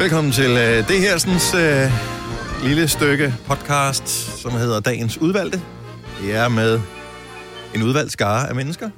Velkommen 0.00 0.32
til 0.32 0.50
øh, 0.50 0.88
det 0.88 1.00
her 1.00 1.18
sådan, 1.18 1.60
øh, 1.64 1.90
lille 2.68 2.88
stykke 2.88 3.34
podcast, 3.46 4.08
som 4.42 4.52
hedder 4.52 4.80
Dagens 4.80 5.18
Udvalgte. 5.18 5.60
Det 6.22 6.34
er 6.36 6.48
med 6.48 6.80
en 7.74 7.82
udvalgt 7.82 8.12
skare 8.12 8.48
af 8.48 8.54
mennesker. 8.54 8.90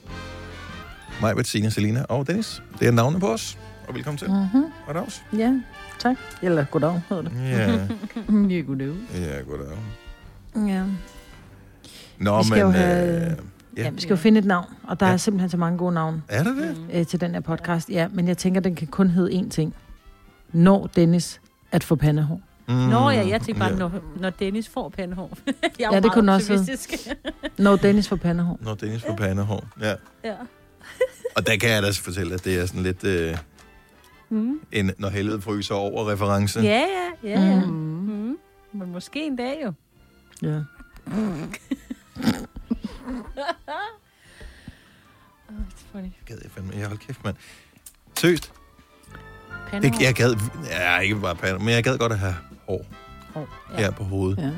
Mig, 1.20 1.36
Bettina, 1.36 1.68
Selina 1.70 2.02
og 2.08 2.26
Dennis. 2.26 2.62
Det 2.80 2.88
er 2.88 2.92
navnet 2.92 3.20
på 3.20 3.26
os. 3.32 3.58
Og 3.88 3.94
velkommen 3.94 4.18
til. 4.18 4.28
Mm-hmm. 4.30 4.64
Goddags. 4.86 5.22
Ja, 5.36 5.52
tak. 5.98 6.16
Eller 6.42 6.64
goddag, 6.70 7.00
hedder 7.08 7.22
det. 7.22 7.32
Ja, 7.44 7.70
Ja, 8.56 8.60
goddag. 8.60 8.92
ja, 9.14 9.40
goddag. 9.48 9.78
Ja. 10.56 10.82
Nå, 12.18 12.38
Vi 12.42 12.44
skal 12.48 12.56
men... 12.56 12.60
jo 12.60 12.70
have- 12.70 13.26
Øh, 13.30 13.36
ja, 13.76 13.82
ja. 13.82 13.90
vi 13.90 14.00
skal 14.00 14.10
jo 14.10 14.16
finde 14.16 14.38
et 14.38 14.44
navn, 14.44 14.66
og 14.88 15.00
der 15.00 15.06
Ja. 15.06 15.12
er 15.12 15.16
simpelthen 15.16 15.50
så 15.50 15.56
mange 15.56 15.78
gode 15.78 15.94
navne 15.94 16.22
Er 16.28 16.42
det 16.42 16.56
det? 16.56 16.76
øh, 16.92 17.06
til 17.06 17.20
den 17.20 17.30
her 17.30 17.40
podcast. 17.40 17.90
Ja, 17.90 18.08
men 18.12 18.28
jeg 18.28 18.38
tænker, 18.38 18.60
den 18.60 18.74
kan 18.74 18.86
kun 18.86 19.10
hedde 19.10 19.30
én 19.40 19.48
ting. 19.48 19.74
Når 20.54 20.86
Dennis 20.96 21.40
at 21.72 21.84
få 21.84 21.96
pandehår. 21.96 22.40
Mm, 22.68 22.74
Nå 22.74 23.10
ja, 23.10 23.28
jeg 23.28 23.40
tænkte 23.40 23.58
bare, 23.60 23.70
ja. 23.72 23.76
når, 23.78 23.90
når 24.16 24.30
Dennis 24.30 24.68
får 24.68 24.88
pandehår. 24.88 25.38
jeg 25.78 25.88
Ja, 25.92 26.00
det 26.00 26.12
kunne 26.12 26.32
også 26.34 26.52
hedde. 26.52 27.16
Når 27.62 27.76
Dennis 27.76 28.08
får 28.08 28.16
pandehår. 28.16 28.58
Når 28.60 28.74
Dennis 28.74 29.02
får 29.02 29.16
pandehår. 29.16 29.64
Ja. 29.80 29.94
ja. 30.24 30.34
Og 31.36 31.46
der 31.46 31.56
kan 31.56 31.70
jeg 31.70 31.82
da 31.82 31.88
fortælle, 31.90 32.34
at 32.34 32.44
det 32.44 32.58
er 32.60 32.66
sådan 32.66 32.82
lidt 32.82 33.04
øh, 33.04 33.36
Mm. 34.28 34.60
en, 34.72 34.90
når 34.98 35.08
helvede 35.08 35.40
fryser 35.40 35.74
over 35.74 36.10
reference. 36.12 36.60
Ja, 36.60 36.84
ja, 37.22 37.28
ja, 37.30 37.40
ja. 37.40 37.60
Mm. 37.64 37.70
Mm. 37.72 38.36
Men 38.72 38.92
måske 38.92 39.26
en 39.26 39.36
dag 39.36 39.60
jo. 39.64 39.72
Ja. 40.42 40.60
Oh, 45.48 45.54
it's 45.68 45.84
funny. 45.92 46.08
Gad 46.26 46.38
jeg 46.42 46.50
fandme, 46.50 46.72
jeg 46.76 46.86
hold 46.86 46.98
kæft, 46.98 47.24
mand. 47.24 47.36
Seriøst, 48.18 48.52
Pandehår. 49.70 49.98
det, 49.98 50.04
jeg 50.06 50.14
gad, 50.14 50.34
ja, 50.70 50.98
ikke 50.98 51.16
bare 51.16 51.34
pander, 51.36 51.58
men 51.58 51.68
jeg 51.68 51.84
gad 51.84 51.98
godt 51.98 52.12
at 52.12 52.18
have 52.18 52.34
hår 52.68 52.86
Hår, 53.34 53.48
ja. 53.72 53.76
her 53.82 53.90
på 53.90 54.04
hovedet. 54.04 54.38
ja. 54.42 54.50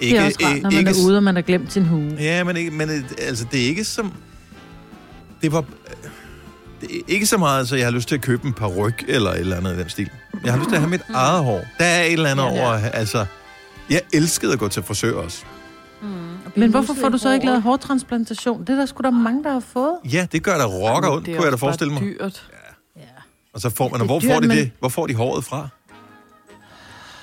Ikke, 0.00 0.16
det 0.16 0.22
er 0.22 0.26
også 0.26 0.38
rart, 0.44 0.62
når 0.62 0.70
man 0.70 0.86
er 0.86 0.92
ude, 1.06 1.16
og 1.16 1.22
man 1.22 1.34
har 1.34 1.42
glemt 1.42 1.72
sin 1.72 1.84
hue. 1.84 2.16
Ja, 2.20 2.44
men, 2.44 2.56
ikke, 2.56 2.70
men 2.70 2.90
altså, 3.18 3.44
det 3.52 3.62
er 3.62 3.66
ikke 3.66 3.84
som... 3.84 4.12
Det 5.42 5.52
var... 5.52 5.64
Det 6.80 6.90
er 6.96 7.00
ikke 7.08 7.26
så 7.26 7.38
meget, 7.38 7.68
så 7.68 7.76
jeg 7.76 7.86
har 7.86 7.90
lyst 7.90 8.08
til 8.08 8.14
at 8.14 8.20
købe 8.20 8.46
en 8.46 8.52
paryk 8.52 9.04
eller 9.08 9.30
et 9.30 9.38
eller 9.40 9.56
andet 9.56 9.74
i 9.74 9.78
den 9.78 9.88
stil. 9.88 10.10
Jeg 10.44 10.52
har 10.52 10.58
lyst 10.58 10.68
til 10.68 10.74
at 10.76 10.80
have 10.80 10.90
mit 10.90 11.00
eget 11.14 11.44
hår. 11.44 11.60
Der 11.78 11.84
er 11.84 12.02
et 12.04 12.12
eller 12.12 12.30
andet 12.30 12.44
Ja, 12.44 12.50
over... 12.50 12.72
Altså, 12.72 13.26
jeg 13.90 14.00
elskede 14.12 14.52
at 14.52 14.58
gå 14.58 14.68
til 14.68 14.82
frisør 14.82 15.12
også. 15.14 15.44
Mm. 16.02 16.08
Og 16.44 16.52
Men 16.56 16.70
hvorfor 16.70 16.94
får 16.94 17.08
du 17.08 17.18
så 17.18 17.32
ikke 17.32 17.46
lavet 17.46 17.62
hårtransplantation? 17.62 18.60
Det 18.60 18.68
er 18.70 18.74
der 18.76 18.86
sgu 18.86 19.02
da 19.02 19.10
mange, 19.10 19.44
der 19.44 19.52
har 19.52 19.60
fået. 19.72 19.94
Ja, 20.12 20.26
det 20.32 20.42
gør 20.42 20.58
der 20.58 20.66
rocker 20.66 21.10
ondt, 21.10 21.26
kunne 21.26 21.42
jeg 21.42 21.52
da 21.52 21.56
forestille 21.56 21.92
mig. 21.92 22.02
dyrt. 22.02 22.50
Og 23.54 23.60
så 23.60 23.70
får 23.70 23.84
man, 23.88 23.92
og 23.94 23.98
Det 24.00 24.06
hvor 24.08 24.18
dyrt, 24.20 24.32
får 24.32 24.40
de 24.40 24.48
men- 24.48 24.56
det? 24.56 24.70
Hvor 24.80 24.88
får 24.88 25.06
de 25.06 25.14
håret 25.14 25.44
fra? 25.44 25.68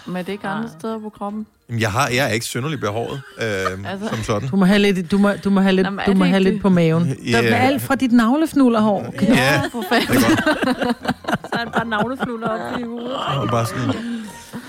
Men 0.06 0.16
er 0.18 0.22
det 0.22 0.32
ikke 0.32 0.48
andre 0.48 0.70
steder 0.80 1.00
på 1.00 1.10
kroppen? 1.10 1.46
Jamen, 1.70 1.82
jeg, 1.82 1.92
har, 1.92 2.08
jeg 2.08 2.26
er 2.26 2.30
ikke 2.30 2.46
synderligt 2.46 2.82
behåret, 2.82 3.22
øh, 3.38 3.92
Altså- 3.92 4.08
som 4.10 4.24
sådan. 4.24 4.50
Du 4.50 4.56
må 4.56 4.66
have 4.66 4.80
lidt, 4.80 5.12
du 5.12 5.18
må, 5.18 5.32
du 5.44 5.50
må 5.50 5.62
have 5.62 5.76
lidt, 5.76 5.86
Nå, 5.86 5.92
men 5.92 6.00
er 6.00 6.06
du 6.06 6.14
må 6.14 6.24
det 6.24 6.32
have 6.32 6.44
lidt 6.44 6.54
det? 6.54 6.62
på 6.62 6.70
maven. 6.70 7.18
Ja. 7.26 7.42
Der 7.42 7.56
er 7.56 7.56
alt 7.68 7.82
fra 7.82 7.96
dit 7.96 8.12
navlefnullerhår. 8.12 9.14
Ja, 9.22 9.62
for 9.72 9.80
det 9.80 9.88
fanden. 9.90 10.24
er 10.24 10.30
godt. 10.30 10.98
Så 11.32 11.50
er 11.54 11.58
han 11.58 11.70
bare 11.74 11.86
navnefluller 11.86 12.48
op 12.48 12.80
i 12.80 12.84
hovedet. 12.84 13.16
Og 13.16 13.48
bare 13.50 13.66
sådan 13.66 13.90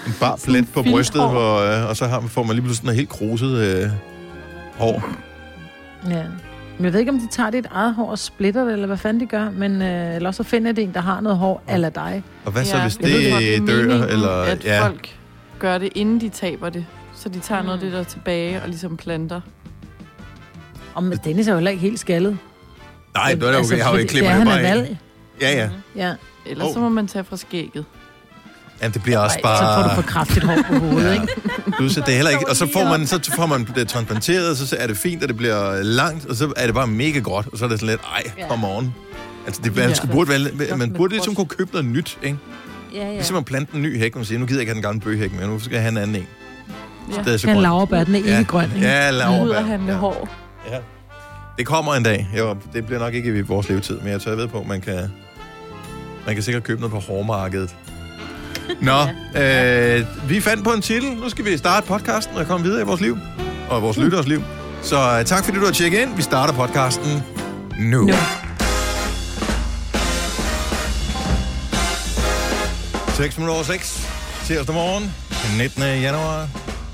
en 0.07 0.15
bar 0.21 0.37
plet 0.45 0.69
på 0.73 0.83
brystet, 0.83 1.21
hår. 1.23 1.31
hvor, 1.31 1.59
øh, 1.83 1.89
og 1.89 1.97
så 1.97 2.07
har, 2.07 2.21
får 2.21 2.43
man 2.43 2.57
lige 2.57 2.63
pludselig 2.63 2.77
sådan 2.77 2.87
noget 2.87 2.97
helt 2.97 3.09
kruset 3.09 3.59
øh, 3.59 3.91
hår. 4.79 5.03
Ja. 6.11 6.25
Men 6.81 6.85
jeg 6.85 6.93
ved 6.93 7.01
ikke, 7.01 7.13
om 7.13 7.19
de 7.21 7.27
tager 7.29 7.51
dit 7.51 7.67
eget 7.71 7.95
hår 7.95 8.11
og 8.11 8.19
splitter 8.19 8.65
det, 8.65 8.73
eller 8.73 8.87
hvad 8.87 8.97
fanden 8.97 9.21
de 9.21 9.27
gør, 9.27 9.51
men 9.51 9.83
øh, 9.83 10.15
eller 10.17 10.29
også 10.29 10.43
så 10.43 10.49
finder 10.49 10.73
de 10.73 10.83
en, 10.83 10.95
der 10.95 11.01
har 11.01 11.21
noget 11.21 11.39
hår, 11.39 11.63
eller 11.69 11.89
dig. 11.91 12.23
Og 12.45 12.53
hvad 12.53 12.65
så, 12.65 12.77
Ja, 12.77 12.83
hvis 12.83 12.99
jeg 13.01 13.09
ved 13.11 13.19
det 13.21 13.55
er 13.57 13.67
dør? 13.67 13.83
meningen, 13.83 14.09
Eller, 14.09 14.31
at 14.43 14.65
ja. 14.65 14.83
folk 14.87 15.17
gør 15.59 15.79
det, 15.79 15.89
inden 15.95 16.21
de 16.21 16.29
taber 16.29 16.69
det. 16.71 16.87
Så 17.15 17.29
de 17.29 17.39
tager 17.39 17.63
noget 17.63 17.79
af 17.79 17.81
det 17.85 17.93
der 17.93 18.03
tilbage 18.03 18.63
og 18.63 18.69
ligesom 18.69 18.97
planter. 18.97 19.41
Og 20.95 21.03
men 21.05 21.19
Dennis 21.25 21.49
er 21.49 21.53
jo 21.53 21.57
heller 21.59 21.71
ikke 21.71 21.81
helt 21.83 21.99
skaldet. 22.01 22.39
Nej, 23.15 23.33
det 23.35 23.43
er 23.43 23.49
altså, 23.49 23.73
okay. 23.75 23.77
Jeg 23.79 23.85
har 23.87 23.93
jo 23.93 23.99
ikke 23.99 24.09
det 24.09 24.11
klippet 24.11 24.31
er, 24.31 24.35
det 24.39 24.49
han 24.49 24.49
er 24.49 24.53
bare 24.53 24.79
valg. 24.79 24.99
Ja, 25.41 25.51
ja. 25.57 25.71
Ja. 25.97 26.15
Ellers 26.47 26.67
Oh. 26.69 26.75
så 26.75 26.81
må 26.81 26.89
man 26.89 27.07
tage 27.07 27.25
fra 27.25 27.37
skægget. 27.37 27.85
Jamen, 28.83 28.95
det 28.95 29.03
bliver 29.03 29.19
også 29.19 29.39
Ej, 29.45 29.57
så 29.57 29.63
får 29.63 29.83
du 29.83 29.89
bare... 29.89 29.95
for 29.95 30.03
kraftigt 30.03 30.45
hår 30.45 30.59
på 30.69 30.75
hovedet, 30.75 31.07
Ja. 31.07 31.13
ikke? 31.23 31.27
Du, 31.79 31.89
så 31.89 32.01
det 32.01 32.09
er 32.09 32.17
heller 32.17 32.31
ikke, 32.31 32.49
og 32.49 32.57
så 32.57 32.69
får 32.73 32.85
man, 32.85 33.07
så 33.07 33.33
får 33.37 33.47
man 33.47 33.69
det 33.75 33.89
transplanteret, 33.89 34.51
og 34.51 34.57
så 34.57 34.77
er 34.79 34.87
det 34.87 34.97
fint, 34.97 35.23
og 35.23 35.29
det 35.29 35.37
bliver 35.37 35.83
langt, 35.83 36.27
og 36.27 36.37
så 36.37 36.53
er 36.57 36.67
det 36.67 36.75
bare 36.75 36.87
mega 36.87 37.19
godt, 37.19 37.47
og 37.53 37.59
så 37.59 37.65
er 37.65 37.69
det 37.69 37.81
sådan 37.81 37.91
lidt, 37.93 38.01
ej, 38.15 38.23
Ja. 38.39 38.49
come 38.49 38.67
on. 38.69 38.95
Altså, 39.47 39.61
det, 39.65 39.77
man, 39.77 39.89
Ja. 39.89 39.95
skulle, 39.95 40.13
burde, 40.13 40.31
man 40.77 40.79
med 40.79 40.97
burde 40.97 41.13
ligesom 41.13 41.35
kunne 41.35 41.47
købe 41.47 41.71
noget 41.73 41.87
nyt, 41.87 42.19
ikke? 42.23 42.39
Ja, 42.95 43.07
ja. 43.07 43.13
Ligesom 43.13 43.37
at 43.37 43.45
plante 43.45 43.75
en 43.77 43.83
ny 43.83 43.99
hæk, 43.99 44.17
og 44.17 44.27
sige, 44.27 44.39
nu 44.39 44.47
gider 44.47 44.59
jeg 44.59 44.63
ikke 44.63 44.71
have 44.71 44.75
den 44.75 44.83
gamle 44.83 45.01
bøgehæk 45.01 45.33
mere, 45.33 45.47
nu 45.47 45.59
skal 45.61 45.73
jeg 45.73 45.83
have 45.83 45.91
en 45.93 45.97
anden 45.99 46.17
en. 46.17 46.27
Ja. 47.17 47.23
Det 47.23 47.33
er 47.35 47.37
så 47.37 47.47
Han 47.47 47.55
grønt. 47.57 47.63
laverbær, 47.63 48.05
den 48.05 48.15
er 48.15 48.19
ikke 48.19 48.45
grøn, 48.45 48.71
ikke? 48.75 48.87
Ja, 48.87 49.11
laverbær. 49.11 49.59
og 49.59 49.65
handle 49.67 49.93
ja. 49.93 49.99
hår. 49.99 50.29
Ja. 50.71 50.77
Det 51.59 51.67
kommer 51.67 51.95
en 51.95 52.03
dag. 52.03 52.29
Jo, 52.39 52.57
det 52.73 52.87
bliver 52.87 52.99
nok 52.99 53.15
ikke 53.15 53.39
i 53.39 53.41
vores 53.41 53.69
levetid, 53.69 53.99
men 54.01 54.09
jeg 54.09 54.21
tør 54.21 54.35
ved 54.35 54.49
på, 54.49 54.61
at 54.61 54.67
man 54.67 54.81
kan, 54.81 54.99
man 56.27 56.35
kan 56.35 56.43
sikkert 56.43 56.63
købe 56.65 56.81
noget 56.81 56.93
på 56.93 56.99
hårmarkedet. 57.01 57.77
Nå, 58.81 59.01
øh, 59.41 60.31
vi 60.31 60.41
fandt 60.41 60.65
på 60.65 60.71
en 60.71 60.83
titel. 60.83 61.11
Nu 61.11 61.29
skal 61.29 61.45
vi 61.45 61.59
starte 61.59 61.87
podcasten 61.87 62.37
og 62.37 62.47
komme 62.47 62.67
videre 62.67 62.81
i 62.81 62.85
vores 62.85 63.01
liv. 63.01 63.19
Og 63.69 63.83
vores 63.83 63.97
lytteres 63.97 64.27
liv. 64.27 64.43
Så 64.83 65.19
øh, 65.19 65.25
tak 65.25 65.45
fordi 65.45 65.59
du 65.59 65.65
har 65.65 65.73
tjekket 65.73 65.99
ind. 66.01 66.17
Vi 66.17 66.23
starter 66.23 66.55
podcasten 66.55 67.23
nu. 67.79 68.03
Nu. 68.03 68.13
6 73.15 73.39
minutter 73.39 73.55
over 73.55 73.65
6. 73.65 74.09
Tirsdag 74.45 74.75
morgen. 74.75 75.15
Den 75.49 75.59
19. 75.59 75.83
januar 75.83 76.49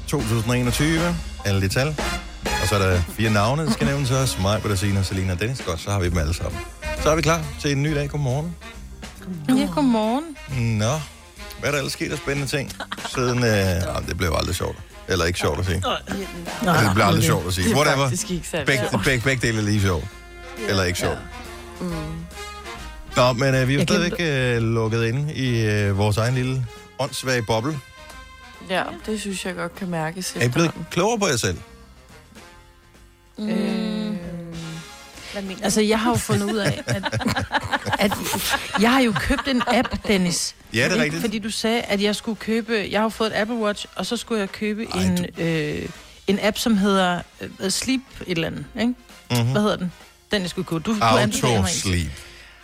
2021. 0.09 1.01
Alle 1.45 1.61
de 1.61 1.69
tal. 1.69 1.89
Og 2.63 2.69
så 2.69 2.75
er 2.75 2.79
der 2.79 3.01
fire 3.09 3.31
navne, 3.31 3.67
der 3.67 3.71
skal 3.71 3.87
nævnes 3.87 4.11
os. 4.11 4.39
Mig, 4.41 4.63
Bettina, 4.63 5.03
Selina 5.03 5.33
og 5.33 5.41
Dennis. 5.41 5.63
Godt, 5.67 5.81
så 5.81 5.91
har 5.91 6.01
vi 6.01 6.09
dem 6.09 6.19
alle 6.19 6.35
sammen. 6.35 6.61
Så 7.03 7.11
er 7.11 7.17
vi 7.17 7.23
klar 7.23 7.41
til 7.61 7.73
en 7.73 7.83
ny 7.83 7.95
dag. 7.95 8.09
Godmorgen. 8.09 8.57
Ja, 9.49 9.69
godmorgen. 9.75 10.25
Nå, 10.79 10.93
hvad 11.61 11.69
er 11.69 11.71
der 11.71 11.79
ellers 11.79 11.93
sket 11.93 12.13
af 12.13 12.19
spændende 12.19 12.49
ting? 12.51 12.73
Siden, 13.15 13.39
øh, 13.39 13.45
jamen, 13.51 14.09
det 14.09 14.17
blev 14.17 14.33
aldrig 14.39 14.55
sjovt. 14.57 14.77
Eller 15.09 15.25
ikke 15.25 15.39
sjovt 15.39 15.59
at 15.59 15.67
sige. 15.67 15.81
Nej, 16.63 16.83
det 16.83 16.91
bliver 16.95 17.07
aldrig 17.07 17.25
sjovt 17.25 17.47
at 17.47 17.55
sige. 17.55 17.65
Det 17.69 17.73
er 17.73 17.77
Whatever. 17.77 18.05
faktisk 18.09 18.31
ikke 18.31 18.49
særlig 18.49 18.67
Begge, 18.67 18.85
sjovt. 18.91 19.05
begge, 19.05 19.25
begge 19.25 19.47
dele 19.47 19.59
er 19.59 19.63
lige 19.63 19.81
sjovt. 19.81 20.05
Eller 20.69 20.83
ikke 20.85 20.99
sjovt. 20.99 21.19
Mm. 21.81 21.91
Nå, 23.17 23.33
men 23.33 23.55
øh, 23.55 23.69
vi 23.69 23.75
er 23.75 23.77
jo 23.77 23.79
Jeg 23.79 23.79
kan- 23.79 23.87
stadigvæk 23.89 24.57
øh, 24.57 24.63
lukket 24.63 25.05
inde 25.05 25.35
i 25.35 25.67
øh, 25.67 25.99
vores 25.99 26.17
egen 26.17 26.35
lille 26.35 26.67
åndssvage 26.99 27.43
boble. 27.43 27.79
Ja, 28.71 28.83
det 29.07 29.21
synes 29.21 29.45
jeg 29.47 29.55
godt 29.55 29.75
kan 29.77 29.89
mærkes. 29.91 30.37
Er 30.37 30.45
I 30.45 30.49
blevet 30.49 30.71
klogere 30.91 31.19
på 31.19 31.27
jer 31.27 31.37
selv? 31.37 31.59
Mm. 33.39 33.49
Øh, 33.49 34.06
Hvad 35.37 35.45
mener 35.45 35.65
Altså, 35.65 35.81
jeg 35.81 36.01
har 36.01 36.11
jo 36.11 36.17
fundet 36.17 36.53
ud 36.53 36.57
af, 36.57 36.83
at, 36.87 37.05
at 37.99 38.13
jeg 38.81 38.93
har 38.93 39.01
jo 39.01 39.13
købt 39.21 39.49
en 39.49 39.63
app, 39.67 39.89
Dennis. 40.09 40.55
Ja, 40.75 40.89
det 40.89 40.99
er 40.99 41.03
rigtigt. 41.03 41.21
Fordi 41.21 41.39
du 41.39 41.51
sagde, 41.51 41.83
at 41.83 42.03
jeg 42.03 42.17
skulle 42.17 42.37
købe... 42.37 42.87
Jeg 42.91 43.01
har 43.01 43.09
fået 43.09 43.27
et 43.29 43.33
Apple 43.41 43.57
Watch, 43.57 43.87
og 43.95 44.07
så 44.07 44.17
skulle 44.17 44.41
jeg 44.41 44.53
købe 44.53 44.87
Ej, 44.95 45.03
en, 45.03 45.27
øh, 45.39 45.89
en 46.27 46.39
app, 46.43 46.59
som 46.59 46.77
hedder 46.77 47.23
øh, 47.61 47.71
Sleep 47.71 48.01
et 48.27 48.31
eller 48.37 48.47
andet, 48.47 48.65
ikke? 48.81 48.95
Mm-hmm. 49.31 49.51
Hvad 49.53 49.63
hedder 49.63 49.77
den? 49.77 49.93
Den, 50.31 50.43
jeg 50.43 50.51
skulle 50.51 50.67
købe. 50.67 50.83
Du. 50.83 50.97
Autosleep. 51.01 52.11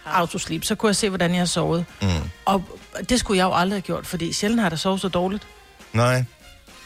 Autosleep. 0.06 0.64
Så 0.64 0.74
kunne 0.74 0.88
jeg 0.88 0.96
se, 0.96 1.08
hvordan 1.08 1.30
jeg 1.30 1.40
har 1.40 1.46
sovet. 1.46 1.84
Mm. 2.02 2.08
Og 2.44 2.64
det 3.08 3.20
skulle 3.20 3.38
jeg 3.38 3.44
jo 3.44 3.54
aldrig 3.54 3.76
have 3.76 3.82
gjort, 3.82 4.06
fordi 4.06 4.32
sjældent 4.32 4.60
har 4.60 4.66
jeg 4.66 4.70
da 4.70 4.76
sovet 4.76 5.00
så 5.00 5.08
dårligt. 5.08 5.46
Nej. 5.92 6.24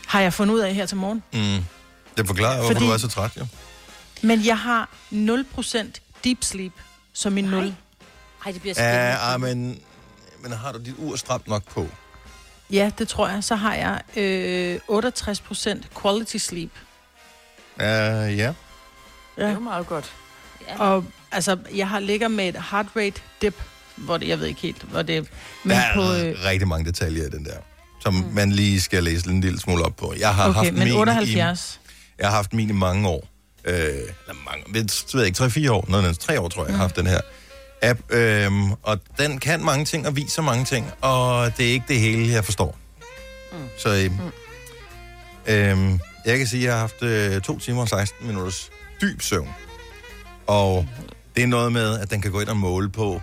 Har 0.07 0.21
jeg 0.21 0.33
fundet 0.33 0.55
ud 0.55 0.61
af 0.61 0.75
her 0.75 0.87
til 0.87 0.97
morgen. 0.97 1.23
Mm. 1.33 1.65
Det 2.17 2.27
forklarer, 2.27 2.55
hvorfor 2.57 2.73
Fordi- 2.75 2.87
du 2.87 2.93
er 2.93 2.97
så 2.99 3.09
træt, 3.09 3.31
jo. 3.41 3.47
Men 4.23 4.47
jeg 4.47 4.59
har 4.59 4.89
0% 5.13 5.87
deep 6.25 6.45
sleep 6.45 6.73
som 7.13 7.33
min 7.33 7.45
0. 7.45 7.75
Ej, 8.47 8.53
det 8.53 8.61
bliver 8.61 8.75
spændende. 8.75 8.99
Ja, 8.99 9.35
ah, 9.35 9.41
men, 9.41 9.79
men 10.43 10.53
har 10.53 10.73
du 10.73 10.79
dit 10.79 10.95
ur 10.99 11.17
stramt 11.17 11.49
nok 11.49 11.65
på? 11.65 11.89
Ja, 12.71 12.91
det 12.99 13.09
tror 13.09 13.29
jeg. 13.29 13.45
Så 13.45 13.55
har 13.55 13.75
jeg 13.75 14.01
øh, 14.17 14.81
68% 14.91 16.01
quality 16.03 16.37
sleep. 16.37 16.71
Uh, 17.77 17.83
ja. 17.83 17.87
det 18.27 18.55
er 19.37 19.47
Ja. 19.49 19.53
jo 19.53 19.61
meget 19.61 19.87
godt. 19.87 20.13
Ja. 20.69 20.83
Og 20.83 21.05
altså, 21.33 21.59
jeg 21.75 21.89
har 21.89 21.99
ligger 22.01 22.29
med 22.29 22.49
et 22.49 22.63
heart 22.71 22.87
rate 22.97 23.21
dip, 23.43 23.63
hvor 23.97 24.17
det, 24.17 24.29
jeg 24.29 24.39
ved 24.41 24.47
ikke 24.47 24.61
helt, 24.61 24.83
hvor 24.83 25.03
det 25.03 25.29
men 25.65 25.71
der 25.77 25.83
er 25.83 25.95
på, 25.95 26.01
øh, 26.03 26.45
rigtig 26.45 26.69
mange 26.69 26.85
detaljer 26.85 27.27
i 27.27 27.31
den 27.31 27.45
der, 27.45 27.57
som 28.01 28.15
mm. 28.15 28.35
man 28.35 28.53
lige 28.53 28.81
skal 28.81 29.05
læse 29.05 29.29
en 29.31 29.41
lille 29.41 29.61
smule 29.61 29.85
op 29.85 29.97
på. 29.97 30.15
Jeg 30.19 30.35
har 30.35 30.49
okay, 30.49 30.59
haft 30.59 30.73
men 30.75 30.85
min 30.89 30.97
78. 30.97 31.81
I, 31.85 31.89
jeg 32.19 32.29
har 32.29 32.37
haft 32.37 32.53
min 32.53 32.69
i 32.69 32.73
mange 32.73 33.09
år. 33.09 33.29
Øh, 33.67 33.75
eller 33.75 34.45
mange, 34.45 34.65
jeg 34.75 34.85
ved 35.13 35.21
jeg 35.21 35.27
ikke, 35.27 35.69
3-4 35.69 35.71
år, 35.71 35.85
noget 35.89 36.05
andet, 36.05 36.19
3 36.19 36.41
år 36.41 36.49
tror 36.49 36.63
jeg, 36.63 36.69
jeg 36.69 36.77
har 36.77 36.85
haft 36.85 36.97
den 36.97 37.07
her 37.07 37.21
app. 37.83 38.01
Øhm, 38.11 38.73
og 38.83 38.99
den 39.19 39.39
kan 39.39 39.65
mange 39.65 39.85
ting 39.85 40.07
og 40.07 40.17
viser 40.17 40.43
mange 40.43 40.65
ting, 40.65 40.91
og 41.01 41.57
det 41.57 41.69
er 41.69 41.73
ikke 41.73 41.85
det 41.89 42.01
hele, 42.01 42.33
jeg 42.33 42.45
forstår. 42.45 42.77
Mm. 43.53 43.59
Så 43.79 43.89
øhm, 43.89 44.13
mm. 44.13 45.53
øhm, 45.53 46.01
jeg 46.27 46.39
kan 46.39 46.47
sige, 46.47 46.61
at 46.61 46.65
jeg 46.65 46.73
har 46.73 46.81
haft 46.81 47.03
øh, 47.03 47.41
2 47.41 47.59
timer 47.59 47.81
og 47.83 47.89
16 47.89 48.27
minutters 48.27 48.71
dyb 49.01 49.23
søvn. 49.23 49.49
Og 50.47 50.89
det 51.37 51.43
er 51.43 51.47
noget 51.47 51.73
med, 51.73 51.99
at 51.99 52.11
den 52.11 52.21
kan 52.21 52.33
gå 52.33 52.41
ind 52.41 52.49
og 52.49 52.57
måle 52.57 52.89
på, 52.89 53.23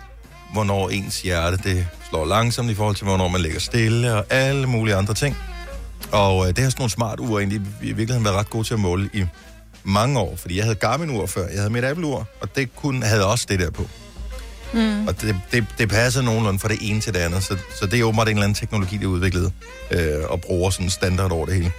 hvornår 0.52 0.90
ens 0.90 1.22
hjerte 1.22 1.56
det 1.56 1.86
slår 2.08 2.24
langsomt 2.24 2.70
i 2.70 2.74
forhold 2.74 2.96
til, 2.96 3.04
hvornår 3.04 3.28
man 3.28 3.40
ligger 3.40 3.60
stille 3.60 4.14
og 4.14 4.24
alle 4.30 4.66
mulige 4.66 4.94
andre 4.94 5.14
ting. 5.14 5.36
Og 6.12 6.48
øh, 6.48 6.48
det 6.48 6.58
har 6.58 6.70
sådan 6.70 6.80
nogle 6.80 6.90
smart 6.90 7.20
ure 7.20 7.42
egentlig 7.42 7.60
i 7.82 7.86
virkeligheden 7.92 8.24
været 8.24 8.36
ret 8.36 8.50
gode 8.50 8.64
til 8.64 8.74
at 8.74 8.80
måle 8.80 9.10
i 9.12 9.24
mange 9.84 10.18
år, 10.18 10.36
fordi 10.36 10.56
jeg 10.56 10.64
havde 10.64 10.74
Garmin-ur 10.76 11.26
før, 11.26 11.46
jeg 11.48 11.58
havde 11.58 11.70
mit 11.70 11.84
Apple-ur, 11.84 12.28
og 12.40 12.56
det 12.56 12.76
kunne, 12.76 13.06
havde 13.06 13.26
også 13.26 13.46
det 13.48 13.60
der 13.60 13.70
på. 13.70 13.88
Mm. 14.72 15.06
Og 15.08 15.20
det, 15.20 15.36
det, 15.52 15.66
det 15.78 15.88
passer 15.88 16.22
nogenlunde 16.22 16.58
fra 16.58 16.68
det 16.68 16.78
ene 16.80 17.00
til 17.00 17.14
det 17.14 17.20
andet, 17.20 17.42
så, 17.42 17.56
så 17.80 17.86
det 17.86 18.00
er 18.00 18.04
åbenbart 18.04 18.28
en 18.28 18.34
eller 18.34 18.44
anden 18.44 18.54
teknologi, 18.54 18.96
de 18.96 19.02
har 19.02 19.08
udviklet 19.08 19.52
øh, 19.90 20.24
og 20.28 20.40
bruger 20.40 20.70
sådan 20.70 20.90
standard 20.90 21.30
over 21.30 21.46
det 21.46 21.54
hele. 21.54 21.72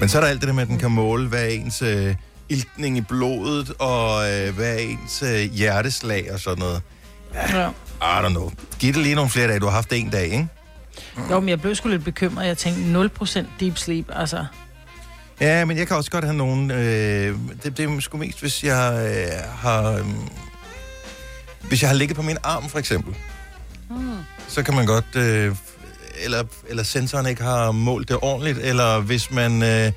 Men 0.00 0.08
så 0.08 0.18
er 0.18 0.22
der 0.22 0.28
alt 0.28 0.40
det 0.40 0.48
der 0.48 0.54
med, 0.54 0.62
at 0.62 0.68
den 0.68 0.78
kan 0.78 0.90
måle, 0.90 1.28
hvad 1.28 1.48
ens 1.52 1.82
øh, 1.82 2.14
iltning 2.48 2.96
i 2.96 3.00
blodet, 3.00 3.72
og 3.78 4.32
øh, 4.32 4.54
hvad 4.54 4.78
ens 4.80 5.22
øh, 5.22 5.40
hjerteslag 5.52 6.32
og 6.32 6.40
sådan 6.40 6.58
noget. 6.58 6.82
Ja. 7.34 7.68
I 8.02 8.26
don't 8.26 8.28
know. 8.28 8.52
Giv 8.78 8.92
det 8.92 9.02
lige 9.02 9.14
nogle 9.14 9.30
flere 9.30 9.48
dage. 9.48 9.60
Du 9.60 9.66
har 9.66 9.72
haft 9.72 9.92
en 9.92 10.10
dag, 10.10 10.24
ikke? 10.24 10.48
Jo, 11.30 11.40
men 11.40 11.48
jeg 11.48 11.60
blev 11.60 11.74
sgu 11.74 11.88
lidt 11.88 12.04
bekymret. 12.04 12.46
Jeg 12.46 12.58
tænkte 12.58 13.10
0% 13.40 13.44
deep 13.60 13.78
sleep, 13.78 14.06
altså. 14.12 14.44
Ja, 15.40 15.64
men 15.64 15.78
jeg 15.78 15.86
kan 15.86 15.96
også 15.96 16.10
godt 16.10 16.24
have 16.24 16.36
nogen... 16.36 16.70
Øh, 16.70 17.36
det, 17.62 17.76
det 17.76 17.84
er 17.90 18.00
sgu 18.00 18.16
mest, 18.16 18.40
hvis 18.40 18.64
jeg 18.64 19.14
øh, 19.16 19.50
har... 19.58 19.90
Øh, 19.90 20.06
hvis 21.68 21.82
jeg 21.82 21.90
har 21.90 21.96
ligget 21.96 22.16
på 22.16 22.22
min 22.22 22.36
arm, 22.42 22.68
for 22.68 22.78
eksempel. 22.78 23.14
Mm. 23.90 23.96
Så 24.48 24.62
kan 24.62 24.74
man 24.74 24.86
godt... 24.86 25.16
Øh, 25.16 25.56
eller, 26.24 26.44
eller 26.68 26.82
sensoren 26.82 27.26
ikke 27.26 27.42
har 27.42 27.72
målt 27.72 28.08
det 28.08 28.16
ordentligt, 28.22 28.58
eller 28.58 29.00
hvis 29.00 29.30
man... 29.30 29.62
Øh, 29.62 29.92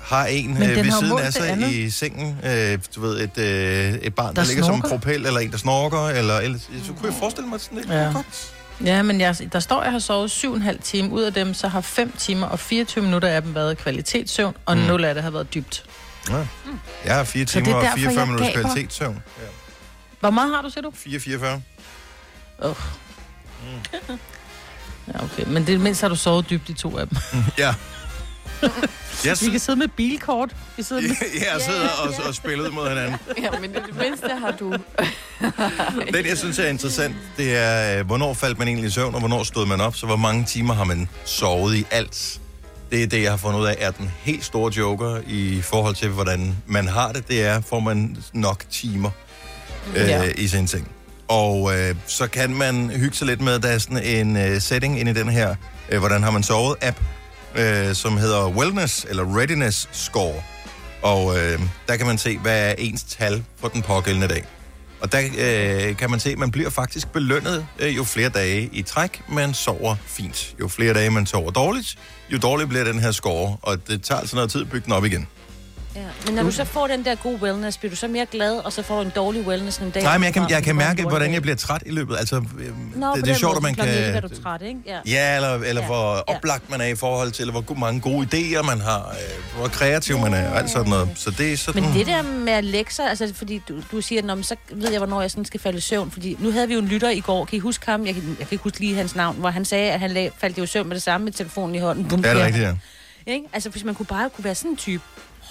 har 0.00 0.26
en 0.26 0.50
øh, 0.50 0.60
ved 0.60 0.84
har 0.84 1.00
siden 1.00 1.18
af 1.18 1.32
sig 1.32 1.50
andet. 1.50 1.70
i 1.72 1.90
sengen, 1.90 2.36
øh, 2.44 2.78
du 2.96 3.00
ved, 3.00 3.20
et, 3.20 3.38
øh, 3.38 3.94
et 3.94 4.14
barn, 4.14 4.36
der, 4.36 4.42
Der 4.42 4.48
ligger 4.48 4.64
som 4.64 4.74
en 4.74 4.80
snorker. 4.80 4.96
propel, 4.96 5.26
eller 5.26 5.40
en, 5.40 5.50
der 5.50 5.58
snorker, 5.58 6.06
eller, 6.08 6.38
eller 6.38 6.58
så 6.58 6.92
kunne 6.92 7.08
jeg 7.10 7.18
forestille 7.18 7.48
mig, 7.48 7.60
sådan 7.60 7.78
lidt 7.78 7.90
ja. 7.90 8.12
godt. 8.12 8.54
Ja, 8.84 9.02
men 9.02 9.20
jeg, 9.20 9.36
der 9.52 9.60
står, 9.60 9.78
at 9.80 9.84
jeg 9.84 9.92
har 9.92 9.98
sovet 9.98 10.30
7,5 10.44 10.82
timer. 10.82 11.10
Ud 11.14 11.22
af 11.22 11.32
dem, 11.34 11.54
så 11.54 11.68
har 11.68 11.80
5 11.80 12.12
timer 12.18 12.46
og 12.46 12.58
24 12.58 13.04
minutter 13.04 13.28
af 13.28 13.42
dem 13.42 13.54
været 13.54 13.78
kvalitetssøvn, 13.78 14.54
og 14.66 14.76
Mm. 14.76 14.82
0 14.82 15.04
af 15.04 15.14
det 15.14 15.22
har 15.22 15.30
været 15.30 15.54
dybt. 15.54 15.84
Ja. 16.30 16.46
Jeg 17.04 17.14
har 17.16 17.24
fire 17.24 17.46
Så 17.46 17.60
det 17.60 17.60
er 17.60 17.64
timer 17.64 17.76
og 17.76 17.82
derfor, 17.82 17.96
44 17.96 18.20
jeg 18.20 18.28
minutters 18.28 18.54
gaber. 18.54 18.68
kvalitetssøvn. 18.68 19.22
Ja. 19.38 19.46
Hvor 20.20 20.30
meget 20.30 20.54
har 20.54 20.62
du, 20.62 20.70
siger 20.70 20.82
du? 20.82 20.90
4-44. 20.90 21.60
Oh. 22.58 22.74
Ja, 25.14 25.24
okay. 25.24 25.44
Men 25.46 25.66
det 25.66 25.80
mindst 25.80 26.00
har 26.00 26.08
du 26.08 26.16
sovet 26.16 26.50
dybt 26.50 26.68
i 26.68 26.72
to 26.72 26.98
af 26.98 27.08
dem. 27.08 27.18
Ja. 27.58 27.74
Jeg, 29.24 29.36
Vi 29.40 29.50
kan 29.50 29.60
sidde 29.60 29.78
med 29.78 29.88
bilkort. 29.88 30.56
Vi 30.76 30.82
sidder 30.82 31.02
med... 31.02 31.10
jeg 31.52 31.60
sidder 31.60 31.88
og, 31.88 32.14
og 32.28 32.34
spiller 32.34 32.64
ud 32.64 32.70
mod 32.70 32.88
hinanden. 32.88 33.16
Ja, 33.42 33.50
men 33.60 33.74
det, 33.74 33.82
det 33.86 33.96
mindste 33.96 34.28
har 34.28 34.50
du... 34.50 34.72
Den, 36.14 36.26
jeg 36.26 36.38
synes 36.38 36.58
er 36.58 36.68
interessant, 36.68 37.14
det 37.36 37.56
er, 37.56 37.98
øh, 37.98 38.06
hvornår 38.06 38.34
faldt 38.34 38.58
man 38.58 38.68
egentlig 38.68 38.88
i 38.88 38.90
søvn, 38.90 39.14
og 39.14 39.20
hvornår 39.20 39.42
stod 39.44 39.66
man 39.66 39.80
op, 39.80 39.96
så 39.96 40.06
hvor 40.06 40.16
mange 40.16 40.44
timer 40.44 40.74
har 40.74 40.84
man 40.84 41.08
sovet 41.24 41.76
i 41.76 41.84
alt. 41.90 42.40
Det 42.90 43.02
er 43.02 43.06
det, 43.06 43.22
jeg 43.22 43.30
har 43.32 43.36
fundet 43.36 43.60
ud 43.60 43.66
af, 43.66 43.76
er 43.78 43.90
den 43.90 44.10
helt 44.22 44.44
store 44.44 44.72
joker 44.76 45.20
i 45.26 45.60
forhold 45.62 45.94
til, 45.94 46.08
hvordan 46.08 46.56
man 46.66 46.88
har 46.88 47.12
det. 47.12 47.28
Det 47.28 47.42
er, 47.44 47.60
får 47.60 47.80
man 47.80 48.16
nok 48.32 48.64
timer 48.70 49.10
øh, 49.96 50.08
Ja. 50.08 50.22
i 50.36 50.48
sin 50.48 50.66
ting. 50.66 50.88
Og 51.28 51.78
øh, 51.78 51.94
så 52.06 52.26
kan 52.26 52.54
man 52.54 52.90
hygge 52.90 53.16
sig 53.16 53.26
lidt 53.26 53.40
med, 53.40 53.58
der 53.58 53.68
er 53.68 53.78
sådan 53.78 54.02
en 54.04 54.36
øh, 54.36 54.60
setting 54.60 55.00
inde 55.00 55.10
i 55.10 55.14
den 55.14 55.28
her, 55.28 55.54
øh, 55.88 55.98
hvordan 55.98 56.22
har 56.22 56.30
man 56.30 56.42
sovet 56.42 56.76
app, 56.82 56.96
øh, 57.56 57.94
som 57.94 58.16
hedder 58.16 58.48
Wellness, 58.48 59.06
eller 59.08 59.36
Readiness 59.36 59.88
Score. 59.92 60.42
Og 61.02 61.38
øh, 61.38 61.60
der 61.88 61.96
kan 61.96 62.06
man 62.06 62.18
se, 62.18 62.38
hvad 62.38 62.70
er 62.70 62.74
ens 62.78 63.02
tal 63.04 63.44
for 63.60 63.68
den 63.68 63.82
pågældende 63.82 64.28
dag. 64.28 64.44
Og 65.00 65.12
der 65.12 65.20
øh, 65.38 65.96
kan 65.96 66.10
man 66.10 66.20
se, 66.20 66.30
at 66.30 66.38
man 66.38 66.50
bliver 66.50 66.70
faktisk 66.70 67.12
belønnet 67.12 67.66
øh, 67.78 67.96
jo 67.96 68.04
flere 68.04 68.28
dage 68.28 68.70
i 68.72 68.82
træk, 68.82 69.22
man 69.28 69.54
sover 69.54 69.96
fint. 70.06 70.54
Jo 70.60 70.68
flere 70.68 70.94
dage 70.94 71.10
man 71.10 71.26
sover 71.26 71.50
dårligt, 71.50 71.98
jo 72.32 72.38
dårligere 72.38 72.68
bliver 72.68 72.84
den 72.84 72.98
her 72.98 73.10
score, 73.10 73.56
og 73.62 73.88
det 73.88 74.02
tager 74.02 74.20
altså 74.20 74.36
noget 74.36 74.50
tid 74.50 74.60
at 74.60 74.70
bygge 74.70 74.84
den 74.84 74.92
op 74.92 75.04
igen. 75.04 75.26
Ja. 75.96 76.02
Men 76.26 76.34
når 76.34 76.42
du 76.42 76.50
så 76.50 76.64
får 76.64 76.86
den 76.86 77.04
der 77.04 77.14
gode 77.14 77.42
wellness, 77.42 77.78
bliver 77.78 77.90
du 77.90 77.96
så 77.96 78.08
mere 78.08 78.26
glad, 78.26 78.52
og 78.56 78.72
så 78.72 78.82
får 78.82 78.96
du 78.96 79.02
en 79.02 79.12
dårlig 79.16 79.46
wellness 79.46 79.78
en 79.78 79.90
dag? 79.90 80.02
Nej, 80.02 80.18
men 80.18 80.24
jeg 80.24 80.32
kan, 80.32 80.42
Nå, 80.42 80.48
jeg 80.50 80.62
kan 80.62 80.76
mærke, 80.76 81.02
hvordan 81.02 81.32
jeg 81.32 81.42
bliver 81.42 81.56
træt 81.56 81.82
i 81.86 81.90
løbet. 81.90 82.16
Altså, 82.18 82.36
øh, 82.36 82.96
Nå, 83.00 83.12
det, 83.16 83.24
det 83.24 83.30
er 83.30 83.34
sjovt, 83.34 83.56
at 83.56 83.62
man 83.62 83.74
kan... 83.74 83.88
11 83.88 84.02
er 84.04 84.20
du 84.20 84.28
træt, 84.42 84.62
ikke? 84.62 84.80
Ja. 84.86 84.98
Ja, 85.06 85.34
eller, 85.36 85.54
eller 85.54 85.80
Ja. 85.82 85.86
hvor 85.86 86.14
Ja. 86.28 86.36
oplagt 86.36 86.70
man 86.70 86.80
er 86.80 86.84
i 86.86 86.94
forhold 86.94 87.30
til, 87.30 87.42
eller 87.42 87.60
hvor 87.60 87.74
mange 87.74 88.00
gode 88.00 88.26
idéer 88.34 88.62
man 88.62 88.80
har, 88.80 88.98
øh, 89.08 89.58
hvor 89.58 89.68
kreativ 89.68 90.18
man 90.18 90.34
er, 90.34 90.50
og 90.50 90.58
alt 90.58 90.70
sådan 90.70 90.90
noget. 90.90 91.08
Så 91.14 91.30
det 91.30 91.52
er 91.52 91.56
sådan... 91.56 91.82
Men 91.82 91.92
det 91.94 92.06
der 92.06 92.22
med 92.22 92.52
at 92.52 92.64
lægge 92.64 92.94
sig, 92.94 93.08
altså 93.08 93.32
fordi 93.34 93.62
du, 93.68 93.74
du 93.92 94.00
siger, 94.00 94.22
Nå, 94.22 94.34
men 94.34 94.44
så 94.44 94.56
ved 94.72 94.90
jeg, 94.90 94.98
hvornår 94.98 95.20
jeg 95.20 95.30
sådan 95.30 95.44
skal 95.44 95.60
falde 95.60 95.78
i 95.78 95.80
søvn. 95.80 96.10
Fordi 96.10 96.36
nu 96.40 96.50
havde 96.50 96.68
vi 96.68 96.74
jo 96.74 96.80
en 96.80 96.88
lytter 96.88 97.10
i 97.10 97.20
går, 97.20 97.44
kan 97.44 97.56
I 97.56 97.60
huske 97.60 97.86
ham? 97.90 98.06
Jeg 98.06 98.14
kan, 98.14 98.22
jeg 98.28 98.36
kan 98.36 98.48
ikke 98.50 98.64
huske 98.64 98.80
lige 98.80 98.94
hans 98.94 99.14
navn, 99.14 99.36
hvor 99.36 99.50
han 99.50 99.64
sagde, 99.64 99.90
at 99.92 100.00
han 100.00 100.10
lag, 100.10 100.32
faldt 100.38 100.58
i 100.58 100.66
søvn 100.66 100.88
med 100.88 100.94
det 100.94 101.02
samme 101.02 101.24
med 101.24 101.32
telefonen 101.32 101.74
i 101.74 101.78
hånden. 101.78 102.08
Bum, 102.08 102.20
Ja, 102.20 102.28
det 102.30 102.36
er 102.36 102.40
ja. 102.40 102.46
rigtigt, 102.46 102.64
ja. 102.64 102.74
Ikke? 103.32 103.44
Altså 103.52 103.68
hvis 103.70 103.84
man 103.84 103.94
kunne 103.94 104.06
bare 104.06 104.30
kunne 104.30 104.44
være 104.44 104.54
sådan 104.54 104.70
en 104.70 104.76
type. 104.76 105.02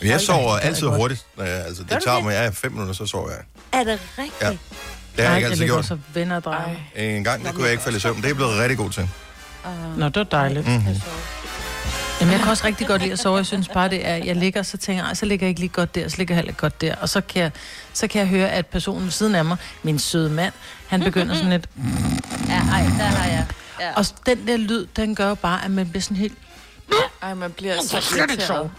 Men 0.01 0.09
jeg 0.09 0.21
sover 0.21 0.57
altid 0.57 0.83
jeg 0.83 0.89
godt. 0.89 1.01
hurtigt. 1.01 1.25
Øh, 1.39 1.47
altså, 1.65 1.83
det 1.83 2.03
tager 2.03 2.19
mig 2.19 2.31
ja, 2.31 2.49
fem 2.49 2.71
minutter, 2.71 2.93
så 2.93 3.05
sover 3.05 3.29
jeg. 3.29 3.39
Er 3.71 3.83
det 3.83 3.99
rigtigt? 4.17 4.41
Ja. 4.41 4.49
Det 4.49 5.23
har 5.25 5.29
jeg 5.31 5.35
ikke 5.37 5.45
altid 5.45 5.59
ligger 5.59 5.75
gjort. 5.75 5.85
så 5.85 5.97
venner. 6.13 6.75
En 6.95 7.23
gang, 7.23 7.45
der 7.45 7.51
kunne 7.51 7.63
jeg 7.63 7.71
ikke 7.71 7.83
falde 7.83 7.97
i 7.97 7.99
søvn. 7.99 8.15
Det 8.17 8.23
er 8.23 8.29
jeg 8.29 8.35
blevet 8.35 8.59
rigtig 8.59 8.77
god 8.77 8.89
til. 8.91 9.09
Uh, 9.65 9.97
Nå, 9.99 10.05
det 10.05 10.15
var 10.15 10.23
dejligt. 10.23 10.67
Mhm. 10.67 10.83
Jamen, 12.21 12.31
jeg 12.31 12.39
kan 12.41 12.49
også 12.49 12.65
rigtig 12.67 12.87
godt 12.87 13.01
lide 13.01 13.13
at 13.13 13.19
sove. 13.19 13.37
Jeg 13.37 13.45
synes 13.45 13.67
bare, 13.67 13.89
det 13.89 14.07
er, 14.07 14.15
jeg 14.15 14.35
ligger, 14.35 14.63
så 14.63 14.77
tænker 14.77 15.03
jeg, 15.03 15.07
"Ej, 15.07 15.13
så 15.13 15.25
ligger 15.25 15.45
jeg 15.45 15.49
ikke 15.49 15.59
lige 15.59 15.69
godt 15.69 15.95
der, 15.95 16.09
så 16.09 16.17
ligger 16.17 16.33
jeg 16.33 16.37
heller 16.37 16.49
ikke 16.49 16.59
godt 16.61 16.81
der. 16.81 16.95
Og 16.95 17.09
så 17.09 17.21
kan 17.21 17.41
jeg, 17.41 17.51
så 17.93 18.07
kan 18.07 18.19
jeg 18.19 18.27
høre, 18.27 18.49
at 18.49 18.65
personen 18.65 19.03
ved 19.03 19.11
siden 19.11 19.35
af 19.35 19.45
mig, 19.45 19.57
min 19.83 19.99
søde 19.99 20.29
mand, 20.29 20.53
han 20.87 20.99
begynder 21.03 21.35
sådan 21.35 21.49
lidt... 21.49 21.69
ja, 22.47 22.53
ej, 22.71 22.81
der 22.81 23.03
har 23.03 23.29
jeg. 23.29 23.45
Ja. 23.79 23.93
Og 23.95 24.05
den 24.25 24.47
der 24.47 24.57
lyd, 24.57 24.85
den 24.95 25.15
gør 25.15 25.27
jo 25.27 25.35
bare, 25.35 25.65
at 25.65 25.71
man 25.71 25.89
bliver 25.89 26.01
sådan 26.01 26.17
helt... 26.17 26.37
Ej, 27.21 27.33
man 27.33 27.51
bliver 27.51 27.75
så 27.81 28.01
slet 28.01 28.21
ikke 28.21 28.33
irriteret. 28.33 28.71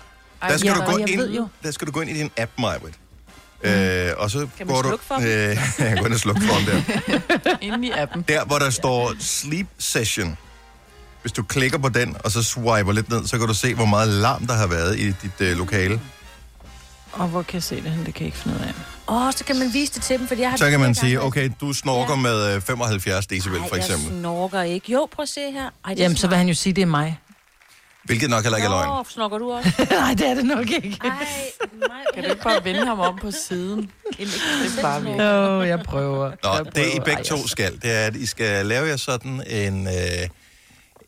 Der 0.42 0.56
skal, 0.56 0.68
ja, 0.68 0.74
du 0.74 0.90
gå 0.90 0.96
ind, 0.96 1.20
jo- 1.36 1.48
der 1.62 1.70
skal 1.70 1.86
du 1.86 1.92
gå 1.92 2.00
ind 2.00 2.10
i 2.10 2.14
din 2.14 2.30
app, 2.36 2.50
Majbrit. 2.58 2.94
Øh, 3.62 4.10
og 4.16 4.30
så 4.30 4.38
Kan 4.38 4.66
man 4.66 4.74
går 4.76 4.82
du... 4.82 4.96
for? 5.02 5.14
Øh, 5.14 5.22
jeg 5.88 5.96
går 5.98 6.06
ind 6.06 6.14
og 6.14 6.20
slukke 6.20 6.40
for 6.42 6.54
den 6.70 6.84
der. 7.46 7.56
inde 7.66 7.86
i 7.88 7.90
appen. 7.90 8.24
Der, 8.28 8.44
hvor 8.44 8.58
der 8.58 8.70
står 8.70 9.12
Sleep 9.20 9.66
Session. 9.78 10.36
Hvis 11.22 11.32
du 11.32 11.42
klikker 11.42 11.78
på 11.78 11.88
den, 11.88 12.16
og 12.24 12.30
så 12.30 12.42
swiper 12.42 12.92
lidt 12.92 13.08
ned, 13.10 13.26
så 13.26 13.38
kan 13.38 13.46
du 13.48 13.54
se, 13.54 13.74
hvor 13.74 13.84
meget 13.84 14.08
larm 14.08 14.46
der 14.46 14.54
har 14.54 14.66
været 14.66 14.98
i 14.98 15.06
dit 15.06 15.40
øh, 15.40 15.56
lokale. 15.58 16.00
Og 17.12 17.28
hvor 17.28 17.42
kan 17.42 17.54
jeg 17.54 17.62
se 17.62 17.76
det 17.76 17.90
hen? 17.90 18.06
Det 18.06 18.14
kan 18.14 18.20
jeg 18.22 18.26
ikke 18.26 18.38
finde 18.38 18.56
ud 18.56 18.62
af. 18.62 18.72
Åh, 19.08 19.26
oh, 19.26 19.32
så 19.32 19.44
kan 19.44 19.58
man 19.58 19.72
vise 19.72 19.92
det 19.92 20.02
til 20.02 20.18
dem, 20.18 20.28
fordi 20.28 20.40
jeg 20.40 20.50
har... 20.50 20.56
Så 20.56 20.70
kan 20.70 20.80
man 20.80 20.94
sige, 20.94 21.22
okay, 21.22 21.50
du 21.60 21.72
snorker 21.72 22.14
Ja. 22.14 22.20
med 22.20 22.54
øh, 22.54 22.60
75 22.62 23.26
decibel, 23.26 23.58
Ej, 23.60 23.68
for 23.68 23.76
eksempel. 23.76 24.06
jeg 24.08 24.18
snorker 24.20 24.62
ikke. 24.62 24.92
Jo, 24.92 25.08
prøv 25.12 25.22
at 25.22 25.28
se 25.28 25.40
her. 25.52 25.70
Ej, 25.84 25.94
Jamen, 25.96 26.16
så 26.16 26.28
vil 26.28 26.36
han 26.36 26.48
jo 26.48 26.54
sige, 26.54 26.72
det 26.72 26.82
er 26.82 26.86
mig. 26.86 27.18
Hvilket 28.06 28.30
nok 28.30 28.42
heller 28.42 28.56
ikke 28.56 28.66
er 28.66 28.70
løgn. 28.70 28.88
Nå, 28.88 29.04
snorker 29.08 29.38
du 29.38 29.52
også? 29.52 29.72
Nej, 29.90 30.14
det 30.14 30.26
er 30.28 30.34
det 30.34 30.44
nok 30.44 30.70
ikke. 30.70 30.98
Ej, 31.04 31.10
mig. 31.72 31.90
Kan 32.14 32.24
du 32.24 32.30
ikke 32.30 32.42
bare 32.42 32.64
vende 32.64 32.86
ham 32.86 33.00
om 33.00 33.18
på 33.20 33.30
siden? 33.30 33.90
Det 34.18 34.28
er 34.78 34.82
bare 34.82 35.02
vildt. 35.02 35.18
Jo, 35.22 35.62
jeg 35.62 35.80
prøver. 35.80 36.32
Nå, 36.42 36.50
jeg 36.54 36.64
det 36.64 36.86
I 36.86 36.90
prøver. 36.90 37.04
begge 37.04 37.12
Ej, 37.12 37.22
to 37.22 37.36
jeg- 37.36 37.48
skal, 37.48 37.72
det 37.82 37.92
er, 37.92 38.06
at 38.06 38.16
I 38.16 38.26
skal 38.26 38.66
lave 38.66 38.86
jer 38.88 38.96
sådan 38.96 39.42
en, 39.46 39.86
øh, 39.86 39.92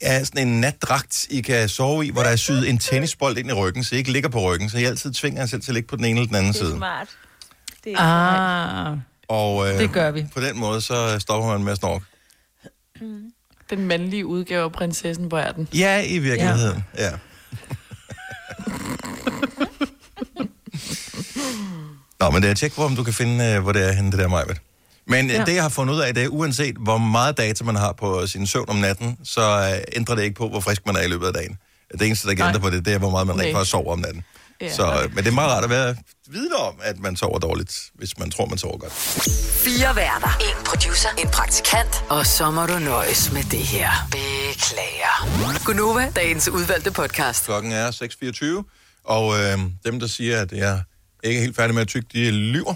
ja, 0.02 0.24
sådan 0.24 0.48
en 0.48 0.60
natdragt, 0.60 1.26
I 1.30 1.40
kan 1.40 1.68
sove 1.68 2.06
i, 2.06 2.10
hvor 2.10 2.22
der 2.22 2.30
er 2.30 2.36
syet 2.36 2.68
en 2.68 2.78
tennisbold 2.78 3.38
ind 3.38 3.50
i 3.50 3.52
ryggen, 3.52 3.84
så 3.84 3.94
I 3.94 3.98
ikke 3.98 4.12
ligger 4.12 4.28
på 4.28 4.40
ryggen, 4.52 4.70
så 4.70 4.78
I 4.78 4.84
altid 4.84 5.12
tvinger 5.12 5.40
jer 5.40 5.46
selv 5.46 5.60
til 5.60 5.70
at 5.70 5.74
ligge 5.74 5.86
på 5.88 5.96
den 5.96 6.04
ene 6.04 6.20
eller 6.20 6.26
den 6.26 6.36
anden 6.36 6.52
Det 6.52 6.60
er 6.60 6.64
side. 6.64 6.76
smart. 6.76 7.08
Det 7.84 7.92
er 7.92 7.96
smart. 7.96 8.88
Ah, 8.92 8.96
Og 9.28 9.68
øh, 9.68 9.78
det 9.78 9.92
gør 9.92 10.10
vi. 10.10 10.26
på 10.34 10.40
den 10.40 10.58
måde, 10.58 10.80
så 10.80 11.18
stopper 11.18 11.48
man 11.50 11.64
med 11.64 11.72
at 11.72 11.78
snorke. 11.78 12.04
Den 13.70 13.86
mandlige 13.86 14.26
udgave 14.26 14.64
af 14.64 14.72
prinsessen, 14.72 15.24
er 15.32 15.52
den? 15.52 15.68
Ja, 15.74 16.02
i 16.02 16.18
virkeligheden, 16.18 16.84
ja. 16.98 17.04
ja. 17.04 17.12
Nå, 22.20 22.30
men 22.30 22.42
det 22.42 22.50
er 22.50 22.54
tjek 22.54 22.74
på, 22.74 22.84
om 22.84 22.96
du 22.96 23.02
kan 23.04 23.14
finde, 23.14 23.44
øh, 23.44 23.62
hvor 23.62 23.72
det 23.72 23.88
er 23.88 23.92
henne, 23.92 24.10
det 24.10 24.18
der 24.18 24.28
Majbet. 24.28 24.56
Men 25.06 25.30
ja. 25.30 25.36
Ja. 25.36 25.44
det, 25.44 25.54
jeg 25.54 25.62
har 25.62 25.68
fundet 25.68 25.94
ud 25.94 26.00
af, 26.00 26.14
det 26.14 26.24
er, 26.24 26.28
uanset 26.28 26.76
hvor 26.76 26.98
meget 26.98 27.38
data 27.38 27.64
man 27.64 27.76
har 27.76 27.92
på 27.92 28.26
sin 28.26 28.46
søvn 28.46 28.68
om 28.68 28.76
natten, 28.76 29.16
så 29.24 29.40
øh, 29.74 29.96
ændrer 29.96 30.14
det 30.14 30.22
ikke 30.22 30.34
på, 30.36 30.48
hvor 30.48 30.60
frisk 30.60 30.86
man 30.86 30.96
er 30.96 31.00
i 31.00 31.08
løbet 31.08 31.26
af 31.26 31.32
dagen. 31.32 31.58
Det 31.92 32.02
eneste, 32.06 32.28
der 32.28 32.34
kan 32.34 32.46
ændre 32.46 32.60
på 32.60 32.70
det, 32.70 32.84
det 32.84 32.94
er, 32.94 32.98
hvor 32.98 33.10
meget 33.10 33.26
man 33.26 33.36
Okay. 33.36 33.44
rent 33.44 33.56
faktisk 33.56 33.70
sover 33.70 33.92
om 33.92 33.98
natten. 33.98 34.24
Ja. 34.60 34.74
Så, 34.74 35.02
øh, 35.02 35.14
men 35.14 35.24
det 35.24 35.30
er 35.30 35.34
meget 35.34 35.50
rart 35.50 35.64
at 35.64 35.70
være 35.70 35.96
vidne 36.26 36.54
om, 36.56 36.74
at 36.82 36.98
man 36.98 37.16
sover 37.16 37.38
dårligt, 37.38 37.76
hvis 37.94 38.18
man 38.18 38.30
tror, 38.30 38.46
man 38.46 38.58
sover 38.58 38.78
godt. 38.78 38.92
Fire 39.64 39.96
værter. 39.96 40.36
En 40.40 40.64
producer. 40.64 41.08
En 41.18 41.28
praktikant. 41.28 42.04
Og 42.08 42.26
så 42.26 42.50
må 42.50 42.66
du 42.66 42.78
nøjes 42.78 43.32
med 43.32 43.42
det 43.42 43.58
her. 43.58 43.90
Beklager. 44.10 45.64
Gunova, 45.64 46.12
dagens 46.16 46.48
udvalgte 46.48 46.90
podcast. 46.90 47.44
Klokken 47.44 47.72
er 47.72 47.90
6.24, 48.64 49.02
og 49.04 49.38
øh, 49.40 49.58
dem, 49.84 50.00
der 50.00 50.06
siger, 50.06 50.40
at 50.40 50.52
jeg 50.52 50.82
ikke 51.24 51.38
er 51.38 51.42
helt 51.42 51.56
færdig 51.56 51.74
med 51.74 51.82
at 51.82 51.88
tykke, 51.88 52.08
de 52.12 52.30
lyver. 52.30 52.74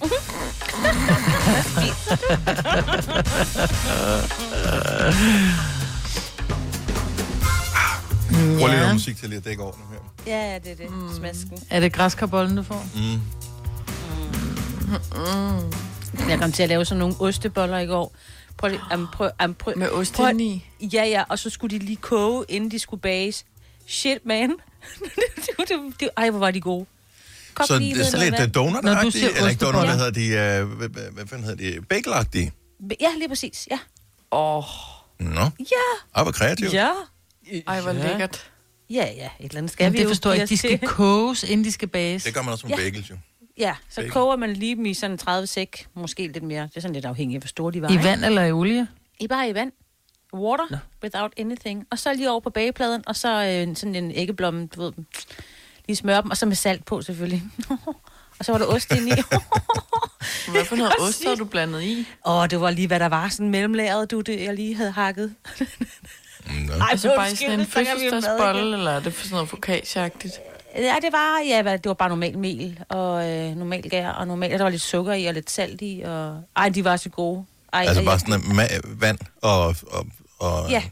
Prøv 8.59 8.69
lige 8.69 8.81
noget 8.81 8.95
musik 8.95 9.17
til 9.17 9.29
lige 9.29 9.39
at 9.39 9.45
dække 9.45 9.63
over 9.63 9.73
nu 9.79 9.85
her. 9.93 10.12
Ja, 10.27 10.53
ja, 10.53 10.59
det 10.59 10.73
er 10.73 10.77
det. 10.77 10.91
Mm. 10.91 11.15
Smasken. 11.17 11.59
Er 11.71 11.81
det 11.81 11.93
græskarbollen, 11.93 12.57
du 12.57 12.63
får? 12.63 12.85
Jeg 16.29 16.39
kom 16.39 16.53
til 16.53 16.63
at 16.63 16.69
lave 16.69 16.85
sådan 16.85 16.99
nogle 16.99 17.15
osteboller 17.21 17.79
i 17.79 17.87
går. 17.87 18.15
Prøv 18.57 18.71
lige, 18.71 18.81
um, 18.95 19.09
prøv, 19.13 19.31
um, 19.45 19.55
prøv, 19.55 19.75
Med 19.77 19.89
ost 19.89 20.15
prøv- 20.15 20.29
indeni. 20.31 20.67
Ja, 20.81 21.05
ja, 21.05 21.23
og 21.29 21.39
så 21.39 21.51
skulle 21.51 21.79
de 21.79 21.85
lige 21.85 21.97
koge, 21.97 22.45
inden 22.49 22.71
de 22.71 22.79
skulle 22.79 23.01
bages. 23.01 23.45
Shit, 23.87 24.27
man. 24.27 24.51
det, 24.51 24.59
det, 25.37 25.69
det, 25.69 25.79
det, 26.01 26.09
ej, 26.17 26.31
hvor 26.31 26.39
var 26.39 26.51
de 26.51 26.61
gode. 26.61 26.87
Kog 27.55 27.67
Så 27.67 27.79
lige 27.79 27.95
det 27.95 28.01
er 28.03 28.07
i 28.07 28.11
sådan 28.11 28.31
lidt 28.33 28.57
uh, 28.57 28.63
donut-agtige, 28.63 29.11
siger 29.11 29.29
eller 29.37 29.49
ikke 29.49 29.65
donut, 29.65 29.85
hvad 29.87 29.97
hedder 29.99 30.11
de, 30.59 30.63
uh, 30.65 30.71
hvad, 30.79 30.89
hvad, 30.89 31.03
hvad 31.13 31.27
fanden 31.27 31.47
hedder 31.47 31.71
de, 31.81 31.83
bagelagtige? 31.89 32.53
Ja, 33.01 33.09
lige 33.19 33.29
præcis. 33.29 33.69
Ja. 33.71 33.79
Åh, 34.33 34.59
oh, 34.59 34.65
Nå, 35.19 35.41
Ja. 35.41 35.47
ej, 36.17 36.23
hvor 36.23 36.33
kreativt. 36.33 36.73
Ja. 36.73 36.91
ej, 37.67 37.81
hvor 37.81 37.91
Ja. 37.91 38.09
lækkert. 38.09 38.52
Ja, 38.93 39.05
ja. 39.17 39.29
Et 39.41 39.45
eller 39.45 39.59
andet 39.59 39.73
skal 39.73 39.85
Jamen, 39.85 39.93
vi 39.93 39.99
det 39.99 40.05
jo 40.05 40.09
forstår 40.09 40.31
jeg 40.33 40.41
ikke. 40.43 40.49
De 40.51 40.57
skal 40.57 40.79
til. 40.79 40.89
koges, 40.99 41.43
inden 41.43 41.65
de 41.65 41.73
skal 41.73 41.89
bages. 41.89 42.25
Det 42.25 42.35
gør 42.35 42.43
man 42.43 42.53
også 42.53 42.67
med 42.67 42.77
Ja. 42.77 42.83
bagels, 42.83 43.11
jo. 43.11 43.17
Ja, 43.59 43.75
så 43.89 44.01
Bacon. 44.01 44.11
koger 44.13 44.37
man 44.37 44.53
lige 44.53 44.77
dem 44.77 44.87
i 44.87 44.95
sådan 44.95 45.19
30 45.19 45.47
sæk, 45.47 45.87
måske 45.95 46.27
lidt 46.27 46.43
mere. 46.45 46.63
Det 46.63 46.77
er 46.77 46.81
sådan 46.81 46.95
lidt 46.95 47.05
afhængigt 47.05 47.37
af, 47.37 47.43
hvor 47.43 47.49
store 47.49 47.73
de 47.73 47.83
var. 47.83 47.89
I 47.89 47.93
ikke? 47.93 48.05
vand 48.05 48.25
eller 48.25 48.43
i 48.45 48.53
olie? 48.53 48.89
I 49.21 49.29
bare 49.29 49.49
i 49.49 49.55
vand. 49.55 49.73
Water, 50.35 50.65
no. 50.71 50.77
without 51.03 51.33
anything. 51.37 51.87
Og 51.91 51.99
så 51.99 52.15
lige 52.15 52.31
over 52.31 52.41
på 52.41 52.51
bagepladen, 52.51 53.03
og 53.07 53.17
så 53.17 53.29
øh, 53.69 53.77
sådan 53.77 53.95
en 53.95 54.11
æggeblomme, 54.11 54.67
du 54.67 54.83
ved, 54.83 54.93
lige 55.87 55.97
smøre 55.97 56.23
dem, 56.23 56.31
og 56.31 56.37
så 56.37 56.47
med 56.47 56.57
salt 56.57 56.85
på 56.85 57.03
selvfølgelig. 57.03 57.43
og 58.39 58.45
så 58.45 58.53
var 58.53 58.59
der 58.59 58.67
ost 58.67 58.93
ind 58.93 59.09
i. 59.09 59.13
Hvad 60.53 60.65
for 60.65 60.77
noget 60.77 60.93
ost 61.01 61.25
har 61.27 61.35
du 61.35 61.45
blandet 61.45 61.83
i? 61.83 62.07
Åh, 62.27 62.47
det 62.51 62.61
var 62.61 62.71
lige, 62.71 62.87
hvad 62.87 63.01
der 63.01 63.09
var, 63.09 63.29
sådan 63.29 63.51
mellemlæret, 63.51 64.11
du, 64.11 64.21
det 64.21 64.41
jeg 64.41 64.55
lige 64.55 64.75
havde 64.75 64.91
hakket. 64.91 65.35
Nå. 66.47 66.73
Ej, 66.73 66.87
Altså 66.91 67.13
bare 67.17 67.33
i 67.33 67.37
sådan 67.37 67.61
en 67.61 67.67
fødselsdagsbolle, 67.67 68.77
eller 68.77 68.91
er 68.91 69.01
det 69.01 69.15
for 69.15 69.25
sådan 69.27 69.35
noget 69.37 69.49
focaccia-agtigt? 69.49 70.41
Ja, 70.77 70.95
det 71.03 71.13
var, 71.13 71.39
ja, 71.49 71.73
det 71.77 71.85
var 71.87 71.95
bare 71.95 72.09
normal 72.09 72.39
mel, 72.39 72.81
og 72.89 73.31
øh, 73.31 73.57
normal 73.57 73.83
gær, 73.91 74.09
og 74.09 74.27
normal, 74.27 74.51
der 74.51 74.63
var 74.63 74.71
lidt 74.71 74.83
sukker 74.83 75.13
i, 75.13 75.27
og 75.27 75.35
lidt 75.35 75.51
salt 75.51 75.83
i, 75.83 76.03
og... 76.05 76.41
Ej, 76.57 76.69
de 76.69 76.85
var 76.85 76.97
så 76.97 77.09
gode. 77.09 77.45
Ej, 77.73 77.81
Altså 77.81 78.01
og 78.01 78.05
bare 78.07 78.19
sådan 78.19 78.35
en 78.35 78.61
ma- 78.61 78.81
vand 79.01 79.19
og, 79.43 79.67
og, 79.91 80.07
og 80.39 80.71
Ja, 80.71 80.83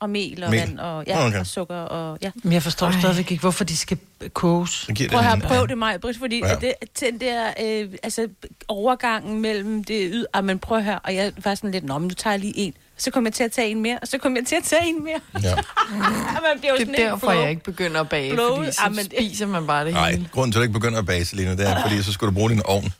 og 0.00 0.10
mel 0.10 0.44
og 0.44 0.50
Mel. 0.50 0.60
vand, 0.60 0.78
og, 0.78 1.04
ja, 1.06 1.26
Okay. 1.26 1.40
og 1.40 1.46
sukker, 1.46 1.74
og 1.76 2.18
ja. 2.22 2.30
Men 2.42 2.52
jeg 2.52 2.62
forstår 2.62 2.90
stadigvæk 3.00 3.30
ikke, 3.30 3.40
hvorfor 3.40 3.64
de 3.64 3.76
skal 3.76 3.98
koges. 4.32 4.88
Prøv 5.10 5.20
at 5.20 5.42
prøv 5.42 5.68
det 5.68 5.78
mig, 5.78 6.00
Britt, 6.00 6.18
fordi 6.18 6.40
Ja. 6.44 6.54
det, 6.54 6.74
den 7.00 7.20
der, 7.20 7.50
øh, 7.62 7.92
altså, 8.02 8.28
overgangen 8.68 9.40
mellem 9.40 9.84
det 9.84 10.08
yd... 10.12 10.24
Ah, 10.32 10.44
men 10.44 10.58
prøv 10.58 10.82
høre, 10.82 10.98
og 10.98 11.14
jeg 11.14 11.32
var 11.44 11.54
sådan 11.54 11.70
lidt, 11.70 11.84
nå, 11.84 11.98
men 11.98 12.08
nu 12.08 12.14
tager 12.14 12.32
jeg 12.34 12.40
lige 12.40 12.58
en. 12.58 12.74
Så 12.98 13.10
kom 13.10 13.24
jeg 13.24 13.32
til 13.32 13.44
at 13.44 13.52
tage 13.52 13.68
en 13.70 13.80
mere, 13.82 13.98
og 14.02 14.08
så 14.08 14.18
kom 14.18 14.36
jeg 14.36 14.46
til 14.46 14.56
at 14.56 14.64
tage 14.64 14.86
en 14.88 15.04
mere. 15.04 15.20
Ja. 15.42 15.54
man 16.48 16.58
bliver 16.58 16.72
jo 16.72 16.78
Det 16.78 16.88
er 16.88 17.08
derfor, 17.10 17.32
jeg 17.32 17.50
ikke 17.50 17.62
begynder 17.64 18.00
at 18.00 18.08
bage, 18.08 18.32
Blow- 18.32 18.56
fordi 18.56 18.72
så 18.72 18.80
Ah, 18.84 18.94
men 18.94 19.04
spiser 19.04 19.46
man 19.46 19.66
bare 19.66 19.84
det 19.84 19.92
Nej, 19.94 20.10
hele. 20.10 20.28
grunden 20.32 20.52
til, 20.52 20.58
at 20.58 20.60
du 20.60 20.62
ikke 20.62 20.72
begynder 20.72 20.98
at 20.98 21.06
bage, 21.06 21.24
Selina, 21.24 21.50
det 21.50 21.68
er, 21.68 21.82
fordi 21.82 22.02
så 22.02 22.12
skulle 22.12 22.30
du 22.30 22.34
bruge 22.34 22.50
din 22.50 22.62
ovn. 22.64 22.92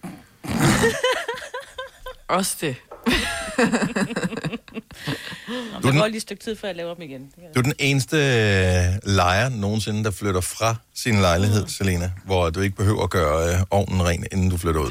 Også 2.29 2.57
det. 2.61 2.77
Det 5.83 5.93
går 5.95 6.07
lige 6.07 6.17
et 6.17 6.23
stykke 6.23 6.45
tid, 6.45 6.57
før 6.57 6.69
jeg 6.69 6.77
laver 6.77 6.95
dem 6.95 7.03
igen. 7.03 7.21
Du 7.55 7.59
er 7.59 7.63
den 7.63 7.73
eneste 7.79 8.17
øh, 8.17 9.15
lejer 9.15 9.49
nogensinde, 9.49 10.05
der 10.05 10.11
flytter 10.11 10.41
fra 10.41 10.77
sin 10.95 11.21
lejlighed, 11.21 11.63
mm. 11.63 11.69
Selena, 11.69 12.13
hvor 12.25 12.51
du 12.51 12.61
ikke 12.61 12.77
behøver 12.77 13.03
at 13.03 13.11
gøre 13.11 13.55
øh, 13.55 13.61
ovnen 13.71 14.07
ren, 14.07 14.27
inden 14.33 14.51
du 14.51 14.57
flytter 14.57 14.81
ud. 14.81 14.91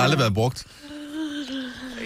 Har 0.00 0.04
aldrig 0.04 0.18
været 0.18 0.34
brugt. 0.34 0.66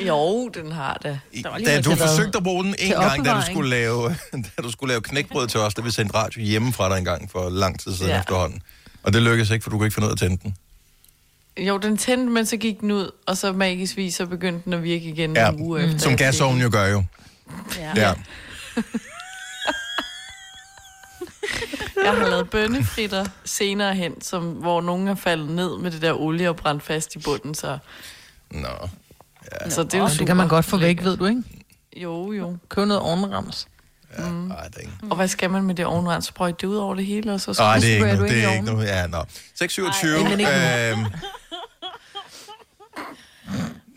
Jo, 0.06 0.48
den 0.48 0.72
har 0.72 1.00
det. 1.02 1.20
Da 1.66 1.80
du 1.80 1.94
forsøgte 1.94 2.38
at 2.38 2.44
bruge 2.44 2.64
den 2.64 2.74
en 2.78 2.90
gang, 2.90 3.24
da 3.24 3.34
du, 3.34 3.42
skulle 3.50 3.70
lave, 3.70 4.16
da 4.56 4.62
du 4.62 4.70
skulle 4.70 4.88
lave 4.92 5.00
knækbrød 5.00 5.48
til 5.48 5.60
os, 5.60 5.74
da 5.74 5.82
vi 5.82 5.90
sendte 5.90 6.14
radio 6.14 6.42
hjemme 6.42 6.72
fra 6.72 6.88
dig 6.88 6.98
en 6.98 7.04
gang 7.04 7.30
for 7.30 7.48
lang 7.48 7.80
tid 7.80 7.94
siden 7.94 8.10
ja. 8.10 8.18
Efterhånden. 8.20 8.62
Og 9.02 9.12
det 9.12 9.22
lykkedes 9.22 9.50
ikke, 9.50 9.62
for 9.62 9.70
du 9.70 9.76
kunne 9.76 9.86
ikke 9.86 9.94
finde 9.94 10.06
ud 10.06 10.10
af 10.10 10.14
at 10.14 10.18
tænde 10.18 10.38
den. 10.42 10.56
Jo, 11.66 11.78
den 11.78 11.96
tændte, 11.96 12.32
men 12.32 12.46
så 12.46 12.56
gik 12.56 12.80
den 12.80 12.90
ud, 12.90 13.10
og 13.26 13.36
så 13.36 13.52
magisk 13.52 13.96
vis, 13.96 14.14
så 14.14 14.26
begyndte 14.26 14.64
den 14.64 14.72
at 14.72 14.82
virke 14.82 15.04
igen 15.04 15.36
Ja, 15.36 15.48
en 15.48 15.62
uge 15.62 15.84
efter. 15.84 15.98
Som 15.98 16.16
gasovnen 16.16 16.62
jo 16.62 16.68
gør 16.72 16.86
jo. 16.86 17.04
Ja. 17.78 17.92
Ja. 17.96 18.12
Jeg 22.04 22.12
har 22.16 22.28
lavet 22.28 22.50
bønnefritter 22.50 23.24
senere 23.44 23.94
hen, 23.94 24.20
som, 24.20 24.50
hvor 24.52 24.80
nogen 24.80 25.08
er 25.08 25.14
faldet 25.14 25.50
ned 25.50 25.78
med 25.78 25.90
det 25.90 26.02
der 26.02 26.12
olie 26.20 26.48
og 26.48 26.56
brændt 26.56 26.82
fast 26.82 27.14
i 27.16 27.18
bunden, 27.18 27.54
så, 27.54 27.78
Nå. 28.50 28.68
så 29.68 29.82
det 29.82 29.94
er 29.94 29.98
jo 29.98 30.04
Og 30.04 30.10
det 30.10 30.26
kan 30.26 30.36
man 30.36 30.48
godt 30.48 30.64
få 30.64 30.76
væk, 30.76 31.04
ved 31.04 31.16
du, 31.16 31.26
ikke? 31.26 31.42
Jo, 31.96 32.32
jo. 32.32 32.56
Køb 32.68 32.86
noget 32.86 33.02
ovenrams. 33.02 33.68
Ja, 34.18 34.28
mm. 34.28 34.50
ej, 34.50 34.64
det 34.68 34.76
er 34.76 34.80
ikke. 34.80 34.92
Og 35.10 35.16
hvad 35.16 35.28
skal 35.28 35.50
man 35.50 35.62
med 35.62 35.74
det 35.74 35.86
ovenrens? 35.86 36.24
Sprøjte 36.26 36.56
det 36.60 36.66
ud 36.66 36.76
over 36.76 36.94
det 36.94 37.06
hele, 37.06 37.32
og 37.32 37.40
så 37.40 37.56
Nej, 37.58 37.78
det 37.78 37.92
er 37.92 37.94
ikke 37.96 38.10
ind 38.10 38.20
Det 38.20 38.44
er 38.44 38.52
ikke 38.52 38.64
nu. 38.64 38.80
Ja, 38.80 39.06
nå. 39.06 39.24
627. 39.54 40.42
Ej, 40.44 40.90
Øhm, 40.92 41.04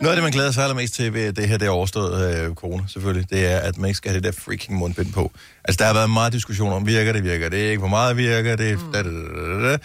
noget 0.01 0.11
af 0.11 0.15
det, 0.15 0.23
man 0.23 0.31
glæder 0.31 0.51
sig 0.51 0.63
allermest 0.63 0.93
til 0.93 1.13
ved 1.13 1.33
det 1.33 1.47
her, 1.47 1.57
det 1.57 1.65
er 1.65 1.69
overstået 1.69 2.35
øh, 2.35 2.55
corona, 2.55 2.83
selvfølgelig, 2.87 3.29
det 3.29 3.45
er, 3.45 3.57
at 3.57 3.77
man 3.77 3.87
ikke 3.87 3.97
skal 3.97 4.11
have 4.11 4.21
det 4.21 4.33
der 4.35 4.41
freaking 4.41 4.77
mundbind 4.77 5.13
på. 5.13 5.31
Altså, 5.63 5.77
der 5.79 5.85
har 5.85 5.93
været 5.93 6.09
meget 6.09 6.33
diskussion 6.33 6.73
om, 6.73 6.87
virker 6.87 7.13
det, 7.13 7.23
virker 7.23 7.49
det 7.49 7.57
ikke, 7.57 7.77
hvor 7.79 7.87
meget 7.87 8.17
virker 8.17 8.55
det, 8.55 8.79
mm. 8.85 8.91
da, 8.91 9.03
da, 9.03 9.09
da, 9.09 9.71
da. 9.71 9.77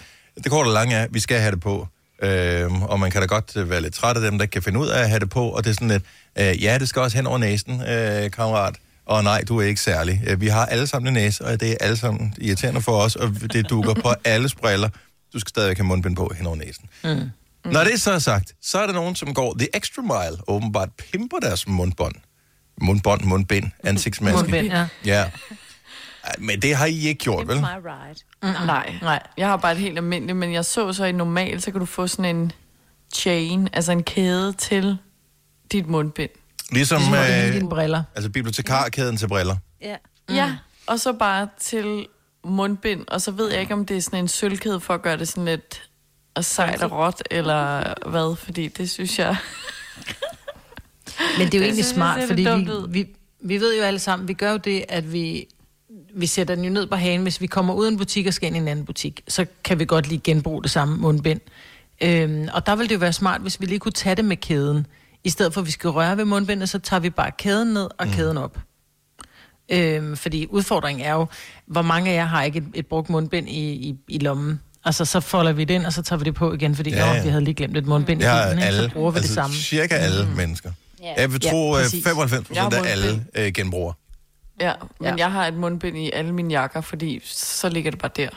Det 0.43 0.51
korte 0.51 0.67
og 0.67 0.73
lange 0.73 0.95
er, 0.95 1.07
vi 1.11 1.19
skal 1.19 1.39
have 1.39 1.51
det 1.51 1.59
på. 1.61 1.87
Øhm, 2.23 2.81
og 2.83 2.99
man 2.99 3.11
kan 3.11 3.21
da 3.21 3.27
godt 3.27 3.57
øh, 3.57 3.69
være 3.69 3.81
lidt 3.81 3.93
træt 3.93 4.15
af 4.15 4.21
dem, 4.21 4.37
der 4.37 4.45
kan 4.45 4.63
finde 4.63 4.79
ud 4.79 4.87
af 4.87 5.01
at 5.01 5.09
have 5.09 5.19
det 5.19 5.29
på, 5.29 5.49
og 5.49 5.63
det 5.63 5.69
er 5.69 5.73
sådan 5.73 5.87
lidt, 5.87 6.03
øh, 6.39 6.63
ja, 6.63 6.77
det 6.77 6.89
skal 6.89 7.01
også 7.01 7.17
hen 7.17 7.27
over 7.27 7.37
næsen, 7.37 7.81
øh, 7.87 8.31
kammerat. 8.31 8.75
Og 9.05 9.23
nej, 9.23 9.43
du 9.47 9.57
er 9.57 9.63
ikke 9.63 9.81
særlig. 9.81 10.21
Øh, 10.27 10.41
Vi 10.41 10.47
har 10.47 10.65
alle 10.65 10.87
sammen 10.87 11.07
en 11.07 11.13
næse, 11.13 11.45
og 11.45 11.59
det 11.59 11.71
er 11.71 11.75
alle 11.81 11.97
sammen 11.97 12.33
irriterende 12.37 12.81
for 12.81 12.97
os, 13.01 13.15
og 13.15 13.31
det 13.53 13.69
dukker 13.69 13.93
på 13.93 14.13
alles 14.25 14.55
briller. 14.55 14.89
Du 15.33 15.39
skal 15.39 15.49
stadigvæk 15.49 15.77
have 15.77 15.85
mundbind 15.85 16.15
på 16.15 16.31
hen 16.37 16.45
over 16.45 16.55
næsen. 16.55 16.85
Mm. 17.03 17.29
Når 17.65 17.83
det 17.83 18.01
så 18.01 18.11
er 18.11 18.19
sagt, 18.19 18.53
så 18.61 18.79
er 18.79 18.85
der 18.85 18.93
nogen, 18.93 19.15
som 19.15 19.33
går 19.33 19.55
the 19.59 19.75
extra 19.75 20.01
mile, 20.01 20.37
åbenbart 20.47 20.89
pimper 20.91 21.37
deres 21.39 21.67
mundbånd. 21.67 22.15
Mundbånd, 22.81 23.23
mundbind, 23.23 23.71
ansigtsmaske. 23.83 24.37
Mundbind, 24.37 24.67
ja. 24.67 24.87
Ja. 25.05 25.31
Men 26.37 26.61
det 26.61 26.75
har 26.75 26.85
I 26.85 26.99
ikke 27.07 27.19
gjort, 27.23 27.47
vel? 27.47 27.57
My 27.59 27.65
ride. 27.85 28.19
Mm, 28.43 28.65
nej. 28.65 28.93
Nej. 29.01 29.23
Jeg 29.37 29.47
har 29.47 29.57
bare 29.57 29.71
et 29.71 29.77
helt 29.77 29.97
almindeligt, 29.97 30.37
men 30.37 30.53
jeg 30.53 30.65
så 30.65 30.93
så 30.93 31.05
i 31.05 31.11
normal, 31.11 31.61
så 31.61 31.71
kan 31.71 31.79
du 31.79 31.85
få 31.85 32.07
sådan 32.07 32.35
en 32.35 32.51
chain, 33.15 33.69
altså 33.73 33.91
en 33.91 34.03
kæde 34.03 34.53
til 34.53 34.97
dit 35.71 35.87
mundbind. 35.87 36.29
Ligesom, 36.71 36.97
Ligesom 37.01 37.15
øh, 37.47 37.53
dine 37.53 37.69
briller. 37.69 38.03
altså 38.15 38.29
bibliotekarkæden 38.29 39.17
til 39.17 39.27
briller. 39.27 39.55
Ja. 39.81 39.95
Mm. 40.29 40.35
Ja, 40.35 40.55
og 40.87 40.99
så 40.99 41.13
bare 41.13 41.47
til 41.59 42.05
mundbind, 42.45 43.05
og 43.07 43.21
så 43.21 43.31
ved 43.31 43.51
jeg 43.51 43.61
ikke, 43.61 43.73
om 43.73 43.85
det 43.85 43.97
er 43.97 44.01
sådan 44.01 44.19
en 44.19 44.27
sølvkæde 44.27 44.79
for 44.79 44.93
at 44.93 45.01
gøre 45.01 45.17
det 45.17 45.27
sådan 45.27 45.45
lidt 45.45 45.89
og 46.35 46.45
sejt 46.45 46.83
og 46.83 46.91
råt, 46.91 47.23
eller 47.31 47.93
hvad, 48.09 48.35
fordi 48.35 48.67
det 48.67 48.89
synes 48.89 49.19
jeg... 49.19 49.37
Men 51.37 51.47
det 51.47 51.53
er 51.53 51.59
jo 51.59 51.61
Det 51.61 51.61
egentlig 51.61 51.73
synes 51.73 51.77
jeg 51.77 51.95
smart, 51.95 52.19
ser 52.19 52.27
fordi 52.27 52.43
vi, 52.43 52.69
vi, 52.89 53.07
vi 53.41 53.59
ved 53.59 53.77
jo 53.77 53.83
alle 53.83 53.99
sammen, 53.99 54.27
vi 54.27 54.33
gør 54.33 54.51
jo 54.51 54.57
det, 54.57 54.85
at 54.89 55.13
vi, 55.13 55.47
vi 56.13 56.25
sætter 56.25 56.55
den 56.55 56.63
jo 56.63 56.69
ned 56.69 56.87
på 56.87 56.95
hagen. 56.95 57.21
Hvis 57.21 57.41
vi 57.41 57.47
kommer 57.47 57.73
ud 57.73 57.85
af 57.85 57.91
en 57.91 57.97
butik 57.97 58.27
og 58.27 58.33
skal 58.33 58.47
ind 58.47 58.55
i 58.55 58.59
en 58.59 58.67
anden 58.67 58.85
butik, 58.85 59.21
så 59.27 59.45
kan 59.63 59.79
vi 59.79 59.85
godt 59.85 60.07
lige 60.07 60.21
genbruge 60.23 60.63
det 60.63 60.71
samme 60.71 60.97
mundbind. 60.97 61.41
Øhm, 62.01 62.47
og 62.53 62.65
der 62.65 62.75
vil 62.75 62.89
det 62.89 62.95
jo 62.95 62.99
være 62.99 63.13
smart, 63.13 63.41
hvis 63.41 63.61
vi 63.61 63.65
lige 63.65 63.79
kunne 63.79 63.91
tage 63.91 64.15
det 64.15 64.25
med 64.25 64.37
kæden. 64.37 64.87
I 65.23 65.29
stedet 65.29 65.53
for, 65.53 65.61
at 65.61 65.67
vi 65.67 65.71
skal 65.71 65.89
røre 65.89 66.17
ved 66.17 66.25
mundbindet, 66.25 66.69
så 66.69 66.79
tager 66.79 66.99
vi 66.99 67.09
bare 67.09 67.31
kæden 67.31 67.73
ned 67.73 67.89
og 67.97 68.07
mm. 68.07 68.13
kæden 68.13 68.37
op. 68.37 68.57
Øhm, 69.69 70.17
fordi 70.17 70.47
udfordringen 70.49 71.05
er 71.05 71.13
jo, 71.13 71.25
hvor 71.65 71.81
mange 71.81 72.11
af 72.11 72.15
jer 72.15 72.25
har 72.25 72.43
ikke 72.43 72.57
et, 72.59 72.65
et 72.73 72.87
brugt 72.87 73.09
mundbind 73.09 73.49
i, 73.49 73.71
i, 73.71 73.95
i 74.07 74.17
lommen. 74.17 74.61
Altså, 74.85 75.05
så 75.05 75.19
folder 75.19 75.51
vi 75.51 75.63
det 75.63 75.73
ind, 75.73 75.85
og 75.85 75.93
så 75.93 76.01
tager 76.01 76.17
vi 76.17 76.23
det 76.23 76.35
på 76.35 76.53
igen, 76.53 76.75
fordi 76.75 76.89
Ja, 76.89 77.05
ja, 77.07 77.13
ja. 77.13 77.23
vi 77.23 77.29
havde 77.29 77.43
lige 77.43 77.53
glemt 77.53 77.77
et 77.77 77.85
mundbind 77.85 78.21
i 78.21 78.25
bilen, 78.25 78.51
ikke? 78.51 78.63
alle, 78.63 78.83
så 78.83 78.89
bruger 78.93 79.11
vi 79.11 79.17
altså 79.17 79.27
det 79.27 79.35
samme. 79.35 79.55
cirka 79.55 79.95
alle 79.95 80.25
mm. 80.25 80.31
mennesker. 80.31 80.71
Ja. 81.03 81.13
Jeg 81.21 81.31
vil 81.31 81.41
tro, 81.41 81.75
ja, 81.75 81.81
præcis. 81.83 82.03
95 82.03 82.49
Jeg 82.53 82.61
har 82.61 82.69
procent 82.69 82.87
af 82.87 82.91
alle 82.91 83.25
øh, 83.35 83.51
genbruger. 83.53 83.93
Ja, 84.61 84.73
men 84.99 85.09
ja. 85.09 85.15
jeg 85.17 85.31
har 85.31 85.47
et 85.47 85.53
mundbind 85.53 85.97
i 85.97 86.11
alle 86.13 86.31
mine 86.31 86.51
jakker, 86.53 86.81
fordi 86.81 87.21
så 87.25 87.69
ligger 87.69 87.91
det 87.91 87.99
bare 87.99 88.11
der. 88.15 88.29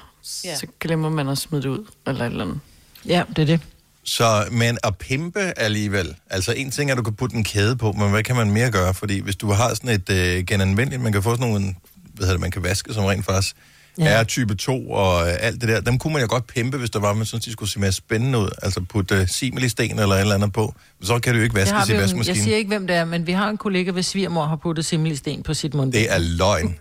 Ja. 0.44 0.56
Så 0.56 0.66
glemmer 0.80 1.08
man 1.10 1.28
at 1.28 1.38
smide 1.38 1.62
det 1.62 1.68
ud, 1.68 1.84
eller 2.06 2.24
et 2.24 2.30
eller 2.30 2.44
andet. 2.44 2.60
Ja, 3.06 3.22
det 3.36 3.42
er 3.42 3.46
det. 3.46 3.60
Så, 4.04 4.44
men 4.50 4.78
at 4.84 4.96
pimpe 4.96 5.40
alligevel, 5.56 6.16
altså 6.30 6.52
en 6.52 6.70
ting 6.70 6.90
er, 6.90 6.94
at 6.94 6.98
du 6.98 7.02
kan 7.02 7.14
putte 7.14 7.36
en 7.36 7.44
kæde 7.44 7.76
på, 7.76 7.92
men 7.92 8.10
hvad 8.10 8.22
kan 8.22 8.36
man 8.36 8.50
mere 8.50 8.70
gøre? 8.70 8.94
Fordi 8.94 9.18
hvis 9.20 9.36
du 9.36 9.50
har 9.52 9.74
sådan 9.74 9.90
et 9.90 10.10
øh, 10.10 10.44
genanvendeligt, 10.44 11.02
man 11.02 11.12
kan 11.12 11.22
få 11.22 11.30
sådan 11.36 11.46
nogle, 11.50 11.74
hvad 12.14 12.26
hedder 12.26 12.32
det, 12.32 12.40
man 12.40 12.50
kan 12.50 12.62
vaske, 12.62 12.94
som 12.94 13.04
rent 13.04 13.24
faktisk 13.24 13.56
ja. 13.98 14.04
Ja. 14.04 14.10
er 14.10 14.24
type 14.24 14.54
2 14.54 14.90
og 14.90 15.28
øh, 15.28 15.34
alt 15.40 15.60
det 15.60 15.68
der, 15.68 15.80
dem 15.80 15.98
kunne 15.98 16.12
man 16.12 16.22
jo 16.22 16.28
godt 16.30 16.46
pimpe, 16.46 16.78
hvis 16.78 16.90
der 16.90 16.98
var, 16.98 17.12
man 17.14 17.26
synes, 17.26 17.44
de 17.44 17.52
skulle 17.52 17.70
se 17.70 17.80
mere 17.80 17.92
spændende 17.92 18.38
ud. 18.38 18.48
Altså 18.62 18.80
putte 18.80 19.14
øh, 19.14 19.28
similisten 19.28 19.98
eller 19.98 20.14
et 20.14 20.20
eller 20.20 20.34
andet 20.34 20.52
på. 20.52 20.74
Så 21.02 21.18
kan 21.18 21.32
det 21.34 21.38
jo 21.40 21.44
ikke 21.44 21.54
Det 21.60 21.64
vi 21.66 21.70
i 21.70 21.72
jo, 21.72 21.82
en- 21.84 21.90
jeg 21.90 22.02
vaskemaskinen. 22.02 22.42
siger 22.42 22.56
ikke, 22.56 22.68
hvem 22.68 22.86
det 22.86 22.96
er, 22.96 23.04
men 23.04 23.26
vi 23.26 23.32
har 23.32 23.48
en 23.50 23.56
kollega, 23.56 23.90
hvis 23.90 24.06
svigermor 24.06 24.44
har 24.46 24.56
puttet 24.56 24.84
simmelisten 24.84 25.42
på 25.42 25.54
sit 25.54 25.74
mundbind. 25.74 26.02
Det 26.02 26.12
er 26.14 26.18
løgn. 26.18 26.78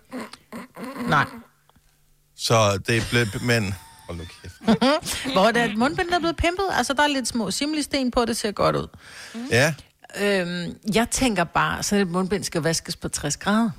Nej. 1.10 1.25
Så 2.38 2.77
det 2.88 3.07
blev, 3.12 3.25
men... 3.41 3.74
Hold 4.07 4.17
nu 4.17 4.24
kæft. 4.41 4.55
Hvor 5.34 5.48
er 5.48 5.51
det 5.51 5.63
et 5.63 5.77
mundbind, 5.77 6.10
der 6.10 6.15
er 6.15 6.19
blevet 6.19 6.36
pimpet? 6.38 6.65
Altså, 6.77 6.93
der 6.93 7.03
er 7.03 7.07
lidt 7.07 7.27
små 7.27 7.51
simmelisten 7.51 8.12
på, 8.12 8.25
det 8.25 8.38
ser 8.38 8.51
godt 8.51 8.75
ud. 8.75 8.88
Ja, 9.51 9.74
Øhm, 10.22 10.74
jeg 10.93 11.07
tænker 11.12 11.43
bare, 11.43 11.84
så 11.84 11.95
et 11.95 12.07
mundbind 12.07 12.43
skal 12.43 12.62
vaskes 12.62 12.95
på 12.95 13.07
60 13.10 13.38
grader. 13.38 13.69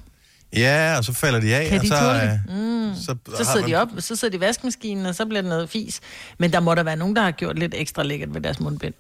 Ja, 0.57 0.95
og 0.99 1.05
så 1.05 1.13
falder 1.13 1.41
de 1.41 1.55
af, 1.55 1.69
Kan 1.69 1.79
og 1.79 1.83
de 1.83 1.89
så, 1.89 1.99
tåle 1.99 2.23
øh, 2.23 2.29
det? 2.31 2.41
Mm. 2.49 2.95
så, 2.95 3.17
Så 3.37 3.45
sidder 3.53 3.67
de 3.67 3.75
op, 3.75 3.89
så 3.99 4.17
sidder 4.17 4.33
de 4.33 4.37
i 4.37 4.41
vaskemaskinen, 4.41 5.07
og 5.07 5.15
så 5.15 5.27
bliver 5.27 5.43
det 5.43 5.49
noget 5.49 5.71
fis. 5.71 6.01
Men 6.39 6.53
der 6.53 6.61
må 6.61 6.75
der 6.75 6.83
være 6.83 6.97
nogen, 6.97 7.17
der 7.17 7.23
har 7.23 7.31
gjort 7.31 7.59
lidt 7.59 7.75
ekstra 7.77 8.03
lækkert 8.03 8.35
ved 8.35 8.41
deres 8.41 8.61
mundbind. 8.61 8.95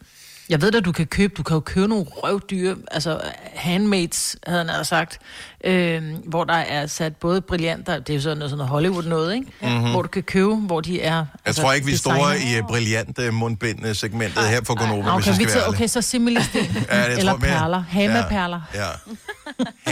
Jeg 0.49 0.62
ved 0.62 0.75
at 0.75 0.85
du 0.85 0.93
kan 0.93 1.07
købe, 1.07 1.35
du 1.37 1.43
kan 1.43 1.55
jo 1.55 1.61
købe 1.61 1.88
nogle 1.88 2.05
røvdyre, 2.09 2.76
altså 2.91 3.21
handmaids, 3.55 4.37
havde 4.47 4.59
han 4.59 4.71
altså 4.71 4.88
sagt, 4.88 5.19
øh, 5.65 6.03
hvor 6.25 6.45
der 6.45 6.55
er 6.55 6.87
sat 6.87 7.17
både 7.17 7.41
brillanter, 7.41 7.99
det 7.99 8.11
er 8.11 8.15
jo 8.15 8.21
sådan 8.21 8.38
noget, 8.38 8.50
sådan 8.50 8.59
noget 8.59 8.71
Hollywood 8.71 9.05
noget, 9.05 9.35
ikke? 9.35 9.47
Mm-hmm. 9.62 9.91
Hvor 9.91 10.03
du 10.03 10.09
kan 10.09 10.23
købe, 10.23 10.57
hvor 10.57 10.81
de 10.81 11.00
er. 11.03 11.26
Jeg 11.47 11.55
tror 11.55 11.73
ikke, 11.73 11.87
vi 11.87 11.93
designet. 11.93 12.41
i 12.57 12.61
uh, 12.61 12.69
brillante 12.69 13.31
mundbind-segmentet 13.31 14.49
her 14.49 14.61
på 14.61 14.75
Gonova, 14.75 15.03
Nå, 15.03 15.15
hvis 15.15 15.29
okay, 15.29 15.38
vi 15.38 15.49
skal 15.49 15.62
okay, 15.69 15.87
så 15.87 16.03
similisten. 16.03 16.65
Ja, 16.91 16.97
jeg 16.97 17.19
Eller 17.19 17.33
tror 17.33 17.38
perler. 17.38 17.85
Hama-perler. 17.88 18.61
Ja, 18.75 18.87
ja. 18.87 18.93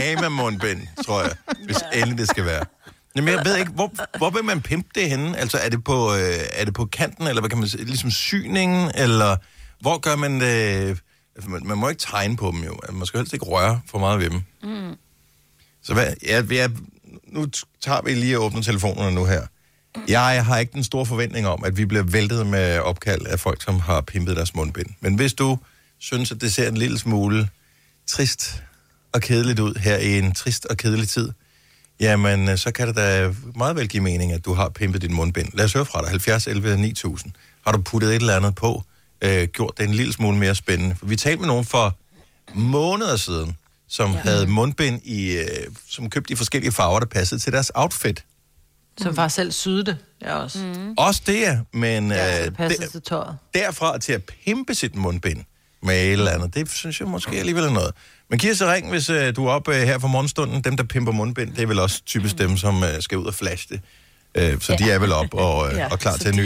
Hama-mundbind, 0.01 0.81
tror 1.05 1.21
jeg, 1.21 1.31
hvis 1.65 1.77
endelig 1.93 2.17
det 2.17 2.27
skal 2.27 2.45
være. 2.45 2.65
Jamen, 3.15 3.33
jeg 3.33 3.45
ved 3.45 3.57
ikke, 3.57 3.71
hvor, 3.71 3.91
hvor 4.17 4.29
vil 4.29 4.43
man 4.43 4.61
pimpe 4.61 4.89
det 4.95 5.09
henne? 5.09 5.37
Altså, 5.37 5.57
er 5.63 5.69
det 5.69 5.83
på, 5.83 6.13
øh, 6.13 6.39
er 6.53 6.65
det 6.65 6.73
på 6.73 6.85
kanten, 6.85 7.27
eller 7.27 7.41
hvad 7.41 7.49
kan 7.49 7.59
man 7.59 7.67
sige, 7.67 7.85
ligesom 7.85 8.11
syningen, 8.11 8.91
eller 8.95 9.35
hvor 9.85 9.97
gør 9.97 10.15
man 10.15 10.41
det? 10.41 10.97
Altså, 11.35 11.49
man, 11.49 11.61
man 11.65 11.77
må 11.77 11.89
ikke 11.89 11.99
tegne 11.99 12.37
på 12.37 12.51
dem 12.51 12.63
jo. 12.63 12.79
Altså, 12.83 12.91
Man 12.91 13.05
skal 13.05 13.17
helst 13.17 13.33
ikke 13.33 13.45
røre 13.45 13.81
for 13.91 13.99
meget 13.99 14.19
ved 14.19 14.29
dem. 14.29 14.41
Mm. 14.63 14.95
Så 15.83 15.93
hvad, 15.93 16.13
jeg, 16.23 16.51
jeg, 16.51 16.71
nu 17.27 17.45
tager 17.81 18.01
vi 18.01 18.13
lige 18.13 18.37
og 18.37 18.45
åbner 18.45 18.61
telefonerne 18.61 19.15
nu 19.15 19.25
her. 19.25 19.41
Jeg 20.07 20.45
har 20.45 20.57
ikke 20.57 20.73
den 20.73 20.83
store 20.83 21.05
forventning 21.05 21.47
om, 21.47 21.63
at 21.63 21.77
vi 21.77 21.85
bliver 21.85 22.03
væltet 22.03 22.47
med 22.47 22.79
opkald 22.79 23.25
af 23.25 23.39
folk, 23.39 23.63
som 23.63 23.79
har 23.79 24.01
pimpet 24.01 24.35
deres 24.35 24.55
mundbind. 24.55 24.87
Men 24.99 25.15
hvis 25.15 25.33
du 25.33 25.57
synes, 25.99 26.31
at 26.31 26.41
det 26.41 26.53
ser 26.53 26.67
en 26.67 26.77
lille 26.77 26.99
smule 26.99 27.49
trist 28.07 28.63
og 29.13 29.21
kedeligt 29.21 29.59
ud 29.59 29.75
her 29.75 29.97
i 29.97 30.17
en 30.17 30.33
trist 30.33 30.65
og 30.65 30.77
kedelig 30.77 31.09
tid, 31.09 31.31
jamen 31.99 32.49
øh, 32.49 32.57
så 32.57 32.71
kan 32.71 32.87
det 32.87 32.95
da 32.95 33.33
meget 33.55 33.75
vel 33.75 33.87
give 33.87 34.03
mening, 34.03 34.31
at 34.31 34.45
du 34.45 34.53
har 34.53 34.69
pimpet 34.69 35.01
din 35.01 35.13
mundbind. 35.13 35.49
Lad 35.53 35.65
os 35.65 35.73
høre 35.73 35.85
fra 35.85 36.01
dig. 36.01 36.09
70 36.09 36.47
11 36.47 36.77
9000. 36.77 37.31
Har 37.65 37.71
du 37.71 37.81
puttet 37.81 38.09
et 38.09 38.15
eller 38.15 38.35
andet 38.35 38.55
på? 38.55 38.83
Øh, 39.21 39.47
gjort 39.47 39.77
det 39.77 39.83
en 39.83 39.93
lille 39.93 40.13
smule 40.13 40.37
mere 40.37 40.55
spændende? 40.55 40.95
For 40.95 41.05
vi 41.05 41.15
talte 41.15 41.39
med 41.39 41.47
nogen 41.47 41.65
for 41.65 41.97
måneder 42.53 43.17
siden, 43.17 43.57
som 43.87 44.11
ja. 44.11 44.17
havde 44.17 44.47
mundbind, 44.47 45.01
i, 45.03 45.31
øh, 45.37 45.45
som 45.89 46.09
købte 46.09 46.33
i 46.33 46.35
forskellige 46.35 46.71
farver, 46.71 46.99
der 46.99 47.05
passede 47.05 47.39
til 47.41 47.53
deres 47.53 47.71
outfit. 47.75 48.25
Som 48.97 49.15
faktisk 49.15 49.35
selv 49.35 49.51
syede 49.51 49.85
det. 49.85 49.97
Jeg 50.21 50.33
også. 50.33 50.59
Mm. 50.59 50.93
Også 50.97 51.21
det, 51.27 51.47
er, 51.47 51.59
men 51.73 52.11
Ja, 52.11 52.39
øh, 52.39 52.45
det 52.45 52.57
der, 52.79 52.87
til 52.87 53.01
tøjet. 53.01 53.37
derfra 53.53 53.97
til 53.97 54.13
at 54.13 54.23
pimpe 54.45 54.75
sit 54.75 54.95
mundbind 54.95 55.43
med 55.83 55.95
et 56.05 56.11
eller 56.11 56.31
andet, 56.31 56.53
det 56.55 56.69
synes 56.71 56.99
jeg 56.99 57.07
måske 57.07 57.31
alligevel 57.39 57.63
er 57.63 57.69
noget. 57.69 57.91
Men 58.29 58.39
giv 58.39 58.51
os 58.51 58.61
ring, 58.61 58.89
hvis 58.89 59.09
øh, 59.09 59.35
du 59.35 59.45
er 59.45 59.51
oppe 59.51 59.75
øh, 59.75 59.81
her 59.81 59.99
for 59.99 60.07
morgenstunden. 60.07 60.61
Dem, 60.63 60.77
der 60.77 60.83
pimper 60.83 61.11
mundbind, 61.11 61.53
det 61.53 61.61
er 61.63 61.67
vel 61.67 61.79
også 61.79 62.01
typisk 62.05 62.37
dem, 62.37 62.57
som 62.57 62.83
øh, 62.83 63.01
skal 63.01 63.17
ud 63.17 63.25
og 63.25 63.33
flashe 63.33 63.67
det. 63.69 63.81
Øh, 64.35 64.61
så 64.61 64.71
ja. 64.79 64.85
de 64.85 64.91
er 64.91 64.99
vel 64.99 65.11
op 65.11 65.33
og, 65.33 65.71
øh, 65.71 65.77
Ja, 65.79 65.87
og 65.91 65.99
klar 65.99 66.17
til 66.17 66.29
en 66.29 66.35
ny. 66.37 66.45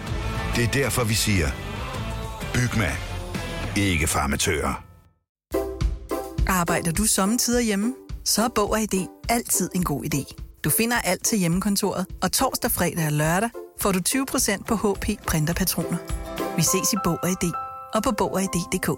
Det 0.55 0.63
er 0.63 0.71
derfor, 0.71 1.03
vi 1.03 1.13
siger, 1.13 1.47
Bygma. 2.53 2.91
Ikke 3.77 4.07
farmatører. 4.07 4.83
Arbejder 6.47 6.91
du 6.91 7.03
sommetider 7.05 7.59
hjemme? 7.61 7.93
Så 8.25 8.43
er 8.43 8.47
Bog 8.55 8.71
og 8.71 8.81
ID 8.81 9.07
altid 9.29 9.69
en 9.75 9.83
god 9.83 10.03
idé. 10.05 10.35
Du 10.63 10.69
finder 10.69 10.97
alt 10.97 11.25
til 11.25 11.37
hjemmekontoret, 11.37 12.05
og 12.21 12.31
torsdag, 12.31 12.71
fredag 12.71 13.05
og 13.05 13.11
lørdag 13.11 13.49
får 13.81 13.91
du 13.91 13.99
20% 14.07 14.63
på 14.63 14.75
HP 14.75 15.05
printerpatroner. 15.27 15.97
Vi 16.55 16.61
ses 16.61 16.93
i 16.93 16.97
Bog 17.03 17.17
og 17.23 17.29
ID 17.29 17.51
og 17.93 18.03
på 18.03 18.11
Bog 18.11 18.33
og 18.33 18.41
ID.dk. 18.41 18.89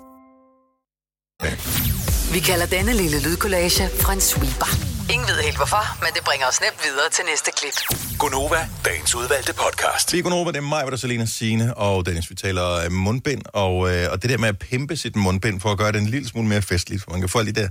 Vi 2.33 2.39
kalder 2.39 2.65
denne 2.65 2.93
lille 2.93 3.21
lydkollage 3.23 3.83
en 4.13 4.21
sweeper. 4.21 4.82
Ingen 5.09 5.27
ved 5.27 5.43
helt 5.43 5.57
hvorfor, 5.57 5.83
men 6.03 6.09
det 6.15 6.23
bringer 6.25 6.47
os 6.47 6.61
nemt 6.61 6.79
videre 6.83 7.09
til 7.09 7.23
næste 7.31 7.51
klip. 7.57 7.77
Gonova, 8.19 8.69
dagens 8.85 9.15
udvalgte 9.15 9.53
podcast. 9.53 10.13
Vi 10.13 10.19
er 10.19 10.33
over, 10.33 10.51
det 10.51 10.57
er 10.57 10.61
mig, 10.61 10.81
hvor 10.81 10.89
der 10.89 10.97
Selina 10.97 11.25
Signe 11.25 11.77
og 11.77 12.05
Dennis. 12.05 12.29
Vi 12.29 12.35
taler 12.35 12.67
øh, 12.85 12.91
mundbind, 12.91 13.41
og, 13.53 13.75
øh, 13.91 14.11
og 14.11 14.21
det 14.21 14.29
der 14.29 14.37
med 14.37 14.49
at 14.49 14.59
pimpe 14.59 14.95
sit 14.97 15.15
mundbind 15.15 15.61
for 15.61 15.69
at 15.71 15.77
gøre 15.77 15.91
det 15.91 16.01
en 16.01 16.07
lille 16.07 16.27
smule 16.27 16.47
mere 16.47 16.61
festligt. 16.61 17.03
For 17.03 17.11
man 17.11 17.19
kan 17.19 17.29
få 17.29 17.39
alle 17.39 17.53
de 17.53 17.61
der 17.61 17.69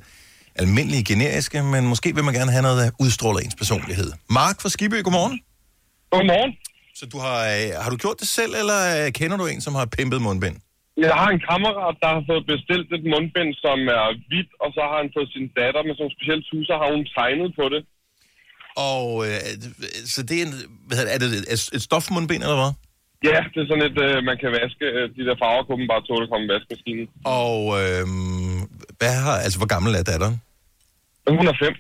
almindelige 0.55 1.05
generiske, 1.05 1.63
men 1.63 1.87
måske 1.87 2.15
vil 2.15 2.25
man 2.25 2.35
gerne 2.35 2.51
have 2.53 2.63
noget, 2.63 2.85
der 2.85 2.91
udstråler 3.01 3.41
ens 3.41 3.55
personlighed. 3.55 4.13
Mark 4.31 4.61
fra 4.61 4.69
Skibø, 4.69 5.01
godmorgen. 5.03 5.41
Godmorgen. 6.11 6.53
Så 6.95 7.07
du 7.07 7.19
har, 7.19 7.39
øh, 7.45 7.83
har 7.83 7.91
du 7.91 7.97
gjort 7.97 8.17
det 8.21 8.29
selv, 8.29 8.55
eller 8.55 9.07
øh, 9.07 9.13
kender 9.13 9.37
du 9.37 9.47
en, 9.47 9.61
som 9.61 9.75
har 9.75 9.85
pimpet 9.85 10.23
mundbind? 10.23 10.57
Jeg 10.97 11.15
har 11.21 11.29
en 11.35 11.43
kammerat, 11.51 11.97
der 12.03 12.11
har 12.17 12.23
fået 12.31 12.45
bestilt 12.53 12.89
et 12.97 13.05
mundbind, 13.13 13.53
som 13.65 13.79
er 13.99 14.07
hvidt, 14.29 14.51
og 14.63 14.69
så 14.77 14.81
har 14.91 14.99
han 15.03 15.11
fået 15.17 15.31
sin 15.35 15.47
datter 15.59 15.83
med 15.87 15.95
sådan 15.95 16.09
en 16.11 16.17
speciel 16.17 16.43
tus, 16.49 16.67
og 16.73 16.79
har 16.83 16.91
hun 16.95 17.05
tegnet 17.17 17.51
på 17.61 17.67
det. 17.75 17.83
Og 18.93 19.07
øh, 19.27 19.39
så 20.15 20.21
det 20.29 20.35
er, 20.41 20.45
en, 20.47 20.55
hvad 20.87 20.97
hedder, 20.99 21.13
er 21.15 21.21
det 21.23 21.29
et, 21.55 21.63
et 21.77 21.83
stofmundbind, 21.89 22.43
eller 22.47 22.59
hvad? 22.63 22.73
Ja, 23.31 23.39
det 23.53 23.59
er 23.63 23.69
sådan 23.71 23.87
et, 23.91 23.99
øh, 24.07 24.17
man 24.31 24.37
kan 24.43 24.51
vaske 24.61 24.85
øh, 24.97 25.05
de 25.17 25.23
der 25.29 25.37
farver, 25.43 25.63
kunne 25.65 25.81
man 25.83 25.93
bare 25.95 26.05
tåle 26.09 26.25
at 26.27 26.31
komme 26.33 26.47
i 26.47 26.53
vaskemaskinen. 26.55 27.07
Og 27.43 27.59
øh, 27.81 28.05
hvad 29.01 29.15
har, 29.25 29.37
altså, 29.45 29.59
hvor 29.61 29.71
gammel 29.75 29.93
er 29.95 30.05
datteren? 30.13 30.37
Hun 31.39 31.47
er 31.53 31.57
fem. 31.65 31.75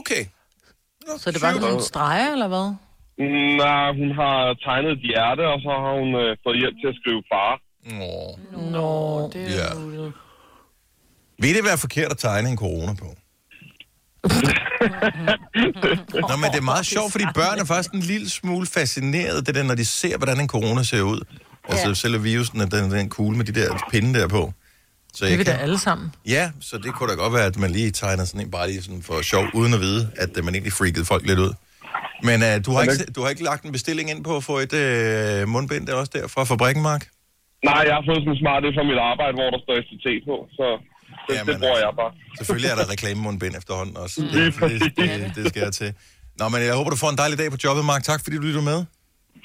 Okay. 0.00 0.22
Så 1.22 1.26
det 1.34 1.40
var 1.42 1.52
nogle 1.66 1.82
streger, 1.92 2.30
eller 2.36 2.48
hvad? 2.54 2.66
Nej, 3.62 3.86
hun 4.00 4.10
har 4.20 4.36
tegnet 4.66 4.90
et 4.96 5.02
hjerte, 5.10 5.42
og 5.52 5.58
så 5.64 5.72
har 5.82 5.92
hun 6.00 6.10
øh, 6.22 6.30
fået 6.44 6.58
hjælp 6.62 6.76
til 6.80 6.88
at 6.92 6.98
skrive 7.00 7.22
far. 7.32 7.52
Nå. 7.86 8.38
Nå, 8.70 9.30
det 9.32 9.42
er 9.42 9.50
Ja. 9.50 9.64
ja. 10.02 10.10
Vil 11.38 11.54
det 11.54 11.64
være 11.64 11.78
forkert 11.78 12.10
at 12.10 12.18
tegne 12.18 12.48
en 12.50 12.56
corona 12.56 12.94
på? 12.94 13.04
Nå, 16.30 16.36
men 16.36 16.50
det 16.50 16.58
er 16.58 16.62
meget 16.64 16.86
sjovt, 16.86 17.12
fordi 17.12 17.24
børn 17.34 17.58
er 17.58 17.64
faktisk 17.64 17.94
en 17.94 18.00
lille 18.00 18.30
smule 18.30 18.66
fascineret, 18.66 19.46
det 19.46 19.54
der, 19.54 19.62
når 19.62 19.74
de 19.74 19.84
ser, 19.84 20.16
hvordan 20.16 20.40
en 20.40 20.48
corona 20.48 20.82
ser 20.82 21.02
ud. 21.02 21.20
Altså, 21.68 21.88
Ja. 21.88 21.94
selve 21.94 22.22
virusen 22.22 22.60
er 22.60 22.66
den, 22.66 22.90
den 22.90 23.08
kugle 23.08 23.36
med 23.36 23.44
de 23.44 23.60
der 23.60 23.78
pinde 23.90 24.18
der 24.20 24.28
på. 24.28 24.52
Så 25.14 25.24
Det 25.24 25.26
er 25.26 25.28
jeg 25.30 25.38
vi 25.38 25.44
da 25.44 25.50
kan, 25.52 25.60
alle 25.60 25.78
sammen. 25.78 26.12
ja, 26.26 26.50
så 26.60 26.78
det 26.78 26.94
kunne 26.94 27.10
da 27.10 27.14
godt 27.14 27.32
være, 27.32 27.44
at 27.44 27.56
man 27.58 27.70
lige 27.70 27.90
tegner 27.90 28.24
sådan 28.24 28.40
en 28.40 28.50
bare 28.50 28.68
lige 28.70 28.82
sådan 28.82 29.02
for 29.02 29.22
sjov, 29.22 29.44
uden 29.54 29.74
at 29.74 29.80
vide, 29.80 30.10
at 30.16 30.30
øh, 30.36 30.44
man 30.44 30.54
egentlig 30.54 30.72
freakede 30.72 31.04
folk 31.04 31.26
lidt 31.26 31.38
ud. 31.38 31.52
Men 32.22 32.42
uh, 32.42 32.48
du, 32.66 32.72
har 32.72 32.82
ikke, 32.82 33.04
du 33.16 33.22
har 33.22 33.28
ikke 33.28 33.42
lagt 33.42 33.64
en 33.64 33.72
bestilling 33.72 34.10
ind 34.10 34.24
på 34.24 34.36
at 34.36 34.44
få 34.44 34.58
et 34.58 34.72
uh, 35.42 35.48
mundbind 35.48 35.86
der 35.86 35.94
også 35.94 36.12
der 36.14 36.26
fra 36.28 36.44
fabrikken, 36.44 36.82
Mark? 36.82 37.08
Nej, 37.70 37.82
jeg 37.88 37.94
har 37.98 38.04
fået 38.08 38.20
sådan 38.22 38.34
en 38.36 38.40
smart 38.42 38.60
det 38.64 38.70
fra 38.76 38.84
mit 38.90 39.00
arbejde, 39.12 39.34
hvor 39.38 39.48
der 39.54 39.60
står 39.64 39.74
STT 39.86 40.06
på, 40.28 40.36
så 40.58 40.66
det, 41.26 41.34
Jamen, 41.36 41.48
det 41.48 41.56
bruger 41.62 41.80
jeg 41.86 41.92
bare. 42.00 42.12
Selvfølgelig 42.38 42.68
er 42.72 42.76
der 42.80 42.86
reklamemundbind 42.94 43.54
efterhånden 43.60 43.96
også. 44.04 44.16
Lige 44.34 44.50
Det, 44.50 44.80
det, 44.98 45.08
det, 45.20 45.32
det 45.36 45.44
skal 45.50 45.62
jeg 45.68 45.74
til. 45.80 45.90
Nå, 46.40 46.44
men 46.52 46.58
jeg 46.68 46.74
håber, 46.78 46.90
du 46.94 47.00
får 47.04 47.10
en 47.14 47.18
dejlig 47.22 47.36
dag 47.42 47.48
på 47.54 47.58
jobbet, 47.64 47.84
Mark. 47.92 48.02
Tak, 48.10 48.20
fordi 48.24 48.36
du 48.40 48.44
lytter 48.48 48.64
med. 48.72 48.78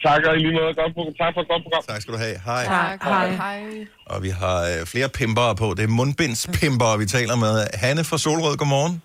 Tak, 0.08 0.22
og 0.28 0.34
i 0.38 0.40
lige 0.46 0.54
måde. 0.60 0.74
Godt, 0.82 0.94
program. 0.96 1.14
tak 1.24 1.32
for 1.36 1.42
et 1.46 1.50
godt 1.52 1.64
program. 1.66 1.84
Tak 1.92 2.02
skal 2.02 2.14
du 2.16 2.20
have. 2.26 2.38
Hej. 2.50 2.64
Tak, 2.66 3.04
hej. 3.04 3.30
hej. 3.44 3.62
Og 4.06 4.24
vi 4.26 4.30
har 4.30 4.58
øh, 4.72 4.86
flere 4.94 5.10
pimpere 5.20 5.56
på. 5.56 5.68
Det 5.78 5.84
er 5.84 5.88
mundbindspimpere, 5.88 6.94
vi 7.04 7.06
taler 7.06 7.36
med. 7.36 7.54
Hanne 7.84 8.04
fra 8.04 8.18
Solrød, 8.18 8.58
godmorgen. 8.58 9.02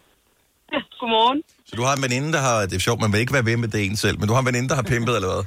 Godmorgen. 1.00 1.42
Så 1.68 1.72
du 1.76 1.82
har 1.82 1.94
en 1.98 2.02
veninde, 2.02 2.32
der 2.32 2.42
har... 2.48 2.56
Det 2.68 2.76
er 2.80 2.84
sjovt, 2.88 3.00
man 3.00 3.12
vil 3.12 3.20
ikke 3.20 3.32
være 3.32 3.46
ved 3.50 3.56
med 3.56 3.68
det 3.68 3.80
en 3.86 3.96
selv, 3.96 4.18
men 4.18 4.28
du 4.28 4.32
har 4.34 4.40
en 4.40 4.46
veninde, 4.46 4.68
der 4.68 4.74
har 4.74 4.82
pimpet, 4.82 5.14
eller 5.18 5.30
hvad? 5.34 5.44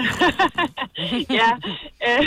ja, 1.40 1.50
øh, 2.08 2.24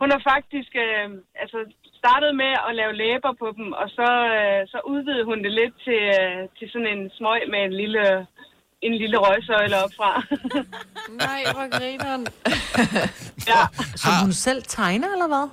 hun 0.00 0.08
har 0.14 0.22
faktisk 0.32 0.72
øh, 0.86 1.08
altså 1.42 1.58
startet 2.00 2.32
med 2.42 2.52
at 2.68 2.74
lave 2.80 2.92
læber 3.02 3.32
på 3.42 3.48
dem, 3.56 3.72
og 3.72 3.88
så, 3.98 4.08
øh, 4.36 4.60
så 4.72 4.78
udvidede 4.92 5.24
hun 5.30 5.38
det 5.44 5.52
lidt 5.60 5.74
til, 5.86 6.00
øh, 6.20 6.40
til 6.58 6.66
sådan 6.72 6.90
en 6.94 7.10
smøg 7.16 7.40
med 7.52 7.60
en 7.68 7.74
lille, 7.82 8.26
en 8.86 8.94
lille 9.02 9.16
røgsøjle 9.24 9.76
op 9.84 9.92
fra. 9.98 10.10
Nej, 11.24 11.40
hvor 11.54 11.66
grineren. 11.78 12.26
ja. 13.50 13.62
Som 14.02 14.12
hun 14.24 14.32
selv 14.32 14.62
tegner, 14.62 15.08
eller 15.16 15.28
hvad? 15.32 15.46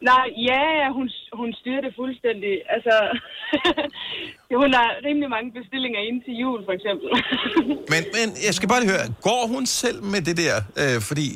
Nej, 0.00 0.26
ja, 0.50 0.92
hun, 0.92 1.10
hun 1.32 1.52
styrer 1.60 1.80
det 1.80 1.92
fuldstændig. 1.96 2.52
Altså, 2.74 2.94
hun 4.62 4.70
har 4.74 4.88
rimelig 5.06 5.30
mange 5.30 5.52
bestillinger 5.58 6.00
ind 6.08 6.18
til 6.26 6.34
jul, 6.42 6.60
for 6.64 6.72
eksempel. 6.78 7.08
Men, 7.92 8.02
men 8.16 8.26
jeg 8.46 8.54
skal 8.54 8.68
bare 8.68 8.80
lige 8.80 8.90
høre, 8.96 9.06
går 9.28 9.42
hun 9.54 9.66
selv 9.66 10.02
med 10.02 10.20
det 10.28 10.36
der? 10.44 10.54
Øh, 10.82 10.98
fordi 11.08 11.26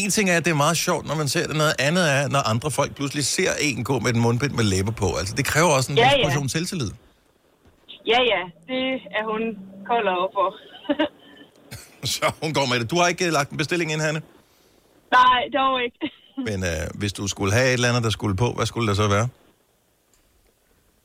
en 0.00 0.10
ting 0.10 0.30
er, 0.30 0.36
at 0.36 0.44
det 0.44 0.50
er 0.50 0.54
meget 0.66 0.76
sjovt, 0.76 1.04
når 1.08 1.14
man 1.22 1.28
ser 1.28 1.46
det. 1.46 1.56
Noget 1.56 1.74
andet 1.88 2.04
er, 2.16 2.22
når 2.34 2.42
andre 2.52 2.70
folk 2.70 2.90
pludselig 2.98 3.24
ser 3.24 3.50
en 3.68 3.84
gå 3.84 3.94
med 4.04 4.12
den 4.12 4.20
mundbind 4.26 4.52
med 4.60 4.64
læber 4.64 4.92
på. 5.02 5.08
Altså, 5.20 5.34
det 5.38 5.44
kræver 5.52 5.70
også 5.78 5.92
en 5.92 5.98
Ja, 5.98 6.10
ja, 6.18 6.24
portion 6.26 6.48
selvtillid. 6.48 6.90
ja, 8.12 8.20
ja, 8.32 8.42
det 8.70 8.82
er 9.18 9.24
hun 9.32 9.42
kold 9.90 10.06
over 10.16 10.28
for. 10.38 10.48
Så 12.14 12.24
hun 12.42 12.54
går 12.54 12.66
med 12.70 12.76
det. 12.80 12.90
Du 12.90 12.96
har 13.00 13.06
ikke 13.08 13.26
øh, 13.26 13.32
lagt 13.32 13.50
en 13.50 13.56
bestilling 13.62 13.92
ind, 13.92 14.00
Hanne? 14.00 14.22
Nej, 15.18 15.40
dog 15.58 15.82
ikke. 15.84 15.98
Men 16.50 16.64
øh, 16.64 16.70
hvis 16.94 17.12
du 17.12 17.26
skulle 17.28 17.52
have 17.52 17.66
et 17.68 17.72
eller 17.72 17.88
andet, 17.88 18.04
der 18.04 18.10
skulle 18.10 18.36
på, 18.36 18.52
hvad 18.52 18.66
skulle 18.66 18.88
det 18.88 18.96
så 18.96 19.08
være? 19.08 19.28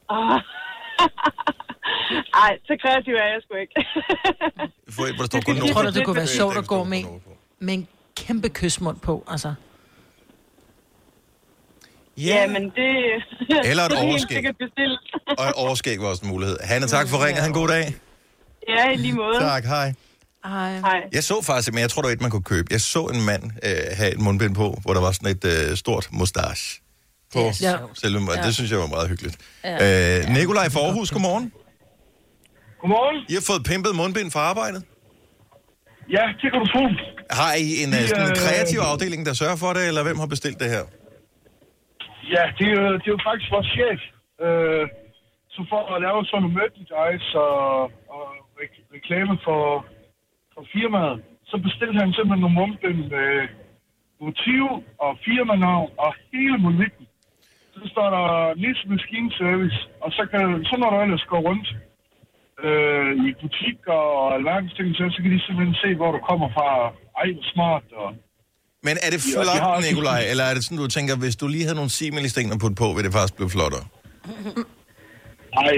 Åh. 0.09 0.39
Ej, 2.43 2.57
så 2.67 2.77
kreativ 2.81 3.13
er 3.13 3.27
jeg 3.33 3.41
sgu 3.43 3.55
ikke. 3.55 3.73
Et, 4.87 4.93
hvor 4.93 5.05
der 5.05 5.25
står 5.25 5.37
Jeg 5.37 5.45
Gonova. 5.45 5.73
tror 5.73 5.81
da, 5.83 5.91
det 5.91 6.05
kunne 6.05 6.15
være 6.15 6.27
sjovt 6.27 6.57
at 6.57 6.67
gå 6.67 6.83
med, 6.83 6.97
en- 6.97 7.21
med 7.59 7.73
en 7.73 7.87
kæmpe 8.15 8.49
kysmund 8.49 8.99
på, 8.99 9.23
altså. 9.27 9.53
ja, 12.17 12.47
men 12.47 12.63
det... 12.63 13.23
Eller 13.65 13.83
et 13.83 13.91
er 13.91 14.03
overskæg. 14.03 14.45
Og 15.37 15.45
et 15.45 15.53
overskæg 15.55 15.99
var 16.01 16.07
også 16.07 16.25
en 16.25 16.31
mulighed. 16.31 16.57
Hanne, 16.63 16.87
tak 16.87 17.07
for 17.09 17.25
ringen. 17.25 17.41
Ha' 17.41 17.47
en 17.47 17.53
god 17.53 17.67
dag. 17.67 17.95
Ja, 18.67 18.91
i 18.91 18.95
lige 18.95 19.13
måde. 19.13 19.39
Tak, 19.39 19.63
hej. 19.65 19.93
Hej. 20.45 20.79
Hej. 20.79 20.99
Jeg 21.13 21.23
så 21.23 21.41
faktisk, 21.43 21.73
men 21.73 21.81
jeg 21.81 21.89
tror, 21.89 22.01
det 22.01 22.07
var 22.07 22.13
et, 22.13 22.21
man 22.21 22.31
kunne 22.31 22.43
købe. 22.53 22.67
Jeg 22.71 22.81
så 22.81 23.03
en 23.15 23.25
mand 23.25 23.43
øh, 23.67 23.69
have 23.99 24.11
et 24.15 24.19
mundbind 24.19 24.55
på, 24.55 24.67
hvor 24.83 24.93
der 24.93 25.01
var 25.01 25.11
sådan 25.11 25.31
et 25.37 25.45
øh, 25.53 25.77
stort 25.77 26.05
mustache 26.11 26.81
på 27.33 27.39
Det 27.39 27.65
er 27.65 27.71
Ja. 27.71 27.77
selve. 27.93 28.19
Det 28.47 28.53
synes 28.55 28.71
jeg 28.71 28.79
var 28.79 28.87
meget 28.87 29.09
hyggeligt. 29.09 29.37
Ja. 29.63 30.19
Øh, 30.19 30.29
Nikolaj 30.37 30.67
for 30.69 30.79
Aarhus, 30.87 31.11
godmorgen. 31.11 31.51
Godmorgen. 32.81 33.17
I 33.31 33.33
har 33.39 33.43
fået 33.51 33.61
pimpet 33.71 33.95
mundbind 34.01 34.29
fra 34.31 34.39
arbejdet. 34.51 34.81
Ja, 36.15 36.23
det 36.41 36.47
kan 36.51 36.59
du 36.63 36.67
tro. 36.73 36.83
Har 37.39 37.53
I 37.65 37.67
en, 37.83 37.89
øh, 37.97 38.01
sådan 38.11 38.25
en 38.31 38.35
Øh. 38.37 38.43
kreativ 38.43 38.79
afdeling, 38.91 39.21
der 39.29 39.33
sørger 39.41 39.55
for 39.63 39.71
det, 39.77 39.83
eller 39.89 40.03
hvem 40.07 40.19
har 40.23 40.29
bestilt 40.35 40.57
det 40.63 40.69
her? 40.75 40.83
Ja, 42.35 42.43
det 42.57 42.65
er, 42.71 42.75
jo- 42.81 42.97
det 43.01 43.07
er 43.11 43.15
jo 43.17 43.21
faktisk 43.29 43.49
vores 43.55 43.69
chef. 43.77 43.99
Øh, 44.45 44.83
så 45.53 45.59
for 45.71 45.81
at 45.93 45.97
lave 46.05 46.17
sådan 46.29 46.41
nogle 46.43 46.55
merchandise 46.59 47.29
og, 47.47 47.65
og 48.15 48.23
re- 48.59 48.85
reklame 48.95 49.33
for, 49.47 49.61
for 50.57 50.65
firmaet, 50.75 51.17
så 51.51 51.55
bestilte 51.67 51.97
han 52.03 52.11
simpelthen 52.17 52.43
nogle 52.45 52.59
mundbind 52.59 53.01
med 53.15 53.31
motiv 54.25 54.63
og 55.05 55.11
firmanavn 55.25 55.89
og 56.05 56.11
hele 56.33 56.57
mulikken. 56.65 57.05
Så 57.75 57.81
står 57.93 58.07
der 58.17 58.27
Nis 58.63 58.79
Machine 58.93 59.29
Service, 59.39 59.79
og 60.03 60.09
så, 60.17 60.23
kan, 60.31 60.41
så 60.69 60.75
når 60.81 60.89
du 60.93 60.97
ellers 61.05 61.25
går 61.33 61.41
rundt 61.49 61.67
øh, 62.65 63.11
i 63.27 63.29
butikker 63.41 63.99
og 64.19 64.25
alverdens 64.37 64.73
ting, 64.77 64.87
så, 64.97 65.03
så 65.15 65.19
kan 65.23 65.31
de 65.35 65.39
simpelthen 65.47 65.77
se, 65.83 65.89
hvor 65.99 66.11
du 66.15 66.19
kommer 66.29 66.47
fra. 66.55 66.67
Ej, 67.21 67.27
hvor 67.35 67.45
smart. 67.53 67.85
Og, 68.01 68.09
Men 68.87 68.95
er 69.05 69.09
det 69.13 69.19
Ja, 69.23 69.41
de 69.49 69.59
flot, 69.61 69.83
Nikolaj, 69.89 70.21
eller 70.31 70.45
er 70.49 70.53
det 70.55 70.63
sådan, 70.63 70.81
du 70.85 70.89
tænker, 70.97 71.13
hvis 71.23 71.35
du 71.41 71.45
lige 71.47 71.65
havde 71.67 71.79
nogle 71.81 71.93
similistænger 71.99 72.57
på 72.63 72.67
på, 72.81 72.87
vil 72.95 73.03
det 73.07 73.13
faktisk 73.17 73.35
blive 73.39 73.51
flottere? 73.55 73.85
Ej, 75.63 75.73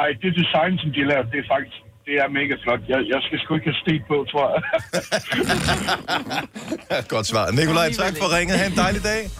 ej, 0.00 0.08
det 0.22 0.30
design, 0.42 0.72
som 0.82 0.88
de 0.94 0.98
har 1.02 1.08
lavet, 1.12 1.26
det 1.32 1.38
er 1.44 1.48
faktisk 1.56 1.76
det 2.06 2.14
er 2.22 2.28
mega 2.28 2.54
flot. 2.62 2.80
Jeg, 2.88 2.98
jeg 3.12 3.20
skal 3.26 3.38
sgu 3.42 3.54
ikke 3.54 3.70
have 3.70 3.80
sted 3.84 4.00
på, 4.08 4.16
tror 4.32 4.46
jeg. 4.54 4.62
Godt 7.14 7.26
svar. 7.26 7.50
Nikolaj, 7.50 7.92
tak 7.92 8.14
for 8.20 8.36
ringet. 8.36 8.58
Ha' 8.58 8.66
en 8.66 8.76
dejlig 8.76 9.02
dag. 9.02 9.30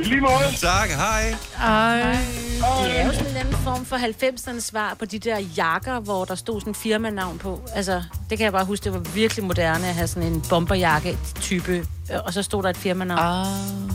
I 0.00 0.02
lige 0.02 0.20
måde. 0.20 0.46
Tak, 0.56 0.88
hej. 0.88 1.34
Ej. 1.62 2.16
Det 2.84 3.00
er 3.00 3.06
jo 3.06 3.12
sådan 3.12 3.30
en 3.30 3.36
anden 3.36 3.54
form 3.54 3.84
for 3.84 3.96
90'ernes 3.96 4.60
svar 4.60 4.94
på 4.98 5.04
de 5.04 5.18
der 5.18 5.38
jakker, 5.56 6.00
hvor 6.00 6.24
der 6.24 6.34
stod 6.34 6.60
sådan 6.60 6.70
en 6.70 6.74
firmanavn 6.74 7.38
på. 7.38 7.60
Altså, 7.74 8.02
det 8.30 8.38
kan 8.38 8.44
jeg 8.44 8.52
bare 8.52 8.64
huske, 8.64 8.84
det 8.84 8.92
var 8.92 9.02
virkelig 9.14 9.44
moderne 9.44 9.86
at 9.88 9.94
have 9.94 10.06
sådan 10.06 10.32
en 10.32 10.42
bomberjakke-type, 10.50 11.86
og 12.24 12.32
så 12.32 12.42
stod 12.42 12.62
der 12.62 12.70
et 12.70 12.76
firmanavn. 12.76 13.46
Ah. 13.46 13.46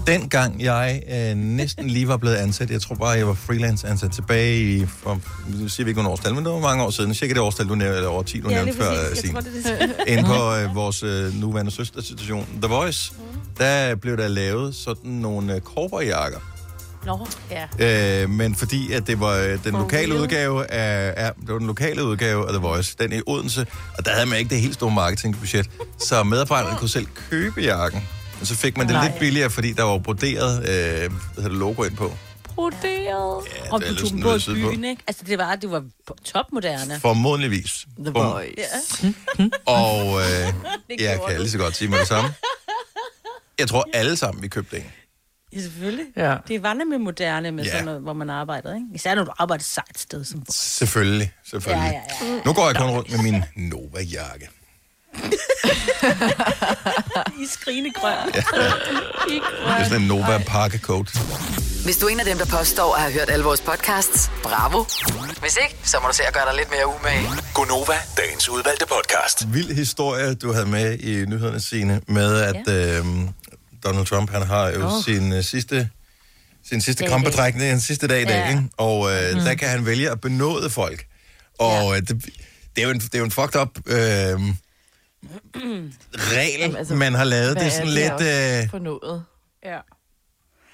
Dengang 0.07 0.61
jeg 0.61 1.01
øh, 1.11 1.35
næsten 1.37 1.89
lige 1.89 2.07
var 2.07 2.17
blevet 2.17 2.35
ansat, 2.35 2.71
jeg 2.71 2.81
tror 2.81 2.95
bare, 2.95 3.09
jeg 3.09 3.27
var 3.27 3.33
freelance 3.33 3.87
ansat 3.87 4.11
tilbage 4.11 4.61
i, 4.61 4.85
for, 4.85 5.19
nu 5.47 5.67
siger 5.69 5.85
vi 5.85 5.89
ikke, 5.89 6.01
hvornår 6.01 6.11
årstal, 6.11 6.35
men 6.35 6.45
det 6.45 6.53
var 6.53 6.59
mange 6.59 6.83
år 6.83 6.89
siden. 6.89 7.13
Cirka 7.13 7.33
det 7.33 7.41
årstal, 7.41 7.67
du 7.69 7.75
nævnte, 7.75 7.95
eller 7.95 8.09
over 8.09 8.23
10, 8.23 8.39
du 8.39 8.49
Ja, 8.49 8.55
nævnte 8.63 8.83
før, 8.83 9.15
Signe. 9.15 9.39
Inde 10.17 10.23
på 10.23 10.55
øh, 10.55 10.75
vores 10.75 11.03
øh, 11.03 11.33
nuværende 11.39 11.71
søsterstation, 11.71 12.45
The 12.61 12.73
Voice, 12.73 13.13
der 13.57 13.95
blev 13.95 14.17
der 14.17 14.27
lavet 14.27 14.75
sådan 14.75 15.11
nogle 15.11 15.55
øh, 15.55 15.61
korperjakker. 15.61 16.39
Nå, 17.05 17.27
ja. 17.51 18.23
Øh, 18.23 18.29
men 18.29 18.55
fordi 18.55 18.93
at 18.93 19.07
det 19.07 19.19
var 19.19 19.35
øh, 19.37 19.63
den 19.63 19.71
lokale 19.73 20.15
udgave 20.21 20.71
af 20.71 21.23
ja, 21.23 21.27
det 21.27 21.47
var 21.53 21.57
den 21.57 21.67
lokale 21.67 22.03
udgave 22.05 22.47
af 22.47 22.53
The 22.53 22.61
Voice, 22.61 22.95
den 22.99 23.13
i 23.13 23.21
Odense, 23.27 23.65
og 23.97 24.05
der 24.05 24.11
havde 24.11 24.25
man 24.25 24.39
ikke 24.39 24.49
det 24.49 24.61
helt 24.61 24.73
store 24.73 24.91
marketingbudget, 24.91 25.69
så 25.99 26.23
medarbejderne 26.23 26.77
kunne 26.77 26.89
selv 26.89 27.07
købe 27.29 27.61
jakken. 27.61 28.07
Og 28.41 28.47
så 28.47 28.55
fik 28.55 28.77
man 28.77 28.87
det 28.87 28.93
Nej. 28.93 29.07
lidt 29.07 29.19
billigere, 29.19 29.49
fordi 29.49 29.73
der 29.73 29.83
var 29.83 29.97
broderet 29.97 30.57
øh, 30.59 30.63
hvad 30.63 31.09
hedder 31.35 31.49
det, 31.49 31.57
logo 31.57 31.83
ind 31.83 31.95
på. 31.95 32.13
Broderet. 32.55 33.43
Ja, 33.65 33.73
og 33.73 33.81
du 33.81 33.95
tog 33.95 34.09
dem 34.09 34.21
på 34.21 34.35
i 34.35 34.39
byen, 34.53 34.83
ikke? 34.83 35.03
Altså, 35.07 35.23
det 35.27 35.37
var, 35.37 35.55
det 35.55 35.71
var 35.71 35.83
topmoderne. 36.25 36.99
Formodentligvis. 36.99 37.85
The. 37.99 38.11
Voice. 38.11 39.13
Og 39.65 40.19
øh, 40.19 40.53
Det 40.89 41.01
jeg 41.01 41.19
kan 41.29 41.39
lige 41.39 41.51
så 41.51 41.57
godt 41.57 41.75
sige 41.75 41.87
med 41.87 41.99
det 41.99 42.07
samme. 42.07 42.33
Jeg 43.59 43.67
tror 43.67 43.85
alle 43.93 44.15
sammen, 44.17 44.43
vi 44.43 44.47
købte 44.47 44.77
en. 44.77 44.83
Ja, 45.53 45.61
selvfølgelig. 45.61 46.05
Ja. 46.17 46.35
Det 46.47 46.63
var 46.63 46.73
nemlig 46.73 47.01
moderne 47.01 47.51
med 47.51 47.63
Ja. 47.63 47.69
ja. 47.69 47.73
sådan 47.73 47.85
noget, 47.85 48.01
hvor 48.01 48.13
man 48.13 48.29
arbejdede, 48.29 48.75
ikke? 48.75 48.85
Især 48.95 49.15
når 49.15 49.23
du 49.23 49.31
arbejder 49.39 49.59
et 49.61 49.65
sejt 49.65 49.99
sted 49.99 50.25
som 50.25 50.43
Selvfølgelig, 50.49 51.31
selvfølgelig. 51.49 52.01
Ja, 52.21 52.25
ja, 52.27 52.39
Nu 52.45 52.53
går 52.53 52.67
jeg 52.67 52.75
kun 52.75 52.89
rundt 52.89 53.11
med 53.11 53.19
min 53.23 53.43
Nova-jakke. 53.55 54.49
I 57.43 57.47
skrigende 57.49 57.91
grøn. 57.91 58.13
Ja. 58.35 58.41
Det 59.27 59.41
er 59.79 59.83
sådan 59.83 60.01
en 60.01 60.07
Nova 60.07 60.37
pakkecoat. 60.47 61.19
Hvis 61.83 61.97
du 61.97 62.05
er 62.05 62.09
en 62.09 62.19
af 62.19 62.25
dem, 62.25 62.37
der 62.37 62.45
påstår 62.45 62.95
at 62.95 63.01
have 63.01 63.13
hørt 63.13 63.29
alle 63.29 63.45
vores 63.45 63.61
podcasts, 63.61 64.31
bravo. 64.43 64.85
Hvis 65.41 65.57
ikke, 65.63 65.75
så 65.83 65.97
må 66.01 66.07
du 66.07 66.13
se 66.15 66.23
at 66.23 66.33
gøre 66.33 66.45
dig 66.45 66.55
lidt 66.55 66.71
mere 66.71 66.87
umage. 66.87 67.27
Gonova, 67.53 67.93
dagens 68.17 68.49
udvalgte 68.49 68.85
podcast. 68.85 69.53
Vild 69.53 69.75
historie, 69.75 70.33
du 70.33 70.53
havde 70.53 70.65
med 70.65 70.99
i 70.99 71.25
nyhederne, 71.25 71.59
Signe, 71.59 72.01
med 72.07 72.41
at 72.41 72.55
ja. 72.67 72.99
øh, 72.99 73.05
Donald 73.83 74.05
Trump, 74.05 74.29
han 74.29 74.41
har 74.41 74.69
jo 74.69 74.85
oh. 74.85 75.03
Sin 75.05 75.33
øh, 75.33 75.43
sidste 75.43 75.89
sin 76.69 76.81
sidste 76.81 77.07
krampetrækning, 77.07 77.71
den 77.71 77.79
sidste 77.79 78.07
dag 78.07 78.21
i 78.21 78.25
dag, 78.25 78.35
Ja. 78.35 78.49
ikke? 78.49 78.63
og 78.77 79.11
øh, 79.11 79.33
mm. 79.33 79.39
der 79.39 79.53
kan 79.55 79.69
han 79.69 79.85
vælge 79.85 80.09
at 80.11 80.21
benåde 80.21 80.69
folk. 80.69 81.05
Og 81.59 81.93
ja. 81.93 81.99
det, 81.99 82.25
det, 82.75 82.81
er 82.81 82.83
jo 82.83 82.89
en, 82.89 82.99
det 82.99 83.15
er 83.15 83.19
jo 83.19 83.25
en 83.25 83.31
fucked 83.31 83.61
up 83.61 83.79
øh, 83.85 83.93
regel, 86.35 86.59
Jamen, 86.59 86.77
altså, 86.77 86.95
man 86.95 87.13
har 87.13 87.23
lavet. 87.23 87.55
Det 87.57 87.65
er 87.65 87.69
sådan 87.69 87.87
det 87.87 87.93
lidt... 87.93 88.63
Øh, 88.63 88.69
For 88.69 88.79
noget. 88.79 89.23
Ja. 89.65 89.77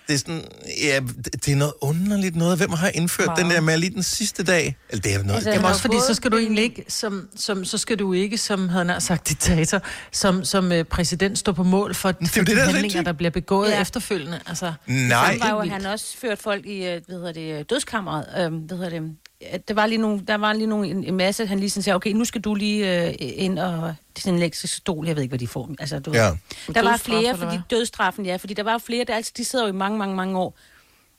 Det 0.07 0.13
er 0.13 0.17
sådan, 0.17 0.43
ja, 0.83 0.99
det, 1.25 1.45
det 1.45 1.51
er 1.51 1.55
noget 1.55 1.73
underligt 1.81 2.35
noget. 2.35 2.57
Hvem 2.57 2.69
har 2.69 2.89
indført 2.93 3.27
Meget. 3.27 3.39
den 3.43 3.49
der 3.51 3.61
med 3.61 3.77
lige 3.77 3.89
den 3.89 4.03
sidste 4.03 4.43
dag? 4.43 4.75
Eller 4.89 5.01
det 5.01 5.13
er 5.13 5.17
noget, 5.23 5.33
Altså, 5.35 5.49
Jamen 5.49 5.61
har 5.61 5.69
også 5.69 5.81
fordi, 5.81 5.95
så 6.07 6.13
skal 6.13 6.31
du 6.31 6.35
en- 6.37 6.43
egentlig 6.43 6.63
ikke, 6.63 6.85
som, 6.87 7.27
som, 7.35 7.65
så 7.65 7.77
skal 7.77 7.99
du 7.99 8.13
ikke, 8.13 8.37
som 8.37 8.69
havde 8.69 8.85
nær 8.85 8.99
sagt 8.99 9.29
diktator, 9.29 9.81
som, 10.11 10.43
som 10.45 10.71
øh, 10.71 10.83
præsident 10.85 11.39
stå 11.39 11.51
på 11.51 11.63
mål 11.63 11.95
for, 11.95 12.11
for 12.11 12.39
jo 12.39 12.43
de 12.43 12.45
det, 12.45 12.57
der 12.57 12.63
er 12.63 12.65
handlinger, 12.65 13.01
der 13.01 13.13
bliver 13.13 13.31
begået 13.31 13.69
Ja. 13.69 13.81
efterfølgende. 13.81 14.39
Altså, 14.47 14.73
Nej, 14.87 15.37
var 15.41 15.49
jo, 15.49 15.59
han 15.71 15.85
også 15.85 16.17
ført 16.17 16.39
folk 16.39 16.65
i, 16.65 16.85
øh, 16.85 17.01
hvad 17.07 17.15
hedder 17.15 17.31
det, 17.31 17.69
dødskammeret. 17.69 18.25
Øh, 18.37 18.53
hvad 18.53 18.77
hedder 18.77 18.89
det, 18.89 19.01
Ja, 19.41 19.57
der 19.67 19.73
var 19.73 19.85
lige 19.85 19.97
nogle, 20.01 20.21
der 20.27 20.35
var 20.35 20.53
lige 20.53 20.67
nogle, 20.67 20.87
en, 20.87 21.03
en 21.03 21.15
masse, 21.17 21.45
han 21.45 21.59
lige 21.59 21.69
sådan 21.69 21.83
sagde, 21.83 21.95
okay, 21.95 22.11
nu 22.11 22.25
skal 22.25 22.41
du 22.41 22.55
lige 22.55 23.07
øh, 23.07 23.13
ind 23.19 23.59
og, 23.59 23.71
det 23.87 24.17
er 24.17 24.21
sådan 24.21 24.33
en 24.33 24.39
elektrisk 24.41 24.73
stol, 24.73 25.07
jeg 25.07 25.15
ved 25.15 25.23
ikke, 25.23 25.31
hvad 25.31 25.39
de 25.39 25.47
får. 25.47 25.69
Altså, 25.79 25.99
du, 25.99 26.11
Ja. 26.13 26.31
Der 26.73 26.83
var 26.83 26.97
flere, 26.97 27.37
fordi 27.37 27.57
dødstraffen, 27.69 28.25
ja, 28.25 28.35
fordi 28.35 28.53
der 28.53 28.63
var 28.63 28.77
flere, 28.77 29.03
der 29.03 29.15
altid, 29.15 29.33
de 29.37 29.45
sidder 29.45 29.65
jo 29.65 29.73
i 29.73 29.75
mange, 29.75 29.97
mange, 29.97 30.15
mange 30.15 30.39
år. 30.39 30.57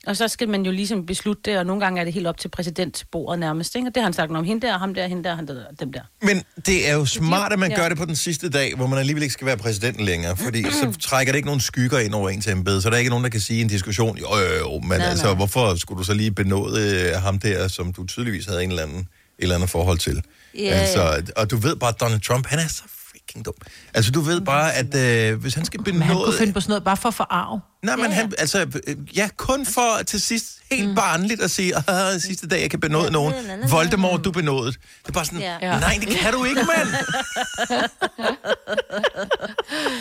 Og 0.09 0.17
så 0.17 0.27
skal 0.27 0.49
man 0.49 0.61
jo 0.65 0.71
ligesom 0.71 1.05
beslutte 1.05 1.41
det, 1.45 1.57
og 1.59 1.65
nogle 1.65 1.81
gange 1.83 1.99
er 2.01 2.03
det 2.05 2.13
helt 2.13 2.27
op 2.27 2.37
til 2.37 2.47
præsidentbordet 2.49 3.39
nærmest, 3.39 3.75
ikke? 3.75 3.87
Og 3.87 3.95
det 3.95 4.01
har 4.01 4.05
han 4.05 4.13
sagt 4.13 4.31
om 4.31 4.43
hende 4.43 4.67
der, 4.67 4.77
ham 4.77 4.93
der, 4.93 5.07
hende 5.07 5.23
der, 5.23 5.35
han 5.35 5.47
der, 5.47 5.55
dem 5.79 5.93
der. 5.93 6.01
Men 6.21 6.43
det 6.65 6.89
er 6.89 6.93
jo 6.93 7.05
smart, 7.05 7.53
at 7.53 7.59
man 7.59 7.71
Ja. 7.71 7.77
gør 7.77 7.89
det 7.89 7.97
på 7.97 8.05
den 8.05 8.15
sidste 8.15 8.49
dag, 8.49 8.75
hvor 8.75 8.87
man 8.87 8.99
alligevel 8.99 9.23
ikke 9.23 9.33
skal 9.33 9.47
være 9.47 9.57
præsident 9.57 9.99
længere, 10.05 10.37
fordi 10.37 10.63
så 10.63 10.91
trækker 11.09 11.33
det 11.33 11.37
ikke 11.37 11.45
nogen 11.47 11.61
skygger 11.61 11.99
ind 11.99 12.13
over 12.13 12.29
ens 12.29 12.47
embede, 12.47 12.81
så 12.81 12.89
der 12.89 12.95
er 12.95 12.99
ikke 12.99 13.09
nogen, 13.09 13.23
der 13.23 13.29
kan 13.29 13.39
sige 13.41 13.59
i 13.59 13.61
en 13.61 13.67
diskussion, 13.67 14.17
jo, 14.17 14.27
jo, 14.37 14.57
jo, 14.59 14.79
men 14.79 14.89
Nej, 14.99 15.07
altså, 15.07 15.25
nej. 15.25 15.35
hvorfor 15.35 15.75
skulle 15.75 15.99
du 15.99 16.03
så 16.03 16.13
lige 16.13 16.31
benåde 16.31 17.09
øh, 17.15 17.21
ham 17.21 17.39
der, 17.39 17.67
som 17.67 17.93
du 17.93 18.05
tydeligvis 18.05 18.45
havde 18.45 18.63
en 18.63 18.69
eller 18.69 18.83
anden, 18.83 18.99
et 18.99 19.07
eller 19.39 19.55
andet 19.55 19.69
forhold 19.69 19.97
til? 19.97 20.21
Ja, 20.57 20.61
altså, 20.61 21.31
og 21.37 21.51
du 21.51 21.57
ved 21.57 21.75
bare, 21.75 21.89
at 21.89 21.99
Donald 22.01 22.21
Trump, 22.21 22.47
han 22.47 22.59
er 22.59 22.67
så 22.67 22.83
fucking 23.29 23.45
dum. 23.45 23.53
Altså, 23.93 24.11
du 24.11 24.21
ved 24.21 24.41
bare, 24.41 24.73
at 24.73 24.95
øh, 24.95 25.39
hvis 25.41 25.53
han 25.53 25.65
skal 25.65 25.79
Men 25.85 26.01
han 26.01 26.15
kunne 26.15 26.23
benåde... 26.23 26.37
finde 26.37 26.53
på 26.53 26.59
sådan 26.61 26.71
noget 26.71 26.83
bare 26.83 26.97
for 26.97 27.09
at 27.09 27.15
forarve. 27.15 27.61
Nej, 27.83 27.95
men 27.95 28.11
han, 28.11 28.33
altså, 28.37 28.79
øh, 28.87 28.95
ja, 29.17 29.29
kun 29.37 29.65
for 29.65 30.03
til 30.07 30.21
sidst 30.21 30.45
helt 30.71 30.89
mm. 30.89 30.95
barnligt 30.95 31.41
at 31.41 31.51
sige, 31.51 31.73
ah, 31.87 32.19
sidste 32.19 32.47
dag, 32.47 32.61
jeg 32.61 32.69
kan 32.71 32.79
benåde 32.79 33.11
nogen. 33.11 33.33
Voldemort, 33.69 34.25
du 34.25 34.31
benådet. 34.31 34.73
Det 35.03 35.09
er 35.09 35.13
bare 35.13 35.25
sådan, 35.25 35.39
Ja. 35.39 35.57
ja. 35.61 35.79
nej, 35.79 35.97
det 36.01 36.09
kan 36.09 36.33
du 36.33 36.43
ikke, 36.45 36.61
mand. 36.63 36.87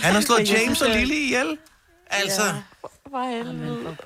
Han 0.05 0.14
har 0.14 0.21
slået 0.21 0.53
James 0.53 0.83
og 0.83 0.91
Lily 0.91 1.14
ihjel. 1.14 1.57
Altså, 2.11 2.43
For 3.11 3.31
helvede. 3.31 3.97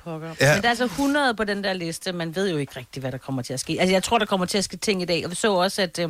Ja. 0.41 0.53
Men 0.53 0.61
der 0.61 0.67
er 0.67 0.69
altså 0.69 0.83
100 0.85 1.33
på 1.35 1.43
den 1.43 1.63
der 1.63 1.73
liste. 1.73 2.11
Man 2.13 2.35
ved 2.35 2.49
jo 2.51 2.57
ikke 2.57 2.73
rigtigt, 2.77 3.03
hvad 3.03 3.11
der 3.11 3.17
kommer 3.17 3.41
til 3.41 3.53
at 3.53 3.59
ske. 3.59 3.77
Altså, 3.79 3.93
jeg 3.93 4.03
tror, 4.03 4.17
der 4.17 4.25
kommer 4.25 4.45
til 4.45 4.57
at 4.57 4.63
ske 4.63 4.77
ting 4.77 5.01
i 5.01 5.05
dag. 5.05 5.25
Og 5.25 5.31
vi 5.31 5.35
så 5.35 5.53
også, 5.53 5.81
at 5.81 5.99
øh, 5.99 6.09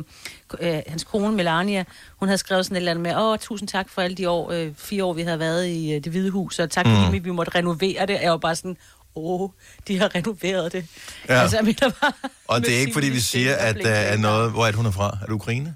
øh, 0.60 0.80
hans 0.86 1.04
kone, 1.04 1.36
Melania, 1.36 1.84
hun 2.16 2.28
havde 2.28 2.38
skrevet 2.38 2.64
sådan 2.64 2.76
et 2.76 2.78
eller 2.78 2.90
andet 2.90 3.02
med, 3.02 3.16
åh, 3.16 3.38
tusind 3.38 3.68
tak 3.68 3.88
for 3.88 4.02
alle 4.02 4.16
de 4.16 4.28
år, 4.30 4.50
øh, 4.50 4.72
fire 4.76 5.04
år, 5.04 5.12
vi 5.12 5.22
havde 5.22 5.38
været 5.38 5.66
i 5.66 5.92
øh, 5.94 6.04
det 6.04 6.12
hvide 6.12 6.30
hus, 6.30 6.58
og 6.58 6.70
tak 6.70 6.86
fordi 6.86 7.18
Mm. 7.18 7.24
vi 7.24 7.30
måtte 7.30 7.52
renovere 7.54 8.06
det. 8.06 8.18
Jeg 8.22 8.30
var 8.30 8.36
bare 8.36 8.56
sådan, 8.56 8.76
åh, 9.16 9.50
de 9.88 9.98
har 9.98 10.14
renoveret 10.14 10.72
det. 10.72 10.86
Ja. 11.28 11.34
Altså, 11.40 11.56
jeg 11.56 11.64
mener 11.64 11.90
bare, 12.00 12.12
og 12.48 12.60
det 12.60 12.74
er 12.74 12.78
ikke, 12.78 12.92
fordi 12.98 13.08
vi 13.08 13.20
siger, 13.20 13.56
at 13.56 13.76
der 13.82 13.90
er 13.90 14.16
noget... 14.16 14.50
Hvor 14.50 14.62
er 14.62 14.66
det, 14.66 14.74
hun 14.74 14.86
er 14.86 14.90
fra? 14.90 15.18
Er 15.22 15.26
det 15.26 15.32
Ukraine? 15.32 15.74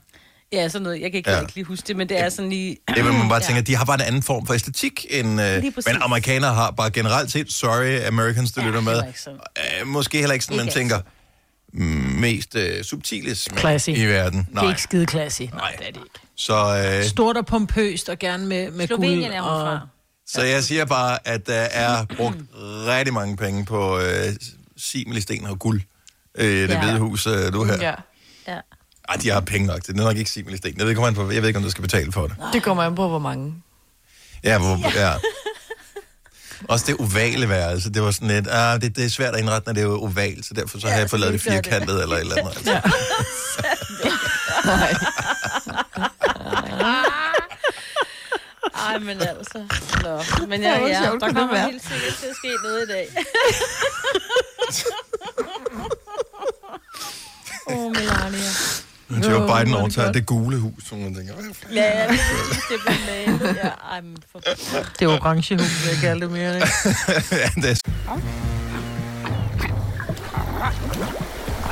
Ja, 0.52 0.68
sådan 0.68 0.82
noget. 0.82 1.00
Jeg 1.00 1.11
kan 1.11 1.18
ikke, 1.18 1.30
Ja. 1.30 1.37
ja. 1.37 1.42
ikke 1.42 1.54
lige 1.54 1.64
huske 1.64 1.88
det, 1.88 1.96
men 1.96 2.08
det 2.08 2.20
er 2.20 2.28
sådan 2.28 2.50
lige... 2.50 2.76
Det 2.94 3.04
vil 3.04 3.12
man 3.12 3.28
bare 3.28 3.38
Ja. 3.42 3.46
tænke, 3.46 3.58
at 3.58 3.66
de 3.66 3.76
har 3.76 3.84
bare 3.84 3.94
en 3.94 4.00
anden 4.06 4.22
form 4.22 4.46
for 4.46 4.54
æstetik 4.54 5.06
end... 5.11 5.40
Øh, 5.42 5.62
men 5.62 6.02
amerikanere 6.02 6.54
har 6.54 6.70
bare 6.70 6.90
generelt 6.90 7.32
set, 7.32 7.52
sorry, 7.52 8.06
Americans, 8.06 8.52
der 8.52 8.61
ja, 8.62 8.66
lytter 8.68 8.80
med, 8.80 8.92
heller 8.92 9.06
ikke 9.06 9.20
sådan. 9.20 9.38
øh, 9.80 9.87
måske 9.87 10.18
heller 10.18 10.32
ikke 10.34 10.44
sådan, 10.44 10.56
man 10.56 10.66
Ikke 10.66 10.78
tænker, 10.78 11.00
mm, 11.72 11.84
mest 12.20 12.54
øh, 12.54 12.84
subtile 12.84 13.34
smag 13.34 13.58
Classy. 13.58 13.88
i 13.90 14.04
verden. 14.06 14.48
Det 14.54 14.58
er 14.62 14.68
ikke 14.68 14.82
skide 14.82 15.06
classy. 15.11 15.42
Nej, 15.42 15.74
det 15.78 15.88
er 15.88 15.92
det 15.92 16.00
ikke. 16.04 16.20
Så, 16.37 16.94
øh, 16.98 17.04
Stort 17.04 17.37
og 17.37 17.46
pompøst 17.46 18.08
og 18.08 18.18
gerne 18.18 18.46
med, 18.46 18.70
med 18.70 18.87
Slovenien 18.87 19.20
guld. 19.22 19.32
er 19.32 19.42
og... 19.42 19.61
fra. 19.78 19.87
så 20.26 20.42
jeg 20.42 20.64
siger 20.64 20.84
bare, 20.84 21.18
at 21.28 21.46
der 21.46 21.54
er 21.54 22.04
brugt 22.16 22.37
rigtig 22.87 23.14
mange 23.14 23.37
penge 23.37 23.64
på 23.64 23.98
øh, 23.98 24.04
simmelisten 24.76 25.46
og 25.46 25.58
guld. 25.58 25.80
Øh, 26.38 26.46
det 26.46 26.68
Ja. 26.68 26.80
hvide 26.84 26.98
hus, 26.98 27.26
øh, 27.26 27.52
du 27.52 27.64
her. 27.64 27.76
Ja. 27.80 27.94
Ja. 29.09 29.12
Ej, 29.14 29.18
de 29.23 29.31
har 29.31 29.40
penge 29.40 29.66
nok. 29.66 29.81
Det 29.83 29.88
er 29.88 29.92
nok 30.05 30.16
ikke 30.16 30.31
simmelisten. 30.31 30.75
Jeg 30.77 30.85
ved 30.85 30.88
ikke, 30.90 31.03
om, 31.03 31.16
man, 31.16 31.33
jeg 31.35 31.42
ved 31.42 31.49
ikke, 31.49 31.57
om 31.59 31.62
du 31.62 31.71
skal 31.71 31.83
betale 31.83 32.12
for 32.12 32.27
det. 32.27 32.37
Det 32.53 32.62
kommer 32.62 32.83
an 32.83 32.94
på, 32.94 33.09
hvor 33.09 33.18
mange. 33.18 33.55
Ja, 34.44 34.59
hvor, 34.59 34.99
ja. 35.01 35.12
Også 36.68 36.85
det 36.88 36.97
ovale 37.01 37.49
værelse, 37.49 37.90
det 37.92 38.03
var 38.03 38.11
sådan 38.11 38.29
lidt, 38.29 38.49
ah, 38.51 38.81
det, 38.81 38.97
det 38.97 39.05
er 39.05 39.09
svært 39.09 39.35
at 39.35 39.40
indrette, 39.40 39.68
når 39.68 39.73
det 39.75 39.83
er 39.83 39.87
ovalt, 39.87 40.47
så 40.47 40.55
derfor 40.55 40.79
så 40.79 40.87
Ja, 40.87 40.92
har 40.92 41.01
jeg 41.01 41.09
så 41.09 41.11
fået 41.11 41.21
lavet 41.21 41.33
det 41.33 41.44
vi 41.44 41.51
gør 41.51 41.57
det. 41.57 41.64
firkantet 41.64 42.03
eller 42.03 42.16
et 42.16 42.21
eller 42.21 42.37
andet. 42.37 42.83
Altså. 44.64 44.88
Ej, 48.88 48.99
men 48.99 49.21
altså. 49.23 49.66
Nå. 50.03 50.47
Men 50.47 50.62
ja, 50.62 50.68
Ja, 50.73 50.79
hvor 50.79 50.88
ja, 50.88 51.03
sjovt 51.05 51.21
der 51.21 51.27
kunne 51.27 51.29
det 51.29 51.37
kommer 51.37 51.55
være. 51.55 51.71
helt 51.71 51.83
sikkert 51.83 52.14
til 52.21 52.27
at 52.27 52.37
ske 52.37 52.49
noget 52.62 52.83
i 52.88 52.92
dag. 52.92 53.09
Åh, 57.66 57.77
oh, 57.77 57.92
Melania. 57.92 58.51
Men 59.11 59.23
Joe 59.23 59.40
Biden 59.40 59.75
er 59.75 59.79
overtager 59.79 60.12
det 60.12 60.27
gule 60.27 60.59
hus, 60.59 60.85
som 60.88 60.99
man 60.99 61.14
tænker, 61.14 61.35
hvad? 61.35 61.44
Ja, 61.73 62.01
ja, 62.01 62.09
det, 62.09 62.18
blev 62.87 62.97
malet. 63.07 63.57
Ja, 63.57 63.68
ej, 63.68 64.01
men 64.01 64.16
for... 64.33 64.38
Det 64.38 65.03
er 65.03 65.09
orange 65.09 65.57
hus, 65.57 65.87
jeg 65.90 65.99
kalder 66.01 66.27
det 66.27 66.31
mere. 66.31 66.55
Ikke? 66.55 66.68
ja, 67.42 67.49
det 67.55 67.71
er 67.71 67.77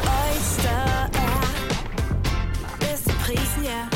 Oyster 0.02 1.08
er 1.14 2.76
bedst 2.80 3.04
til 3.04 3.14
prisen, 3.24 3.64
ja. 3.64 3.95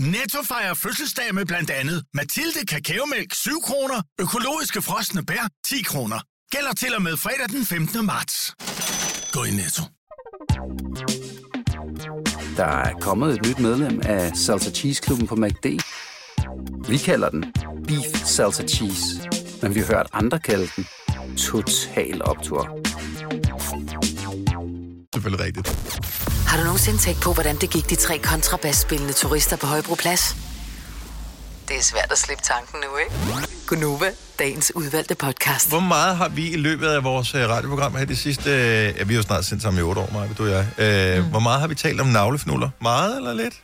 Netto 0.00 0.42
fejrer 0.42 0.74
fødselsdag 0.74 1.34
med 1.34 1.46
blandt 1.46 1.70
andet 1.70 2.04
Mathilde 2.14 2.66
Kakaomælk 2.66 3.34
7 3.34 3.60
kroner, 3.62 4.02
økologiske 4.20 4.82
frosne 4.82 5.24
bær 5.24 5.48
10 5.66 5.82
kroner. 5.82 6.20
Gælder 6.50 6.72
til 6.72 6.94
og 6.94 7.02
med 7.02 7.16
fredag 7.16 7.48
den 7.48 7.66
15. 7.66 8.06
marts. 8.06 8.54
Gå 9.32 9.44
i 9.44 9.50
Netto. 9.50 9.82
Der 12.56 12.64
er 12.64 12.92
kommet 13.00 13.34
et 13.38 13.46
nyt 13.46 13.58
medlem 13.58 14.00
af 14.04 14.36
Salsa 14.36 14.70
Cheese 14.70 15.02
Klubben 15.02 15.26
på 15.26 15.36
MACD. 15.36 15.66
Vi 16.88 16.98
kalder 16.98 17.28
den 17.30 17.44
Beef 17.86 18.24
Salsa 18.24 18.66
Cheese, 18.66 19.04
men 19.62 19.74
vi 19.74 19.80
har 19.80 19.86
hørt 19.86 20.06
andre 20.12 20.38
kalde 20.38 20.68
den 20.76 20.86
Total 21.36 22.22
Optor. 22.24 22.78
selvfølgelig 25.12 25.46
rigtigt. 25.46 25.68
Har 26.56 26.62
du 26.62 26.66
nogensinde 26.66 26.98
tænkt 26.98 27.20
på, 27.20 27.32
hvordan 27.32 27.56
det 27.56 27.70
gik 27.70 27.90
de 27.90 27.94
tre 27.94 28.18
kontrabasspillende 28.18 29.12
turister 29.12 29.56
på 29.56 29.66
Højbroplads? 29.66 30.36
Det 31.68 31.76
er 31.76 31.82
svært 31.82 32.12
at 32.12 32.18
slippe 32.18 32.42
tanken 32.44 32.78
nu, 32.80 32.96
ikke? 32.98 33.48
Gunova, 33.66 34.06
dagens 34.38 34.72
udvalgte 34.74 35.14
podcast. 35.14 35.68
Hvor 35.68 35.80
meget 35.80 36.16
har 36.16 36.28
vi 36.28 36.50
i 36.50 36.56
løbet 36.56 36.86
af 36.86 37.04
vores 37.04 37.34
øh, 37.34 37.48
radioprogram 37.48 37.96
her 37.96 38.04
det 38.04 38.18
sidste... 38.18 38.50
Øh, 38.50 38.56
ja, 38.98 39.04
vi 39.04 39.14
har 39.14 39.18
jo 39.18 39.22
snart 39.22 39.44
sendt 39.44 39.62
sammen 39.62 39.80
i 39.80 39.82
otte 39.82 40.00
år, 40.00 40.10
Maja, 40.12 40.28
du 40.38 40.44
og 40.44 40.50
jeg. 40.50 40.66
Øh, 41.18 41.24
mm. 41.24 41.30
Hvor 41.30 41.40
meget 41.40 41.60
har 41.60 41.68
vi 41.68 41.74
talt 41.74 42.00
om 42.00 42.06
navlefnuller? 42.06 42.70
Meget 42.82 43.16
eller 43.16 43.34
lidt? 43.34 43.54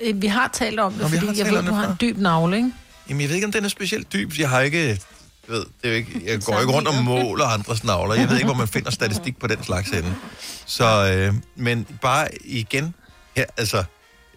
Øh, 0.00 0.22
Vi 0.22 0.26
har 0.26 0.50
talt 0.52 0.80
om 0.80 0.92
det, 0.92 1.00
Nå, 1.02 1.08
har 1.08 1.16
fordi 1.18 1.38
jeg 1.38 1.46
ved, 1.46 1.60
du 1.62 1.66
det 1.66 1.74
har 1.74 1.86
en 1.88 1.96
dyb 2.00 2.18
navle, 2.18 2.56
ikke? 2.56 2.70
Jamen, 3.08 3.20
jeg 3.20 3.28
ved 3.28 3.34
ikke, 3.34 3.46
om 3.46 3.52
den 3.52 3.64
er 3.64 3.68
specielt 3.68 4.12
dyb. 4.12 4.32
Jeg 4.38 4.50
har 4.50 4.60
ikke... 4.60 5.00
Jeg 5.48 5.54
ved, 5.54 5.64
det 5.82 5.84
er 5.84 5.88
jo 5.88 5.94
ikke, 5.94 6.22
jeg 6.24 6.40
går 6.42 6.60
ikke 6.60 6.72
rundt 6.72 6.88
og 6.88 6.94
måler 6.94 7.44
andres 7.44 7.84
navler. 7.84 8.14
Jeg 8.14 8.28
ved 8.28 8.36
ikke, 8.36 8.46
hvor 8.46 8.54
man 8.54 8.68
finder 8.68 8.90
statistik 8.90 9.38
på 9.38 9.46
den 9.46 9.64
slags 9.64 9.90
ende. 9.90 10.14
Så, 10.66 11.12
øh, 11.12 11.34
men 11.56 11.86
bare 12.02 12.28
igen, 12.44 12.94
her, 13.36 13.44
altså, 13.56 13.84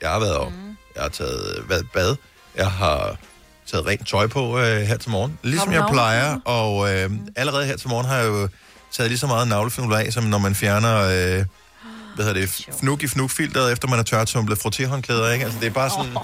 jeg 0.01 0.09
har 0.09 0.19
været 0.19 0.35
op. 0.35 0.51
Jeg 0.95 1.03
har 1.03 1.09
taget, 1.09 1.63
været 1.69 1.81
i 1.81 1.87
bad. 1.93 2.15
Jeg 2.55 2.71
har 2.71 3.15
taget 3.67 3.85
rent 3.85 4.07
tøj 4.07 4.27
på 4.27 4.59
øh, 4.59 4.81
her 4.81 4.97
til 4.97 5.11
morgen. 5.11 5.39
Ligesom 5.43 5.71
jeg 5.73 5.85
plejer. 5.91 6.39
Og 6.45 6.93
øh, 6.93 7.11
allerede 7.35 7.65
her 7.65 7.77
til 7.77 7.89
morgen 7.89 8.07
har 8.07 8.15
jeg 8.15 8.27
jo 8.27 8.47
taget 8.91 9.11
lige 9.11 9.19
så 9.19 9.27
meget 9.27 9.47
navlefnuller 9.47 9.97
af, 9.97 10.13
som 10.13 10.23
når 10.23 10.37
man 10.37 10.55
fjerner... 10.55 10.97
Øh, 11.39 11.45
hvad 12.15 12.25
hedder 12.25 12.41
det, 12.41 12.67
fnuk 12.79 13.03
i 13.03 13.07
fnuk 13.07 13.29
filteret, 13.29 13.71
efter 13.71 13.87
man 13.87 13.97
har 13.97 14.03
tørretumblet 14.03 14.57
frottéhåndklæder, 14.57 15.31
ikke? 15.33 15.45
Altså, 15.45 15.59
det 15.59 15.67
er 15.67 15.71
bare 15.71 15.89
sådan... 15.89 16.17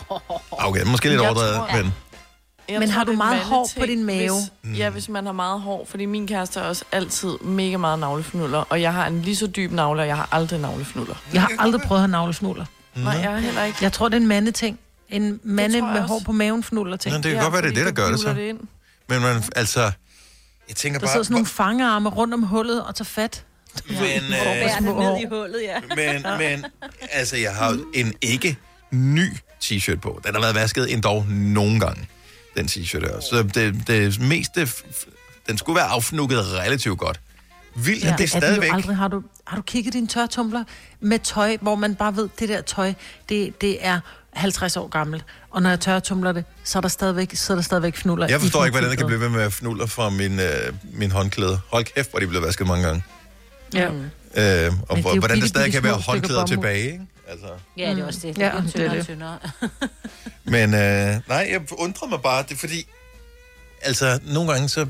Okay, 0.52 0.84
måske 0.84 1.10
lidt 1.10 1.22
overdrevet, 1.22 1.62
men... 1.74 1.94
Jeg 2.70 2.80
Men 2.80 2.90
tror, 2.90 2.94
har 2.94 3.04
du 3.04 3.12
er 3.12 3.16
meget 3.16 3.40
hår 3.40 3.70
på 3.80 3.86
din 3.86 4.04
mave? 4.04 4.34
Hvis, 4.62 4.80
ja, 4.80 4.90
hvis 4.90 5.10
man 5.10 5.26
har 5.26 5.34
meget 5.34 5.62
hår, 5.62 5.86
fordi 5.90 6.06
min 6.06 6.28
kæreste 6.28 6.60
har 6.60 6.68
også 6.68 6.86
altid 6.92 7.30
mega 7.42 7.78
meget 7.78 8.00
navlefnuller, 8.00 8.58
og 8.70 8.82
jeg 8.82 8.94
har 8.94 9.08
en 9.08 9.22
lige 9.22 9.36
så 9.36 9.48
dyb 9.48 9.72
navle, 9.72 10.02
og 10.02 10.08
jeg 10.08 10.16
har 10.16 10.30
aldrig 10.32 10.60
navlefnuller. 10.60 11.16
Jeg 11.34 11.42
har 11.42 11.52
aldrig 11.60 11.82
prøvet 11.82 12.00
at 12.00 12.02
have 12.02 12.12
navlefnuller. 12.12 12.66
Nej, 12.96 13.14
jeg 13.14 13.32
har 13.32 13.38
heller 13.38 13.64
ikke. 13.64 13.78
Jeg 13.82 13.94
tror, 13.94 14.10
det 14.10 14.18
er 14.18 14.22
en 14.22 14.28
mandeting. 14.28 14.80
En 15.10 15.40
mande 15.44 15.82
med 15.82 15.90
også. 15.90 16.02
hår 16.02 16.22
på 16.26 16.32
maven 16.32 16.64
fnuller 16.64 16.98
ting. 16.98 17.16
Nå, 17.16 17.22
det 17.22 17.32
kan 17.32 17.42
godt 17.42 17.54
være, 17.54 17.62
det 17.62 17.70
er 17.70 17.74
det, 17.74 17.86
der 17.86 17.92
gør 17.92 18.12
det 18.12 18.20
så. 18.20 18.34
Det 18.34 18.42
ind. 18.50 18.60
Men 19.10 19.22
man, 19.22 19.44
altså, 19.56 19.92
jeg 20.68 20.76
tænker 20.76 21.00
Der 21.00 21.06
bare... 21.06 21.14
sidder 21.14 21.24
sådan 21.24 21.34
nogle 21.34 21.46
fangearme 21.48 22.10
rundt 22.10 22.34
om 22.34 22.44
hullet 22.44 22.84
og 22.84 22.96
tager 22.96 23.06
fat. 23.06 23.44
Men, 23.88 23.98
Bærene 24.00 24.90
øh, 24.90 24.98
ned 24.98 25.22
i 25.22 25.26
hullet, 25.30 25.62
ja. 25.64 25.80
men, 25.96 26.26
men, 26.40 26.66
altså, 27.12 27.38
jeg 27.38 27.56
har 27.56 27.80
en 27.94 28.14
ikke 28.22 28.58
ny 28.92 29.30
t-shirt 29.64 30.00
på. 30.00 30.22
Den 30.26 30.34
har 30.36 30.42
været 30.42 30.56
vasket 30.56 30.94
endda 30.94 31.24
nogle 31.30 31.80
gange, 31.80 32.08
den 32.58 32.66
t-shirt 32.66 33.00
her. 33.00 33.20
Så 33.20 33.44
det, 33.54 33.88
det 33.88 34.22
meste, 34.22 34.70
den 35.48 35.58
skulle 35.58 35.76
være 35.76 35.88
affnukket 35.88 36.54
relativt 36.54 36.98
godt. 36.98 37.20
Vildt, 37.76 38.04
ja, 38.04 38.12
at 38.12 38.18
det 38.18 38.24
er 38.24 38.28
stadigvæk... 38.28 38.70
Aldrig, 38.74 38.96
har, 38.96 39.08
du, 39.08 39.24
har 39.48 39.56
du 39.56 39.62
kigget 39.62 39.94
din 39.94 40.08
tørtumbler 40.08 40.64
med 41.00 41.20
tøj, 41.20 41.58
hvor 41.62 41.76
man 41.76 41.96
bare 41.96 42.16
ved, 42.16 42.30
det 42.40 42.50
der 42.50 42.62
tøj, 42.62 42.94
det, 43.30 43.62
det 43.62 43.86
er 43.86 44.00
50 44.34 44.78
år 44.78 44.88
gammelt. 44.88 45.26
Og 45.50 45.62
når 45.62 45.70
jeg 45.70 45.80
tørtumler 45.80 46.32
det, 46.32 46.44
så 46.64 46.80
er 46.80 46.82
der 46.82 46.90
stadigvæk, 46.90 47.36
så 47.36 47.54
er 47.54 47.56
der 47.56 47.62
stadigvæk 47.62 47.96
fnuller 47.96 48.28
Jeg 48.28 48.38
i 48.38 48.42
forstår 48.42 48.66
ikke, 48.66 48.74
hvordan 48.74 48.90
der 48.90 48.96
kan 48.96 49.06
blive 49.08 49.20
ved 49.20 49.30
med 49.30 49.42
at 49.42 49.54
fnuller 49.54 49.86
fra 49.86 50.10
min, 50.10 50.40
øh, 50.40 50.74
min 50.94 51.12
håndklæde. 51.12 51.60
Hold 51.72 51.86
kæft, 51.86 52.10
hvor 52.10 52.20
de 52.20 52.28
blev 52.28 52.42
vasket 52.42 52.68
mange 52.68 52.86
gange. 52.86 53.04
Ja. 53.74 53.86
Øh, 53.88 53.92
og 54.90 54.96
det 54.96 55.04
hvor, 55.04 55.20
hvordan 55.20 55.22
der 55.22 55.28
bitte, 55.36 55.48
stadig 55.48 55.72
kan 55.72 55.84
være 55.84 55.94
håndklæder 55.94 56.46
tilbage, 56.46 56.86
ikke? 56.86 57.02
Altså. 57.28 57.48
Ja, 57.78 57.90
det 57.90 58.00
er 58.00 58.06
også 58.06 58.20
det. 58.24 58.36
Det 58.36 58.42
Ja, 58.42 58.50
bliver 58.50 58.62
det 58.62 58.68
er 58.68 58.72
tyndere 58.72 58.90
og 58.90 58.96
det. 58.96 59.06
tyndere. 59.06 59.40
Men 60.70 60.74
øh, 60.74 61.22
nej, 61.28 61.48
jeg 61.52 61.62
undrer 61.72 62.08
mig 62.08 62.22
bare, 62.22 62.44
det 62.44 62.52
er 62.52 62.56
fordi, 62.58 62.88
altså 63.82 64.20
nogle 64.24 64.52
gange 64.52 64.70
så, 64.70 64.88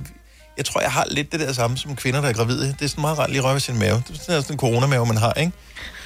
Jeg 0.57 0.65
tror, 0.65 0.81
jeg 0.81 0.91
har 0.91 1.05
lidt 1.07 1.31
det 1.31 1.39
der 1.39 1.53
samme 1.53 1.77
som 1.77 1.95
kvinder, 1.95 2.21
der 2.21 2.29
er 2.29 2.33
gravide. 2.33 2.67
Det 2.67 2.81
er 2.81 2.87
sådan 2.87 3.01
meget 3.01 3.17
rart 3.19 3.29
lige 3.29 3.39
at 3.39 3.43
røre 3.45 3.53
ved 3.53 3.59
sin 3.61 3.79
mave. 3.79 4.03
Det 4.07 4.15
er 4.15 4.21
sådan 4.41 4.43
en 4.51 4.59
coronamave, 4.59 5.05
man 5.05 5.17
har, 5.17 5.33
ikke? 5.33 5.51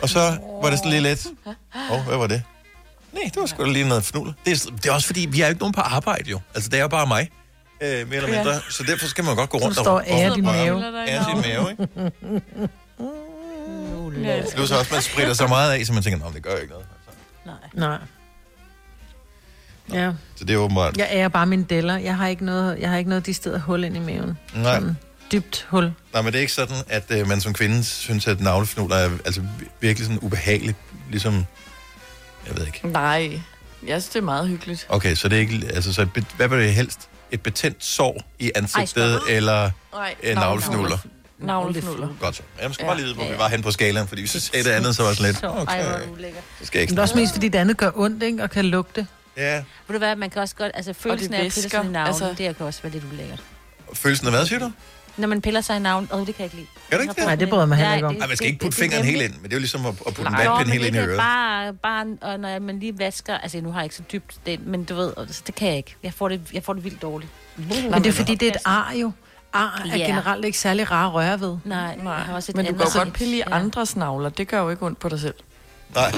Og 0.01 0.09
så 0.09 0.19
var 0.63 0.69
det 0.69 0.79
sådan 0.79 0.91
lige 0.91 1.01
lidt... 1.03 1.27
Åh, 1.75 1.91
oh, 1.91 2.05
hvad 2.07 2.17
var 2.17 2.27
det? 2.27 2.43
Nej, 3.13 3.23
det 3.33 3.37
var 3.41 3.45
sgu 3.45 3.63
da 3.65 3.69
lige 3.69 3.87
noget 3.87 4.03
fnul. 4.03 4.33
Det 4.45 4.51
er, 4.65 4.71
det 4.75 4.85
er 4.85 4.91
også 4.93 5.07
fordi, 5.07 5.25
vi 5.31 5.41
er 5.41 5.45
jo 5.45 5.49
ikke 5.49 5.59
nogen 5.59 5.73
på 5.73 5.81
arbejde 5.81 6.29
jo. 6.29 6.39
Altså, 6.55 6.69
det 6.69 6.77
er 6.77 6.81
jo 6.81 6.87
bare 6.87 7.07
mig, 7.07 7.29
øh, 7.81 7.89
mere 8.07 8.15
eller 8.17 8.29
mindre. 8.29 8.51
Ja. 8.53 8.59
Så 8.69 8.83
derfor 8.83 9.07
skal 9.07 9.23
man 9.23 9.35
godt 9.35 9.49
gå 9.49 9.57
rundt 9.57 9.75
står 9.77 9.91
og 9.91 10.03
ærer 10.07 10.35
din 10.35 10.45
og- 10.45 10.53
mave. 10.55 11.07
Ære 11.09 11.25
sin 11.25 11.51
mave, 11.51 11.71
ikke? 11.71 12.11
Det 14.23 14.59
er 14.59 14.65
så 14.65 14.79
også, 14.79 14.93
man 14.93 15.01
spritter 15.01 15.33
så 15.33 15.47
meget 15.47 15.71
af, 15.73 15.85
så 15.85 15.93
man 15.93 16.03
tænker, 16.03 16.19
nej, 16.19 16.29
det 16.33 16.43
gør 16.43 16.55
ikke 16.55 16.73
noget. 16.73 16.85
Nej. 17.73 17.97
Ja. 19.93 20.11
Så 20.35 20.45
det 20.45 20.53
er 20.53 20.57
åbenbart... 20.57 20.97
Jeg 20.97 21.07
ærer 21.11 21.27
bare 21.27 21.45
mine 21.45 21.63
deller. 21.69 21.97
Jeg 21.97 22.17
har 22.17 22.27
ikke 22.27 22.45
noget, 22.45 22.79
jeg 22.79 22.89
har 22.89 22.97
ikke 22.97 23.09
noget 23.09 23.25
de 23.25 23.33
steder 23.33 23.59
hul 23.59 23.83
ind 23.83 23.95
i 23.95 23.99
maven. 23.99 24.37
Nej. 24.55 24.73
Sådan 24.75 24.97
dybt 25.31 25.67
hul. 25.69 25.93
Nej, 26.13 26.21
men 26.21 26.25
det 26.25 26.35
er 26.35 26.41
ikke 26.41 26.53
sådan, 26.53 26.75
at 26.87 27.03
øh, 27.09 27.27
man 27.27 27.41
som 27.41 27.53
kvinde 27.53 27.83
synes, 27.83 28.27
at 28.27 28.41
navlefnuller 28.41 28.95
er 28.95 29.09
altså, 29.25 29.41
vi- 29.41 29.65
virkelig 29.79 30.05
sådan 30.05 30.19
ubehageligt. 30.21 30.77
Ligesom, 31.09 31.45
jeg 32.47 32.57
ved 32.57 32.65
ikke. 32.65 32.87
Nej, 32.87 33.41
jeg 33.87 34.01
synes, 34.01 34.07
det 34.07 34.15
er 34.19 34.23
meget 34.23 34.47
hyggeligt. 34.47 34.85
Okay, 34.89 35.15
så 35.15 35.29
det 35.29 35.35
er 35.35 35.39
ikke, 35.39 35.61
altså, 35.73 35.93
så 35.93 36.01
et 36.01 36.25
hvad 36.37 36.47
vil 36.47 36.59
det 36.59 36.73
helst? 36.73 37.09
Et 37.31 37.41
betændt 37.41 37.85
sår 37.85 38.21
i 38.39 38.51
ansigtet, 38.55 39.13
Ej, 39.13 39.19
eller 39.29 39.71
Nej, 39.93 40.15
en 40.23 40.37
navlefnuller? 40.37 40.97
Navlefnuller. 41.39 42.07
Godt 42.21 42.35
så. 42.35 42.41
Jeg 42.61 42.73
skal 42.73 42.85
bare 42.85 42.95
lige 42.95 43.05
vide, 43.05 43.15
hvor 43.15 43.23
vi 43.31 43.37
var 43.37 43.47
hen 43.49 43.61
på 43.61 43.71
skalaen, 43.71 44.07
fordi 44.07 44.21
hvis 44.21 44.33
jeg 44.35 44.41
sagde 44.41 44.63
det 44.63 44.69
andet, 44.71 44.95
så 44.95 45.01
var 45.03 45.09
det 45.09 45.17
sådan 45.17 45.31
lidt, 45.33 45.43
Ej, 45.43 45.49
hvor 45.51 45.61
okay, 45.61 46.01
er 46.01 46.07
du 46.07 46.15
lækker. 46.15 46.39
så 46.59 46.65
skal 46.65 46.81
ikke 46.81 46.91
Men 46.91 46.95
det 46.97 47.01
også 47.03 47.15
mest, 47.17 47.33
fordi 47.33 47.47
det 47.47 47.59
andet 47.59 47.77
gør 47.77 47.91
ondt, 47.95 48.23
ikke? 48.23 48.43
Og 48.43 48.49
kan 48.49 48.65
lugte. 48.65 49.07
Ja, 49.37 49.55
Ved 49.55 49.63
du 49.93 49.97
hvad, 49.97 50.15
man 50.15 50.29
kan 50.29 50.41
også 50.41 50.55
godt... 50.55 50.71
Altså, 50.73 50.93
følelsen 50.93 51.33
af 51.33 51.37
at 51.37 51.41
pille 51.53 51.69
sig 51.69 51.73
i 51.73 51.87
navlen, 51.87 51.95
altså- 51.95 52.33
det 52.37 52.57
kan 52.57 52.65
også 52.65 52.81
være 52.83 52.91
lidt 52.91 53.03
ulækkert. 53.13 53.39
følelsen 53.93 54.27
af 54.27 54.33
hvad, 54.33 54.45
siger 54.45 54.59
du? 54.59 54.71
Når 55.17 55.27
man 55.27 55.41
piller 55.41 55.61
sig 55.61 55.75
i 55.75 55.79
navlen, 55.79 56.09
åh, 56.13 56.19
det 56.19 56.25
kan 56.27 56.35
jeg 56.37 56.43
ikke 56.45 56.55
lide. 56.55 56.67
Gør 56.89 56.97
du 56.97 57.01
ikke 57.01 57.13
det? 57.13 57.23
Nej, 57.23 57.35
det 57.35 57.49
bryder 57.49 57.61
jeg 57.63 57.67
mig 57.69 57.77
heller 57.77 57.95
ikke 57.95 58.07
om. 58.07 58.15
Nej, 58.15 58.27
man 58.27 58.37
skal 58.37 58.47
ikke 58.47 58.59
putte 58.59 58.75
det- 58.75 58.91
det- 58.91 58.91
fingeren 58.91 59.03
det- 59.05 59.11
helt 59.11 59.23
ind, 59.23 59.33
men 59.33 59.43
det 59.43 59.53
er 59.53 59.57
jo 59.57 59.59
ligesom 59.59 59.85
at, 59.85 59.91
at 60.07 60.13
putte 60.13 60.21
en 60.21 60.31
Nej, 60.31 60.45
vatpind 60.47 60.67
men 60.67 60.71
helt 60.71 60.81
det 60.81 60.87
ind 60.87 60.95
i 60.95 60.99
kan 60.99 61.09
øret. 61.09 61.17
Bare, 61.17 61.73
bare, 61.73 62.05
og 62.33 62.39
når 62.39 62.59
man 62.59 62.79
lige 62.79 62.99
vasker, 62.99 63.37
altså 63.37 63.61
nu 63.61 63.71
har 63.71 63.79
jeg 63.79 63.85
ikke 63.85 63.95
så 63.95 64.03
dybt 64.11 64.35
det, 64.45 64.67
men 64.67 64.83
du 64.83 64.95
ved, 64.95 65.13
altså, 65.17 65.41
det 65.47 65.55
kan 65.55 65.67
jeg 65.67 65.77
ikke. 65.77 65.95
Jeg 66.03 66.13
får 66.13 66.29
det, 66.29 66.41
jeg 66.53 66.63
får 66.63 66.73
det 66.73 66.83
vildt 66.83 67.01
dårligt. 67.01 67.31
Men 67.57 67.93
det 67.93 68.05
er 68.07 68.11
fordi, 68.11 68.35
det 68.35 68.47
er 68.47 68.51
et 68.51 68.57
ar 68.65 68.93
jo. 69.01 69.11
Ar 69.53 69.81
er 69.93 69.97
Ja. 69.97 70.05
generelt 70.05 70.45
ikke 70.45 70.57
særlig 70.57 70.91
rar 70.91 71.07
at 71.07 71.13
røre 71.13 71.39
ved. 71.39 71.57
Nej, 71.65 71.95
Nej. 71.95 72.13
jeg 72.13 72.23
har 72.23 72.33
også 72.33 72.51
et 72.51 72.55
Men 72.55 72.65
du 72.65 72.73
kan 72.73 72.87
jo 72.93 72.99
godt 72.99 73.13
pille 73.13 73.37
i 73.37 73.41
andres 73.51 73.95
navler. 73.95 74.29
Det 74.29 74.47
gør 74.47 74.59
jo 74.61 74.69
ikke 74.69 74.85
ondt 74.85 74.99
på 74.99 75.09
dig 75.09 75.19
selv. 75.19 75.33
Nej. 75.95 76.11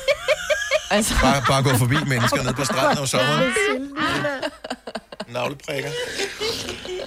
altså... 0.90 1.14
Bare, 1.22 1.42
bare 1.48 1.62
gå 1.62 1.76
forbi 1.78 1.96
mennesker 2.06 2.42
nede 2.42 2.54
på 2.54 2.64
stranden 2.64 2.98
om 2.98 3.06
sommeren. 3.06 3.52
Navleprikker. 5.34 5.90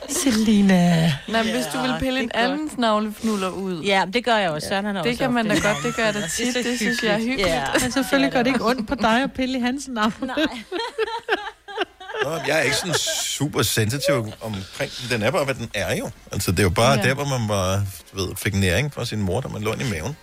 Selina. 0.10 1.14
Nej, 1.28 1.44
men 1.44 1.52
hvis 1.54 1.66
du 1.74 1.80
vil 1.82 1.96
pille 2.00 2.20
en 2.24 2.32
andens 2.34 2.78
navlefnuller 2.78 3.50
ud. 3.50 3.82
Ja, 3.82 4.04
det 4.14 4.26
gør 4.26 4.36
jeg 4.36 4.50
også. 4.50 4.68
Søren, 4.68 4.86
han 4.86 4.96
Det 4.96 5.06
også 5.06 5.18
kan 5.18 5.34
man 5.34 5.48
da 5.48 5.54
godt, 5.54 5.78
det 5.84 5.96
gør 5.96 6.04
jeg 6.06 6.14
da 6.14 6.28
tit. 6.36 6.56
Det 6.56 6.78
synes 6.78 7.04
jeg 7.04 7.14
er 7.14 7.18
hyggeligt. 7.18 7.48
Ja. 7.48 7.64
Men 7.82 7.92
selvfølgelig 7.92 8.32
gør 8.32 8.44
det 8.44 8.50
ikke 8.50 8.66
ondt 8.66 8.88
på 8.88 8.96
dig 8.96 9.24
at 9.24 9.34
pille 9.34 9.58
i 9.58 9.62
hans 9.62 9.88
navn. 9.88 10.14
Nej. 10.22 10.36
Nå, 12.24 12.32
jeg 12.48 12.58
er 12.58 12.62
ikke 12.62 12.76
sådan 12.76 12.94
super 13.26 13.62
sensitiv 13.62 14.32
omkring 14.42 14.92
den. 15.02 15.10
Den 15.10 15.22
er 15.24 15.32
bare, 15.32 15.44
hvad 15.46 15.56
den 15.56 15.70
er 15.74 15.96
jo. 15.96 16.10
Altså, 16.32 16.52
det 16.52 16.60
er 16.60 16.64
jo 16.64 16.70
bare 16.70 17.00
Ja. 17.00 17.04
der, 17.08 17.14
hvor 17.14 17.26
man 17.26 17.48
bare 17.48 17.86
du 18.14 18.26
ved, 18.26 18.36
fik 18.38 18.54
næring 18.56 18.94
fra 18.94 19.06
sin 19.06 19.22
mor, 19.22 19.42
da 19.42 19.48
man 19.48 19.62
lå 19.62 19.74
ind 19.74 19.82
i 19.82 19.90
maven. 19.90 20.16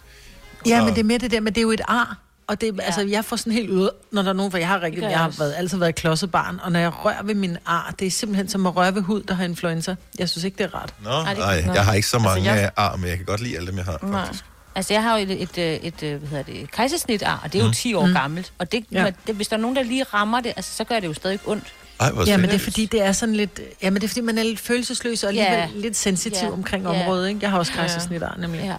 Ja, 0.67 0.79
Så- 0.79 0.85
men 0.85 0.95
det 0.95 1.01
er 1.01 1.05
mere 1.05 1.19
det 1.19 1.31
der, 1.31 1.41
men 1.41 1.53
det 1.55 1.59
er 1.59 1.63
jo 1.63 1.71
et 1.71 1.81
ar. 1.89 2.17
Og 2.47 2.61
det, 2.61 2.75
ja. 2.79 2.83
altså, 2.83 3.01
jeg 3.01 3.25
får 3.25 3.37
sådan 3.37 3.53
helt 3.53 3.71
ud, 3.71 3.91
når 4.13 4.23
der 4.23 4.29
er 4.29 4.33
nogen, 4.33 4.51
for 4.51 4.59
jeg 4.59 4.69
har, 4.69 4.83
rigtig, 4.83 5.03
jeg 5.03 5.19
har 5.19 5.35
været, 5.39 5.55
altid 5.57 5.79
været 5.79 5.89
et 5.89 5.95
klodset 5.95 6.31
barn, 6.31 6.61
og 6.63 6.73
når 6.73 6.81
jeg 6.81 7.05
rører 7.05 7.23
ved 7.23 7.35
min 7.35 7.57
ar, 7.67 7.95
det 7.99 8.07
er 8.07 8.11
simpelthen 8.11 8.49
som 8.49 8.67
at 8.67 8.77
røre 8.77 8.95
ved 8.95 9.03
hud, 9.03 9.23
der 9.23 9.35
har 9.35 9.45
influenza. 9.45 9.95
Jeg 10.19 10.29
synes 10.29 10.45
ikke, 10.45 10.59
det 10.59 10.65
er 10.65 10.75
rart. 10.75 10.95
Nå, 11.05 11.11
nej, 11.11 11.65
jeg 11.75 11.85
har 11.85 11.93
ikke 11.95 12.09
så 12.09 12.19
mange 12.19 12.31
Altså, 12.37 12.45
jeg- 12.45 12.53
altså, 12.53 12.63
jeg... 12.63 12.73
ar, 12.93 12.97
men 12.97 13.09
jeg 13.09 13.17
kan 13.17 13.27
godt 13.27 13.41
lide 13.41 13.57
alle 13.57 13.67
dem, 13.71 13.77
jeg 13.77 13.85
har. 13.85 13.99
Nej. 14.03 14.29
Altså, 14.75 14.95
jeg 14.95 15.03
har 15.03 15.19
jo 15.19 15.23
et, 15.23 15.31
et, 15.43 15.59
et, 15.59 16.03
et, 16.03 16.19
hvad 16.19 16.29
hedder 16.29 16.43
det, 16.43 16.61
et 16.63 16.71
kejsersnitar, 16.71 17.41
og 17.45 17.53
det 17.53 17.59
er 17.59 17.63
jo 17.63 17.69
Mm. 17.69 17.75
10 17.75 17.95
år 17.95 18.07
Mm. 18.07 18.13
gammelt. 18.13 18.53
Og 18.59 18.73
det, 18.73 18.85
Ja. 18.93 19.05
ja. 19.05 19.11
det, 19.27 19.35
hvis 19.35 19.49
der 19.49 19.57
er 19.57 19.61
nogen, 19.61 19.77
der 19.77 19.83
lige 19.83 20.05
rammer 20.15 20.41
det, 20.41 20.53
altså, 20.57 20.75
så 20.77 20.85
gør 20.85 21.01
det 21.01 21.07
jo 21.09 21.15
stadig 21.15 21.39
ondt. 21.47 21.73
Ej, 22.01 22.11
hvor 22.13 22.23
Ja, 22.31 22.37
men 22.37 22.47
det 22.51 22.55
er 22.55 22.65
fordi, 22.71 22.85
det 22.95 23.01
er 23.09 23.13
sådan 23.13 23.35
lidt... 23.43 23.61
Ja, 23.83 23.89
men 23.91 23.97
det 24.01 24.05
er 24.05 24.09
fordi, 24.15 24.21
man 24.31 24.39
er 24.39 24.43
lidt 24.43 24.61
følelsesløs 24.71 25.19
og 25.25 25.29
alligevel 25.33 25.59
Ja. 25.59 25.69
lidt 25.87 25.97
sensitiv 26.07 26.49
Ja. 26.49 26.53
omkring 26.61 26.83
Ja. 26.85 26.91
området, 26.95 27.29
ikke? 27.29 27.41
Jeg 27.43 27.51
har 27.51 27.59
også 27.59 27.73
kejsersnitar, 27.73 28.35
nemlig. 28.45 28.61
Ja. 28.73 28.77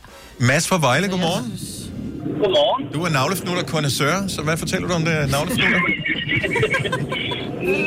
Mads 0.49 0.65
fra 0.69 0.77
Vejle, 0.88 1.08
godmorgen. 1.13 1.47
Godmorgen. 2.43 2.84
Du 2.95 2.99
er 3.08 3.12
navlefnuller 3.19 3.63
konnoisseur, 3.75 4.15
så 4.36 4.39
hvad 4.47 4.58
fortæller 4.63 4.86
du 4.89 4.93
om 4.99 5.03
det 5.10 5.15
navlefnuller? 5.36 5.79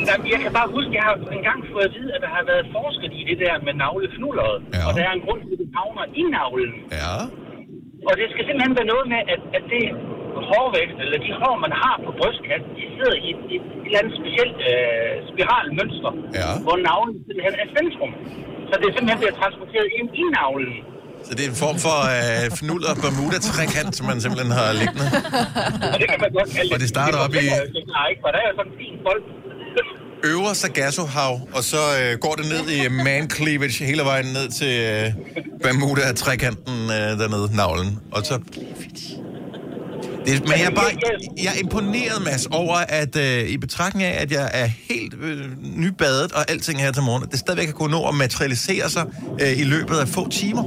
Jamen, 0.08 0.26
Jeg 0.34 0.38
kan 0.44 0.52
bare 0.58 0.68
huske, 0.76 0.90
at 0.92 0.96
jeg 0.98 1.04
har 1.08 1.16
engang 1.40 1.58
fået 1.72 1.84
at 1.88 1.92
vide, 1.98 2.10
at 2.16 2.20
der 2.24 2.30
har 2.36 2.42
været 2.52 2.64
forsket 2.78 3.10
i 3.20 3.22
det 3.30 3.36
der 3.44 3.54
med 3.66 3.72
navlefnulleret. 3.84 4.56
Ja. 4.76 4.82
Og 4.86 4.90
der 4.96 5.02
er 5.08 5.12
en 5.18 5.22
grund 5.26 5.40
til, 5.44 5.52
at 5.56 5.60
det 5.62 5.68
havner 5.78 6.04
i 6.20 6.22
navlen. 6.38 6.72
Ja. 7.00 7.14
Og 8.08 8.12
det 8.20 8.26
skal 8.32 8.42
simpelthen 8.48 8.74
være 8.80 8.88
noget 8.94 9.06
med, 9.12 9.20
at, 9.34 9.40
at 9.58 9.64
det 9.74 9.84
hårvækst, 10.50 10.96
eller 11.04 11.16
de 11.26 11.30
hår, 11.42 11.54
man 11.66 11.72
har 11.82 11.94
på 12.06 12.10
brystkassen, 12.18 12.70
de 12.78 12.84
sidder 12.96 13.16
i 13.24 13.26
et, 13.34 13.40
et, 13.54 13.62
et 13.64 13.86
eller 13.86 13.98
andet 14.02 14.14
specielt 14.22 14.58
øh, 14.70 15.12
spiralmønster, 15.32 16.12
Ja. 16.40 16.50
hvor 16.66 16.76
navlen 16.90 17.16
simpelthen 17.26 17.54
er 17.64 17.68
centrum. 17.78 18.12
Så 18.68 18.72
det 18.80 18.86
er 18.90 18.94
simpelthen 18.96 19.20
bliver 19.22 19.36
transporteret 19.42 19.88
ind 19.98 20.08
i 20.22 20.24
navlen. 20.38 20.74
Så 21.26 21.32
det 21.36 21.42
er 21.46 21.50
en 21.54 21.60
form 21.66 21.78
for 21.86 21.98
øh, 22.16 22.44
fnulder 22.58 22.92
Bermuda-trekant, 23.02 23.92
som 23.98 24.04
man 24.10 24.18
simpelthen 24.24 24.52
har 24.60 24.68
liggende. 24.80 25.06
Og 25.92 25.96
det 26.00 26.06
kan 26.12 26.18
man 26.24 26.30
godt 26.38 26.48
kalde 26.56 26.70
Og 26.74 26.78
det 26.84 26.88
starter 26.96 27.18
op 27.24 27.34
i 27.44 27.46
Det 27.76 27.82
er 28.00 28.06
ikke, 28.10 28.22
for 28.24 28.30
der 28.34 28.40
er 28.44 28.48
jo 28.50 28.54
sådan 28.60 28.72
en 28.72 28.78
fin 28.82 28.94
bold. 29.06 29.22
øvre 30.32 30.52
Sargassohav, 30.62 31.34
og 31.56 31.62
så 31.72 31.82
øh, 32.00 32.12
går 32.24 32.34
det 32.40 32.46
ned 32.54 32.64
i 32.76 32.78
man 33.06 33.24
cleavage 33.36 33.78
hele 33.90 34.02
vejen 34.10 34.28
ned 34.38 34.46
til 34.60 34.72
øh, 34.92 35.06
Bermuda-trekanten 35.64 36.76
øh, 36.96 37.10
dernede, 37.20 37.46
navlen. 37.60 37.90
Og 38.16 38.20
så... 38.28 38.34
Det, 40.26 40.34
men 40.48 40.56
jeg 40.62 40.68
er 40.72 40.76
bare 40.82 40.92
jeg 41.46 41.50
er 41.54 41.58
imponeret, 41.64 42.18
Mads, 42.24 42.46
over, 42.60 42.78
at 43.00 43.12
øh, 43.26 43.54
i 43.54 43.56
betragtning 43.66 44.02
af, 44.08 44.14
at 44.22 44.30
jeg 44.38 44.46
er 44.62 44.68
helt 44.90 45.14
øh, 45.26 45.40
nybadet 45.84 46.32
og 46.38 46.42
alting 46.52 46.76
her 46.84 46.92
til 46.92 47.02
morgen, 47.08 47.22
at 47.26 47.30
det 47.32 47.38
stadigvæk 47.44 47.66
kan 47.70 47.76
kunne 47.80 47.94
nå 47.98 48.02
at 48.10 48.14
materialisere 48.24 48.86
sig 48.96 49.04
øh, 49.42 49.52
i 49.62 49.64
løbet 49.74 49.96
af 50.02 50.06
få 50.16 50.22
timer. 50.40 50.64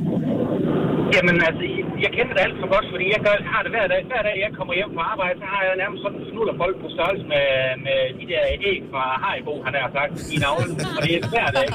Jamen 1.15 1.35
altså, 1.49 1.63
jeg 2.05 2.11
kender 2.17 2.33
det 2.37 2.41
alt 2.45 2.57
for 2.61 2.69
godt, 2.75 2.85
fordi 2.93 3.05
jeg 3.15 3.21
gør, 3.27 3.35
har 3.53 3.61
det 3.65 3.71
hver 3.75 3.87
dag. 3.93 4.01
Hver 4.11 4.21
dag, 4.27 4.35
jeg 4.45 4.51
kommer 4.57 4.73
hjem 4.79 4.91
fra 4.97 5.03
arbejde, 5.13 5.35
så 5.43 5.47
har 5.53 5.61
jeg 5.67 5.73
nærmest 5.83 5.99
sådan 6.05 6.17
en 6.21 6.25
snullerbold 6.31 6.75
på 6.83 6.87
størrelse 6.95 7.25
med, 7.33 7.47
med 7.85 7.99
de 8.19 8.25
der 8.31 8.41
æg 8.69 8.79
fra 8.91 9.03
Haribo, 9.23 9.53
han 9.65 9.73
har 9.79 9.89
sagt, 9.97 10.13
i 10.35 10.37
navlen. 10.45 10.75
Og 10.97 11.01
det 11.05 11.13
er 11.17 11.21
hver 11.35 11.49
dag. 11.59 11.67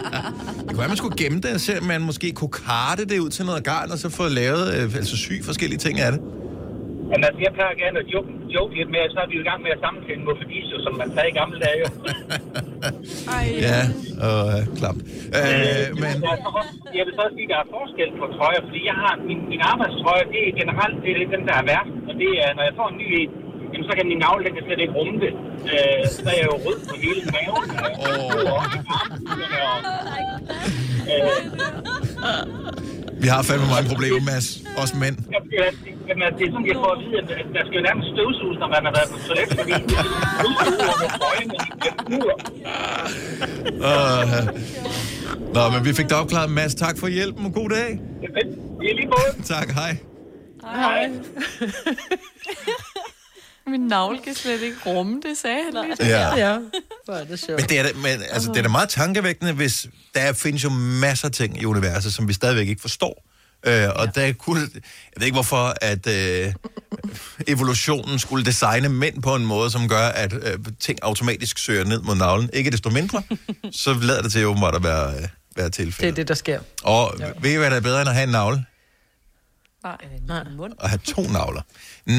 Det 0.64 0.70
kunne 0.70 0.82
være, 0.82 0.92
man 0.94 1.00
skulle 1.02 1.18
gemme 1.22 1.38
det, 1.46 1.52
om 1.82 1.86
man 1.94 2.00
måske 2.10 2.28
kunne 2.40 2.54
karte 2.68 3.02
det 3.10 3.18
ud 3.24 3.30
til 3.36 3.44
noget 3.50 3.62
garn, 3.70 3.88
og 3.94 3.98
så 4.02 4.08
få 4.20 4.24
lavet, 4.40 4.64
øh, 4.76 5.00
altså 5.00 5.14
sy 5.24 5.32
forskellige 5.50 5.80
ting 5.86 5.96
af 6.06 6.10
det. 6.14 6.20
Jamen 7.10 7.24
altså, 7.28 7.40
jeg 7.46 7.52
plejer 7.56 7.74
gerne 7.82 7.98
at 8.02 8.08
joke, 8.14 8.30
joke 8.56 8.72
lidt 8.78 8.90
med, 8.94 9.00
at 9.06 9.10
så 9.14 9.18
er 9.24 9.28
vi 9.30 9.34
jo 9.38 9.42
i 9.44 9.48
gang 9.50 9.60
med 9.66 9.70
at 9.76 9.80
en 10.14 10.24
moffedisio, 10.28 10.76
som 10.86 10.92
man 11.02 11.08
sagde 11.14 11.28
i 11.32 11.36
gamle 11.40 11.58
dage. 11.64 11.78
jo. 11.82 11.88
Ja, 13.66 13.80
og 14.26 14.40
øh, 14.54 14.62
klart. 14.78 14.98
Øh, 15.38 15.86
men 16.02 16.14
er 16.30 16.50
også, 16.60 16.74
jeg 16.98 17.04
vil 17.06 17.12
så 17.16 17.22
også 17.26 17.36
sige, 17.38 17.48
at 17.48 17.52
der 17.54 17.60
er 17.64 17.68
forskel 17.76 18.10
på 18.20 18.24
trøjer, 18.36 18.62
fordi 18.68 18.80
jeg 18.90 18.96
har 19.04 19.12
min, 19.28 19.40
min 19.52 19.62
arbejdstrøje, 19.72 20.24
det 20.34 20.40
er 20.48 20.52
generelt 20.62 20.96
det 21.02 21.10
er 21.10 21.18
dem, 21.36 21.42
der 21.48 21.54
er 21.60 21.64
værst. 21.70 21.94
Og 22.08 22.14
det 22.22 22.30
er, 22.44 22.50
når 22.56 22.64
jeg 22.68 22.74
får 22.80 22.88
en 22.92 22.98
ny 23.02 23.08
en, 23.20 23.30
jamen, 23.80 23.90
så 23.90 23.96
kan 23.98 24.06
min 24.12 24.20
navle, 24.26 24.44
den 24.46 24.52
kan 24.56 24.62
slet 24.66 24.80
ikke 24.84 24.94
rumme 24.98 25.16
det. 25.24 25.32
Øh, 25.72 26.00
så 26.14 26.28
er 26.32 26.36
jeg 26.42 26.46
jo 26.52 26.56
rød 26.66 26.78
på 26.88 26.94
hele 27.04 27.22
maven. 27.34 27.64
vi 33.22 33.28
har 33.34 33.42
fandme 33.42 33.66
mange 33.74 33.88
problemer, 33.92 34.20
Mads. 34.30 34.46
Også 34.80 34.94
mænd. 35.02 35.16
Jamen, 36.08 36.22
altså, 36.22 36.38
det 36.38 36.44
er 36.46 36.52
sådan, 36.52 36.66
jeg 36.70 36.76
får 36.82 36.92
at 36.96 37.00
vide, 37.04 37.16
at 37.20 37.26
der 37.56 37.62
skal 37.66 37.76
jo 37.80 37.84
nærmest 37.88 38.08
støvsuges, 38.14 38.58
når 38.62 38.68
man 38.74 38.82
har 38.86 38.92
været 38.98 39.08
på 39.14 39.18
toilet, 39.28 39.52
fordi 39.58 39.72
det 39.72 39.96
er 39.98 40.04
det 42.08 42.20
Nå, 45.54 45.62
men 45.74 45.80
vi 45.84 45.92
fik 45.92 46.08
det 46.08 46.16
opklaret, 46.22 46.50
Mads. 46.50 46.74
Tak 46.74 46.98
for 46.98 47.08
hjælpen, 47.08 47.46
og 47.46 47.52
god 47.52 47.68
dag. 47.68 48.00
I 48.82 48.92
lige 48.94 49.06
måde. 49.06 49.30
Tak, 49.44 49.68
hej. 49.70 49.96
Hej. 50.64 51.10
Min 53.66 53.80
navl 53.80 54.20
kan 54.24 54.34
slet 54.34 54.62
ikke 54.62 54.76
rumme 54.86 55.20
det, 55.28 55.38
sagde 55.42 55.58
han 55.64 55.84
lige. 55.98 56.08
Ja. 56.18 56.34
ja. 56.52 56.58
Hvor 57.04 57.14
er 57.14 57.24
det 57.24 57.38
sjovt. 57.40 57.60
Men 57.60 57.68
det 57.68 57.78
er, 57.78 57.82
da- 57.82 57.92
men, 57.94 58.22
altså, 58.30 58.48
det 58.52 58.58
er 58.58 58.62
da 58.62 58.68
meget 58.68 58.88
tankevækkende, 58.88 59.52
hvis 59.52 59.86
der 60.14 60.32
findes 60.32 60.64
jo 60.64 60.68
masser 60.70 61.28
af 61.28 61.32
ting 61.32 61.62
i 61.62 61.64
universet, 61.64 62.14
som 62.14 62.28
vi 62.28 62.32
stadigvæk 62.32 62.68
ikke 62.68 62.80
forstår. 62.80 63.26
Øh, 63.66 63.88
og 63.94 64.14
der 64.14 64.32
kunne, 64.32 64.60
jeg 64.60 64.70
ved 65.16 65.26
ikke 65.26 65.34
hvorfor, 65.34 65.74
at 65.80 66.06
øh, 66.06 66.52
evolutionen 67.46 68.18
skulle 68.18 68.44
designe 68.44 68.88
mænd 68.88 69.22
på 69.22 69.34
en 69.34 69.44
måde, 69.46 69.70
som 69.70 69.88
gør, 69.88 70.06
at 70.08 70.32
øh, 70.32 70.58
ting 70.80 70.98
automatisk 71.02 71.58
søger 71.58 71.84
ned 71.84 72.00
mod 72.02 72.14
navlen. 72.14 72.50
Ikke 72.52 72.70
desto 72.70 72.90
mindre, 72.90 73.22
så 73.72 73.92
lader 74.02 74.22
det 74.22 74.32
til 74.32 74.46
åbenbart 74.46 74.74
at 74.74 74.84
være, 74.84 75.08
øh, 75.14 75.28
være 75.56 75.66
Det 75.66 75.72
tilfældet. 75.72 76.10
er 76.12 76.14
det, 76.14 76.28
der 76.28 76.34
sker. 76.34 76.60
Og 76.82 77.14
ved 77.40 77.50
I, 77.52 77.56
hvad 77.56 77.70
der 77.70 77.76
er 77.76 77.80
bedre 77.80 78.00
end 78.00 78.08
at 78.08 78.14
have 78.14 78.24
en 78.24 78.28
navle? 78.32 78.64
Nej. 79.84 79.96
Nej. 80.32 80.42
At 80.84 80.88
have 80.94 81.04
to 81.14 81.22
navler. 81.36 81.62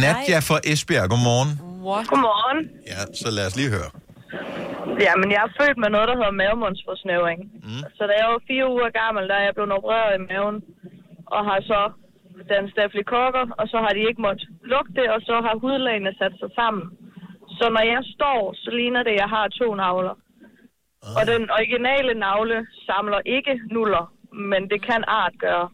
Nadja 0.04 0.40
fra 0.50 0.58
Esbjerg, 0.72 1.08
godmorgen. 1.14 1.52
What? 1.88 2.06
Godmorgen. 2.12 2.60
Ja, 2.92 3.00
så 3.22 3.28
lad 3.38 3.46
os 3.50 3.56
lige 3.62 3.72
høre. 3.78 3.92
Ja, 5.06 5.14
men 5.22 5.28
jeg 5.34 5.42
er 5.48 5.52
født 5.60 5.78
med 5.84 5.90
noget, 5.96 6.08
der 6.10 6.16
hedder 6.20 6.40
mavemundsforsnævring. 6.42 7.40
Mm. 7.68 7.82
Så 7.98 8.02
da 8.10 8.14
jeg 8.22 8.28
var 8.34 8.42
fire 8.50 8.66
uger 8.76 8.90
gammel, 9.02 9.24
der 9.30 9.36
er 9.40 9.46
jeg 9.48 9.56
blevet 9.58 9.72
opereret 9.78 10.12
i 10.20 10.22
maven, 10.30 10.58
og 11.36 11.42
har 11.50 11.60
så 11.72 11.82
den 12.54 12.64
stafylokokker, 12.74 13.46
og 13.60 13.66
så 13.72 13.78
har 13.84 13.92
de 13.98 14.02
ikke 14.10 14.22
måttet 14.28 14.48
lukke 14.74 14.92
det, 15.00 15.08
og 15.16 15.20
så 15.30 15.36
har 15.46 15.54
hudlagene 15.64 16.12
sat 16.22 16.34
sig 16.42 16.52
sammen. 16.60 16.86
Så 17.58 17.66
når 17.76 17.84
jeg 17.94 18.02
står, 18.16 18.40
så 18.62 18.70
ligner 18.80 19.02
det, 19.08 19.14
at 19.16 19.22
jeg 19.24 19.30
har 19.36 19.46
to 19.60 19.68
navler. 19.84 20.16
Ah. 21.04 21.18
Og 21.18 21.24
den 21.32 21.44
originale 21.58 22.14
navle 22.26 22.58
samler 22.88 23.22
ikke 23.36 23.54
nuller, 23.76 24.06
men 24.52 24.62
det 24.72 24.80
kan 24.90 25.02
art 25.22 25.36
gøre. 25.46 25.68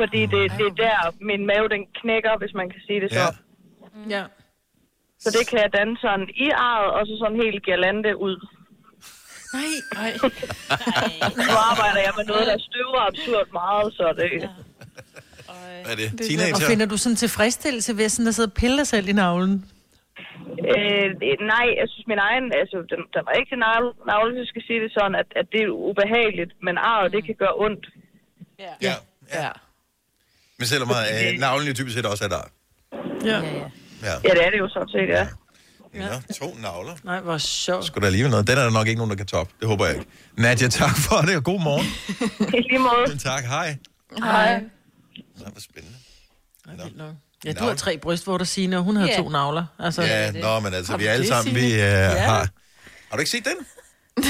Fordi 0.00 0.20
det, 0.34 0.42
det 0.58 0.66
er 0.72 0.76
der, 0.84 0.96
min 1.30 1.46
mave 1.46 1.68
den 1.74 1.82
knækker, 2.00 2.32
hvis 2.38 2.54
man 2.60 2.70
kan 2.70 2.80
sige 2.86 3.00
det 3.00 3.10
så. 3.12 3.18
Ja. 3.18 4.16
Ja. 4.16 4.24
Så 5.18 5.28
det 5.38 5.48
kan 5.50 5.58
jeg 5.64 5.70
danne 5.78 5.96
sådan 6.04 6.28
i 6.46 6.48
arret, 6.50 6.90
og 6.96 7.06
så 7.06 7.14
sådan 7.22 7.36
helt 7.44 7.62
girlande 7.64 8.16
ud. 8.26 8.36
Nej, 9.56 9.72
nej. 9.98 10.12
Nu 11.48 11.52
arbejder 11.70 12.00
jeg 12.06 12.12
med 12.18 12.24
noget, 12.32 12.46
der 12.46 12.58
støver 12.68 13.00
absurd 13.10 13.48
meget, 13.52 13.88
så 13.98 14.06
det... 14.20 14.50
Hvad 15.84 15.92
er 15.92 15.96
det? 15.96 16.08
Og 16.12 16.18
Teenager? 16.28 16.66
finder 16.70 16.86
du 16.86 16.96
sådan 16.96 17.16
tilfredsstillelse 17.16 17.96
ved 17.96 18.08
sådan 18.08 18.28
at 18.28 18.34
sidde 18.34 18.48
og 18.52 18.52
pille 18.62 18.76
dig 18.78 18.86
selv 18.86 19.08
i 19.08 19.12
navlen? 19.12 19.54
Øh, 20.70 21.08
det- 21.20 21.40
nej, 21.54 21.66
jeg 21.80 21.86
synes 21.92 22.06
min 22.12 22.18
egen, 22.28 22.46
altså 22.60 22.76
den, 22.92 23.00
den 23.14 23.22
var 23.28 23.32
ikke 23.40 23.56
navle, 23.56 23.92
navle, 24.06 24.30
hvis 24.32 24.40
jeg 24.44 24.46
skal 24.54 24.62
sige 24.68 24.80
det 24.84 24.92
sådan, 24.98 25.14
at, 25.22 25.26
at 25.40 25.46
det 25.52 25.60
er 25.62 25.68
ubehageligt, 25.90 26.52
men 26.66 26.74
arret, 26.78 27.12
det 27.12 27.24
kan 27.24 27.34
gøre 27.42 27.54
ondt. 27.66 27.86
Ja. 28.58 28.72
ja. 29.38 29.50
Men 30.58 30.68
selvom 30.68 30.90
øh, 31.12 31.38
navlen 31.38 31.68
jo 31.68 31.74
typisk 31.74 31.96
set 31.96 32.06
også 32.06 32.24
er 32.24 32.28
der. 32.28 32.40
Ja. 33.24 33.38
Ja. 34.02 34.12
Ja, 34.24 34.30
det 34.30 34.46
er 34.46 34.50
det 34.50 34.58
jo 34.58 34.68
sådan 34.68 34.88
set, 34.88 35.08
ja. 35.08 35.26
ja. 35.94 36.20
To 36.34 36.56
navler. 36.62 36.94
Nej, 37.04 37.20
hvor 37.20 37.38
sjovt. 37.38 37.84
Skulle 37.84 38.02
der 38.02 38.06
alligevel 38.06 38.30
noget. 38.30 38.46
Den 38.46 38.58
er 38.58 38.62
der 38.62 38.70
nok 38.70 38.86
ikke 38.86 38.98
nogen, 38.98 39.10
der 39.10 39.16
kan 39.16 39.26
toppe. 39.26 39.52
Det 39.60 39.68
håber 39.68 39.86
jeg 39.86 39.94
ikke. 39.94 40.06
Nadia, 40.36 40.68
tak 40.68 40.96
for 41.08 41.16
det, 41.16 41.36
og 41.36 41.44
god 41.44 41.60
morgen. 41.60 41.86
I 42.58 42.60
lige 42.68 42.78
måde. 42.78 43.18
Tak, 43.18 43.44
hej. 43.44 43.76
Hej. 44.18 44.60
Nå, 44.60 45.44
hvor 45.52 45.60
spændende. 45.60 45.96
Ja, 47.44 47.52
du 47.52 47.64
har 47.64 47.74
tre 47.74 47.98
brystvorter, 47.98 48.44
Signe, 48.44 48.76
og 48.76 48.82
hun 48.82 48.96
har 48.96 49.06
Ja. 49.06 49.16
to 49.16 49.28
navler. 49.28 49.64
Altså, 49.78 50.02
Ja, 50.02 50.30
nå, 50.32 50.60
men 50.60 50.74
altså, 50.74 50.92
Har 50.92 50.98
vi 50.98 51.06
alle 51.06 51.22
det, 51.22 51.28
sammen, 51.28 51.54
vi 51.54 51.60
uh, 51.72 51.78
Ja. 51.78 52.08
har... 52.18 52.48
Har 53.10 53.16
du 53.16 53.18
ikke 53.18 53.30
set 53.30 53.44
den? 53.44 53.66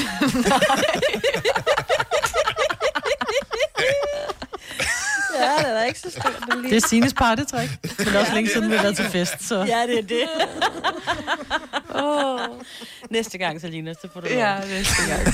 Ja, 5.39 5.57
det 5.57 5.67
er 5.67 5.73
da 5.79 5.83
ikke 5.83 5.99
så 5.99 6.11
stort. 6.11 6.39
Den 6.51 6.63
Det 6.63 6.83
er 6.83 6.87
Sines 6.87 7.13
partytrik. 7.13 7.69
Men 7.97 8.07
det 8.07 8.15
også 8.15 8.33
længe 8.33 8.49
siden, 8.53 8.71
vi 8.71 8.75
har 8.75 8.83
været 8.83 8.95
til 8.95 9.05
fest, 9.05 9.47
så... 9.47 9.55
Ja, 9.55 9.83
det 9.87 9.97
er 9.97 10.01
det. 10.01 10.27
oh. 12.03 12.39
Næste 13.09 13.37
gang, 13.37 13.61
Selina, 13.61 13.93
så 13.93 14.07
får 14.13 14.19
du 14.21 14.27
lov. 14.27 14.37
Ja, 14.37 14.59
næste 14.67 14.95
gang. 15.07 15.33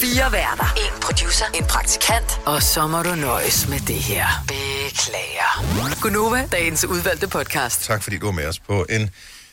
Fire 0.00 0.32
værter. 0.32 0.74
En 0.76 1.00
producer. 1.00 1.44
En 1.54 1.64
praktikant. 1.64 2.40
Og 2.46 2.62
så 2.62 2.86
må 2.86 3.02
du 3.02 3.14
nøjes 3.14 3.68
med 3.68 3.80
det 3.80 3.94
her. 3.96 4.26
Beklager. 4.48 6.00
Gunova, 6.02 6.48
dagens 6.52 6.84
udvalgte 6.84 7.28
podcast. 7.28 7.84
Tak 7.84 8.02
fordi 8.02 8.18
du 8.18 8.26
var 8.26 8.32
med 8.32 8.46
os 8.46 8.58
på 8.58 8.86
en 8.90 9.10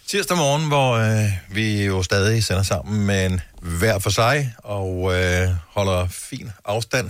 tirsdag 0.08 0.38
morgen, 0.38 0.68
hvor 0.68 0.92
øh, 0.94 1.32
vi 1.56 1.86
jo 1.86 2.04
stadig 2.04 2.44
sender 2.44 2.64
sammen, 2.64 3.06
men 3.06 3.42
hver 3.62 4.00
for 4.00 4.10
sig, 4.10 4.54
og 4.58 5.14
øh, 5.16 5.50
holder 5.70 6.08
fin 6.08 6.52
afstand. 6.66 7.10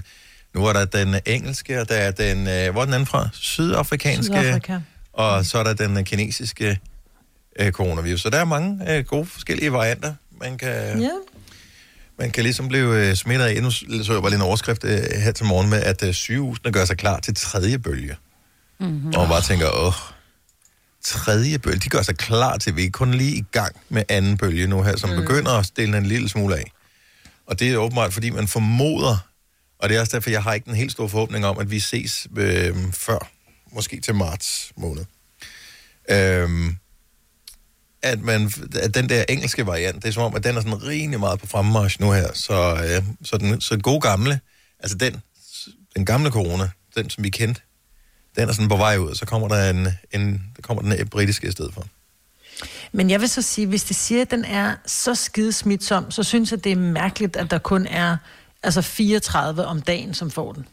Nu 0.54 0.66
er 0.66 0.74
der 0.74 0.86
den 0.86 1.16
engelske, 1.26 1.82
og 1.82 1.90
der 1.90 1.96
er 1.96 2.12
den, 2.12 2.48
øh, 2.48 2.72
hvor 2.72 2.82
er 2.82 2.86
den 2.86 2.94
anden 2.94 3.08
fra? 3.08 3.30
Sydafrikanske. 3.34 4.36
Sydafrika. 4.40 4.80
Og 5.14 5.46
så 5.46 5.58
er 5.58 5.64
der 5.64 5.74
den 5.74 6.06
kinesiske 6.06 6.80
øh, 7.60 7.72
coronavirus. 7.72 8.22
Så 8.22 8.30
der 8.30 8.38
er 8.38 8.46
mange 8.46 8.98
øh, 8.98 9.06
gode 9.06 9.26
forskellige 9.26 9.72
varianter, 9.74 10.14
man 10.42 10.58
kan, 10.58 11.02
Ja. 11.02 11.10
man 12.20 12.32
kan 12.32 12.44
ligesom 12.44 12.68
blive 12.68 13.10
øh, 13.10 13.16
smittet 13.16 13.46
af. 13.46 13.62
Nu 13.64 13.72
så 13.72 13.86
jeg 14.14 14.22
bare 14.22 14.30
lige 14.30 14.36
en 14.36 14.42
overskrift 14.42 14.84
øh, 14.84 15.00
her 15.24 15.32
til 15.32 15.46
morgen 15.46 15.70
med, 15.70 15.84
at 15.84 16.04
øh, 16.04 16.14
sygehusene 16.14 16.72
gør 16.72 16.86
sig 16.86 16.98
klar 16.98 17.20
til 17.20 17.36
tredje 17.36 17.80
bølge. 17.80 18.16
Mm-hmm. 18.80 19.08
Og 19.08 19.20
man 19.20 19.30
bare 19.30 19.42
tænker, 19.42 19.70
åh, 19.86 19.94
tredje 21.04 21.60
bølge, 21.60 21.80
de 21.80 21.90
gør 21.90 22.02
sig 22.02 22.18
klar 22.18 22.58
til, 22.58 22.70
at 22.70 22.76
vi 22.76 22.86
er 22.86 22.90
kun 22.90 23.14
lige 23.14 23.36
i 23.38 23.46
gang 23.52 23.76
med 23.90 24.04
anden 24.10 24.38
bølge 24.38 24.68
nu 24.68 24.82
her, 24.82 24.96
som 24.96 25.10
mm. 25.10 25.16
begynder 25.16 25.52
at 25.52 25.66
stille 25.66 25.98
en 25.98 26.06
lille 26.06 26.30
smule 26.30 26.56
af. 26.58 26.72
Og 27.46 27.60
det 27.60 27.72
er 27.72 27.78
åbenbart, 27.78 28.14
fordi 28.14 28.30
man 28.30 28.48
formoder, 28.48 29.28
og 29.80 29.90
det 29.90 29.98
er 29.98 30.02
også 30.02 30.18
derfor, 30.18 30.30
jeg 30.30 30.44
har 30.44 30.54
ikke 30.54 30.70
en 30.70 30.76
helt 30.76 30.92
stor 30.92 31.08
forhåbning 31.08 31.46
om, 31.46 31.60
at 31.60 31.72
vi 31.72 31.80
ses 31.80 32.28
øh, 32.38 32.76
før, 32.94 33.30
måske 33.72 34.02
til 34.02 34.16
marts 34.16 34.72
måned. 34.78 35.06
Øh, 36.10 36.74
at, 38.02 38.22
man, 38.22 38.52
at 38.76 38.96
den 38.96 39.10
der 39.10 39.24
engelske 39.30 39.66
variant, 39.66 40.04
det 40.04 40.10
er 40.10 40.14
som 40.14 40.24
om, 40.24 40.36
at 40.36 40.44
den 40.44 40.58
er 40.58 40.62
sådan 40.62 40.84
rimelig 40.84 41.20
meget 41.20 41.40
på 41.40 41.48
fremmarsch 41.48 42.02
nu 42.02 42.12
her. 42.12 42.34
Så, 42.34 42.76
øh, 42.76 43.04
så, 43.24 43.38
den, 43.38 43.62
så 43.62 43.76
den 43.76 43.82
gode 43.82 44.02
gamle, 44.02 44.40
altså 44.80 44.98
den, 44.98 45.22
den 45.96 46.06
gamle 46.06 46.32
corona, 46.32 46.70
den 46.96 47.10
som 47.10 47.24
vi 47.24 47.30
kendte, 47.30 47.62
den 48.38 48.50
er 48.50 48.54
sådan 48.54 48.70
på 48.70 48.78
vej 48.78 48.98
ud, 48.98 49.16
så 49.16 49.26
kommer 49.26 49.48
der 49.48 49.70
en, 49.70 49.88
en 50.12 50.44
der 50.56 50.62
kommer 50.62 50.84
den 50.96 51.08
britiske 51.08 51.48
i 51.48 51.52
stedet 51.52 51.74
for. 51.74 51.86
Men 52.92 53.10
jeg 53.10 53.22
vil 53.22 53.30
så 53.30 53.42
sige, 53.42 53.68
hvis 53.68 53.84
det 53.84 53.96
siger, 53.96 54.22
at 54.22 54.32
den 54.32 54.46
er 54.46 54.76
så 54.86 55.16
skide 55.16 55.52
smitsom, 55.54 56.12
så 56.12 56.24
synes 56.24 56.52
jeg, 56.52 56.64
det 56.64 56.72
er 56.72 56.76
mærkeligt, 56.76 57.36
at 57.36 57.52
der 57.52 57.58
kun 57.58 57.88
er 57.88 58.18
altså 58.64 58.82
34 58.82 59.66
om 59.66 59.82
dagen, 59.82 60.14
som 60.14 60.32
får 60.32 60.54
den. 60.54 60.68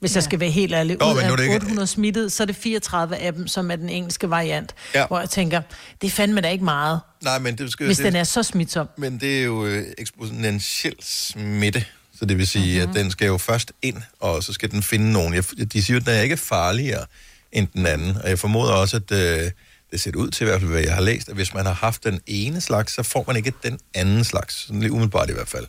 Hvis 0.00 0.12
ja. 0.14 0.16
jeg 0.16 0.22
skal 0.24 0.40
være 0.40 0.50
helt 0.50 0.74
ærlig. 0.74 0.96
Nå, 1.00 1.10
Ud 1.10 1.14
men 1.16 1.26
nu 1.26 1.32
er 1.32 1.36
det 1.36 1.42
af 1.42 1.46
ikke- 1.46 1.56
800 1.56 1.86
smittede, 1.86 2.30
så 2.30 2.42
er 2.42 2.46
det 2.46 2.56
34 2.56 3.16
af 3.16 3.32
dem, 3.32 3.48
som 3.48 3.70
er 3.70 3.76
den 3.76 3.88
engelske 3.88 4.30
variant. 4.30 4.74
Ja. 4.94 5.06
Hvor 5.06 5.20
jeg 5.20 5.30
tænker, 5.30 5.62
det 6.00 6.06
er 6.06 6.10
fandme 6.10 6.40
da 6.40 6.48
ikke 6.48 6.64
meget, 6.64 7.00
Nej, 7.22 7.38
men 7.38 7.58
det 7.58 7.72
skal, 7.72 7.86
hvis 7.86 7.96
det, 7.96 8.06
den 8.06 8.16
er 8.16 8.24
så 8.24 8.42
smitsom. 8.42 8.88
Men 8.96 9.20
det 9.20 9.38
er 9.40 9.44
jo 9.44 9.66
øh, 9.66 9.86
eksponentiel 9.98 10.94
smitte, 11.00 11.84
så 12.22 12.26
det 12.26 12.38
vil 12.38 12.46
sige, 12.46 12.80
mm-hmm. 12.80 12.90
at 12.90 13.02
den 13.02 13.10
skal 13.10 13.26
jo 13.26 13.38
først 13.38 13.72
ind, 13.82 13.96
og 14.20 14.42
så 14.42 14.52
skal 14.52 14.70
den 14.70 14.82
finde 14.82 15.12
nogen. 15.12 15.34
Jeg, 15.34 15.44
de 15.72 15.82
siger 15.82 15.94
jo, 15.94 16.00
at 16.00 16.06
den 16.06 16.14
er 16.14 16.20
ikke 16.20 16.36
farligere 16.36 17.06
end 17.52 17.68
den 17.74 17.86
anden, 17.86 18.16
og 18.16 18.28
jeg 18.28 18.38
formoder 18.38 18.72
også, 18.72 18.96
at 18.96 19.12
øh, 19.12 19.50
det 19.90 20.00
ser 20.00 20.16
ud 20.16 20.30
til 20.30 20.44
i 20.44 20.48
hvert 20.48 20.60
fald, 20.60 20.70
hvad 20.70 20.82
jeg 20.82 20.94
har 20.94 21.02
læst, 21.02 21.28
at 21.28 21.34
hvis 21.34 21.54
man 21.54 21.66
har 21.66 21.72
haft 21.72 22.04
den 22.04 22.20
ene 22.26 22.60
slags, 22.60 22.94
så 22.94 23.02
får 23.02 23.24
man 23.26 23.36
ikke 23.36 23.52
den 23.62 23.78
anden 23.94 24.24
slags. 24.24 24.54
Sådan 24.54 24.80
lige 24.80 24.92
umiddelbart 24.92 25.30
i 25.30 25.32
hvert 25.32 25.48
fald. 25.48 25.66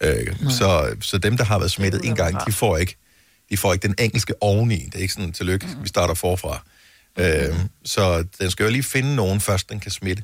Øh, 0.00 0.50
så, 0.50 0.96
så 1.00 1.18
dem, 1.18 1.36
der 1.36 1.44
har 1.44 1.58
været 1.58 1.70
smittet 1.70 2.04
en 2.04 2.14
gang, 2.14 2.46
de 2.46 2.52
får 2.52 2.76
ikke 2.76 2.96
de 3.50 3.56
får 3.56 3.72
ikke 3.72 3.88
den 3.88 3.94
engelske 3.98 4.34
oveni. 4.40 4.76
Det 4.76 4.94
er 4.94 4.98
ikke 4.98 5.14
sådan, 5.14 5.32
tillykke, 5.32 5.66
vi 5.82 5.88
starter 5.88 6.14
forfra. 6.14 6.62
Øh, 7.18 7.54
så 7.84 8.24
den 8.40 8.50
skal 8.50 8.64
jo 8.64 8.70
lige 8.70 8.82
finde 8.82 9.14
nogen 9.14 9.40
først, 9.40 9.70
den 9.70 9.80
kan 9.80 9.90
smitte. 9.90 10.22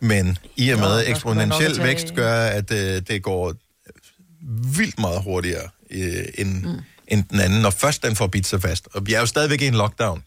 Men 0.00 0.38
i 0.56 0.70
og 0.70 0.78
med 0.78 1.04
eksponentiel 1.06 1.82
vækst 1.82 2.14
gør, 2.14 2.34
at 2.34 2.70
øh, 2.70 3.02
det 3.08 3.22
går 3.22 3.54
vildt 4.76 4.98
meget 4.98 5.22
hurtigere 5.22 5.68
øh, 5.90 6.24
end, 6.34 6.62
mm. 6.62 6.78
end 7.08 7.24
den 7.30 7.40
anden, 7.40 7.60
når 7.62 7.70
først 7.70 8.02
den 8.02 8.16
får 8.16 8.26
bidt 8.26 8.46
sig 8.46 8.62
fast. 8.62 8.88
Og 8.94 9.06
vi 9.06 9.14
er 9.14 9.20
jo 9.20 9.26
stadigvæk 9.26 9.62
i 9.62 9.66
en 9.66 9.74
lockdown, 9.74 10.22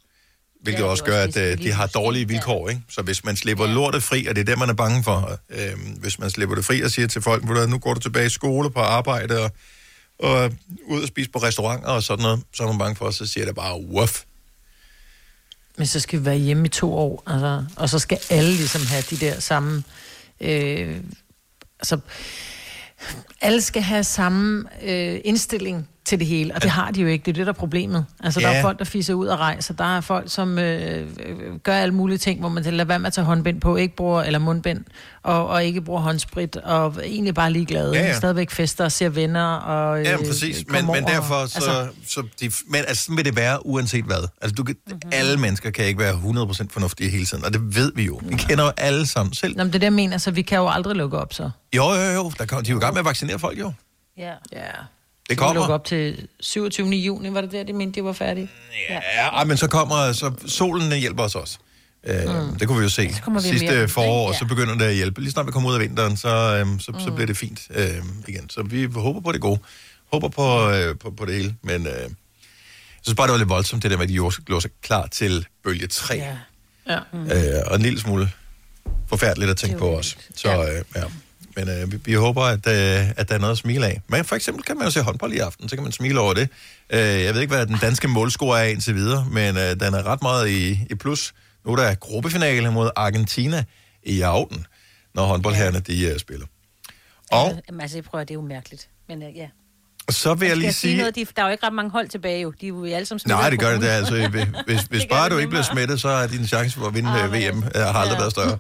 hvilket 0.64 0.82
Ja, 0.82 0.88
også 0.88 1.04
gør, 1.04 1.26
også 1.26 1.40
at 1.40 1.52
øh, 1.52 1.58
de 1.64 1.72
har 1.72 1.88
dårlige 1.88 2.28
vilkår. 2.28 2.70
Ikke? 2.70 2.82
Så 2.90 3.02
hvis 3.02 3.26
man 3.26 3.36
slipper 3.36 3.66
ja. 3.66 3.74
lortet 3.74 4.04
fri, 4.04 4.26
og 4.26 4.36
det 4.36 4.42
er 4.42 4.46
det, 4.46 4.60
man 4.60 4.70
er 4.70 4.74
bange 4.74 5.04
for, 5.04 5.40
øh, 5.50 5.74
hvis 6.00 6.20
man 6.20 6.30
slipper 6.30 6.56
det 6.56 6.66
fri 6.66 6.82
og 6.82 6.92
siger 6.92 7.08
til 7.08 7.22
folk, 7.22 7.42
"Ved 7.42 7.48
du 7.48 7.54
hvad, 7.54 7.68
nu 7.68 7.78
går 7.78 7.94
du 7.94 8.00
tilbage 8.00 8.26
i 8.26 8.30
skole, 8.30 8.72
på 8.72 8.80
arbejde, 8.80 9.40
og, 9.44 9.52
og 10.20 10.52
ud 10.86 11.02
og 11.02 11.08
spise 11.08 11.30
på 11.30 11.40
restauranter 11.40 11.90
og 11.90 12.04
sådan 12.04 12.24
noget, 12.24 12.44
så 12.54 12.64
er 12.64 12.68
man 12.68 12.78
bange 12.78 12.96
for, 12.96 13.12
så 13.12 13.26
siger 13.26 13.46
det 13.46 13.56
bare, 13.56 13.82
wuff. 13.82 14.22
Men 15.78 15.88
så 15.88 16.00
skal 16.00 16.20
vi 16.20 16.26
være 16.26 16.38
hjemme 16.38 16.66
i 16.66 16.70
to 16.70 16.94
år, 16.94 17.24
altså, 17.28 17.66
og 17.76 17.90
så 17.90 18.00
skal 18.00 18.20
alle 18.30 18.52
ligesom 18.52 18.82
have 18.86 19.04
de 19.10 19.18
der 19.18 19.40
samme... 19.40 19.84
Øh, 20.42 20.98
altså, 21.80 22.00
alle 23.42 23.62
skal 23.62 23.82
have 23.82 24.04
samme 24.04 24.66
øh, 24.84 25.22
indstilling 25.24 25.90
til 26.06 26.20
det 26.20 26.28
hele, 26.28 26.56
og 26.56 26.62
det 26.64 26.72
har 26.72 26.92
de 26.92 27.02
jo 27.02 27.08
ikke. 27.08 27.24
Det 27.26 27.32
er 27.32 27.34
det, 27.36 27.46
der 27.46 27.54
er 27.54 27.58
problemet. 27.58 28.06
Altså, 28.24 28.40
der 28.40 28.50
Ja. 28.52 28.58
er 28.58 28.62
folk, 28.62 28.80
der 28.80 28.86
fiser 28.86 29.14
ud 29.14 29.28
og 29.28 29.40
rejser. 29.40 29.74
Der 29.74 29.98
er 29.98 30.02
folk, 30.02 30.32
som 30.32 30.60
øh, 30.60 31.08
øh, 31.26 31.56
gør 31.64 31.74
alle 31.74 31.94
mulige 31.94 32.18
ting, 32.18 32.40
hvor 32.40 32.50
man 32.50 32.64
lader 32.64 32.84
være 32.86 33.00
med 33.00 33.08
at 33.08 33.14
tage 33.14 33.26
håndbind 33.26 33.62
på, 33.62 33.76
ikke 33.76 33.96
bruger, 33.96 34.24
eller 34.24 34.40
mundbind, 34.40 34.86
og, 35.24 35.48
og 35.48 35.64
ikke 35.66 35.82
bruger 35.82 36.02
håndsprit, 36.02 36.56
og 36.56 36.96
egentlig 37.04 37.34
bare 37.36 37.52
ligeglade. 37.52 37.92
Ja, 37.94 38.02
ja. 38.02 38.18
Stadigvæk 38.18 38.50
fester 38.52 38.84
og 38.86 38.92
ser 38.92 39.10
venner. 39.10 39.46
Og, 39.56 40.00
øh, 40.00 40.06
Ja, 40.06 40.18
præcis. 40.18 40.64
Men, 40.68 40.86
men 40.86 41.04
derfor, 41.04 41.46
så, 41.46 41.56
altså, 41.56 41.88
så 42.08 42.22
de, 42.42 42.52
men 42.68 42.82
altså, 42.88 43.04
sådan 43.04 43.18
vil 43.18 43.26
det 43.26 43.36
være 43.36 43.66
uanset 43.66 44.06
hvad. 44.06 44.28
Altså, 44.42 44.56
du 44.56 44.64
kan, 44.64 44.76
Mhm. 44.88 44.94
mm-hmm. 44.96 45.12
alle 45.14 45.38
mennesker 45.38 45.72
kan 45.72 45.86
ikke 45.86 46.00
være 46.00 46.14
100% 46.14 46.68
fornuftige 46.72 47.10
hele 47.10 47.26
tiden, 47.26 47.46
og 47.46 47.54
det 47.54 47.76
ved 47.76 47.92
vi 47.96 48.04
jo. 48.06 48.22
Vi 48.24 48.36
kender 48.36 48.64
jo 48.64 48.72
alle 48.78 49.08
sammen 49.08 49.34
selv. 49.34 49.58
Nå, 49.58 49.64
men 49.64 49.74
det 49.74 49.84
er 49.84 49.86
jeg 49.86 49.94
mener, 49.94 50.18
så 50.18 50.32
vi 50.32 50.42
kan 50.42 50.58
jo 50.58 50.68
aldrig 50.70 50.96
lukke 50.96 51.18
op, 51.18 51.34
så. 51.34 51.50
Jo, 51.76 51.84
jo, 51.94 52.02
jo. 52.02 52.32
Der 52.38 52.46
kom, 52.46 52.64
de 52.64 52.70
er 52.70 52.74
jo 52.74 52.80
i 52.80 52.82
gang 52.82 52.94
med 52.94 53.00
at 53.00 53.06
vaccinere 53.06 53.40
folk, 53.40 53.60
jo. 53.60 53.72
Ja. 54.18 54.32
ja. 54.52 54.62
Det 55.32 55.38
kommer. 55.38 55.68
op 55.68 55.86
til 55.86 56.28
27. 56.40 56.90
juni, 56.90 57.34
var 57.34 57.42
det 57.42 57.52
der, 57.52 57.64
de 57.64 57.74
mente, 57.74 58.00
de 58.00 58.06
var 58.06 58.14
færdige? 58.14 58.50
Ja. 58.90 58.94
Ja, 59.16 59.28
ej, 59.28 59.44
men 59.44 59.58
så 59.58 59.68
kommer, 59.68 60.12
så 60.14 60.32
solen 60.48 60.92
hjælper 61.00 61.24
os 61.24 61.36
også. 61.36 61.58
Øh, 62.04 62.16
mm. 62.50 62.56
Det 62.60 62.68
kunne 62.68 62.78
vi 62.78 62.84
jo 62.84 62.90
se 62.90 63.16
kommer 63.24 63.42
vi 63.42 63.48
sidste 63.48 63.68
mere- 63.68 63.88
forår, 63.88 64.28
og 64.28 64.34
Ja. 64.34 64.40
så 64.40 64.46
begynder 64.46 64.76
det 64.76 64.86
at 64.86 64.96
hjælpe. 64.96 65.22
Lige 65.22 65.32
snart 65.32 65.46
vi 65.46 65.52
kommer 65.52 65.70
ud 65.70 65.74
af 65.76 65.82
vinteren, 65.82 66.18
så, 66.18 66.28
øhm, 66.60 66.80
så, 66.80 66.92
mm. 66.92 67.00
så 67.00 67.12
bliver 67.12 67.28
det 67.28 67.38
fint 67.38 67.62
øh, 67.70 67.88
igen. 68.28 68.50
Så 68.50 68.64
vi 68.64 68.86
håber 68.94 69.22
på 69.22 69.32
det 69.32 69.42
gode. 69.42 69.60
Håber 70.14 70.30
på, 70.30 70.70
øh, 70.70 70.98
på, 71.00 71.12
på 71.12 71.26
det 71.26 71.36
hele. 71.36 71.56
Men 71.64 71.88
øh, 71.88 71.94
jeg 71.94 72.10
synes 73.02 73.16
bare, 73.16 73.28
det 73.28 73.32
var 73.32 73.38
lidt 73.38 73.50
voldsomt, 73.50 73.84
det 73.84 73.92
der 73.92 73.98
med, 73.98 74.04
at 74.04 74.10
de 74.10 74.14
gjorde 74.46 74.62
sig 74.62 74.72
klar 74.82 75.08
til 75.08 75.46
bølge 75.64 75.88
3. 75.88 76.16
Ja. 76.16 76.36
Ja. 76.90 77.00
Øh, 77.58 77.62
og 77.68 77.76
en 77.76 77.82
lille 77.82 78.00
smule 78.00 78.32
forfærdeligt 79.10 79.52
at 79.52 79.58
tænke 79.58 79.78
på 79.78 79.98
os. 79.98 80.18
Så 80.36 80.50
ja. 80.50 80.78
Øh, 80.78 80.84
ja. 80.96 81.04
Men 81.56 81.70
øh, 81.70 81.92
vi, 81.92 81.98
vi 82.06 82.14
håber, 82.14 82.42
at, 82.44 82.68
øh, 82.68 83.10
at 83.18 83.30
der 83.30 83.36
er 83.36 83.40
noget 83.40 83.52
at 83.52 83.58
smile 83.58 83.86
af. 83.88 84.02
Men 84.08 84.26
for 84.26 84.36
eksempel 84.36 84.64
kan 84.64 84.78
man 84.78 84.86
jo 84.86 84.92
se 84.92 85.02
håndbold 85.02 85.34
i 85.34 85.38
aften, 85.40 85.70
så 85.70 85.76
kan 85.76 85.84
man 85.84 85.92
smile 85.92 86.20
over 86.20 86.34
det. 86.34 86.50
Øh, 86.90 87.00
jeg 87.00 87.34
ved 87.34 87.42
ikke, 87.42 87.54
hvad 87.56 87.66
den 87.66 87.78
danske 87.82 88.08
målscore 88.08 88.60
er 88.60 88.64
indtil 88.64 88.96
videre, 88.96 89.26
men 89.32 89.58
øh, 89.58 89.70
den 89.70 89.94
er 89.94 90.04
ret 90.06 90.22
meget 90.22 90.50
i, 90.50 90.80
i 90.90 90.96
plus. 90.96 91.34
Nu 91.66 91.72
er 91.72 91.76
der 91.76 91.96
gruppefinale 91.96 92.72
mod 92.72 92.90
Argentina 92.96 93.64
i 94.04 94.22
aften, 94.22 94.66
når 95.16 95.26
håndboldherrerne 95.26 95.80
de 95.80 96.04
øh, 96.06 96.20
spiller. 96.20 96.46
Og 97.32 97.62
Jamen, 97.70 97.82
altså, 97.82 97.98
jeg 97.98 98.04
prøver, 98.04 98.24
det 98.24 98.32
er 98.32 98.36
jo 98.36 98.42
mærkeligt. 98.42 98.90
Men 99.10 99.24
øh, 99.24 99.38
ja. 99.38 99.48
så 100.10 100.34
vil 100.34 100.48
jeg 100.48 100.58
lige 100.58 100.74
sige... 100.74 100.98
Noget, 100.98 101.16
de, 101.16 101.26
der 101.36 101.42
er 101.42 101.46
jo 101.46 101.52
ikke 101.52 101.66
ret 101.66 101.74
mange 101.74 101.92
hold 101.92 102.08
tilbage, 102.08 102.42
jo. 102.42 102.54
De 102.62 102.66
er 102.66 102.68
jo 102.68 102.86
alle 102.86 103.06
sammen 103.06 103.22
Nej, 103.26 103.50
det 103.50 103.60
gør 103.60 103.80
det. 103.80 103.88
altså, 103.88 104.28
hvis 104.66 104.82
hvis 104.82 105.02
Det 105.02 105.10
bare 105.10 105.30
du 105.30 105.38
ikke 105.38 105.50
bliver 105.50 105.64
smittet, 105.64 106.02
så 106.02 106.08
er 106.10 106.28
din 106.28 106.48
chance 106.48 106.80
for 106.80 106.88
at 106.88 106.94
vinde 106.94 107.10
Ah, 107.10 107.32
men 107.32 107.42
VM 107.42 107.64
altså. 107.64 107.80
øh, 107.80 107.86
har 107.86 108.00
aldrig 108.00 108.16
Ja. 108.16 108.20
været 108.20 108.32
større. 108.32 108.58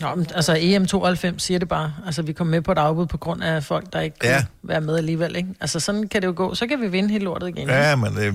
Nå, 0.00 0.14
men, 0.14 0.26
altså 0.34 0.54
EM92 0.54 1.38
siger 1.38 1.58
det 1.58 1.68
bare. 1.68 1.94
Altså, 2.06 2.22
vi 2.22 2.32
kom 2.32 2.46
med 2.46 2.62
på 2.62 2.72
et 2.72 2.78
afbud 2.78 3.06
på 3.06 3.16
grund 3.16 3.42
af 3.42 3.64
folk, 3.64 3.92
der 3.92 4.00
ikke 4.00 4.18
kunne 4.20 4.30
Ja. 4.30 4.44
være 4.62 4.80
med 4.80 4.96
alligevel, 4.96 5.36
ikke? 5.36 5.48
Altså, 5.60 5.80
sådan 5.80 6.08
kan 6.08 6.22
det 6.22 6.28
jo 6.28 6.32
gå. 6.36 6.54
Så 6.54 6.66
kan 6.66 6.80
vi 6.80 6.88
vinde 6.88 7.10
hele 7.10 7.24
lortet 7.24 7.48
igen. 7.48 7.58
ikke? 7.58 7.72
Ja, 7.74 7.96
men... 7.96 8.18
Øh, 8.18 8.34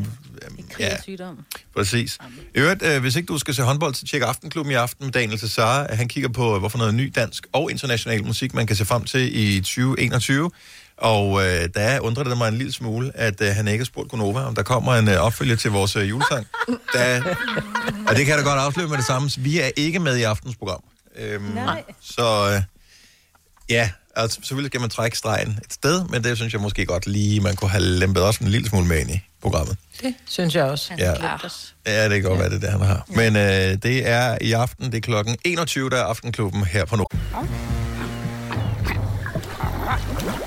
ja, 0.80 1.02
Sygdom. 1.02 1.38
præcis. 1.76 2.18
I 2.56 2.60
øvrigt, 2.60 2.84
øh, 2.84 3.02
hvis 3.02 3.16
ikke 3.16 3.28
du 3.28 3.38
skal 3.38 3.54
se 3.54 3.62
håndbold, 3.64 3.94
så 3.94 4.06
tjek 4.06 4.22
Aftenklubben 4.22 4.72
i 4.72 4.76
aften 4.76 5.06
med 5.06 5.14
Daniel 5.14 5.40
Cesar. 5.40 5.88
Han 5.94 6.08
kigger 6.08 6.30
på, 6.30 6.60
hvorfor 6.60 6.78
noget 6.78 6.94
ny 6.94 7.12
dansk 7.16 7.48
og 7.54 7.72
international 7.72 8.26
musik, 8.26 8.54
man 8.54 8.68
kan 8.68 8.76
se 8.76 8.86
frem 8.86 9.04
til 9.04 9.38
i 9.40 9.60
2021. 9.60 10.52
Og 10.98 11.42
øh, 11.46 11.70
der 11.76 12.00
undrer 12.00 12.24
det 12.24 12.38
mig 12.38 12.48
en 12.48 12.58
lille 12.58 12.74
smule, 12.74 13.12
at 13.18 13.42
øh, 13.42 13.48
han 13.48 13.68
ikke 13.68 13.82
har 13.82 13.86
spurgt 13.86 14.10
Gunova, 14.10 14.40
om 14.40 14.56
der 14.56 14.64
kommer 14.64 14.94
en 14.96 15.08
øh, 15.10 15.16
opfølger 15.18 15.56
til 15.56 15.72
vores 15.72 15.96
øh, 15.96 16.10
julesang. 16.10 16.48
Der, 16.94 17.22
og 18.08 18.16
det 18.16 18.26
kan 18.26 18.28
jeg 18.28 18.38
da 18.38 18.44
godt 18.50 18.60
afsløre 18.60 18.88
med 18.88 18.98
det 18.98 19.06
samme. 19.06 19.30
Vi 19.38 19.60
er 19.60 19.70
ikke 19.76 20.00
med 20.00 20.18
i 20.18 20.24
aftens 20.24 20.56
program. 20.56 20.84
Øhm, 21.18 21.44
Nej. 21.44 21.84
Så 22.02 22.52
øh, 22.56 22.62
ja, 23.70 23.90
altså 24.16 24.36
selvfølgelig 24.42 24.72
kan 24.72 24.82
man 24.82 24.90
trække 24.90 25.18
stregen 25.18 25.60
et 25.66 25.74
sted, 25.74 26.06
men 26.10 26.24
det 26.24 26.38
synes 26.38 26.54
jeg 26.54 26.62
måske 26.62 26.86
godt 26.86 27.08
lige, 27.08 27.40
man 27.42 27.56
kunne 27.56 27.70
have 27.70 27.84
lempet 27.84 28.24
også 28.24 28.44
en 28.44 28.50
lille 28.50 28.70
smule 28.70 28.88
med 28.88 29.00
ind 29.00 29.12
i 29.12 29.20
programmet. 29.42 29.78
Det 30.02 30.14
synes 30.26 30.56
jeg 30.56 30.64
også. 30.64 30.94
Ja. 30.98 31.14
Ja, 31.86 32.04
det 32.10 32.22
kan 32.22 32.30
godt 32.30 32.40
være, 32.40 32.50
det 32.50 32.56
er 32.56 32.60
det, 32.60 32.70
han 32.70 32.82
har. 32.82 33.06
Men 33.08 33.36
øh, 33.36 33.84
det 33.84 34.08
er 34.08 34.38
i 34.42 34.52
aften, 34.52 34.86
det 34.86 34.98
er 34.98 35.02
klokken 35.02 35.38
21, 35.46 35.90
der 35.90 35.98
er 35.98 36.04
Aftenklubben 36.04 36.66
her 36.66 36.86
på 36.86 36.96
Nord. 36.96 37.12
Oyster 39.88 40.47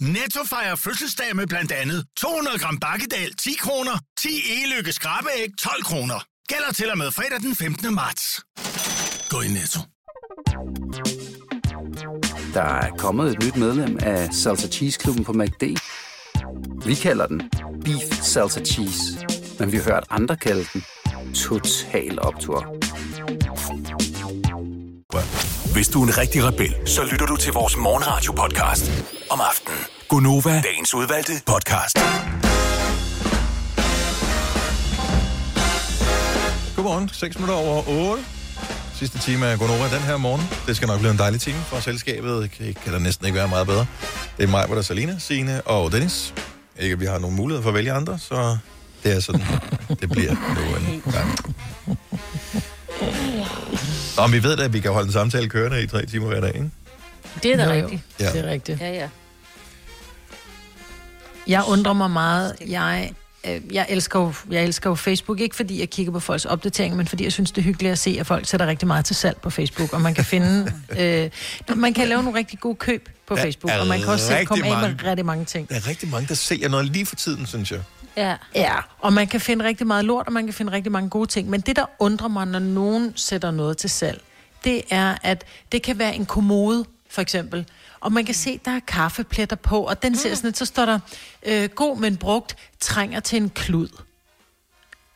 Netto 0.00 0.44
fejrer 0.44 0.76
fødselsdag 0.76 1.36
med 1.36 1.46
blandt 1.46 1.72
andet 1.72 2.04
200 2.16 2.58
gram 2.58 2.78
bakkedal 2.78 3.34
10 3.34 3.54
kroner, 3.54 3.98
10 4.18 4.28
e-lykke 4.28 4.92
skrabeæg 4.92 5.48
12 5.58 5.82
kroner. 5.82 6.24
Gælder 6.48 6.72
til 6.72 6.90
og 6.90 6.98
med 6.98 7.10
fredag 7.10 7.40
den 7.40 7.56
15. 7.56 7.94
marts. 7.94 8.40
Gå 9.30 9.40
i 9.40 9.48
Netto. 9.48 9.80
Der 12.54 12.62
er 12.62 12.90
kommet 12.90 13.36
et 13.36 13.44
nyt 13.44 13.56
medlem 13.56 13.98
af 14.02 14.34
Salsa 14.34 14.68
Cheese 14.68 14.98
Klubben 14.98 15.24
på 15.24 15.32
MACD. 15.32 15.62
Vi 16.86 16.94
kalder 16.94 17.26
den 17.26 17.50
Beef 17.84 18.22
Salsa 18.22 18.64
Cheese, 18.64 19.26
men 19.58 19.72
vi 19.72 19.76
har 19.76 19.84
hørt 19.84 20.04
andre 20.10 20.36
kalde 20.36 20.66
den 20.72 20.84
Total 21.34 22.22
Optor. 22.22 22.76
Hvis 25.76 25.88
du 25.88 26.02
er 26.02 26.06
en 26.06 26.18
rigtig 26.18 26.44
rebel, 26.44 26.74
så 26.84 27.04
lytter 27.04 27.26
du 27.26 27.36
til 27.36 27.52
vores 27.52 27.76
morgenradio-podcast 27.76 28.90
om 29.30 29.40
aftenen. 29.50 29.78
Gunova, 30.08 30.62
dagens 30.62 30.94
udvalgte 30.94 31.32
podcast. 31.46 31.98
Godmorgen, 36.76 37.08
6 37.08 37.38
minutter 37.38 37.54
over 37.54 38.10
8. 38.10 38.24
Sidste 38.94 39.18
time 39.18 39.46
af 39.46 39.58
Gonova 39.58 39.84
den 39.84 40.02
her 40.02 40.16
morgen. 40.16 40.42
Det 40.66 40.76
skal 40.76 40.88
nok 40.88 40.98
blive 40.98 41.12
en 41.12 41.18
dejlig 41.18 41.40
time 41.40 41.58
for 41.58 41.80
selskabet. 41.80 42.42
Det 42.42 42.50
kan, 42.50 42.74
kan 42.84 42.92
der 42.92 42.98
næsten 42.98 43.26
ikke 43.26 43.38
være 43.38 43.48
meget 43.48 43.66
bedre. 43.66 43.86
Det 44.36 44.44
er 44.44 44.48
mig, 44.48 44.66
hvor 44.66 44.74
der 44.74 44.82
er 44.82 44.84
Salina, 44.84 45.16
Signe 45.18 45.62
og 45.62 45.92
Dennis. 45.92 46.34
Ikke, 46.78 46.92
at 46.92 47.00
vi 47.00 47.06
har 47.06 47.18
nogen 47.18 47.36
mulighed 47.36 47.62
for 47.62 47.70
at 47.70 47.74
vælge 47.74 47.92
andre, 47.92 48.18
så 48.18 48.58
det 49.02 49.16
er 49.16 49.20
sådan, 49.20 49.42
det 50.00 50.10
bliver 50.10 50.32
nu 50.32 50.94
en 50.94 51.02
gang. 51.12 51.38
Nå, 54.16 54.26
men 54.26 54.32
vi 54.32 54.42
ved 54.42 54.56
da, 54.56 54.64
at 54.64 54.72
vi 54.72 54.80
kan 54.80 54.92
holde 54.92 55.06
en 55.06 55.12
samtale 55.12 55.48
kørende 55.48 55.82
i 55.82 55.86
tre 55.86 56.06
timer 56.06 56.26
hver 56.26 56.40
dag, 56.40 56.54
ikke? 56.54 56.70
Det 57.42 57.52
er 57.52 57.56
da 57.56 57.64
Jo, 57.64 57.70
rigtigt. 57.70 58.02
Ja. 58.20 58.32
Det 58.32 58.44
er 58.44 58.50
rigtigt. 58.50 58.80
Ja, 58.80 58.92
ja. 58.92 59.08
Jeg 61.46 61.64
undrer 61.68 61.92
mig 61.92 62.10
meget. 62.10 62.56
Jeg, 62.68 63.12
øh, 63.46 63.60
jeg, 63.74 63.86
elsker 63.88 64.20
jo, 64.20 64.32
jeg 64.50 64.64
elsker 64.64 64.90
jo 64.90 64.94
Facebook, 64.94 65.40
ikke 65.40 65.56
fordi 65.56 65.80
jeg 65.80 65.90
kigger 65.90 66.12
på 66.12 66.20
folks 66.20 66.44
opdateringer, 66.44 66.96
men 66.96 67.06
fordi 67.06 67.24
jeg 67.24 67.32
synes, 67.32 67.50
det 67.52 67.60
er 67.60 67.64
hyggeligt 67.64 67.92
at 67.92 67.98
se, 67.98 68.16
at 68.20 68.26
folk 68.26 68.46
sætter 68.46 68.66
rigtig 68.66 68.88
meget 68.88 69.04
til 69.04 69.16
salg 69.16 69.36
på 69.42 69.50
Facebook, 69.50 69.92
og 69.92 70.00
man 70.00 70.14
kan 70.14 70.24
finde... 70.24 70.72
øh, 71.00 71.30
man 71.76 71.94
kan 71.94 72.08
lave 72.08 72.22
nogle 72.22 72.38
rigtig 72.38 72.60
gode 72.60 72.74
køb 72.76 73.08
på 73.28 73.36
Der 73.36 73.42
Facebook, 73.42 73.72
og 73.80 73.86
man 73.86 73.98
kan 73.98 74.08
også 74.08 74.26
selv 74.26 74.46
komme 74.46 74.66
af 74.66 74.88
med 74.88 75.04
rigtig 75.04 75.26
mange 75.26 75.44
ting. 75.44 75.68
Der 75.68 75.74
er 75.74 75.88
rigtig 75.88 76.08
mange, 76.08 76.28
der 76.28 76.34
sælger 76.34 76.68
noget 76.68 76.86
lige 76.86 77.06
for 77.06 77.16
tiden, 77.16 77.46
synes 77.46 77.70
jeg. 77.70 77.80
Ja. 78.16 78.36
Ja, 78.54 78.74
og 78.98 79.12
man 79.12 79.26
kan 79.26 79.40
finde 79.40 79.64
rigtig 79.64 79.86
meget 79.86 80.04
lort, 80.04 80.26
og 80.26 80.32
man 80.32 80.44
kan 80.44 80.54
finde 80.54 80.72
rigtig 80.72 80.92
mange 80.92 81.10
gode 81.10 81.26
ting. 81.26 81.50
Men 81.50 81.60
det, 81.60 81.76
der 81.76 81.84
undrer 81.98 82.28
mig, 82.28 82.46
når 82.46 82.58
nogen 82.58 83.12
sætter 83.16 83.50
noget 83.50 83.76
til 83.76 83.90
salg, 83.90 84.22
det 84.64 84.82
er, 84.90 85.16
at 85.22 85.44
det 85.72 85.82
kan 85.82 85.98
være 85.98 86.14
en 86.14 86.26
kommode, 86.26 86.84
for 87.10 87.22
eksempel. 87.22 87.66
Og 88.00 88.12
man 88.12 88.24
kan 88.24 88.34
se, 88.34 88.60
der 88.64 88.70
er 88.70 88.80
kaffepletter 88.86 89.56
på, 89.56 89.82
og 89.82 90.02
den 90.02 90.16
ser 90.16 90.34
sådan 90.34 90.48
lidt, 90.48 90.58
så 90.58 90.64
står 90.64 90.86
der, 90.86 90.98
øh, 91.42 91.68
god, 91.68 91.98
men 91.98 92.16
brugt, 92.16 92.56
trænger 92.80 93.20
til 93.20 93.36
en 93.36 93.50
klud. 93.50 93.88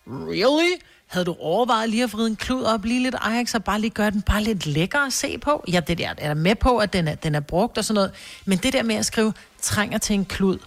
Really? 0.06 0.72
Havde 1.06 1.24
du 1.24 1.36
overvejet 1.38 1.90
lige 1.90 2.02
at 2.04 2.12
vride 2.12 2.26
en 2.26 2.36
klud 2.36 2.62
op, 2.62 2.84
lige 2.84 3.02
lidt 3.02 3.14
Ajax, 3.20 3.54
og 3.54 3.64
bare 3.64 3.80
lige 3.80 3.90
gøre 3.90 4.10
den 4.10 4.22
bare 4.22 4.42
lidt 4.42 4.66
lækker 4.66 4.98
at 4.98 5.12
se 5.12 5.38
på? 5.38 5.64
Ja, 5.68 5.80
det 5.80 5.98
der 5.98 6.08
er 6.08 6.14
der 6.14 6.34
med 6.34 6.54
på, 6.54 6.78
at 6.78 6.92
den 6.92 7.08
er, 7.08 7.14
den 7.14 7.34
er 7.34 7.40
brugt 7.40 7.78
og 7.78 7.84
sådan 7.84 7.94
noget. 7.94 8.12
Men 8.44 8.58
det 8.58 8.72
der 8.72 8.82
med 8.82 8.94
at 8.94 9.06
skrive, 9.06 9.32
trænger 9.62 9.98
til 9.98 10.14
en 10.14 10.24
klud, 10.24 10.58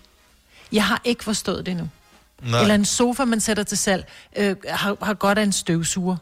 jeg 0.72 0.86
har 0.86 1.02
ikke 1.04 1.24
forstået 1.24 1.66
det 1.66 1.72
endnu. 1.72 1.90
Nej. 2.44 2.62
Eller 2.62 2.76
en 2.76 2.86
sofa, 2.86 3.26
man 3.26 3.40
sætter 3.40 3.64
til 3.64 3.78
salg, 3.78 4.08
øh, 4.36 4.56
har, 4.70 4.98
har 5.02 5.14
godt 5.14 5.38
af 5.38 5.44
en 5.44 5.52
støvsuger. 5.52 6.18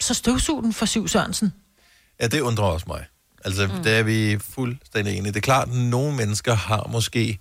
Så 0.00 0.14
støvsug 0.14 0.62
den 0.62 0.72
for 0.72 0.86
Siv 0.86 1.08
Sørensen. 1.08 1.52
Ja, 2.20 2.26
det 2.26 2.40
undrer 2.40 2.64
også 2.64 2.86
mig. 2.88 3.04
Altså, 3.44 3.66
mm. 3.66 3.82
der 3.82 3.90
er 3.90 4.02
vi 4.02 4.38
fuldstændig 4.38 5.16
enige. 5.16 5.32
Det 5.32 5.36
er 5.36 5.40
klart, 5.40 5.68
at 5.68 5.74
nogle 5.74 6.16
mennesker 6.16 6.54
har 6.54 6.88
måske, 6.92 7.38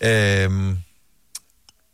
øhm, 0.00 0.78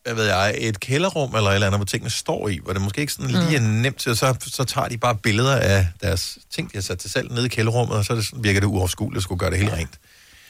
hvad 0.02 0.14
ved 0.14 0.24
jeg, 0.24 0.54
et 0.58 0.80
kælderrum 0.80 1.34
eller 1.34 1.50
et 1.50 1.54
eller 1.54 1.66
andet, 1.66 1.78
hvor 1.78 1.84
tingene 1.84 2.10
står 2.10 2.48
i, 2.48 2.60
hvor 2.62 2.72
det 2.72 2.82
måske 2.82 3.00
ikke 3.00 3.12
sådan 3.12 3.30
lige 3.30 3.56
er 3.56 3.60
nemt 3.60 3.96
til, 3.96 4.10
og 4.10 4.16
så, 4.16 4.36
så 4.46 4.64
tager 4.64 4.88
de 4.88 4.98
bare 4.98 5.16
billeder 5.16 5.56
af 5.56 5.86
deres 6.02 6.38
ting, 6.50 6.72
de 6.72 6.76
har 6.76 6.82
sat 6.82 6.98
til 6.98 7.10
salg 7.10 7.30
nede 7.30 7.46
i 7.46 7.48
kælderrummet, 7.48 7.96
og 7.96 8.04
så 8.04 8.14
det 8.14 8.26
sådan, 8.26 8.44
virker 8.44 8.60
det 8.60 8.66
uoverskueligt 8.66 9.16
at 9.16 9.22
skulle 9.22 9.38
gøre 9.38 9.50
det 9.50 9.58
helt 9.58 9.72
rent. 9.72 9.98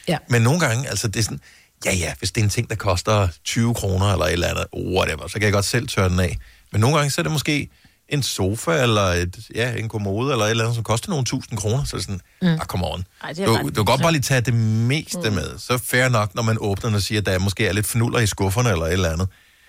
Ja. 0.07 0.17
Men 0.29 0.41
nogle 0.41 0.59
gange, 0.59 0.89
altså 0.89 1.07
det 1.07 1.19
er 1.19 1.23
sådan, 1.23 1.39
ja 1.85 1.93
ja, 1.93 2.13
hvis 2.19 2.31
det 2.31 2.41
er 2.41 2.45
en 2.45 2.49
ting, 2.49 2.69
der 2.69 2.75
koster 2.75 3.27
20 3.43 3.73
kroner 3.73 4.11
eller 4.11 4.25
et 4.25 4.33
eller 4.33 4.47
andet, 4.47 4.65
whatever, 4.77 5.27
så 5.27 5.33
kan 5.33 5.43
jeg 5.43 5.53
godt 5.53 5.65
selv 5.65 5.87
tørre 5.87 6.09
den 6.09 6.19
af. 6.19 6.37
Men 6.71 6.81
nogle 6.81 6.97
gange, 6.97 7.11
så 7.11 7.21
er 7.21 7.23
det 7.23 7.31
måske 7.31 7.69
en 8.09 8.23
sofa, 8.23 8.71
eller 8.83 9.01
et, 9.01 9.37
ja, 9.55 9.73
en 9.75 9.89
kommode, 9.89 10.31
eller 10.31 10.45
et 10.45 10.49
eller 10.49 10.63
andet, 10.63 10.75
som 10.75 10.83
koster 10.83 11.09
nogle 11.09 11.25
tusind 11.25 11.57
kroner, 11.59 11.83
så 11.83 11.95
er 11.95 11.97
det 11.97 12.05
sådan, 12.05 12.21
mm. 12.41 12.47
ah, 12.47 12.59
come 12.65 12.85
on. 12.87 13.03
Ej, 13.23 13.33
det 13.33 13.43
er 13.43 13.47
Du, 13.47 13.69
du 13.69 13.73
kan 13.73 13.85
godt 13.85 14.01
bare 14.01 14.11
lige 14.11 14.21
tage 14.21 14.41
det 14.41 14.53
meste 14.53 15.29
Mm. 15.29 15.35
med. 15.35 15.57
Så 15.59 15.77
fair 15.77 16.09
nok, 16.09 16.35
når 16.35 16.41
man 16.43 16.57
åbner 16.59 16.85
den 16.89 16.95
og 16.95 17.01
siger, 17.01 17.19
at 17.21 17.25
der 17.25 17.39
måske 17.39 17.67
er 17.67 17.73
lidt 17.73 17.85
fnuller 17.85 18.19
i 18.19 18.27
skufferne, 18.27 18.69
eller 18.71 18.85
et 18.85 18.93
eller 18.93 19.09
andet. 19.09 19.27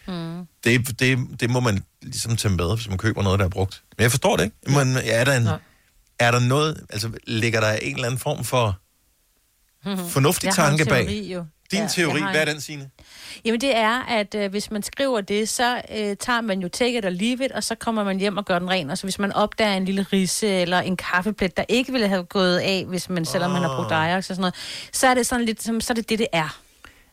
Mm. 0.09 0.47
Det, 0.65 1.01
det, 1.01 1.19
det 1.41 1.51
må 1.51 1.61
man 1.61 1.83
ligesom 2.03 2.37
tage 2.37 2.55
med, 2.55 2.77
hvis 2.77 2.89
man 2.89 2.99
køber 2.99 3.23
noget, 3.23 3.39
der 3.39 3.45
er 3.45 3.49
brugt. 3.49 3.83
Men 3.97 4.03
jeg 4.03 4.11
forstår 4.11 4.37
det 4.37 4.45
ikke. 4.45 4.57
Men 4.67 4.97
er 5.05 5.25
der, 5.25 5.37
en, 5.37 5.49
er 6.19 6.31
der 6.31 6.39
noget, 6.39 6.81
altså 6.91 7.11
ligger 7.27 7.61
der 7.61 7.73
en 7.73 7.95
eller 7.95 8.07
anden 8.07 8.21
form 8.21 8.45
for 8.45 8.79
fornuftig 10.13 10.47
Jeg 10.47 10.55
tanke 10.55 10.85
bag? 10.85 11.09
jo. 11.33 11.45
Din 11.73 11.81
Ja, 11.81 11.89
teori, 11.89 12.21
hvad 12.21 12.35
er 12.35 12.43
en- 12.43 12.49
den, 12.49 12.61
Signe? 12.61 12.91
Jamen 13.45 13.61
det 13.61 13.77
er, 13.77 14.03
at 14.09 14.35
øh, 14.35 14.51
hvis 14.51 14.71
man 14.71 14.83
skriver 14.83 15.21
det, 15.21 15.49
så 15.49 15.83
øh, 15.97 16.17
tager 16.17 16.41
man 16.41 16.61
jo 16.61 16.69
take 16.69 16.99
it 16.99 17.05
or 17.05 17.09
leave 17.11 17.45
it, 17.45 17.53
og 17.53 17.65
så 17.65 17.75
kommer 17.75 18.05
man 18.05 18.19
hjem 18.19 18.37
og 18.37 18.45
gør 18.45 18.59
den 18.59 18.71
ren. 18.71 18.91
Og 18.91 18.99
så 18.99 19.05
hvis 19.07 19.19
man 19.19 19.33
opdager 19.33 19.75
en 19.75 19.85
lille 19.85 20.07
risse 20.13 20.49
eller 20.49 20.81
en 20.81 20.97
kaffeplet, 20.97 21.57
der 21.57 21.65
ikke 21.69 21.93
ville 21.93 22.09
have 22.09 22.25
gået 22.25 22.59
af, 22.59 22.85
hvis 22.89 23.09
man, 23.09 23.25
selvom 23.25 23.51
man 23.51 23.63
har 23.63 23.77
brugt 23.77 23.93
Ajax 23.93 24.17
og 24.19 24.25
sådan 24.25 24.41
noget, 24.41 24.55
så 24.93 25.07
er 25.07 25.15
det 25.15 25.27
sådan 25.27 25.45
lidt, 25.45 25.63
som, 25.63 25.81
så 25.81 25.93
er 25.93 25.95
det 25.95 26.09
det, 26.09 26.19
det 26.19 26.27
er. 26.33 26.59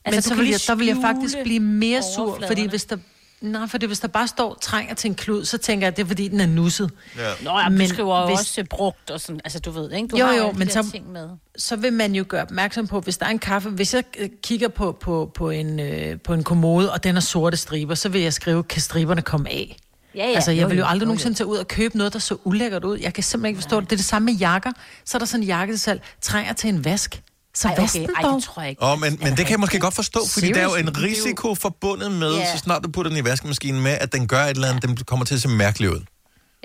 Men 0.05 0.14
du 0.14 0.22
så 0.22 0.36
vil 0.36 0.49
jeg, 0.49 0.60
der 0.68 0.76
vil 0.76 0.88
jeg 0.88 0.97
faktisk 1.01 1.38
blive 1.43 1.60
mere 1.60 2.01
sur, 2.16 2.39
fordi 2.47 2.68
hvis 2.68 2.86
der... 2.86 2.97
Nej, 3.42 3.68
fordi 3.68 3.86
hvis 3.86 4.00
der 4.00 4.08
bare 4.08 4.28
står 4.28 4.58
trænger 4.62 4.94
til 4.96 5.08
en 5.10 5.16
klud, 5.16 5.46
så 5.46 5.58
tænker 5.58 5.88
jeg, 5.88 5.92
at 5.92 5.98
det 5.98 6.04
er 6.04 6.08
fordi, 6.08 6.28
den 6.28 6.40
er 6.42 6.46
nusset. 6.46 6.92
Ja. 7.18 7.22
Nå 7.44 7.60
ja, 7.60 7.70
men 7.70 7.80
du 7.80 7.88
skriver 7.88 8.20
jo 8.22 8.28
hvis- 8.28 8.40
også 8.40 8.62
øh, 8.62 8.68
brugt 8.68 9.12
og 9.12 9.22
sådan, 9.22 9.42
altså 9.46 9.60
du 9.60 9.72
ved, 9.72 9.92
ikke? 9.92 10.08
Du 10.08 10.18
jo, 10.18 10.26
har 10.26 10.36
jo, 10.36 10.52
de 10.52 10.58
men 10.58 10.70
så, 10.70 10.92
ting 10.92 11.12
med. 11.12 11.30
så 11.58 11.76
vil 11.76 11.94
man 11.94 12.16
jo 12.16 12.26
gøre 12.28 12.42
opmærksom 12.42 12.88
på, 12.88 13.00
hvis 13.00 13.18
der 13.18 13.26
er 13.26 13.30
en 13.30 13.40
kaffe, 13.40 13.70
hvis 13.70 13.94
jeg 13.94 14.04
øh, 14.20 14.30
kigger 14.44 14.68
på, 14.68 14.98
på, 15.02 15.32
på, 15.36 15.50
en, 15.50 15.80
øh, 15.80 16.20
på 16.22 16.34
en 16.34 16.44
kommode, 16.44 16.92
og 16.94 17.04
den 17.04 17.14
har 17.16 17.22
sorte 17.22 17.58
striber, 17.58 17.96
så 17.96 18.10
vil 18.10 18.22
jeg 18.22 18.34
skrive, 18.34 18.64
kan 18.64 18.82
striberne 18.82 19.22
komme 19.22 19.50
af? 19.50 19.78
Ja, 20.16 20.26
ja. 20.28 20.36
altså, 20.36 20.52
jeg 20.52 20.62
Jo, 20.64 20.68
vil 20.68 20.78
jo 20.78 20.84
jo, 20.84 20.88
aldrig 20.90 21.06
jo, 21.06 21.08
nogensinde 21.08 21.38
tage 21.38 21.48
ud 21.48 21.58
og 21.58 21.68
købe 21.68 21.98
noget, 21.98 22.14
der 22.14 22.20
så 22.20 22.38
ulækkert 22.44 22.84
ud. 22.84 22.98
Jeg 23.00 23.14
kan 23.14 23.24
simpelthen 23.24 23.50
ikke 23.50 23.62
forstå 23.62 23.80
det. 23.80 23.90
Det 23.90 23.96
er 23.96 23.98
det 23.98 24.06
samme 24.06 24.26
med 24.26 24.34
jakker. 24.34 24.72
Så 25.06 25.18
er 25.18 25.20
der 25.20 25.26
sådan 25.26 25.44
en 25.44 25.48
jakke 25.48 25.74
til 25.74 25.80
salg, 25.80 26.02
trænger 26.22 26.54
til 26.54 26.70
en 26.70 26.86
vask. 26.86 27.22
Så 27.58 27.68
Ej, 27.68 27.74
okay. 27.84 28.08
Ej, 28.24 28.32
det 28.32 28.43
tror 28.43 28.62
jeg 28.62 28.70
ikke. 28.70 28.84
Oh, 28.84 28.99
men, 29.01 29.18
men 29.22 29.30
det 29.38 29.38
kan 29.45 29.49
jeg 29.49 29.60
måske 29.60 29.80
godt 29.80 29.93
forstå, 29.93 30.20
fordi 30.34 30.47
der 30.51 30.60
er 30.60 30.64
jo 30.64 30.76
en 30.76 30.95
Seriously? 30.95 31.05
risiko 31.08 31.55
forbundet 31.55 32.12
med, 32.12 32.36
Ja. 32.36 32.51
så 32.51 32.58
snart 32.58 32.84
du 32.84 32.91
putter 32.91 33.10
den 33.10 33.20
i 33.20 33.24
vaskemaskinen 33.24 33.82
med, 33.84 33.91
at 33.91 34.14
den 34.14 34.28
gør 34.28 34.43
et 34.43 34.49
eller 34.49 34.68
andet, 34.68 34.84
den 34.84 34.97
kommer 34.97 35.26
til 35.26 35.36
at 35.36 35.41
se 35.41 35.47
mærkelig 35.49 35.89
ud. 35.91 35.99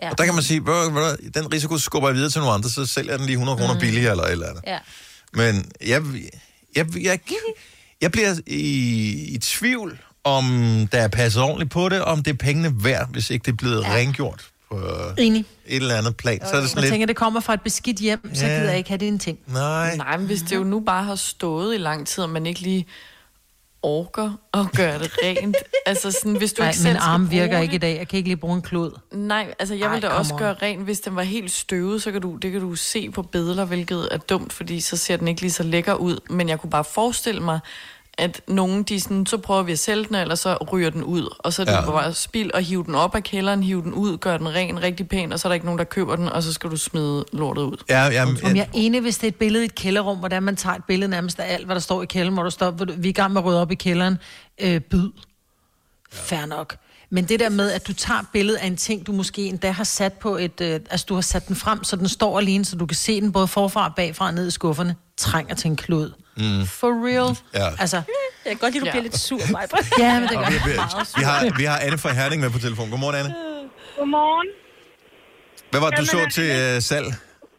Ja. 0.03 0.11
Og 0.11 0.19
der 0.19 0.25
kan 0.25 0.35
man 0.35 0.43
sige, 0.43 0.67
"Ved 0.67 0.85
du 0.85 0.91
hvad, 0.91 1.33
den 1.35 1.53
risiko 1.53 1.79
skubber 1.79 2.09
jeg 2.09 2.17
videre 2.17 2.31
til 2.31 2.39
nogle 2.41 2.55
andre, 2.55 2.71
så 2.71 2.87
sælger 2.87 3.13
jeg 3.13 3.19
den 3.19 3.27
lige 3.27 3.35
100 3.37 3.59
kroner 3.59 3.75
Mm. 3.75 3.81
billigere 3.81 4.11
eller 4.11 4.25
et 4.25 4.33
eller 4.33 4.47
andet. 4.49 4.63
Ja. 4.67 4.79
Men 5.33 5.65
jeg, 5.87 6.03
jeg, 6.77 6.87
jeg, 7.03 7.19
jeg 8.01 8.13
bliver 8.13 8.35
i, 8.47 8.61
i 9.35 9.39
tvivl, 9.39 9.99
om 10.25 10.45
der 10.93 10.99
er 10.99 11.09
passet 11.09 11.43
ordentligt 11.43 11.71
på 11.71 11.89
det, 11.89 12.03
om 12.03 12.23
det 12.23 12.33
er 12.33 12.37
pengene 12.39 12.85
værd, 12.85 13.09
hvis 13.13 13.31
ikke 13.31 13.45
det 13.45 13.53
er 13.53 13.57
blevet 13.57 13.83
ja. 13.83 13.93
rengjort 13.95 14.45
på 14.73 14.79
Enig. 15.19 15.45
et 15.67 15.77
eller 15.77 15.95
andet 15.95 16.17
plan. 16.17 16.39
Så 16.41 16.45
er 16.47 16.51
det 16.55 16.61
Jeg 16.61 16.69
sådan 16.69 16.83
lidt... 16.83 16.91
tænker, 16.93 17.07
det 17.07 17.17
kommer 17.17 17.41
fra 17.41 17.55
et 17.55 17.61
beskidt 17.63 17.97
hjem, 17.99 18.35
så 18.35 18.47
Ja. 18.47 18.53
gider 18.55 18.69
jeg 18.69 18.79
ikke 18.79 18.91
have 18.91 18.99
det 18.99 19.09
en 19.09 19.19
ting. 19.19 19.39
Nej. 19.47 19.97
Nej, 19.97 20.17
men 20.17 20.27
hvis 20.27 20.41
det 20.43 20.57
jo 20.57 20.65
nu 20.65 20.81
bare 20.81 21.05
har 21.05 21.15
stået 21.17 21.75
i 21.75 21.79
lang 21.79 22.07
tid, 22.07 22.25
og 22.25 22.31
man 22.31 22.47
ikke 22.47 22.61
lige 22.61 22.87
orker 23.83 24.31
at 24.55 24.67
gøre 24.77 24.99
det 24.99 25.11
rent. 25.23 25.57
altså 25.87 26.11
sådan, 26.11 26.37
hvis 26.37 26.53
du 26.53 26.63
Nej, 26.63 26.69
ikke 26.71 26.79
selv 26.79 26.93
min 26.93 27.01
skal 27.01 27.09
arm 27.11 27.21
bruge 27.21 27.31
virker 27.31 27.57
det. 27.57 27.63
ikke 27.63 27.75
i 27.75 27.79
dag. 27.79 27.97
Jeg 27.99 28.09
kan 28.09 28.17
ikke 28.17 28.29
lige 28.29 28.37
bruge 28.37 28.55
en 28.57 28.63
klud. 28.63 28.91
Nej, 29.13 29.55
altså 29.59 29.75
jeg 29.75 29.87
Ej, 29.87 29.93
vil 29.95 30.03
da 30.03 30.07
come 30.09 30.19
også 30.19 30.35
on. 30.35 30.39
gøre 30.39 30.55
rent, 30.63 30.83
hvis 30.85 31.01
den 31.01 31.17
var 31.17 31.23
helt 31.23 31.51
støvet, 31.51 32.03
så 32.03 32.13
kan 32.13 32.21
du, 32.21 32.37
det 32.37 32.53
kan 32.53 32.61
du 32.61 32.75
se 32.75 33.11
på 33.11 33.23
billeder, 33.23 33.65
hvilket 33.65 34.09
er 34.11 34.17
dumt, 34.19 34.53
fordi 34.53 34.81
så 34.81 34.97
ser 34.97 35.17
den 35.17 35.29
ikke 35.29 35.41
lige 35.41 35.53
så 35.53 35.63
lækker 35.63 35.95
ud. 35.95 36.19
Men 36.31 36.49
jeg 36.49 36.61
kunne 36.61 36.71
bare 36.71 36.85
forestille 36.85 37.41
mig, 37.41 37.59
at 38.19 38.41
nogen, 38.49 38.83
de 38.83 39.01
sådan, 39.01 39.27
så 39.27 39.39
prøver 39.39 39.63
vi 39.63 39.73
at 39.73 39.79
sælge 39.79 40.05
den, 40.05 40.15
eller 40.15 40.35
så 40.35 40.57
ryger 40.73 40.91
den 40.91 41.05
ud. 41.05 41.35
Og 41.39 41.53
så 41.53 41.63
er 41.63 41.67
det 41.67 41.73
Ja. 41.73 41.81
ja. 41.85 41.91
bare 41.91 42.15
spild 42.15 42.51
at 42.55 42.65
hive 42.65 42.85
den 42.85 42.95
op 42.95 43.15
af 43.15 43.23
kælderen, 43.23 43.63
hive 43.63 43.83
den 43.83 43.93
ud, 43.95 44.17
gøre 44.19 44.39
den 44.39 44.55
ren, 44.55 44.83
rigtig 44.83 45.09
pæn, 45.09 45.33
og 45.33 45.41
så 45.41 45.49
er 45.49 45.51
der 45.51 45.55
ikke 45.55 45.67
nogen, 45.67 45.79
der 45.79 45.85
køber 45.85 46.17
den, 46.17 46.29
og 46.29 46.43
så 46.43 46.53
skal 46.53 46.71
du 46.71 46.77
smide 46.77 47.25
lortet 47.33 47.63
ud. 47.63 47.77
Ja, 47.89 48.05
ja, 48.07 48.25
Om 48.27 48.57
jeg 48.57 48.63
er 48.63 48.71
enig, 48.73 49.01
hvis 49.01 49.17
det 49.19 49.25
er 49.25 49.29
et 49.29 49.37
billede 49.37 49.65
i 49.65 49.67
et 49.67 49.75
kælderrum, 49.75 50.19
hvordan 50.19 50.43
man 50.43 50.57
tager 50.57 50.77
et 50.77 50.85
billede 50.85 51.11
nærmest 51.11 51.41
af 51.41 51.55
alt, 51.55 51.65
hvad 51.67 51.75
der 51.75 51.81
står 51.81 52.03
i 52.03 52.07
kælderen, 52.07 52.35
hvor 52.35 52.43
der 52.43 52.51
står, 52.51 52.71
hvor 52.71 52.85
du- 52.85 52.95
vi 52.97 53.09
er 53.09 53.11
i 53.11 53.13
gang 53.13 53.33
med 53.33 53.41
at 53.41 53.45
rydde 53.45 53.61
op 53.61 53.71
i 53.71 53.75
kælderen, 53.75 54.19
øh, 54.61 54.81
byd. 54.81 55.11
Fair 56.13 56.47
nok. 56.47 56.77
Men 57.11 57.25
det 57.25 57.41
der 57.41 57.49
med, 57.49 57.71
at 57.71 57.87
du 57.89 57.93
tager 57.93 58.21
et 58.21 58.27
billede 58.33 58.59
af 58.59 58.67
en 58.67 58.77
ting, 58.77 59.07
du 59.07 59.13
måske 59.13 59.43
endda 59.47 59.71
har 59.71 59.85
sat 59.85 60.13
på 60.13 60.37
et... 60.37 60.61
Øh, 60.61 60.81
altså, 60.91 61.07
du 61.09 61.15
har 61.15 61.21
sat 61.21 61.49
den 61.49 61.57
frem, 61.57 61.85
så 61.85 61.97
den 61.97 62.09
står 62.09 62.39
alene, 62.39 62.65
så 62.65 62.77
du 62.77 62.87
kan 62.87 62.95
se 62.97 63.21
den 63.21 63.33
både 63.33 63.47
forfra 63.47 63.89
og 63.89 63.95
bagfra 63.97 64.27
og 64.27 64.35
ned 64.35 64.49
i 64.49 64.51
skufferne, 64.51 64.97
trænger 65.19 65.55
til 65.55 65.69
en 65.71 65.77
klud. 65.77 66.13
Mm. 66.37 66.63
For 66.81 66.91
real. 67.09 67.31
Ja. 67.61 67.69
Altså, 67.85 67.99
Jeg 68.45 68.51
kan 68.55 68.61
godt 68.65 68.73
lide, 68.75 68.85
du 68.85 68.91
bliver 68.95 69.07
lidt 69.09 69.19
sur, 69.29 69.43
mig. 69.55 69.63
ja, 70.05 70.13
men 70.21 70.27
det 70.31 70.37
gør 70.43 70.51
vi, 70.55 70.59
jeg 70.59 70.67
vi, 70.71 70.75
meget. 70.77 71.09
vi, 71.19 71.23
har, 71.31 71.39
vi 71.61 71.65
har 71.71 71.79
Anne 71.87 71.99
fra 72.05 72.11
Herning 72.21 72.39
med 72.45 72.51
på 72.57 72.61
telefon. 72.67 72.87
Godmorgen, 72.93 73.17
Anne. 73.21 73.31
Godmorgen. 73.99 74.49
Hvad 75.71 75.81
var 75.85 75.89
det, 75.91 75.99
du 76.03 76.07
så 76.17 76.19
Jamen, 76.19 76.31
til 76.39 76.49
øh, 76.63 76.75
salg? 76.91 77.09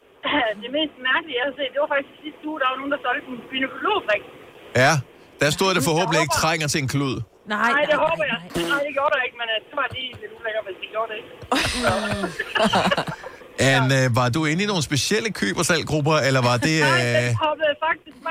Det 0.63 0.69
mest 0.79 0.95
mærkelige, 1.11 1.35
jeg 1.39 1.45
har 1.49 1.53
set, 1.59 1.69
det 1.75 1.79
var 1.85 1.89
faktisk 1.95 2.13
sidste 2.25 2.41
uge, 2.49 2.57
der 2.61 2.67
var 2.71 2.77
nogen, 2.81 2.91
der 2.95 2.99
solgte 3.05 3.27
en 3.33 3.39
gynekologdrik. 3.51 4.23
Ja, 4.83 4.93
der 5.41 5.47
stod 5.57 5.69
det 5.77 5.81
forhåbentlig 5.89 6.19
ikke 6.25 6.35
trænger 6.43 6.67
til 6.73 6.79
en 6.85 6.89
klud. 6.95 7.15
Nej, 7.55 7.71
Nej, 7.75 7.83
det 7.91 7.97
håber 8.05 8.25
jeg. 8.31 8.39
Nej, 8.71 8.81
det 8.87 8.93
gjorde 8.97 9.11
der 9.15 9.21
ikke, 9.27 9.37
men 9.41 9.47
øh, 9.53 9.57
det 9.67 9.75
var 9.81 9.87
lige 9.95 10.09
lidt 10.21 10.31
ulækkert, 10.37 10.63
hvis 10.67 10.77
det 10.83 10.87
gjorde 10.93 11.09
det 11.11 11.17
ikke. 11.21 11.31
Anne, 13.73 13.95
øh, 14.03 14.15
var 14.19 14.27
du 14.35 14.39
inde 14.51 14.61
i 14.63 14.67
nogle 14.71 14.83
specielle 14.83 15.29
køb- 15.41 15.57
og 15.61 15.65
salggrupper, 15.71 16.15
eller 16.27 16.41
var 16.49 16.57
det... 16.67 16.75
Nej, 16.81 17.27
Øh, 17.27 17.35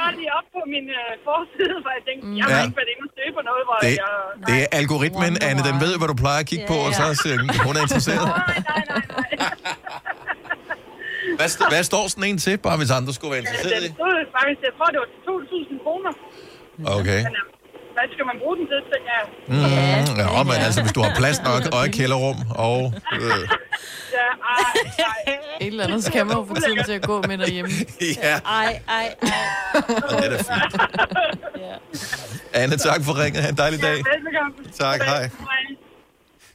bare 0.02 0.12
lige 0.20 0.30
op 0.38 0.46
på 0.56 0.60
min 0.74 0.86
øh, 1.00 1.10
forside, 1.28 1.74
for 1.84 1.90
jeg 1.96 2.02
tænkte, 2.08 2.24
jeg 2.38 2.44
har 2.48 2.56
Ja. 2.58 2.64
ikke 2.66 2.78
været 2.80 2.90
inde 2.94 3.02
og 3.08 3.12
søge 3.16 3.32
på 3.38 3.42
noget, 3.50 3.62
hvor 3.68 3.76
det, 3.86 3.92
jeg... 4.02 4.12
det 4.48 4.56
er 4.64 4.68
algoritmen, 4.80 5.32
Anne, 5.48 5.60
den 5.68 5.76
ved, 5.84 5.92
hvad 5.98 6.08
du 6.12 6.16
plejer 6.24 6.40
at 6.44 6.48
kigge 6.52 6.66
på, 6.72 6.76
og 6.86 6.90
så 6.98 7.04
siger 7.22 7.34
den, 7.40 7.48
hun 7.66 7.74
er 7.78 7.82
interesseret. 7.88 8.26
Hvad, 11.38 11.48
st- 11.54 11.68
hvad 11.72 11.82
står 11.90 12.04
sådan 12.12 12.24
en 12.30 12.38
til, 12.46 12.54
bare 12.66 12.76
hvis 12.80 12.90
andre 12.98 13.12
skulle 13.16 13.32
være 13.34 13.40
Den 13.42 13.48
interesseret 13.48 13.82
i? 13.88 13.90
stod 13.98 14.16
faktisk, 14.38 14.60
jeg 14.68 14.72
tror, 14.78 14.88
det 14.94 14.98
var 15.04 15.10
2.000 15.30 15.82
kroner. 15.84 16.12
Okay. 16.98 17.20
Men, 17.26 17.34
øh, 17.40 17.44
hvad 17.96 18.06
skal 18.14 18.24
man 18.30 18.36
bruge 18.42 18.56
den 18.58 18.66
til, 18.72 18.80
tænker 18.92 19.12
jeg? 19.18 19.26
Mm, 19.52 20.16
ja, 20.36 20.42
men 20.50 20.58
altså, 20.66 20.80
hvis 20.84 20.94
du 20.98 21.00
har 21.06 21.12
plads 21.20 21.38
nok, 21.50 21.62
og 21.74 21.80
et 21.86 21.92
kælderrum, 21.98 22.38
og... 22.68 22.78
Øh, 23.22 23.42
Ja, 24.98 25.04
ej, 25.04 25.38
Et 25.60 25.66
eller 25.66 25.84
andet 25.84 26.04
skal 26.04 26.26
man 26.26 26.36
jo 26.36 26.44
få 26.48 26.54
tiden 26.54 26.84
til 26.84 26.92
at 26.92 27.02
gå 27.02 27.22
med 27.22 27.38
derhjemme. 27.38 27.70
ja, 28.22 28.38
Ej, 28.38 28.80
ej, 28.88 29.14
ej. 29.22 29.34
det 30.10 30.24
er 30.24 30.28
da 30.30 30.36
fint. 30.36 30.82
Anne, 32.52 32.76
tak 32.76 33.04
for 33.04 33.18
ringet. 33.24 33.42
Ha' 33.42 33.50
en 33.50 33.56
dejlig 33.56 33.82
dag. 33.82 33.90
Velbekomme. 33.92 34.72
Tak, 34.78 35.00
hej. 35.02 35.30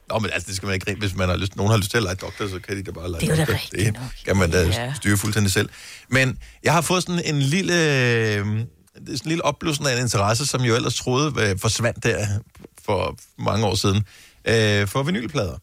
Nå, 0.08 0.18
men 0.18 0.30
altså, 0.32 0.46
det 0.46 0.56
skal 0.56 0.66
man 0.66 0.74
ikke 0.74 0.86
grine. 0.86 0.98
Hvis 0.98 1.14
man 1.16 1.28
har 1.28 1.36
lyst, 1.36 1.56
nogen 1.56 1.70
har 1.70 1.78
lyst 1.78 1.90
til 1.90 1.96
at 1.96 2.02
lege 2.02 2.14
doktor, 2.14 2.48
så 2.48 2.60
kan 2.68 2.76
de 2.76 2.82
da 2.82 2.90
bare 2.90 3.10
lege 3.10 3.20
Det 3.20 3.30
er 3.30 3.36
jo 3.36 3.44
da 3.44 3.52
rigtigt 3.52 3.94
Det 3.94 4.24
kan 4.26 4.36
man 4.36 4.50
da 4.50 4.62
Ja. 4.66 4.94
styre 4.94 5.16
fuldstændig 5.16 5.52
selv. 5.52 5.68
Men 6.08 6.38
jeg 6.64 6.72
har 6.72 6.80
fået 6.80 7.02
sådan 7.02 7.22
en 7.24 7.38
lille, 7.42 7.72
øh, 7.74 7.78
det 7.78 8.42
er 8.42 8.46
sådan 8.46 8.66
en 9.06 9.18
lille 9.24 9.44
opblussen 9.44 9.86
af 9.86 9.92
en 9.92 9.98
interesse, 10.02 10.46
som 10.46 10.60
jeg 10.60 10.68
jo 10.68 10.74
ellers 10.76 10.94
troede 10.94 11.32
øh, 11.40 11.58
forsvandt 11.58 12.04
der 12.04 12.26
for 12.84 13.16
mange 13.38 13.66
år 13.66 13.74
siden, 13.74 14.04
øh, 14.44 14.86
for 14.88 15.02
vinylplader. 15.02 15.58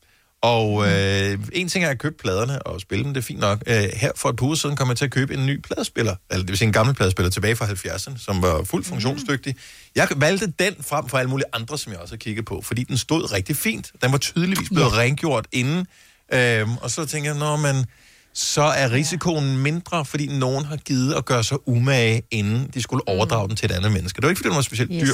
Og 0.45 0.87
øh, 0.87 1.39
en 1.53 1.67
ting 1.69 1.85
er 1.85 1.89
at 1.89 1.99
købe 1.99 2.15
pladerne 2.19 2.67
og 2.67 2.81
spille 2.81 3.03
dem, 3.03 3.13
det 3.13 3.21
er 3.21 3.25
fint 3.25 3.39
nok. 3.39 3.63
Øh, 3.67 3.83
her 3.93 4.11
for 4.15 4.29
et 4.29 4.35
par 4.35 4.45
uger 4.45 4.55
siden 4.55 4.75
kom 4.75 4.89
jeg 4.89 4.97
til 4.97 5.05
at 5.05 5.11
købe 5.11 5.33
en 5.33 5.45
ny 5.45 5.61
pladespiller, 5.61 6.15
eller 6.31 6.41
det 6.43 6.49
vil 6.49 6.57
sige 6.57 6.67
en 6.67 6.73
gammel 6.73 6.95
pladespiller 6.95 7.29
tilbage 7.29 7.55
fra 7.55 7.65
70'erne, 7.65 8.25
som 8.25 8.41
var 8.41 8.63
fuldt 8.63 8.87
funktionsdygtig. 8.87 9.55
Jeg 9.95 10.07
valgte 10.15 10.53
den 10.59 10.75
frem 10.81 11.07
for 11.07 11.17
alle 11.17 11.29
mulige 11.29 11.45
andre, 11.53 11.77
som 11.77 11.91
jeg 11.91 11.99
også 12.01 12.11
har 12.13 12.17
kigget 12.17 12.45
på, 12.45 12.61
fordi 12.61 12.83
den 12.83 12.97
stod 12.97 13.31
rigtig 13.31 13.55
fint. 13.55 13.91
Den 14.01 14.11
var 14.11 14.17
tydeligvis 14.17 14.69
blevet 14.69 14.91
ja. 14.91 14.97
rengjort 14.97 15.47
inden. 15.51 15.87
Øhm, 16.33 16.77
og 16.77 16.91
så 16.91 17.05
tænker 17.05 17.29
jeg, 17.31 17.39
nå, 17.39 17.55
men 17.55 17.85
så 18.33 18.61
er 18.61 18.91
risikoen 18.91 19.57
mindre, 19.57 20.05
fordi 20.05 20.27
nogen 20.27 20.65
har 20.65 20.75
givet 20.77 21.13
at 21.13 21.25
gøre 21.25 21.43
sig 21.43 21.67
umage, 21.67 22.21
inden 22.31 22.69
de 22.73 22.81
skulle 22.81 23.07
overdrage 23.07 23.47
den 23.47 23.55
til 23.55 23.65
et 23.71 23.75
andet 23.75 23.91
menneske. 23.91 24.15
Det 24.15 24.23
var 24.23 24.29
ikke, 24.29 24.39
fordi 24.39 24.49
den 24.49 24.55
var 24.55 24.61
specielt 24.61 24.91
Yes. 24.93 25.01
dyr. 25.01 25.13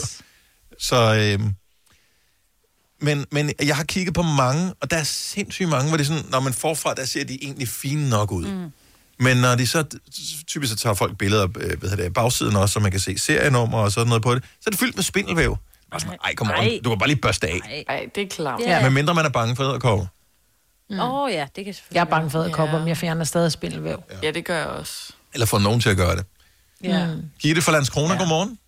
Så, 0.80 1.16
øhm, 1.16 1.54
men, 3.02 3.26
men 3.32 3.52
jeg 3.64 3.76
har 3.76 3.84
kigget 3.84 4.14
på 4.14 4.22
mange, 4.22 4.74
og 4.80 4.92
der 4.92 4.98
er 4.98 5.04
sindssygt 5.04 5.70
mange, 5.70 5.88
hvor 5.88 5.98
det 5.98 6.04
er 6.04 6.08
sådan, 6.08 6.32
når 6.32 6.40
man 6.40 6.54
forfra, 6.54 6.94
der 6.94 7.06
ser 7.06 7.24
de 7.24 7.44
egentlig 7.44 7.68
fine 7.68 8.10
nok 8.10 8.32
ud. 8.32 8.46
Mm. 8.46 8.72
Men 9.20 9.38
når 9.38 9.56
de 9.56 9.68
så, 9.68 9.84
typisk 10.48 10.72
så 10.72 10.78
tager 10.78 10.94
folk 10.94 11.18
billeder 11.18 11.44
af 11.44 11.48
øh, 11.56 11.80
hvad 11.80 11.90
hedder 11.90 12.04
det, 12.04 12.14
bagsiden 12.14 12.56
også, 12.56 12.74
så 12.74 12.80
man 12.80 12.92
kan 12.92 13.00
se 13.00 13.18
serienummer 13.18 13.78
og 13.78 13.92
sådan 13.92 14.08
noget 14.08 14.24
på 14.24 14.36
det, 14.36 14.44
så 14.44 14.64
er 14.68 14.72
det 14.72 14.80
fyldt 14.80 14.96
med 14.96 15.04
spindelvæv. 15.04 15.58
Bare 15.92 16.00
sådan, 16.00 16.18
Ej, 16.24 16.36
kom 16.36 16.52
on, 16.60 16.82
du 16.84 16.90
kan 16.90 17.00
bare 17.00 17.08
lige 17.08 17.22
børste 17.22 17.48
af. 17.48 17.84
Ej, 17.88 18.10
det 18.16 18.24
er 18.24 18.28
klart. 18.28 18.60
Ja. 18.60 18.84
Men 18.84 18.94
mindre 18.94 19.14
man 19.14 19.26
er 19.26 19.30
bange 19.30 19.56
for 19.56 19.64
æderkopper. 19.64 20.06
Åh 20.90 20.96
mm. 20.96 21.00
oh, 21.00 21.32
ja, 21.32 21.48
det 21.56 21.66
kan 21.66 21.74
selvfølgelig 21.74 21.96
Jeg 21.96 22.02
er 22.02 22.06
bange 22.06 22.30
for 22.30 22.40
æderkopper, 22.40 22.80
men 22.80 22.88
jeg 22.88 22.98
fjerner 22.98 23.24
stadig 23.24 23.52
spindelvæv. 23.52 24.04
Ja, 24.24 24.32
det 24.32 24.46
gør 24.46 24.58
jeg 24.58 24.68
også. 24.68 25.14
Eller 25.34 25.46
få 25.46 25.58
nogen 25.58 25.82
til 25.82 25.90
at 25.90 25.98
gøre 25.98 26.16
det. 26.16 26.26
Ja. 26.84 27.08
Gitte 27.40 27.62
fra 27.62 27.72
Landskrona, 27.72 28.14
ja. 28.14 28.20
godmorgen. 28.20 28.60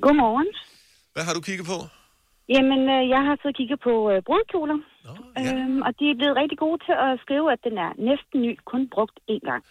Godmorgen. 0.00 0.46
Hvad 1.12 1.24
har 1.24 1.34
du 1.34 1.40
kigget 1.40 1.66
på? 1.66 1.86
Jamen, 2.54 2.80
øh, 2.94 3.02
jeg 3.14 3.22
har 3.28 3.36
så 3.44 3.48
kigget 3.58 3.78
på 3.88 3.94
øh, 4.12 4.18
brudkjoler, 4.28 4.78
øhm, 5.40 5.78
og 5.86 5.90
de 5.98 6.04
er 6.12 6.16
blevet 6.20 6.36
rigtig 6.42 6.58
gode 6.64 6.78
til 6.86 6.94
at 7.06 7.10
skrive, 7.24 7.46
at 7.54 7.60
den 7.66 7.74
er 7.86 7.90
næsten 8.10 8.36
ny, 8.46 8.52
kun 8.72 8.82
brugt 8.94 9.16
én 9.34 9.42
gang. 9.50 9.62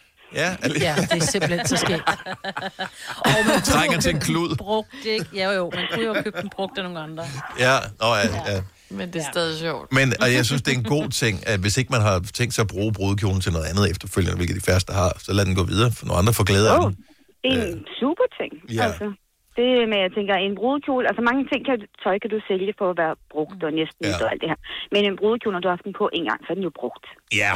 Ja, 0.41 0.49
Ja, 0.87 0.93
det 1.11 1.21
er 1.21 1.27
simpelthen 1.35 1.65
så 1.73 1.77
skægt. 1.83 2.09
Og 3.25 3.39
man 3.49 3.61
Trænger 3.73 3.99
til 3.99 4.11
en 4.15 4.21
klud. 4.29 4.55
Brugt, 4.57 5.05
ikke? 5.05 5.25
Ja, 5.33 5.51
jo, 5.51 5.71
man 5.75 5.85
kunne 5.93 6.05
jo 6.05 6.13
købe 6.23 6.37
den 6.41 6.49
brugt 6.49 6.77
af 6.77 6.83
nogle 6.83 6.99
andre. 6.99 7.23
Ja, 7.65 7.75
Nå, 8.01 8.07
ja, 8.15 8.53
ja. 8.53 8.61
Men 8.89 9.13
det 9.13 9.19
er 9.23 9.27
stadig 9.31 9.59
sjovt. 9.59 9.93
Men 9.93 10.07
og 10.21 10.27
jeg 10.37 10.45
synes, 10.45 10.61
det 10.61 10.71
er 10.73 10.77
en 10.77 10.89
god 10.97 11.07
ting, 11.09 11.35
at 11.47 11.59
hvis 11.59 11.77
ikke 11.77 11.91
man 11.91 12.01
har 12.01 12.17
tænkt 12.39 12.53
sig 12.53 12.61
at 12.61 12.67
bruge 12.75 12.93
brudekjolen 12.93 13.41
til 13.41 13.51
noget 13.51 13.65
andet 13.71 13.91
efterfølgende, 13.91 14.37
hvilket 14.37 14.55
de 14.55 14.61
færreste 14.61 14.93
har, 14.93 15.11
så 15.25 15.33
lad 15.33 15.45
den 15.45 15.55
gå 15.55 15.63
videre, 15.73 15.91
for 15.97 16.05
nogle 16.05 16.19
andre 16.21 16.33
får 16.33 16.45
glæde 16.51 16.67
af 16.71 16.77
den. 16.81 16.91
Det 17.43 17.53
er 17.59 17.67
en 17.73 17.85
super 18.01 18.27
ting. 18.39 18.51
ja. 18.77 18.83
Altså. 18.83 19.05
Det 19.59 19.89
med, 19.91 19.99
jeg 20.05 20.11
tænker, 20.17 20.33
en 20.35 20.55
brudekjole, 20.59 21.07
altså 21.09 21.23
mange 21.29 21.43
ting 21.51 21.61
kan, 21.67 21.77
tøj 22.03 22.15
kan 22.23 22.29
du 22.35 22.39
sælge 22.49 22.73
for 22.79 22.87
at 22.93 22.97
være 23.03 23.15
brugt 23.33 23.59
og 23.67 23.71
næsten 23.81 24.03
Ja. 24.05 24.09
ja. 24.09 24.25
og 24.25 24.31
alt 24.31 24.41
det 24.41 24.49
her. 24.53 24.59
Men 24.93 25.01
en 25.09 25.17
brudekjole, 25.21 25.53
når 25.55 25.61
du 25.63 25.67
har 25.67 25.75
haft 25.77 25.87
den 25.89 25.95
på 26.01 26.09
en 26.17 26.25
gang, 26.29 26.39
så 26.41 26.49
er 26.49 26.57
den 26.59 26.67
jo 26.69 26.73
brugt. 26.81 27.05
Ja, 27.41 27.53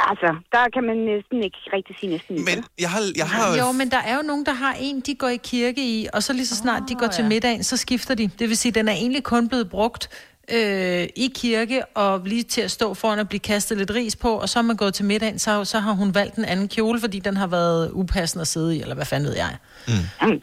Altså, 0.00 0.36
der 0.52 0.64
kan 0.74 0.84
man 0.84 0.96
næsten 0.96 1.42
ikke 1.42 1.58
rigtig 1.72 1.96
sige 2.00 2.10
næsten 2.10 2.34
Men 2.34 2.64
jeg 2.80 2.90
har, 2.90 3.00
jeg 3.16 3.26
har... 3.26 3.56
Jo, 3.58 3.72
men 3.72 3.90
der 3.90 3.98
er 3.98 4.16
jo 4.16 4.22
nogen, 4.22 4.46
der 4.46 4.52
har 4.52 4.76
en, 4.80 5.00
de 5.00 5.14
går 5.14 5.28
i 5.28 5.36
kirke 5.36 5.82
i, 5.98 6.06
og 6.12 6.22
så 6.22 6.32
lige 6.32 6.46
så 6.46 6.56
snart 6.56 6.82
de 6.88 6.94
går 6.94 7.06
til 7.06 7.24
middagen, 7.24 7.62
så 7.62 7.76
skifter 7.76 8.14
de. 8.14 8.30
Det 8.38 8.48
vil 8.48 8.56
sige, 8.56 8.72
den 8.72 8.88
er 8.88 8.92
egentlig 8.92 9.22
kun 9.24 9.48
blevet 9.48 9.70
brugt 9.70 10.08
øh, 10.54 11.02
i 11.16 11.32
kirke, 11.34 11.84
og 11.94 12.22
lige 12.24 12.42
til 12.42 12.60
at 12.60 12.70
stå 12.70 12.94
foran 12.94 13.18
og 13.18 13.28
blive 13.28 13.40
kastet 13.40 13.78
lidt 13.78 13.90
ris 13.90 14.16
på, 14.16 14.28
og 14.28 14.48
så 14.48 14.58
er 14.58 14.62
man 14.62 14.76
gået 14.76 14.94
til 14.94 15.04
middagen, 15.04 15.38
så, 15.38 15.64
så 15.64 15.78
har 15.78 15.92
hun 15.92 16.14
valgt 16.14 16.36
en 16.36 16.44
anden 16.44 16.68
kjole, 16.68 17.00
fordi 17.00 17.18
den 17.18 17.36
har 17.36 17.46
været 17.46 17.90
upassende 17.92 18.40
at 18.40 18.48
sidde 18.48 18.76
i, 18.76 18.80
eller 18.80 18.94
hvad 18.94 19.06
fanden 19.06 19.28
ved 19.28 19.36
jeg. 19.36 19.56
Mm. 19.88 20.40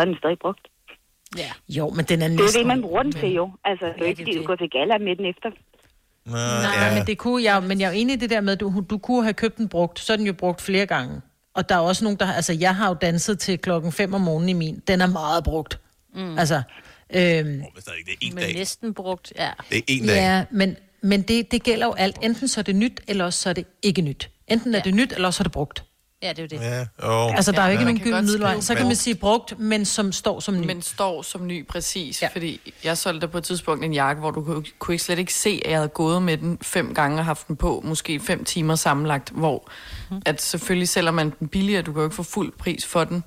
Så 0.00 0.04
er 0.04 0.04
den 0.04 0.16
stadig 0.18 0.38
brugt. 0.38 0.68
Ja. 1.36 1.50
Jo, 1.68 1.90
men 1.90 2.04
den 2.04 2.22
er 2.22 2.28
Det 2.28 2.34
er 2.34 2.38
jo 2.38 2.42
næsten... 2.42 2.58
det, 2.58 2.66
man 2.66 2.82
bruger 2.82 3.02
den 3.02 3.12
til 3.12 3.32
jo. 3.32 3.50
Altså, 3.64 3.86
det 3.86 4.02
er 4.04 4.06
ikke, 4.06 4.22
fordi 4.22 4.38
du 4.38 4.44
går 4.44 4.56
til 4.56 4.70
gala 4.70 4.98
med 4.98 5.16
den 5.16 5.26
efter. 5.26 5.50
Nå, 6.26 6.32
Nej, 6.32 6.86
ja. 6.86 6.94
men 6.94 7.06
det 7.06 7.18
kunne 7.18 7.42
jeg, 7.42 7.62
men 7.62 7.80
jeg 7.80 7.88
er 7.88 7.92
enig 7.92 8.12
i 8.12 8.16
det 8.16 8.30
der 8.30 8.40
med, 8.40 8.52
at 8.52 8.60
du, 8.60 8.84
du 8.90 8.98
kunne 8.98 9.22
have 9.22 9.32
købt 9.32 9.56
den 9.56 9.68
brugt, 9.68 10.00
så 10.00 10.12
er 10.12 10.16
den 10.16 10.26
jo 10.26 10.32
brugt 10.32 10.60
flere 10.62 10.86
gange. 10.86 11.20
Og 11.54 11.68
der 11.68 11.74
er 11.74 11.78
også 11.78 12.04
nogen, 12.04 12.18
der 12.18 12.32
altså 12.32 12.52
jeg 12.52 12.76
har 12.76 12.88
jo 12.88 12.94
danset 12.94 13.38
til 13.38 13.58
klokken 13.58 13.92
5 13.92 14.14
om 14.14 14.20
morgenen 14.20 14.48
i 14.48 14.52
min. 14.52 14.82
Den 14.88 15.00
er 15.00 15.06
meget 15.06 15.44
brugt. 15.44 15.80
Mm. 16.14 16.38
Altså, 16.38 16.54
øhm, 16.54 16.62
det 17.14 17.52
er 17.52 18.16
en 18.20 18.34
Men 18.34 18.44
næsten 18.54 18.94
brugt, 18.94 19.32
ja. 19.36 19.50
Det 19.70 19.78
er 19.78 19.82
en 19.88 20.06
dag. 20.06 20.14
ja, 20.14 20.44
men, 20.50 20.76
men 21.02 21.22
det, 21.22 21.52
det 21.52 21.62
gælder 21.62 21.86
jo 21.86 21.92
alt. 21.92 22.18
Enten 22.22 22.48
så 22.48 22.60
er 22.60 22.62
det 22.62 22.76
nyt, 22.76 23.00
eller 23.08 23.24
også 23.24 23.40
så 23.42 23.48
er 23.48 23.52
det 23.52 23.66
ikke 23.82 24.02
nyt. 24.02 24.30
Enten 24.48 24.74
er 24.74 24.82
det 24.82 24.94
nyt, 24.94 25.12
eller 25.12 25.28
også 25.28 25.38
så 25.38 25.42
er 25.42 25.44
det 25.44 25.52
brugt. 25.52 25.84
Ja, 26.22 26.28
det 26.28 26.38
er 26.38 26.42
jo 26.42 26.46
det. 26.62 26.86
Ja, 27.02 27.08
oh. 27.26 27.34
Altså, 27.36 27.52
der 27.52 27.60
er 27.62 27.66
jo 27.66 27.70
ikke 27.72 27.84
man 27.84 27.94
nogen 27.94 27.98
gylden 28.04 28.12
godt 28.12 28.24
middelvej. 28.24 28.60
Så 28.60 28.74
kan 28.74 28.86
man 28.86 28.96
sige 28.96 29.14
brugt, 29.14 29.58
men 29.58 29.84
som 29.84 30.12
står 30.12 30.40
som 30.40 30.60
ny. 30.60 30.66
Men 30.66 30.82
står 30.82 31.22
som 31.22 31.46
ny, 31.46 31.66
præcis. 31.66 32.22
Ja. 32.22 32.28
Fordi 32.32 32.72
jeg 32.84 32.98
solgte 32.98 33.28
på 33.28 33.38
et 33.38 33.44
tidspunkt 33.44 33.84
en 33.84 33.92
jakke, 33.92 34.20
hvor 34.20 34.30
du 34.30 34.44
kunne, 34.44 34.64
kunne 34.78 34.94
ikke 34.94 35.04
slet 35.04 35.18
ikke 35.18 35.34
se, 35.34 35.62
at 35.64 35.70
jeg 35.70 35.78
havde 35.78 35.88
gået 35.88 36.22
med 36.22 36.36
den 36.36 36.58
fem 36.62 36.94
gange 36.94 37.18
og 37.18 37.24
haft 37.24 37.48
den 37.48 37.56
på, 37.56 37.80
måske 37.84 38.20
fem 38.20 38.44
timer 38.44 38.74
sammenlagt, 38.74 39.30
hvor 39.30 39.68
Mhm. 40.10 40.22
at 40.26 40.42
selvfølgelig 40.42 40.88
sælger 40.88 41.10
man 41.10 41.32
den 41.40 41.48
billigere, 41.48 41.82
du 41.82 41.92
kan 41.92 42.00
jo 42.00 42.06
ikke 42.06 42.16
få 42.16 42.22
fuld 42.22 42.52
pris 42.58 42.86
for 42.86 43.04
den. 43.04 43.24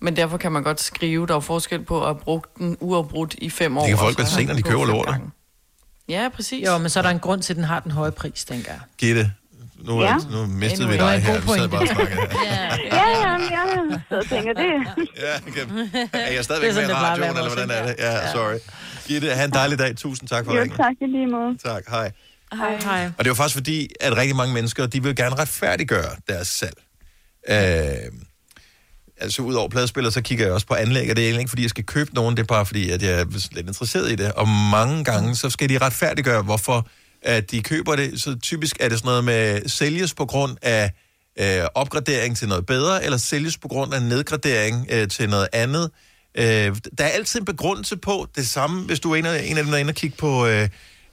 Men 0.00 0.16
derfor 0.16 0.36
kan 0.36 0.52
man 0.52 0.62
godt 0.62 0.80
skrive, 0.80 1.26
der 1.26 1.36
er 1.36 1.40
forskel 1.40 1.84
på 1.84 2.00
at 2.00 2.06
have 2.06 2.18
brugt 2.18 2.58
den 2.58 2.76
uafbrudt 2.80 3.34
i 3.38 3.50
fem 3.50 3.76
år. 3.76 3.80
Det 3.80 3.88
kan 3.88 3.98
folk 3.98 4.18
vel 4.18 4.26
se, 4.26 4.44
når 4.44 4.54
de 4.54 4.62
køber 4.62 4.84
lortet. 4.86 5.12
gange. 5.12 5.30
Ja, 6.08 6.28
præcis. 6.34 6.66
Jo, 6.66 6.78
men 6.78 6.90
så 6.90 6.98
er 6.98 7.02
der 7.02 7.10
en 7.10 7.18
grund 7.18 7.42
til, 7.42 7.52
at 7.52 7.56
den 7.56 7.64
har 7.64 7.80
den 7.80 7.90
høje 7.90 8.12
pris, 8.12 8.44
tænker 8.44 8.70
jeg. 8.72 8.80
Gitte, 8.98 9.32
nu, 9.86 10.02
Ja. 10.02 10.16
nu 10.30 10.46
mistede 10.46 10.88
vi 10.88 10.96
dig 10.96 11.22
her. 11.22 11.40
Vi 11.40 11.46
sad 11.46 11.68
bare 11.68 11.80
og 11.80 11.86
snakkede. 11.88 12.20
Ja, 12.92 13.08
ja, 13.08 13.32
ja. 13.32 13.64
Så 14.08 14.14
jeg 14.16 14.24
tænker 14.28 14.52
det. 14.52 14.72
Ja, 15.24 15.36
okay. 15.48 15.88
Er 16.12 16.32
jeg 16.32 16.44
stadigvæk 16.44 16.74
med 16.74 16.82
i 16.88 16.92
radioen, 16.92 17.36
eller 17.36 17.54
hvordan 17.54 17.70
er 17.70 17.86
det? 17.86 17.94
Ja, 17.98 18.32
sorry. 18.32 18.58
Gitte, 19.06 19.30
have 19.34 19.44
en 19.44 19.50
dejlig 19.52 19.78
dag. 19.78 19.96
Tusind 19.96 20.28
tak 20.28 20.44
for 20.44 20.54
Jo, 20.54 20.60
ringen. 20.62 20.76
tak 20.76 20.92
i 21.00 21.06
lige 21.06 21.26
måde. 21.26 21.58
Tak, 21.64 21.82
hej. 21.88 22.12
Hej. 22.52 22.76
Hej. 22.84 23.10
Og 23.18 23.24
det 23.24 23.30
var 23.30 23.34
faktisk 23.34 23.54
fordi, 23.56 23.88
at 24.00 24.16
rigtig 24.16 24.36
mange 24.36 24.54
mennesker, 24.54 24.86
de 24.86 25.02
vil 25.02 25.16
gerne 25.16 25.34
retfærdiggøre 25.36 26.10
deres 26.28 26.48
salg. 26.48 26.76
Øh, 27.48 28.12
altså 29.20 29.42
ud 29.42 29.54
over 29.54 29.68
pladespillere, 29.68 30.12
så 30.12 30.22
kigger 30.22 30.44
jeg 30.44 30.54
også 30.54 30.66
på 30.66 30.74
anlæg, 30.74 31.10
og 31.10 31.16
det 31.16 31.22
er 31.22 31.26
egentlig 31.26 31.40
ikke, 31.40 31.48
fordi 31.48 31.62
jeg 31.62 31.70
skal 31.70 31.84
købe 31.84 32.14
nogen, 32.14 32.36
det 32.36 32.42
er 32.42 32.46
bare 32.46 32.66
fordi, 32.66 32.90
at 32.90 33.02
jeg 33.02 33.10
er 33.20 33.24
lidt 33.52 33.66
interesseret 33.68 34.10
i 34.12 34.14
det. 34.14 34.32
Og 34.32 34.48
mange 34.48 35.04
gange, 35.04 35.36
så 35.36 35.50
skal 35.50 35.68
de 35.68 35.78
retfærdiggøre, 35.78 36.42
hvorfor 36.42 36.86
at 37.22 37.50
de 37.50 37.62
køber 37.62 37.96
det. 37.96 38.22
Så 38.22 38.38
typisk 38.42 38.76
er 38.80 38.88
det 38.88 38.98
sådan 38.98 39.08
noget 39.08 39.24
med 39.24 39.68
sælges 39.68 40.14
på 40.14 40.26
grund 40.26 40.56
af 40.62 40.90
øh, 41.40 41.62
opgradering 41.74 42.36
til 42.36 42.48
noget 42.48 42.66
bedre, 42.66 43.04
eller 43.04 43.18
sælges 43.18 43.58
på 43.58 43.68
grund 43.68 43.94
af 43.94 44.02
nedgradering 44.02 44.86
øh, 44.90 45.08
til 45.08 45.28
noget 45.28 45.48
andet. 45.52 45.90
Øh, 46.34 46.44
der 46.98 47.04
er 47.04 47.08
altid 47.08 47.40
en 47.40 47.46
begrundelse 47.46 47.96
på 47.96 48.26
det 48.36 48.46
samme, 48.46 48.82
hvis 48.84 49.00
du 49.00 49.12
er 49.12 49.16
en 49.16 49.26
af, 49.26 49.42
en 49.44 49.58
af 49.58 49.62
dem, 49.64 49.70
der 49.70 49.76
er 49.76 49.80
inde 49.80 49.90
og 49.90 49.94
kigge 49.94 50.16
på 50.16 50.46
øh, 50.46 50.68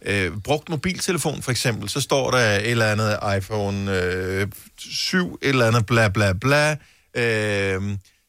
øh, 0.06 0.32
brugt 0.44 0.70
mobiltelefon 0.70 1.42
for 1.42 1.52
eksempel, 1.52 1.90
så 1.90 2.02
står 2.02 2.32
der 2.32 2.38
et 2.38 2.70
eller 2.72 2.92
andet 2.92 3.20
iPhone 3.38 4.02
øh, 4.02 4.48
7, 4.78 5.38
et 5.42 5.50
eller 5.50 5.68
andet 5.68 5.86
bla 5.86 6.08
bla 6.10 6.34
bla, 6.34 6.76
øh, 7.16 7.82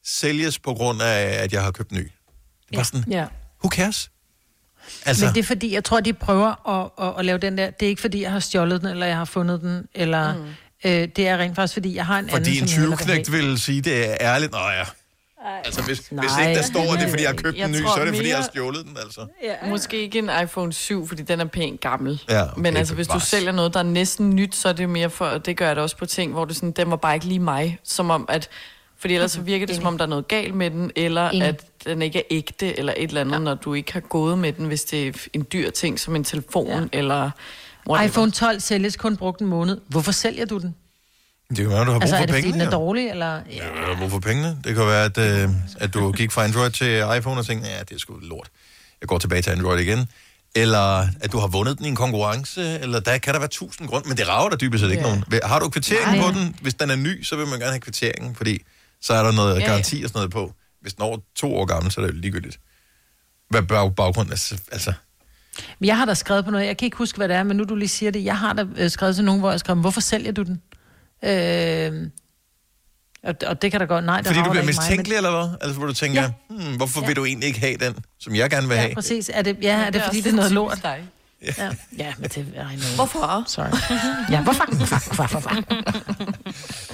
sælges 0.05 0.59
på 0.59 0.74
grund 0.74 1.03
af, 1.03 1.43
at 1.43 1.53
jeg 1.53 1.62
har 1.62 1.70
købt 1.70 1.93
ny. 1.93 2.11
Det 2.70 2.76
var 2.76 2.83
sådan, 2.83 3.05
Ja. 3.12 3.26
who 3.64 3.68
cares? 3.70 4.11
Altså... 5.07 5.24
Men 5.24 5.34
det 5.34 5.41
er 5.41 5.45
fordi, 5.45 5.74
jeg 5.74 5.84
tror, 5.84 6.01
de 6.01 6.12
prøver 6.12 6.68
at, 6.68 7.07
at, 7.07 7.14
at 7.18 7.24
lave 7.24 7.39
den 7.39 7.59
der... 7.59 7.70
Det 7.70 7.86
er 7.86 7.91
ikke 7.91 8.01
fordi, 8.01 8.22
jeg 8.22 8.32
har 8.32 8.41
stjålet 8.41 8.80
den, 8.80 8.89
eller 8.89 9.07
jeg 9.07 9.16
har 9.16 9.24
fundet 9.24 9.61
den, 9.61 9.86
eller... 9.95 10.34
Mm. 10.34 10.45
Øh, 10.84 11.09
det 11.16 11.18
er 11.18 11.39
rent 11.39 11.57
faktisk, 11.57 11.72
fordi 11.72 11.95
jeg 11.95 12.07
har 12.07 12.18
en 12.18 12.30
fordi 12.30 12.51
anden, 12.51 12.62
en 12.62 12.68
vil 12.68 12.89
have. 12.89 12.97
tyveknægt 12.97 13.32
vil 13.32 13.59
sige, 13.61 13.80
det 13.80 14.11
er 14.11 14.16
ærligt. 14.20 14.53
Nå 14.53 14.59
ja. 14.59 14.84
Altså, 15.64 15.82
hvis, 15.82 15.99
hvis 15.99 16.12
Nej. 16.12 16.49
ikke 16.49 16.61
der 16.61 16.66
står, 16.66 16.93
at 16.93 16.99
det 16.99 17.07
er, 17.07 17.11
fordi 17.11 17.22
jeg 17.22 17.30
har 17.30 17.36
købt 17.36 17.59
Jeg 17.59 17.64
en 17.64 17.72
ny, 17.72 17.82
tror 17.82 17.95
så 17.95 18.01
er 18.01 18.05
det, 18.05 18.16
fordi 18.16 18.28
jeg 18.28 18.36
har 18.36 18.45
stjålet 18.45 18.84
den, 18.86 18.97
altså. 19.03 19.26
Ja. 19.45 19.68
Måske 19.68 20.01
ikke 20.01 20.18
en 20.18 20.30
iPhone 20.43 20.72
7, 20.72 21.09
fordi 21.09 21.22
den 21.22 21.41
er 21.41 21.45
pænt 21.45 21.80
gammel. 21.80 22.22
Ja, 22.28 22.43
okay, 22.43 22.61
Men 22.61 22.76
altså, 22.76 22.95
hvis 22.95 23.07
du 23.07 23.20
sælger 23.20 23.53
noget, 23.53 23.74
der 23.74 23.80
er 23.80 23.84
næsten 23.84 24.30
nyt, 24.30 24.57
så 24.57 24.68
er 24.68 24.72
det 24.72 24.89
mere 24.89 25.11
for, 25.11 25.28
det 25.28 25.57
gør 25.57 25.66
jeg 25.66 25.76
da 25.76 25.80
også 25.80 25.97
på 25.97 26.07
ting, 26.07 26.32
hvor 26.32 26.45
det 26.45 26.57
sådan, 26.57 26.72
den 26.72 26.91
var 26.91 26.97
bare 26.97 27.14
ikke 27.14 27.26
lige 27.26 27.39
mig. 27.39 27.78
Som 27.84 28.11
om, 28.11 28.26
at, 28.28 28.49
fordi 29.01 29.14
ellers 29.14 29.32
så 29.32 29.40
virker 29.40 29.66
det, 29.66 29.76
som 29.76 29.86
om 29.86 29.99
der 29.99 30.05
er 30.05 30.09
noget 30.09 30.28
galt 30.28 30.55
med 30.55 30.70
den, 30.70 30.90
eller 30.96 31.30
Enig. 31.30 31.49
at 31.49 31.64
den 31.84 32.03
ikke 32.03 32.18
er 32.18 32.22
ægte, 32.30 32.78
eller 32.78 32.94
et 32.96 33.09
eller 33.09 33.20
andet, 33.20 33.32
ja. 33.32 33.38
når 33.38 33.55
du 33.55 33.74
ikke 33.74 33.92
har 33.92 34.01
gået 34.01 34.38
med 34.38 34.53
den, 34.53 34.66
hvis 34.66 34.82
det 34.84 35.07
er 35.09 35.12
en 35.32 35.46
dyr 35.53 35.70
ting, 35.70 36.01
som 36.01 36.16
en 36.16 36.24
telefon, 36.24 36.68
ja. 36.92 36.99
eller... 36.99 37.30
whatever. 37.88 38.09
iPhone 38.09 38.30
12 38.32 38.61
sælges 38.61 38.96
kun 38.96 39.16
brugt 39.16 39.40
en 39.40 39.46
måned. 39.46 39.80
Hvorfor 39.88 40.12
sælger 40.12 40.46
du 40.46 40.59
den? 40.59 40.74
Det 41.49 41.57
kan 41.57 41.68
være, 41.68 41.84
du 41.84 41.84
har 41.84 41.92
brug 41.92 42.03
Altså, 42.03 42.16
for 42.16 42.22
er 42.22 42.26
det 42.26 42.34
fordi, 42.34 42.42
pengene. 42.42 42.64
den 42.64 42.66
er 42.72 42.78
dårlig, 42.78 43.11
eller... 43.11 43.26
Ja. 43.34 43.40
Ja, 43.57 43.80
du 43.86 43.92
har 43.94 43.99
brug 44.01 44.11
for 44.11 44.20
pengene. 44.20 44.59
Det 44.64 44.74
kan 44.74 44.86
være, 44.86 45.05
at, 45.05 45.18
øh, 45.18 45.49
at 45.80 45.94
du 45.94 46.12
gik 46.12 46.30
fra 46.32 46.44
Android 46.44 46.70
til 46.70 47.03
iPhone 47.18 47.40
og 47.40 47.46
tænkte, 47.46 47.68
ja, 47.68 47.80
det 47.80 47.92
er 47.94 47.99
sgu 47.99 48.18
lort. 48.22 48.49
Jeg 49.01 49.09
går 49.09 49.18
tilbage 49.18 49.42
til 49.42 49.51
Android 49.51 49.80
igen. 49.80 50.09
Eller 50.55 51.07
at 51.20 51.32
du 51.32 51.38
har 51.38 51.46
vundet 51.46 51.78
den 51.78 51.86
i 51.86 51.88
en 51.88 51.96
konkurrence, 51.96 52.78
eller 52.80 53.01
der 53.01 53.18
kan 53.18 53.32
der 53.34 53.40
være 53.40 53.49
tusind 53.49 53.88
grunde, 53.88 54.09
men 54.09 54.16
det 54.16 54.28
rager 54.28 54.49
der 54.49 54.57
dybest 54.57 54.84
set 54.84 54.90
ikke 54.90 55.03
Ja. 55.03 55.09
nogen. 55.09 55.24
Har 55.44 55.59
du 55.59 55.68
kvitteringen 55.68 56.18
Nej. 56.20 56.32
på 56.32 56.38
den? 56.38 56.57
Hvis 56.62 56.74
den 56.74 56.90
er 56.90 56.96
ny, 56.96 57.22
så 57.22 57.36
vil 57.36 57.46
man 57.46 57.59
gerne 57.59 57.70
have 57.72 57.80
kvitteringen, 57.80 58.34
fordi 58.34 58.62
så 59.03 59.12
er 59.14 59.22
der 59.22 59.32
noget 59.32 59.55
Ja, 59.55 59.61
ja. 59.61 59.66
garanti 59.66 60.03
og 60.03 60.09
sådan 60.11 60.18
noget 60.18 60.30
på. 60.32 60.53
Hvis 60.80 60.94
den 60.94 61.03
er 61.03 61.07
over 61.07 61.18
to 61.36 61.55
år 61.57 61.64
gammel, 61.64 61.92
så 61.92 62.01
er 62.01 62.07
det 62.07 62.12
jo 62.14 62.18
ligegyldigt. 62.20 62.61
Hvad 63.51 63.62
bag 63.62 63.94
baggrunden 63.94 64.32
er, 64.32 64.59
altså... 64.72 64.92
Men 65.78 65.86
jeg 65.86 65.96
har 65.96 66.05
da 66.05 66.14
skrevet 66.14 66.44
på 66.44 66.51
noget, 66.51 66.66
jeg 66.66 66.76
kan 66.76 66.86
ikke 66.86 66.96
huske, 66.96 67.16
hvad 67.16 67.28
det 67.28 67.36
er, 67.36 67.42
men 67.42 67.57
nu 67.57 67.64
du 67.64 67.74
lige 67.74 67.88
siger 67.88 68.11
det, 68.12 68.24
jeg 68.24 68.38
har 68.38 68.53
da 68.53 68.64
øh, 68.76 68.90
skrevet 68.90 69.14
til 69.16 69.24
nogen, 69.24 69.40
hvor 69.40 69.51
jeg 69.51 69.61
skrev, 69.61 69.76
hvorfor 69.76 70.01
sælger 70.01 70.32
du 70.32 70.42
den? 70.42 70.62
Øh, 71.24 72.11
og, 73.22 73.34
og 73.46 73.62
det 73.62 73.70
kan 73.70 73.80
da 73.80 73.86
godt, 73.86 74.05
nej, 74.05 74.16
det 74.16 74.26
Fordi 74.26 74.38
du 74.38 74.42
bliver 74.51 74.55
ikke 74.62 74.66
mig, 74.66 74.84
mistænkelig, 74.88 75.16
eller 75.16 75.30
hvad? 75.30 75.57
Altså, 75.61 75.78
hvor 75.78 75.86
du 75.86 75.92
tænker, 75.94 76.22
ja. 76.22 76.30
hmm, 76.49 76.76
hvorfor 76.76 77.01
ja. 77.01 77.07
vil 77.07 77.16
du 77.16 77.24
egentlig 77.24 77.46
ikke 77.46 77.61
have 77.61 77.76
den, 77.76 77.94
som 78.18 78.34
jeg 78.34 78.51
gerne 78.51 78.62
vil 78.68 78.74
Men, 78.74 78.78
have? 78.78 78.88
ja, 78.88 78.94
præcis. 78.94 79.30
Er 79.34 79.42
det, 79.42 79.57
ja, 79.62 79.72
er 79.78 79.84
det, 79.84 79.94
Det 79.94 80.01
er 80.01 80.07
fordi 80.07 80.20
det 80.20 80.32
er 80.32 80.36
noget 80.36 80.53
lort? 80.53 80.78
dig. 80.82 81.09
Ja, 81.43 81.70
ja 81.99 82.12
men 82.18 82.30
det 82.30 82.36
I 82.36 82.76
know. 82.76 82.95
Hvorfor? 82.95 83.45
Sorry. 83.47 83.68
Ja, 84.30 84.43
hvorfor? 84.43 84.76
Hvorfor? 84.76 85.14
Hvorfor? 85.14 85.51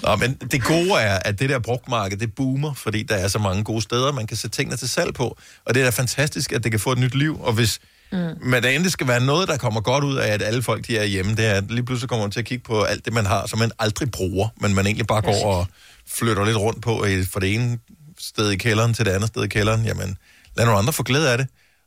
Nå, 0.09 0.16
men 0.16 0.34
det 0.34 0.62
gode 0.64 0.92
er, 1.01 1.18
at 1.18 1.38
det 1.38 1.51
der 1.51 1.59
brugtmarked, 1.59 2.18
det 2.18 2.34
boomer, 2.34 2.74
fordi 2.74 3.03
der 3.03 3.14
er 3.14 3.28
så 3.28 3.38
mange 3.38 3.64
gode 3.64 3.82
steder, 3.82 4.12
man 4.12 4.26
kan 4.26 4.36
sætte 4.36 4.57
tingene 4.57 4.76
til 4.76 4.88
salg 4.88 5.14
på. 5.14 5.38
Og 5.64 5.74
det 5.74 5.80
er 5.80 5.84
da 5.84 5.90
fantastisk, 5.90 6.53
at 6.53 6.64
det 6.64 6.70
kan 6.70 6.80
få 6.80 6.92
et 6.92 6.99
nyt 6.99 7.14
liv. 7.14 7.40
Og 7.42 7.53
hvis 7.53 7.80
mm. 8.12 8.18
men 8.42 8.62
der 8.62 8.68
endelig 8.68 8.92
skal 8.92 9.09
være 9.09 9.20
noget, 9.20 9.49
der 9.49 9.57
kommer 9.57 9.80
godt 9.80 10.05
ud 10.05 10.16
af, 10.16 10.28
at 10.28 10.42
alle 10.42 10.62
folk 10.62 10.86
de 10.86 10.99
er 10.99 11.05
hjemme, 11.05 11.34
det 11.34 11.47
er, 11.47 11.53
at 11.53 11.70
lige 11.70 11.84
pludselig 11.84 12.09
kommer 12.09 12.24
man 12.24 12.30
til 12.30 12.40
at 12.40 12.47
kigge 12.47 12.64
på 12.64 12.82
alt 12.82 13.05
det, 13.05 13.12
man 13.12 13.26
har, 13.26 13.47
som 13.47 13.59
man 13.59 13.70
aldrig 13.78 14.11
bruger, 14.11 14.49
men 14.61 14.74
man 14.74 14.86
egentlig 14.86 15.07
bare 15.07 15.22
går 15.22 15.45
og 15.45 15.66
flytter 16.09 16.45
lidt 16.45 16.57
rundt 16.57 16.82
på, 16.82 17.07
fra 17.32 17.40
det 17.40 17.55
ene 17.55 17.78
sted 18.18 18.51
i 18.51 18.57
kælderen 18.57 18.95
til 18.95 19.05
det 19.05 19.11
andet 19.11 19.28
sted 19.28 19.45
i 19.45 19.49
kælderen. 19.49 19.84
Jamen, 19.84 20.16
lad 20.57 20.64
nogle 20.64 20.78
andre 20.78 20.92
få 20.92 21.03
glæde 21.03 21.32
af 21.32 21.38
det. 21.38 21.47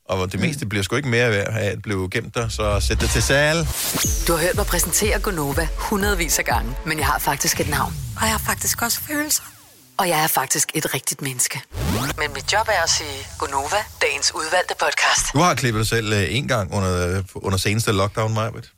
Og 0.10 0.32
det 0.32 0.40
meste 0.40 0.66
bliver 0.66 0.84
sgu 0.84 0.96
ikke 0.96 1.10
mere 1.10 1.30
værd 1.30 1.48
af 1.48 1.66
at 1.72 1.82
blive 1.82 2.10
gemt 2.10 2.36
der, 2.36 2.48
så 2.50 2.80
sæt 2.80 3.02
det 3.02 3.10
til 3.10 3.24
salg. 3.24 3.68
Du 4.28 4.34
har 4.34 4.40
hørt 4.40 4.56
mig 4.56 4.66
præsentere 4.66 5.20
Gonova 5.20 5.68
hundredvis 5.78 6.40
af 6.40 6.46
gange, 6.46 6.76
men 6.86 6.98
jeg 6.98 7.06
har 7.08 7.20
faktisk 7.20 7.60
et 7.60 7.70
navn. 7.70 7.94
Og 8.16 8.22
jeg 8.22 8.32
har 8.32 8.42
faktisk 8.46 8.82
også 8.82 9.00
følelser. 9.08 9.44
Og 9.98 10.10
jeg 10.10 10.24
er 10.24 10.28
faktisk 10.28 10.72
et 10.76 10.94
rigtigt 10.94 11.22
menneske. 11.22 11.62
Men 12.18 12.34
mit 12.34 12.54
job 12.54 12.68
er 12.68 12.84
at 12.84 12.90
sige 12.90 13.28
Gonova, 13.40 13.78
dagens 14.02 14.32
udvalgte 14.36 14.74
podcast. 14.80 15.34
Du 15.34 15.40
har 15.40 15.56
klippet 15.56 15.80
dig 15.80 15.88
selv 15.88 16.14
øh, 16.14 16.36
en 16.36 16.48
gang 16.48 16.74
under, 16.74 17.24
under 17.36 17.58
seneste 17.58 17.92
lockdown, 17.92 18.34
Majbet. 18.34 18.72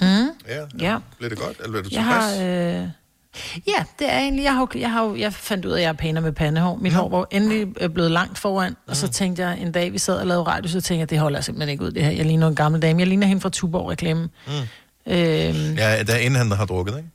Mm. 0.00 0.06
Ja. 0.48 0.60
Ja. 0.78 0.96
Blev 1.18 1.30
det 1.30 1.38
godt, 1.38 1.56
eller 1.56 1.70
blev 1.70 1.84
du 1.84 1.88
Jeg 1.92 2.04
tilfreds? 2.04 2.38
har... 2.38 2.82
Øh... 2.82 2.88
Ja, 3.66 3.84
det 3.98 4.12
er 4.12 4.18
egentlig... 4.18 4.42
Jeg, 4.44 4.54
har, 4.54 4.68
jeg, 4.74 4.90
har, 4.92 5.14
jeg 5.18 5.32
fandt 5.34 5.64
ud 5.64 5.70
af, 5.70 5.76
at 5.76 5.82
jeg 5.82 5.88
er 5.88 5.92
pænere 5.92 6.22
med 6.22 6.32
pandehår. 6.32 6.76
Mit 6.76 6.92
hår 6.92 7.08
var 7.08 7.26
endelig 7.30 7.66
øh, 7.80 7.88
blevet 7.90 8.10
langt 8.10 8.38
foran, 8.38 8.72
og 8.72 8.76
Mm. 8.88 8.94
så 8.94 9.08
tænkte 9.08 9.42
jeg, 9.46 9.58
en 9.60 9.72
dag 9.72 9.92
vi 9.92 9.98
sad 9.98 10.16
og 10.16 10.26
lavede 10.26 10.44
radio, 10.44 10.68
så 10.70 10.80
tænkte 10.80 11.00
jeg, 11.00 11.10
det 11.10 11.18
holder 11.18 11.40
simpelthen 11.40 11.68
ikke 11.72 11.84
ud, 11.84 11.90
det 11.90 12.04
her. 12.04 12.10
Jeg 12.10 12.26
ligner 12.26 12.48
en 12.48 12.54
gammel 12.54 12.82
dame. 12.82 12.98
Jeg 13.00 13.06
ligner 13.08 13.26
hende 13.26 13.40
fra 13.40 13.48
Tuborg-reklamen. 13.48 14.30
Mm. 14.46 14.52
Øhm, 14.52 15.74
Ja, 15.76 16.02
der 16.02 16.14
er 16.14 16.18
inden 16.18 16.36
han 16.38 16.50
har 16.50 16.66
drukket, 16.66 16.96
ikke? 16.96 17.08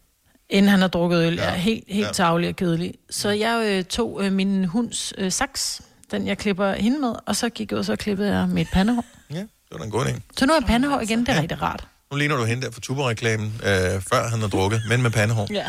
inden 0.49 0.70
han 0.70 0.80
har 0.82 0.88
drukket 0.88 1.17
øl. 1.28 1.34
Ja. 1.36 1.53
Helt, 1.53 1.84
helt 1.88 1.99
Ja. 2.01 2.05
ja. 2.07 2.11
tavlig 2.13 2.49
og 2.49 2.55
kedelig. 2.55 2.93
Så 3.09 3.30
jeg 3.30 3.63
øh, 3.65 3.84
tog 3.84 4.20
øh, 4.24 4.32
min 4.34 4.65
hunds 4.65 5.13
øh, 5.17 5.32
saks, 5.32 5.82
den 6.11 6.28
jeg 6.28 6.38
klipper 6.38 6.74
hende 6.74 6.99
med, 6.99 7.13
og 7.26 7.36
så 7.36 7.49
gik 7.49 7.72
jeg 7.72 7.76
ud, 7.76 7.80
og 7.80 7.86
så 7.86 7.95
klippede 7.95 8.38
jeg 8.38 8.47
mit 8.47 8.67
pandehår. 8.74 9.05
Ja, 9.32 9.36
det 9.39 9.47
var 9.72 9.78
da 9.78 9.84
en 9.84 9.91
god 9.91 10.05
idé. 10.05 10.20
Så 10.38 10.45
nu 10.45 10.53
er 10.53 10.57
jeg 10.57 10.67
pandehår 10.67 10.99
igen, 10.99 11.20
det 11.20 11.30
er 11.30 11.41
rigtig 11.41 11.61
rart. 11.61 11.88
Nu 12.11 12.17
ligner 12.17 12.36
du 12.38 12.43
hende 12.43 12.65
der 12.65 12.72
fra 12.72 12.82
Tuborg-reklamen, 12.82 13.53
øh, 13.63 13.70
før 14.13 14.28
han 14.30 14.39
har 14.41 14.47
drukket, 14.47 14.82
men 14.89 15.01
med 15.01 15.11
pandehår. 15.11 15.47
Ja. 15.53 15.65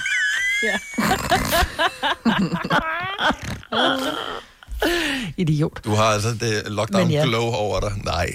Ja. 0.62 0.78
Idiot. 5.36 5.80
Du 5.84 5.90
har 5.94 6.04
altså 6.04 6.28
det 6.40 6.62
lockdown 6.66 7.02
Men 7.02 7.10
ja. 7.12 7.24
glow 7.24 7.42
over 7.42 7.80
dig. 7.80 7.92
Nej. 8.04 8.30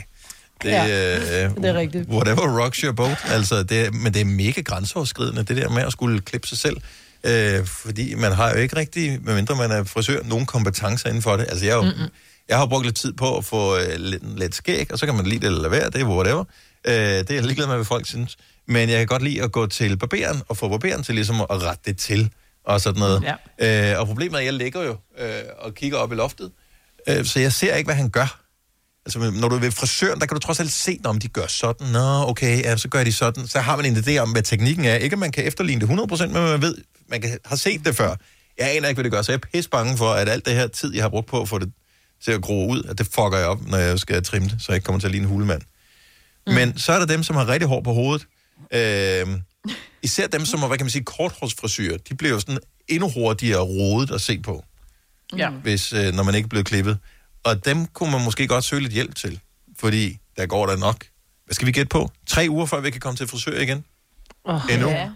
Det, 0.63 0.69
Ja, 0.71 1.45
øh, 1.45 1.55
det 1.55 1.65
er 1.65 1.73
rigtigt. 1.73 2.09
Whatever 2.09 2.63
rocks 2.63 2.79
your 2.79 2.93
boat. 2.93 3.17
Altså, 3.27 3.63
det, 3.63 3.85
er- 3.85 3.91
men 3.91 4.13
det 4.13 4.21
er 4.21 4.25
mega 4.25 4.61
grænseoverskridende, 4.61 5.43
det 5.43 5.57
der 5.57 5.69
med 5.69 5.83
at 5.83 5.91
skulle 5.91 6.21
klippe 6.21 6.47
sig 6.47 6.57
selv. 6.57 6.77
Øh, 7.23 7.65
fordi 7.65 8.15
man 8.15 8.31
har 8.31 8.49
jo 8.49 8.55
ikke 8.55 8.75
rigtig, 8.75 9.19
medmindre 9.23 9.55
man 9.55 9.71
er 9.71 9.83
frisør, 9.83 10.23
nogen 10.23 10.45
kompetencer 10.45 11.07
inden 11.09 11.21
for 11.21 11.37
det. 11.37 11.45
Altså, 11.49 11.65
jeg, 11.65 11.71
er 11.71 11.75
jo, 11.75 11.81
Mm-mm. 11.81 12.09
jeg 12.49 12.57
har 12.57 12.65
brugt 12.65 12.85
lidt 12.85 12.95
tid 12.95 13.13
på 13.13 13.37
at 13.37 13.45
få 13.45 13.77
øh, 13.77 13.95
lidt, 13.97 14.39
lidt 14.39 14.55
skæg, 14.55 14.91
og 14.93 14.99
så 14.99 15.05
kan 15.05 15.15
man 15.15 15.25
lide 15.25 15.39
det 15.39 15.45
eller 15.47 15.59
lade 15.61 15.71
være, 15.71 15.89
det 15.89 16.01
er 16.01 16.05
whatever. 16.05 16.43
Øh, 16.87 16.93
det 16.95 17.31
er 17.31 17.35
jeg 17.35 17.43
ligeglad 17.43 17.67
med, 17.67 17.75
hvad 17.75 17.85
folk 17.85 18.05
synes. 18.07 18.37
Men 18.67 18.89
jeg 18.89 18.97
kan 18.97 19.07
godt 19.07 19.21
lide 19.21 19.43
at 19.43 19.51
gå 19.51 19.67
til 19.67 19.97
barberen, 19.97 20.41
og 20.47 20.57
få 20.57 20.69
barberen 20.69 21.03
til 21.03 21.15
ligesom 21.15 21.41
at 21.41 21.63
rette 21.63 21.81
det 21.85 21.97
til, 21.97 22.31
og 22.65 22.81
sådan 22.81 22.99
noget. 22.99 23.35
Ja. 23.59 23.93
Øh, 23.93 23.99
og 23.99 24.07
problemet 24.07 24.35
er, 24.35 24.39
at 24.39 24.45
jeg 24.45 24.53
ligger 24.53 24.83
jo 24.83 24.97
øh, 25.19 25.43
og 25.57 25.73
kigger 25.73 25.97
op 25.97 26.11
i 26.11 26.15
loftet, 26.15 26.51
øh, 27.09 27.25
så 27.25 27.39
jeg 27.39 27.53
ser 27.53 27.75
ikke, 27.75 27.87
hvad 27.87 27.95
han 27.95 28.09
gør. 28.09 28.41
Altså, 29.05 29.31
når 29.31 29.49
du 29.49 29.55
er 29.55 29.59
ved 29.59 29.71
frisøren, 29.71 30.19
der 30.19 30.25
kan 30.25 30.35
du 30.35 30.39
trods 30.39 30.59
alt 30.59 30.71
se, 30.71 30.99
om 31.03 31.19
de 31.19 31.27
gør 31.27 31.47
sådan. 31.47 31.87
Nå, 31.87 32.29
okay, 32.29 32.63
ja, 32.63 32.77
så 32.77 32.87
gør 32.87 33.03
de 33.03 33.13
sådan. 33.13 33.47
Så 33.47 33.59
har 33.59 33.75
man 33.75 33.85
en 33.85 33.95
idé 33.95 34.17
om, 34.17 34.31
hvad 34.31 34.41
teknikken 34.41 34.85
er. 34.85 34.95
Ikke, 34.95 35.13
at 35.13 35.19
man 35.19 35.31
kan 35.31 35.43
efterligne 35.47 35.87
det 35.87 36.11
100%, 36.13 36.25
men 36.25 36.33
man 36.33 36.61
ved, 36.61 36.77
man 37.09 37.21
kan, 37.21 37.39
har 37.45 37.55
set 37.55 37.85
det 37.85 37.95
før. 37.95 38.15
Jeg 38.57 38.75
aner 38.75 38.87
ikke, 38.87 38.97
hvad 38.97 39.03
det 39.03 39.11
gør, 39.11 39.21
så 39.21 39.31
jeg 39.31 39.39
er 39.43 39.47
pisse 39.53 39.69
bange 39.69 39.97
for, 39.97 40.11
at 40.13 40.29
alt 40.29 40.45
det 40.45 40.53
her 40.53 40.67
tid, 40.67 40.95
jeg 40.95 41.03
har 41.03 41.09
brugt 41.09 41.27
på 41.27 41.41
at 41.41 41.49
få 41.49 41.59
det 41.59 41.71
til 42.23 42.31
at 42.31 42.41
gro 42.41 42.69
ud, 42.69 42.83
at 42.83 42.97
det 42.97 43.05
fucker 43.05 43.37
jeg 43.37 43.47
op, 43.47 43.67
når 43.67 43.77
jeg 43.77 43.99
skal 43.99 44.23
trimme 44.23 44.47
det, 44.49 44.55
så 44.59 44.65
jeg 44.71 44.75
ikke 44.75 44.85
kommer 44.85 44.99
til 44.99 45.07
at 45.07 45.11
ligne 45.11 45.27
en 45.27 45.31
hulemand. 45.31 45.61
Mm. 46.47 46.53
Men 46.53 46.77
så 46.77 46.93
er 46.93 46.99
der 46.99 47.05
dem, 47.05 47.23
som 47.23 47.35
har 47.35 47.47
rigtig 47.47 47.67
hår 47.67 47.81
på 47.81 47.93
hovedet. 47.93 48.27
Øh, 48.73 49.27
især 50.03 50.27
dem, 50.27 50.45
som 50.45 50.59
har, 50.59 50.67
hvad 50.67 50.77
kan 50.77 50.85
man 50.85 50.91
sige, 50.91 51.03
korthårsfrisyrer, 51.03 51.97
de 51.97 52.15
bliver 52.15 52.33
jo 52.33 52.39
sådan 52.39 52.59
endnu 52.87 53.09
hurtigere 53.09 53.61
rodet 53.61 54.11
at 54.11 54.21
se 54.21 54.39
på 54.39 54.63
Ja. 55.37 55.49
hvis, 55.49 55.93
øh, 55.93 56.13
når 56.13 56.23
man 56.23 56.35
ikke 56.35 56.45
er 56.45 56.49
blevet 56.49 56.65
klippet. 56.65 56.97
Og 57.43 57.65
dem 57.65 57.85
kunne 57.85 58.11
man 58.11 58.23
måske 58.23 58.47
godt 58.47 58.63
søge 58.63 58.81
lidt 58.81 58.93
hjælp 58.93 59.15
til, 59.15 59.39
fordi 59.79 60.17
der 60.37 60.45
går 60.45 60.65
der 60.65 60.77
nok. 60.77 61.05
Hvad 61.45 61.53
skal 61.53 61.65
vi 61.67 61.71
gætte 61.71 61.89
på? 61.89 62.09
Tre 62.27 62.47
uger, 62.49 62.65
før 62.65 62.79
vi 62.79 62.91
kan 62.91 63.01
komme 63.01 63.17
til 63.17 63.27
frisør 63.27 63.59
igen? 63.59 63.85
Oh, 64.43 64.61
Endnu? 64.71 64.89
Ja. 64.89 65.09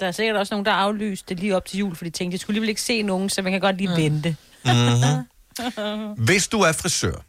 Der 0.00 0.06
er 0.06 0.12
sikkert 0.12 0.36
også 0.36 0.54
nogen, 0.54 0.66
der 0.66 0.72
har 0.72 0.78
aflyst 0.78 1.28
det 1.28 1.40
lige 1.40 1.56
op 1.56 1.64
til 1.64 1.78
jul, 1.78 1.96
for 1.96 2.04
de 2.04 2.10
tænkte, 2.10 2.36
de 2.36 2.40
skulle 2.40 2.54
alligevel 2.54 2.68
ikke 2.68 2.82
se 2.82 3.02
nogen, 3.02 3.30
så 3.30 3.42
man 3.42 3.52
kan 3.52 3.60
godt 3.60 3.76
lige 3.76 3.88
mm. 3.88 3.96
vente. 3.96 4.36
Mm-hmm. 4.64 5.24
Hvis 6.28 6.48
du 6.48 6.60
er 6.60 6.72
frisør, 6.72 7.24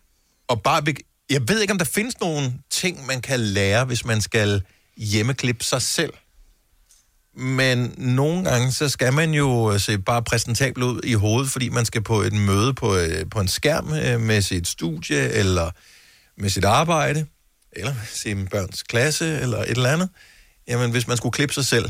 og 0.47 0.61
bare... 0.61 0.83
Be- 0.83 0.93
jeg 1.29 1.41
ved 1.47 1.61
ikke, 1.61 1.71
om 1.71 1.77
der 1.77 1.85
findes 1.85 2.19
nogle 2.19 2.53
ting, 2.69 3.05
man 3.05 3.21
kan 3.21 3.39
lære, 3.39 3.85
hvis 3.85 4.05
man 4.05 4.21
skal 4.21 4.61
hjemmeklippe 4.99 5.63
sig 5.63 5.81
selv. 5.81 6.13
Men 7.35 7.93
nogle 7.97 8.43
gange, 8.43 8.71
så 8.71 8.89
skal 8.89 9.13
man 9.13 9.33
jo 9.33 9.79
se 9.79 9.97
bare 9.97 10.23
præsentabel 10.23 10.83
ud 10.83 11.01
i 11.03 11.13
hovedet, 11.13 11.51
fordi 11.51 11.69
man 11.69 11.85
skal 11.85 12.03
på 12.03 12.21
et 12.21 12.33
møde 12.33 12.73
på, 12.73 12.95
øh, 12.95 13.29
på 13.31 13.39
en 13.39 13.47
skærm 13.47 13.93
øh, 13.93 14.21
med 14.21 14.41
sit 14.41 14.67
studie, 14.67 15.29
eller 15.29 15.71
med 16.37 16.49
sit 16.49 16.65
arbejde, 16.65 17.25
eller 17.71 17.93
med 17.93 18.01
sin 18.13 18.47
børns 18.47 18.83
klasse, 18.83 19.39
eller 19.39 19.57
et 19.57 19.69
eller 19.69 19.89
andet. 19.89 20.09
Jamen, 20.67 20.91
hvis 20.91 21.07
man 21.07 21.17
skulle 21.17 21.33
klippe 21.33 21.53
sig 21.53 21.65
selv, 21.65 21.89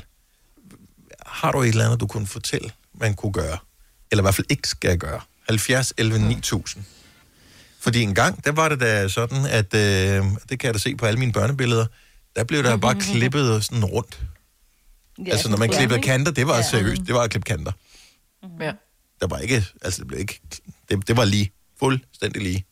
har 1.25 1.51
du 1.51 1.61
et 1.61 1.67
eller 1.67 1.85
andet, 1.85 1.99
du 1.99 2.07
kunne 2.07 2.27
fortælle, 2.27 2.71
man 2.93 3.13
kunne 3.13 3.33
gøre? 3.33 3.57
Eller 4.11 4.21
i 4.21 4.25
hvert 4.25 4.35
fald 4.35 4.47
ikke 4.49 4.67
skal 4.67 4.97
gøre? 4.97 5.21
70, 5.49 5.93
11, 5.97 6.19
9000. 6.19 6.83
Fordi 7.79 8.01
en 8.01 8.15
gang, 8.15 8.45
der 8.45 8.51
var 8.51 8.69
det 8.69 8.79
da 8.79 9.07
sådan, 9.07 9.45
at, 9.45 9.73
øh, 9.73 10.25
det 10.49 10.59
kan 10.59 10.67
jeg 10.67 10.73
da 10.73 10.79
se 10.79 10.95
på 10.95 11.05
alle 11.05 11.19
mine 11.19 11.31
børnebilleder, 11.31 11.85
der 12.39 12.45
blev 12.45 12.63
der 12.63 12.77
bare 12.77 12.95
klippet 12.95 13.63
sådan 13.63 13.85
rundt. 13.85 14.19
Ja, 15.25 15.31
altså, 15.31 15.49
når 15.49 15.57
man 15.57 15.69
klippede 15.69 16.01
kanter, 16.01 16.31
det 16.31 16.47
var 16.47 16.55
ja. 16.55 16.61
seriøst. 16.61 17.01
Det 17.07 17.15
var 17.15 17.21
at 17.21 17.29
klippe 17.29 17.45
kanter. 17.45 17.71
Ja. 18.59 18.71
Der 19.21 19.27
var 19.27 19.37
ikke, 19.37 19.65
altså 19.81 19.99
det 19.99 20.07
blev 20.07 20.19
ikke, 20.19 20.41
det, 20.89 21.07
det 21.07 21.17
var 21.17 21.25
lige, 21.25 21.51
fuldstændig 21.79 22.41
lige. 22.41 22.65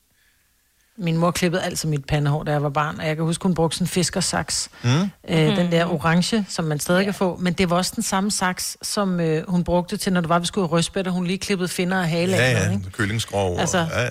Min 0.97 1.18
mor 1.18 1.32
klippede 1.32 1.63
altid 1.63 1.89
mit 1.89 2.05
pandehår, 2.05 2.43
da 2.43 2.51
jeg 2.51 2.63
var 2.63 2.70
barn, 2.70 2.99
og 2.99 3.07
jeg 3.07 3.15
kan 3.15 3.26
huske, 3.26 3.43
hun 3.43 3.53
brugte 3.53 3.78
sådan 3.78 3.84
en 3.84 3.89
fiskersaks. 3.89 4.70
Mm. 4.84 4.89
Øh, 5.30 5.55
den 5.57 5.72
der 5.72 5.86
orange, 5.86 6.45
som 6.49 6.65
man 6.65 6.80
stadig 6.80 7.05
kan 7.05 7.13
få. 7.13 7.38
Men 7.38 7.53
det 7.53 7.70
var 7.70 7.76
også 7.76 7.91
den 7.95 8.03
samme 8.03 8.32
saks, 8.32 8.78
som 8.82 9.20
øh, 9.20 9.49
hun 9.49 9.63
brugte 9.63 9.97
til, 9.97 10.13
når 10.13 10.22
du 10.22 10.28
var, 10.28 10.39
vi 10.39 10.45
skulle 10.45 10.65
i 10.65 10.68
røstbæt, 10.68 11.07
og 11.07 11.13
hun 11.13 11.26
lige 11.28 11.38
klippede 11.38 11.70
finder 11.70 11.97
og 11.99 12.09
hale 12.09 12.36
af. 12.36 12.49
Ja, 12.49 12.53
noget, 12.53 12.68
ja, 12.68 12.78
ikke? 12.78 12.91
køllingsgrov. 12.91 13.59
Altså, 13.59 13.78
og, 13.78 13.88
ja, 13.89 14.03
ja. 14.03 14.09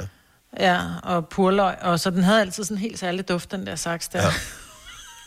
Ja, 0.61 0.81
og 1.03 1.29
purløg, 1.29 1.75
og 1.83 2.01
så 2.01 2.11
den 2.11 2.23
havde 2.23 2.41
altid 2.41 2.65
sådan 2.65 2.77
en 2.77 2.81
helt 2.81 2.99
særlig 2.99 3.29
duft, 3.29 3.51
den 3.51 3.67
der 3.67 3.77
saks 3.77 4.09
der. 4.09 4.23
Ja. 4.23 4.29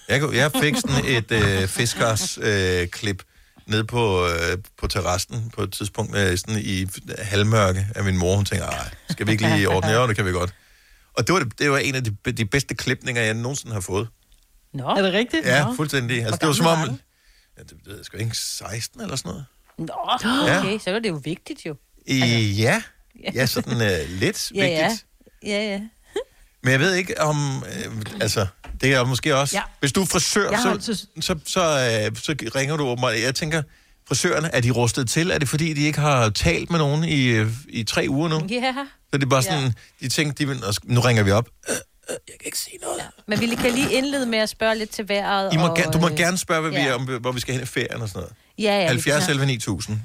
Jeg, 0.10 0.34
jeg 0.34 0.52
fik 0.62 0.76
sådan 0.76 1.06
et 1.06 1.32
øh, 1.32 1.68
fiskers 1.68 2.38
øh, 2.42 2.88
klip 2.88 3.24
ned 3.66 3.84
på, 3.84 4.28
øh, 4.28 4.58
på 4.78 4.88
terrassen 4.88 5.50
på 5.56 5.62
et 5.62 5.72
tidspunkt 5.74 6.16
øh, 6.18 6.38
sådan 6.38 6.60
i 6.60 6.88
halvmørke 7.18 7.88
af 7.96 8.04
min 8.04 8.18
mor. 8.18 8.36
Hun 8.36 8.46
tænkte, 8.46 8.66
ej, 8.68 8.90
skal 9.10 9.28
vi 9.28 9.32
ikke 9.32 9.50
lige 9.56 9.70
ordne? 9.70 9.90
Ja, 9.92 10.08
det 10.08 10.16
kan 10.16 10.26
vi 10.26 10.32
godt. 10.32 10.54
Og 11.14 11.28
det 11.28 11.34
var, 11.34 11.40
det, 11.40 11.60
det 11.60 11.72
var 11.72 11.78
en 11.78 11.96
af 11.96 12.04
de, 12.04 12.16
de 12.32 12.46
bedste 12.46 12.76
klipninger, 12.76 13.22
jeg 13.22 13.34
nogensinde 13.34 13.74
har 13.74 13.82
fået. 13.82 14.08
Nå. 14.74 14.88
Er 14.90 15.02
det 15.02 15.14
rigtigt? 15.14 15.46
Ja, 15.46 15.66
Nå. 15.66 15.74
fuldstændig. 15.76 16.24
Altså, 16.24 16.38
det 16.42 16.48
var 16.48 16.54
som 16.54 16.66
om... 16.66 16.80
Ja, 17.58 17.64
det 17.64 17.74
ved 17.86 17.96
jeg 17.96 18.06
sgu 18.06 18.18
ikke, 18.18 18.38
16 18.38 19.02
eller 19.02 19.16
sådan 19.16 19.30
noget. 19.30 19.46
Nå, 19.78 20.30
Ja. 20.48 20.60
okay, 20.60 20.80
så 20.80 20.90
er 20.90 21.00
det 21.00 21.10
jo 21.10 21.22
vigtigt 21.24 21.66
jo. 21.66 21.76
I, 22.08 22.20
ja, 22.58 22.82
ja, 23.34 23.46
sådan 23.46 23.74
øh, 23.82 24.10
lidt 24.10 24.52
Ja, 24.56 24.66
ja. 24.66 24.88
vigtigt. 24.88 25.06
Ja, 25.44 25.50
ja. 25.50 25.82
Men 26.64 26.72
jeg 26.72 26.80
ved 26.80 26.94
ikke 26.96 27.22
om, 27.22 27.64
øh, 27.68 27.96
altså, 28.22 28.48
det 28.82 28.94
er 28.94 29.04
måske 29.06 29.36
også, 29.36 29.56
Ja. 29.56 29.60
ja. 29.60 29.64
hvis 29.80 29.92
du 29.92 30.02
er 30.02 30.06
frisør, 30.06 30.50
Jeg 30.52 30.60
har 30.60 30.78
så, 30.80 31.06
så, 31.22 31.36
så, 31.46 31.62
øh, 32.10 32.16
så 32.18 32.36
ringer 32.56 32.78
du 32.78 32.84
åbenbart. 32.88 33.14
Jeg 33.22 33.36
tænker, 33.36 33.62
frisørerne, 34.08 34.56
er 34.56 34.62
de 34.62 34.72
rustet 34.72 35.10
til? 35.10 35.32
Er 35.32 35.38
det 35.38 35.50
fordi, 35.50 35.74
de 35.74 35.82
ikke 35.82 36.00
har 36.00 36.30
talt 36.30 36.70
med 36.70 36.80
nogen 36.80 37.04
i, 37.04 37.26
øh, 37.26 37.52
i 37.70 37.84
tre 37.84 38.06
uger 38.10 38.30
nu? 38.30 38.36
Ja. 38.50 38.74
Så 39.12 39.18
det 39.18 39.24
er 39.24 39.28
bare 39.28 39.44
sådan, 39.44 39.64
Ja. 39.64 39.72
de 40.02 40.10
tænker, 40.10 40.34
de 40.34 40.48
vil, 40.48 40.58
"Nå, 40.60 40.68
nu 40.84 41.00
ringer 41.02 41.24
vi 41.24 41.32
op. 41.32 41.50
Øh, 41.70 41.76
øh, 41.76 42.16
Jeg 42.28 42.36
kan 42.40 42.46
ikke 42.46 42.58
sige 42.60 42.78
noget. 42.82 43.02
Men 43.28 43.40
vi 43.42 43.56
kan 43.56 43.72
lige 43.74 43.94
indlede 43.94 44.26
med 44.26 44.40
at 44.40 44.50
spørge 44.50 44.78
lidt 44.78 44.90
til 44.90 45.10
vejret. 45.10 45.54
I 45.54 45.58
må, 45.58 45.64
og, 45.68 45.78
og, 45.88 45.94
du 45.94 46.00
må 46.00 46.08
gerne 46.10 46.38
spørge, 46.38 46.62
hvad 46.62 46.72
vi 46.72 46.78
ja. 46.78 46.88
er, 46.88 46.94
om, 46.94 47.04
hvor 47.22 47.32
vi 47.32 47.40
skal 47.40 47.54
hen 47.54 47.64
i 47.64 47.66
ferien 47.66 48.02
og 48.02 48.10
sådan 48.10 48.20
noget. 48.20 48.34
Ja, 48.58 48.80
ja. 48.82 48.88
70 48.88 49.22
lige 49.28 49.30
11 49.30 49.46
9000. 49.46 50.00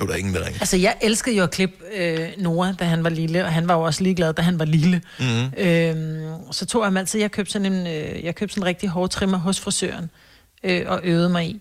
nu 0.00 0.06
er 0.06 0.06
der 0.06 0.14
ingen, 0.14 0.34
der 0.34 0.44
ringer. 0.46 0.60
Altså, 0.60 0.76
jeg 0.76 0.96
elskede 1.00 1.36
jo 1.36 1.42
at 1.42 1.50
klippe 1.50 1.76
øh, 1.94 2.28
Nora, 2.38 2.72
da 2.72 2.84
han 2.84 3.04
var 3.04 3.10
lille, 3.10 3.44
og 3.44 3.52
han 3.52 3.68
var 3.68 3.74
jo 3.74 3.80
også 3.82 4.02
ligeglad, 4.02 4.32
da 4.32 4.42
han 4.42 4.58
var 4.58 4.64
lille. 4.64 5.02
Mm. 5.18 5.52
Øhm, 5.56 6.52
så 6.52 6.66
tog 6.66 6.82
jeg 6.82 6.86
ham 6.86 6.96
altid, 6.96 7.20
jeg 7.20 7.30
købte 7.30 7.52
sådan 7.52 7.72
en, 7.72 7.86
øh, 7.86 8.24
jeg 8.24 8.34
købte 8.34 8.54
sådan 8.54 8.62
en 8.62 8.66
rigtig 8.66 8.88
hårtrimmer 8.88 9.38
hos 9.38 9.60
frisøren, 9.60 10.10
øh, 10.64 10.82
og 10.86 11.00
øvede 11.02 11.28
mig 11.28 11.46
i, 11.46 11.60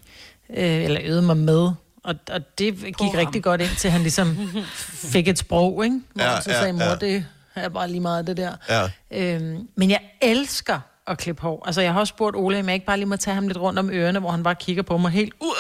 øh, 0.50 0.84
eller 0.84 1.02
øvede 1.04 1.22
mig 1.22 1.38
med. 1.38 1.72
Og, 2.04 2.16
og 2.32 2.58
det 2.58 2.76
gik 2.78 2.96
ham. 3.02 3.10
rigtig 3.16 3.44
godt 3.44 3.62
ind, 3.62 3.70
til 3.78 3.92
han 3.92 4.02
ligesom 4.02 4.38
fik 5.14 5.28
et 5.28 5.38
sprog, 5.38 5.84
ikke? 5.86 6.00
Hvor 6.14 6.24
Ja, 6.24 6.42
så 6.42 6.52
ja, 6.52 6.60
sagde 6.60 6.74
mor, 6.74 6.84
ja. 6.84 6.96
det 6.96 7.26
er 7.56 7.70
bare 7.70 7.88
lige 7.88 8.00
meget 8.00 8.20
af 8.20 8.26
det 8.26 8.38
der. 8.38 8.52
Ja. 8.70 8.90
Øhm, 9.12 9.68
men 9.76 9.90
jeg 9.90 10.00
elsker 10.22 10.80
at 11.08 11.18
klippe 11.18 11.42
hår. 11.42 11.64
Altså, 11.66 11.82
jeg 11.82 11.94
har 11.94 12.00
også 12.00 12.12
spurgt 12.12 12.36
Ole, 12.36 12.60
om 12.60 12.66
jeg 12.66 12.74
ikke 12.74 12.86
bare 12.86 12.98
lige 12.98 13.06
må 13.06 13.16
tage 13.16 13.36
ham 13.36 13.48
lidt 13.48 13.58
rundt 13.58 13.80
om 13.80 13.90
ørerne, 13.90 14.20
hvor 14.20 14.32
han 14.32 14.44
bare 14.44 14.56
kigger 14.56 14.84
på 14.84 14.98
mig 14.98 15.12
helt... 15.12 15.34
Uh, 15.40 15.48
uh, 15.48 15.54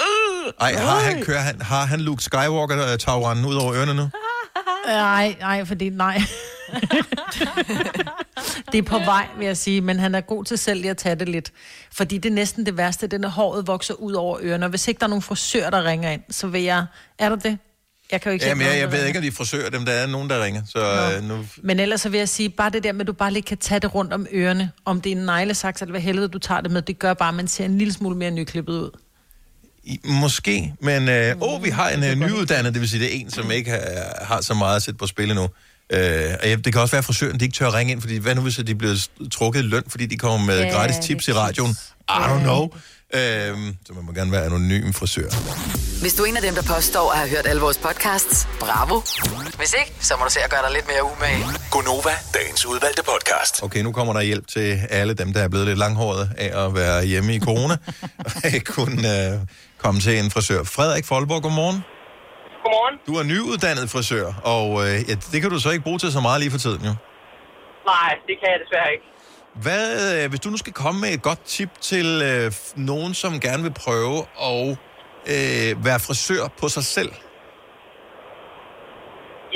Ej, 0.61 0.73
har 0.73 0.99
han, 0.99 1.23
kører 1.23 1.39
han, 1.39 1.61
har 1.61 1.85
han 1.85 1.99
Luke 1.99 2.23
Skywalker-tagranden 2.23 3.45
ud 3.45 3.55
over 3.55 3.73
ørerne 3.75 3.93
nu? 3.93 4.09
Nej, 4.87 5.35
nej, 5.39 5.65
fordi 5.65 5.89
nej. 5.89 6.21
det 8.71 8.77
er 8.77 8.81
på 8.81 8.99
vej, 8.99 9.27
vil 9.37 9.45
jeg 9.47 9.57
sige, 9.57 9.81
men 9.81 9.99
han 9.99 10.15
er 10.15 10.21
god 10.21 10.45
til 10.45 10.57
selv 10.57 10.81
lige 10.81 10.91
at 10.91 10.97
tage 10.97 11.15
det 11.15 11.29
lidt. 11.29 11.51
Fordi 11.93 12.17
det 12.17 12.29
er 12.29 12.33
næsten 12.33 12.65
det 12.65 12.77
værste, 12.77 13.07
det 13.07 13.25
er, 13.25 13.29
håret 13.29 13.67
vokser 13.67 13.93
ud 13.93 14.13
over 14.13 14.37
ørerne. 14.41 14.65
Og 14.65 14.69
hvis 14.69 14.87
ikke 14.87 14.99
der 14.99 15.05
er 15.05 15.09
nogen 15.09 15.21
frisør, 15.21 15.69
der 15.69 15.83
ringer 15.83 16.11
ind, 16.11 16.21
så 16.29 16.47
vil 16.47 16.61
jeg... 16.63 16.85
Er 17.19 17.29
der 17.29 17.35
det? 17.35 17.57
Jeg 18.11 18.21
kan 18.21 18.29
jo 18.29 18.33
ikke 18.33 18.45
Jamen, 18.45 18.67
jeg, 18.67 18.79
jeg 18.79 18.87
ved 18.87 18.93
ringer. 18.93 19.07
ikke, 19.07 19.19
om 19.19 19.21
de 19.21 19.27
er 19.27 19.31
frisører, 19.31 19.69
dem 19.69 19.85
der 19.85 19.91
er 19.91 20.07
nogen, 20.07 20.29
der 20.29 20.43
ringer. 20.43 20.61
Så 20.65 20.79
øh, 21.17 21.23
nu... 21.23 21.45
Men 21.57 21.79
ellers 21.79 22.01
så 22.01 22.09
vil 22.09 22.17
jeg 22.17 22.29
sige, 22.29 22.49
bare 22.49 22.69
det 22.69 22.83
der 22.83 22.91
med, 22.91 23.01
at 23.01 23.07
du 23.07 23.13
bare 23.13 23.31
lige 23.31 23.43
kan 23.43 23.57
tage 23.57 23.79
det 23.79 23.95
rundt 23.95 24.13
om 24.13 24.27
ørerne. 24.31 24.71
Om 24.85 25.01
det 25.01 25.11
er 25.11 25.15
en 25.15 25.25
neglesaks, 25.25 25.81
eller 25.81 25.91
hvad 25.91 26.01
helvede 26.01 26.27
du 26.27 26.39
tager 26.39 26.61
det 26.61 26.71
med, 26.71 26.81
det 26.81 26.99
gør 26.99 27.13
bare, 27.13 27.29
at 27.29 27.35
man 27.35 27.47
ser 27.47 27.65
en 27.65 27.77
lille 27.77 27.93
smule 27.93 28.17
mere 28.17 28.31
nyklippet 28.31 28.73
ud. 28.73 28.91
I- 29.89 29.99
Måske, 30.03 30.73
men 30.81 31.09
øh, 31.09 31.35
åh, 31.41 31.63
vi 31.63 31.69
har 31.69 31.89
en 31.89 32.03
øh, 32.03 32.15
nyuddannet, 32.15 32.73
det 32.73 32.81
vil 32.81 32.89
sige, 32.89 32.99
det 32.99 33.15
er 33.15 33.19
en, 33.19 33.31
som 33.31 33.51
ikke 33.51 33.71
har, 33.71 33.79
har 34.25 34.41
så 34.41 34.53
meget 34.53 34.75
at 34.75 34.83
sætte 34.83 34.97
på 34.97 35.07
spil 35.07 35.29
endnu. 35.31 35.49
Øh, 35.93 36.31
og 36.43 36.65
det 36.65 36.73
kan 36.73 36.81
også 36.81 36.91
være, 36.91 36.97
at 36.99 37.05
frisøren 37.05 37.39
de 37.39 37.45
ikke 37.45 37.55
tør 37.55 37.67
at 37.67 37.73
ringe 37.73 37.91
ind, 37.91 38.01
fordi 38.01 38.17
hvad 38.17 38.35
nu 38.35 38.41
hvis 38.41 38.55
de 38.55 38.75
bliver 38.75 39.07
trukket 39.31 39.65
løn, 39.65 39.83
fordi 39.87 40.05
de 40.05 40.17
kommer 40.17 40.45
med 40.45 40.59
Ja, 40.59 40.69
gratis 40.69 40.95
tips 40.97 41.27
i 41.27 41.33
radioen? 41.33 41.71
I 42.09 42.11
don't 42.11 42.39
know. 42.39 42.63
Øh, 43.13 43.57
så 43.87 43.93
man 43.93 44.05
må 44.05 44.11
gerne 44.13 44.31
være 44.31 44.45
anonym 44.45 44.93
frisør. 44.93 45.29
Hvis 46.01 46.13
du 46.13 46.23
er 46.23 46.27
en 46.27 46.35
af 46.37 46.41
dem, 46.41 46.55
der 46.55 46.61
påstår 46.61 47.11
at 47.11 47.17
have 47.17 47.29
hørt 47.29 47.47
alle 47.47 47.61
vores 47.61 47.77
podcasts, 47.77 48.47
bravo. 48.59 49.01
Hvis 49.57 49.75
ikke, 49.79 49.93
så 49.99 50.13
må 50.19 50.25
du 50.25 50.31
se 50.31 50.39
at 50.43 50.49
gøre 50.49 50.61
dig 50.65 50.71
lidt 50.73 50.87
mere 50.87 51.03
umage. 51.17 51.45
Gonova, 51.71 52.09
dagens 52.33 52.65
udvalgte 52.65 53.03
podcast. 53.03 53.63
Okay, 53.63 53.81
nu 53.83 53.91
kommer 53.91 54.13
der 54.13 54.21
hjælp 54.21 54.47
til 54.47 54.79
alle 54.89 55.13
dem, 55.13 55.33
der 55.33 55.41
er 55.41 55.47
blevet 55.47 55.67
lidt 55.67 55.77
langhåret 55.79 56.29
af 56.37 56.65
at 56.65 56.75
være 56.75 57.05
hjemme 57.05 57.35
i 57.35 57.39
corona, 57.39 57.77
og 58.25 58.31
ikke 58.53 58.59
kunne 58.65 59.27
øh, 59.33 59.39
komme 59.83 59.99
til 60.05 60.13
en 60.21 60.29
frisør. 60.35 60.59
Frederik 60.75 61.05
Folborg, 61.11 61.41
godmorgen. 61.45 61.79
Godmorgen. 62.63 62.95
Du 63.07 63.13
er 63.21 63.23
nyuddannet 63.31 63.85
frisør, 63.95 64.27
og 64.55 64.67
øh, 64.83 64.95
ja, 65.09 65.13
det 65.31 65.37
kan 65.41 65.49
du 65.53 65.59
så 65.65 65.69
ikke 65.73 65.85
bruge 65.87 65.99
til 66.03 66.09
så 66.17 66.21
meget 66.27 66.39
lige 66.41 66.51
for 66.55 66.61
tiden, 66.65 66.81
jo. 66.89 66.93
Nej, 67.93 68.11
det 68.27 68.35
kan 68.39 68.47
jeg 68.53 68.59
desværre 68.63 68.89
ikke. 68.95 69.05
Hvad, 69.65 69.87
øh, 70.15 70.23
hvis 70.31 70.41
du 70.45 70.49
nu 70.53 70.57
skal 70.63 70.73
komme 70.83 70.97
med 71.03 71.11
et 71.17 71.23
godt 71.29 71.41
tip 71.55 71.71
til 71.91 72.07
øh, 72.29 72.47
nogen, 72.91 73.11
som 73.21 73.31
gerne 73.47 73.61
vil 73.67 73.75
prøve 73.85 74.17
at 74.51 74.67
øh, 75.33 75.69
være 75.87 75.99
frisør 76.07 76.43
på 76.61 76.67
sig 76.75 76.85
selv? 76.97 77.11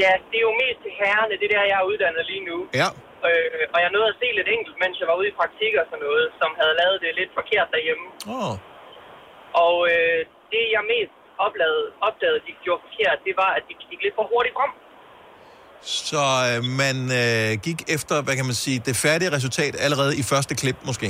Ja, 0.01 0.11
det 0.29 0.37
er 0.41 0.45
jo 0.49 0.55
mest 0.63 0.79
til 0.85 0.93
herrerne, 1.01 1.33
det 1.39 1.45
er 1.47 1.53
der, 1.55 1.63
jeg 1.71 1.77
er 1.83 1.85
uddannet 1.91 2.23
lige 2.31 2.43
nu. 2.51 2.57
Ja. 2.81 2.89
Øh, 3.27 3.63
og 3.73 3.79
jeg 3.83 3.89
nåede 3.95 4.09
at 4.13 4.17
se 4.21 4.27
lidt 4.39 4.49
enkelt, 4.57 4.75
mens 4.83 4.95
jeg 5.01 5.07
var 5.11 5.15
ude 5.19 5.29
i 5.31 5.35
praktik 5.41 5.73
og 5.81 5.85
sådan 5.89 6.03
noget, 6.07 6.25
som 6.39 6.49
havde 6.61 6.75
lavet 6.81 6.97
det 7.03 7.11
lidt 7.21 7.31
forkert 7.39 7.67
derhjemme. 7.75 8.05
Oh. 8.37 8.53
Og 9.63 9.75
øh, 9.93 10.19
det, 10.51 10.63
jeg 10.75 10.83
mest 10.93 11.13
opdagede, 11.45 11.85
opdagede, 12.07 12.39
de 12.47 12.51
gjorde 12.63 12.81
forkert, 12.85 13.17
det 13.27 13.33
var, 13.41 13.51
at 13.57 13.63
de 13.69 13.73
gik 13.89 14.01
lidt 14.05 14.15
for 14.19 14.25
hurtigt 14.31 14.55
frem. 14.57 14.71
Så 16.07 16.23
øh, 16.47 16.59
man 16.81 16.97
øh, 17.21 17.51
gik 17.67 17.79
efter, 17.95 18.15
hvad 18.25 18.35
kan 18.39 18.47
man 18.49 18.57
sige, 18.65 18.77
det 18.87 18.95
færdige 19.05 19.31
resultat 19.37 19.73
allerede 19.85 20.13
i 20.21 20.23
første 20.31 20.53
klip 20.61 20.77
måske. 20.89 21.09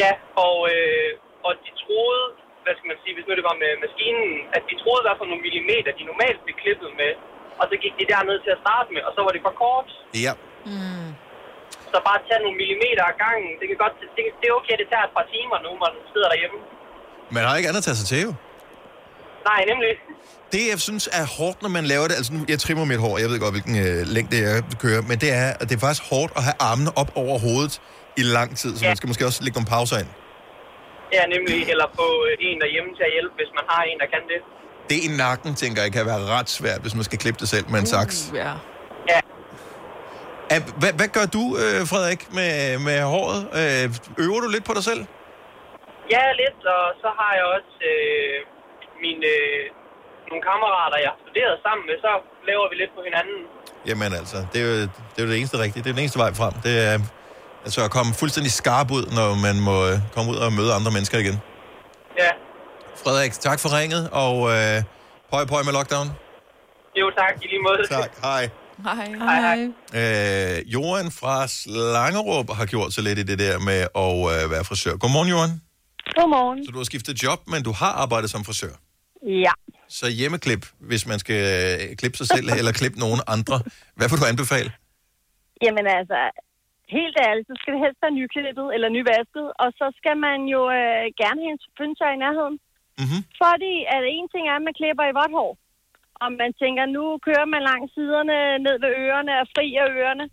Ja, 0.00 0.12
og, 0.46 0.56
øh, 0.74 1.10
og 1.46 1.52
de 1.64 1.70
troede, 1.82 2.24
hvad 2.64 2.74
skal 2.76 2.88
man 2.92 2.98
sige, 3.02 3.14
hvis 3.16 3.26
nu 3.26 3.32
det 3.40 3.46
var 3.50 3.56
med 3.64 3.72
maskinen, 3.84 4.28
at 4.56 4.62
de 4.68 4.74
troede, 4.82 5.02
der 5.06 5.12
var 5.20 5.28
nogle 5.32 5.44
millimeter, 5.46 5.90
de 6.00 6.04
normalt 6.12 6.38
blev 6.44 6.56
klippet 6.62 6.90
med. 7.02 7.12
Og 7.60 7.64
så 7.70 7.74
gik 7.82 7.94
de 8.00 8.04
derned 8.12 8.36
til 8.44 8.52
at 8.56 8.62
starte 8.64 8.88
med, 8.94 9.02
og 9.08 9.12
så 9.16 9.20
var 9.26 9.32
det 9.34 9.42
for 9.46 9.54
kort. 9.64 9.88
Ja. 10.26 10.32
Mm. 10.70 11.10
Så 11.92 11.96
bare 12.08 12.20
tage 12.28 12.42
nogle 12.44 12.58
millimeter 12.62 13.04
af 13.10 13.16
gangen, 13.24 13.50
det 13.60 13.66
kan 13.70 13.78
godt, 13.84 13.94
det, 14.16 14.24
det 14.40 14.46
er 14.50 14.54
okay, 14.60 14.76
det 14.80 14.86
tager 14.92 15.06
et 15.08 15.14
par 15.18 15.26
timer 15.34 15.58
nu, 15.66 15.70
man 15.84 15.92
sidder 16.12 16.28
derhjemme. 16.32 16.58
Man 17.36 17.44
har 17.44 17.56
ikke 17.56 17.68
andet 17.68 17.78
at 17.78 17.84
tage 17.84 17.96
sig 18.00 18.06
til, 18.06 18.20
jo. 18.22 18.32
Nej, 19.50 19.60
nemlig. 19.70 19.92
Det, 20.52 20.62
jeg 20.72 20.80
synes 20.80 21.08
er 21.12 21.26
hårdt, 21.38 21.62
når 21.62 21.68
man 21.78 21.84
laver 21.84 22.06
det, 22.08 22.14
altså 22.20 22.32
nu, 22.32 22.38
jeg 22.48 22.58
trimmer 22.58 22.84
mit 22.84 22.98
hår, 22.98 23.18
jeg 23.18 23.28
ved 23.30 23.38
godt, 23.40 23.54
hvilken 23.56 23.76
øh, 23.86 24.06
længde 24.16 24.36
jeg 24.46 24.62
kører, 24.84 25.02
men 25.02 25.16
det 25.22 25.30
er, 25.32 25.48
at 25.60 25.68
det 25.68 25.74
er 25.76 25.80
faktisk 25.86 26.04
hårdt 26.12 26.32
at 26.36 26.42
have 26.48 26.58
armene 26.60 26.90
op 27.00 27.10
over 27.14 27.38
hovedet 27.38 27.74
i 28.16 28.22
lang 28.22 28.56
tid, 28.56 28.76
så 28.76 28.84
ja. 28.84 28.88
man 28.90 28.96
skal 28.96 29.08
måske 29.08 29.26
også 29.26 29.40
lægge 29.44 29.56
nogle 29.58 29.70
pauser 29.74 29.98
ind. 30.02 30.10
Ja, 31.16 31.22
nemlig. 31.34 31.68
Eller 31.72 31.86
få 32.00 32.08
øh, 32.28 32.46
en 32.48 32.60
derhjemme 32.60 32.90
til 32.98 33.04
at 33.08 33.12
hjælpe, 33.16 33.34
hvis 33.40 33.50
man 33.58 33.64
har 33.68 33.82
en, 33.90 33.98
der 34.02 34.08
kan 34.14 34.22
det. 34.32 34.40
Det 34.90 34.98
i 35.08 35.16
nakken, 35.16 35.54
tænker 35.54 35.82
jeg, 35.82 35.92
kan 35.92 36.06
være 36.06 36.24
ret 36.36 36.50
svært, 36.50 36.80
hvis 36.80 36.94
man 36.94 37.04
skal 37.04 37.18
klippe 37.18 37.40
det 37.40 37.48
selv 37.48 37.66
med 37.70 37.78
en 37.80 37.86
saks. 37.86 38.28
Uh, 38.30 38.36
ja. 38.38 38.52
Ja. 39.08 39.20
Hvad, 40.80 40.92
hvad 40.92 41.08
gør 41.08 41.26
du, 41.36 41.56
øh, 41.62 41.86
Frederik, 41.86 42.32
med, 42.34 42.78
med 42.78 43.02
håret? 43.02 43.40
Øh, 43.60 44.24
øver 44.24 44.40
du 44.40 44.48
lidt 44.48 44.64
på 44.64 44.74
dig 44.74 44.84
selv? 44.84 45.06
Ja, 46.14 46.24
lidt, 46.42 46.60
og 46.76 46.84
så 47.02 47.08
har 47.18 47.32
jeg 47.38 47.44
også 47.56 47.74
øh, 47.92 48.36
mine, 49.04 49.26
øh, 49.36 49.62
nogle 50.30 50.42
kammerater, 50.48 50.98
jeg 51.04 51.10
har 51.14 51.20
studeret 51.24 51.56
sammen 51.66 51.84
med, 51.88 51.96
så 52.06 52.10
laver 52.48 52.66
vi 52.70 52.76
lidt 52.82 52.92
på 52.96 53.02
hinanden. 53.08 53.38
Jamen 53.88 54.10
altså, 54.20 54.38
det 54.50 54.58
er 54.62 54.66
jo 54.70 54.74
det, 55.12 55.18
er 55.18 55.24
jo 55.26 55.30
det 55.32 55.38
eneste 55.40 55.56
rigtige. 55.64 55.82
Det 55.82 55.90
er 55.90 55.96
den 55.96 56.02
eneste 56.04 56.20
vej 56.24 56.30
frem. 56.40 56.54
Det 56.66 56.74
er 56.88 56.94
altså 57.64 57.80
at 57.86 57.90
komme 57.96 58.10
fuldstændig 58.22 58.52
skarp 58.60 58.88
ud, 58.96 59.04
når 59.18 59.28
man 59.46 59.56
må 59.68 59.76
øh, 59.90 59.96
komme 60.14 60.26
ud 60.32 60.38
og 60.44 60.50
møde 60.58 60.70
andre 60.78 60.90
mennesker 60.96 61.18
igen. 61.24 61.36
Ja. 62.22 62.30
Frederik, 63.02 63.32
tak 63.48 63.58
for 63.62 63.68
ringet, 63.78 64.02
og 64.24 64.34
øh, 64.54 64.76
pøj 65.32 65.44
pøj 65.52 65.62
med 65.68 65.72
lockdown. 65.78 66.08
Jo, 67.00 67.06
tak. 67.20 67.34
I 67.44 67.46
lige 67.52 67.62
måde. 67.68 67.80
Tak. 67.98 68.10
Hej. 68.28 68.44
Hej. 68.88 69.08
Hej. 69.46 69.60
Øh, 70.00 70.72
Johan 70.74 71.08
fra 71.20 71.36
Slangerup 71.48 72.48
har 72.58 72.66
gjort 72.66 72.92
sig 72.92 73.04
lidt 73.04 73.18
i 73.18 73.22
det 73.22 73.38
der 73.38 73.58
med 73.58 73.80
at 74.04 74.44
øh, 74.44 74.50
være 74.52 74.64
frisør. 74.64 74.96
Godmorgen, 74.96 75.28
Johan. 75.28 75.50
Godmorgen. 76.16 76.58
Så 76.64 76.70
du 76.74 76.78
har 76.82 76.88
skiftet 76.92 77.14
job, 77.24 77.40
men 77.52 77.60
du 77.68 77.72
har 77.80 77.92
arbejdet 78.02 78.28
som 78.34 78.42
frisør. 78.48 78.74
Ja. 79.46 79.54
Så 79.98 80.06
hjemmeklip, 80.18 80.62
hvis 80.90 81.02
man 81.10 81.18
skal 81.24 81.40
øh, 81.56 81.96
klippe 82.00 82.16
sig 82.20 82.26
selv 82.34 82.46
eller 82.58 82.72
klippe 82.80 82.98
nogen 83.04 83.20
andre. 83.34 83.56
Hvad 83.96 84.06
vil 84.10 84.20
du 84.22 84.26
anbefale? 84.32 84.70
Jamen 85.64 85.86
altså, 85.98 86.18
helt 86.96 87.16
ærligt, 87.26 87.46
så 87.50 87.54
skal 87.60 87.72
det 87.74 87.80
helst 87.84 88.00
være 88.04 88.18
nyklippet 88.20 88.66
eller 88.74 88.88
nyvasket, 88.96 89.46
og 89.62 89.68
så 89.80 89.86
skal 89.98 90.16
man 90.26 90.38
jo 90.54 90.60
øh, 90.78 91.04
gerne 91.22 91.40
have 91.44 91.54
en 91.56 91.62
fønsør 91.78 92.10
i 92.16 92.22
nærheden. 92.24 92.56
Mm-hmm. 93.00 93.22
Fordi 93.42 93.74
at 93.94 94.02
en 94.16 94.26
ting 94.32 94.44
er, 94.46 94.56
at 94.58 94.66
man 94.66 94.78
klipper 94.80 95.04
i 95.08 95.16
vådt 95.18 95.34
hår, 95.38 95.52
og 96.22 96.28
man 96.42 96.50
tænker, 96.62 96.84
nu 96.96 97.04
kører 97.26 97.46
man 97.54 97.62
langs 97.70 97.88
siderne 97.96 98.36
ned 98.66 98.76
ved 98.84 98.92
ørerne 99.04 99.32
og 99.40 99.46
fri 99.54 99.66
af 99.82 99.86
ørerne. 99.98 100.26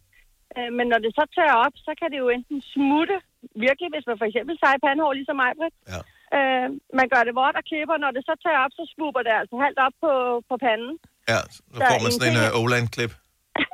Øh, 0.55 0.69
men 0.77 0.85
når 0.91 0.99
det 1.05 1.11
så 1.19 1.23
tørrer 1.35 1.57
op, 1.65 1.75
så 1.87 1.91
kan 1.99 2.07
det 2.11 2.19
jo 2.23 2.27
enten 2.37 2.57
smutte, 2.73 3.17
virkelig, 3.65 3.89
hvis 3.93 4.07
man 4.09 4.17
for 4.21 4.27
eksempel 4.29 4.53
seje 4.61 4.79
pandehår, 4.87 5.13
ligesom 5.19 5.37
mig. 5.43 5.51
Ja. 5.93 5.99
Øh, 6.37 6.67
man 6.99 7.07
gør 7.13 7.21
det 7.27 7.33
vådt 7.39 7.59
og 7.59 7.65
klipper, 7.69 7.97
når 8.03 8.11
det 8.15 8.23
så 8.29 8.33
tørrer 8.43 8.63
op, 8.65 8.73
så 8.79 8.83
svupper 8.93 9.21
det 9.27 9.33
altså 9.41 9.55
halvt 9.65 9.79
op 9.87 9.95
på, 10.03 10.11
på 10.49 10.55
panden. 10.65 10.93
Ja, 11.31 11.39
så 11.55 11.59
Så 11.77 11.81
får 11.89 11.99
man 12.03 12.11
en 12.11 12.15
sådan 12.17 12.31
en 12.31 12.37
ting 12.39 12.55
uh, 12.57 12.61
Oland-klip. 12.61 13.13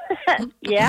ja. 0.77 0.87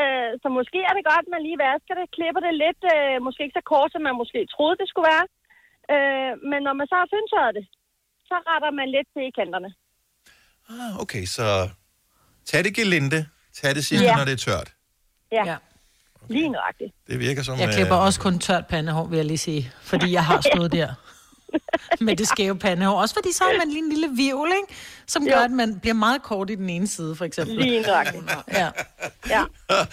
Øh, 0.00 0.30
så 0.42 0.48
måske 0.58 0.78
er 0.88 0.92
det 0.96 1.04
godt, 1.10 1.24
at 1.26 1.32
man 1.34 1.42
lige 1.46 1.62
vasker 1.66 1.94
det, 1.98 2.06
klipper 2.16 2.42
det 2.46 2.54
lidt, 2.64 2.80
øh, 2.94 3.14
måske 3.26 3.40
ikke 3.44 3.58
så 3.60 3.66
kort, 3.72 3.90
som 3.92 4.02
man 4.08 4.14
måske 4.22 4.40
troede, 4.54 4.76
det 4.80 4.88
skulle 4.90 5.08
være. 5.14 5.26
Øh, 5.94 6.32
men 6.50 6.60
når 6.66 6.74
man 6.80 6.86
så 6.90 6.96
har 7.00 7.08
fyndtørret 7.14 7.54
det, 7.58 7.64
så 8.28 8.34
retter 8.50 8.70
man 8.80 8.88
lidt 8.96 9.08
til 9.14 9.24
i 9.30 9.32
kanterne. 9.40 9.70
Ah, 10.72 10.92
okay, 11.02 11.24
så 11.36 11.46
tag 12.48 12.60
det 12.66 12.72
gelinde, 12.80 13.20
tag 13.58 13.70
det 13.78 13.84
sidste, 13.90 14.06
Ja. 14.10 14.16
når 14.18 14.24
det 14.28 14.34
er 14.38 14.42
tørt. 14.48 14.68
Ja, 15.32 15.46
ja. 15.46 15.56
lige 16.28 16.48
nøjagtigt. 16.48 16.94
Det 17.06 17.18
virker 17.18 17.42
som... 17.42 17.58
Jeg 17.58 17.74
klipper 17.74 17.96
øh, 17.98 18.04
også 18.04 18.20
kun 18.20 18.38
tørt 18.38 18.66
pandehår, 18.66 19.06
vil 19.06 19.16
jeg 19.16 19.26
lige 19.26 19.38
sige. 19.38 19.72
Fordi 19.82 20.12
jeg 20.12 20.24
har 20.24 20.40
stået 20.52 20.72
der. 20.72 20.94
Med 22.00 22.16
det 22.16 22.28
skæve 22.28 22.58
pandehår. 22.58 23.00
Også 23.00 23.14
fordi 23.14 23.32
så 23.32 23.44
har 23.44 23.58
man 23.58 23.68
lige 23.68 23.78
en 23.84 23.88
lille 23.88 24.08
virvel, 24.16 24.52
ikke? 24.62 24.80
Som 25.06 25.24
gør, 25.24 25.38
Jo. 25.38 25.44
at 25.44 25.50
man 25.50 25.80
bliver 25.80 25.94
meget 25.94 26.22
kort 26.22 26.50
i 26.50 26.54
den 26.54 26.70
ene 26.70 26.88
side, 26.88 27.16
for 27.16 27.24
eksempel. 27.24 27.56
Lige 27.56 27.80
nøjagtigt. 27.82 28.24
Ja. 28.52 28.68
Ja. 29.28 29.44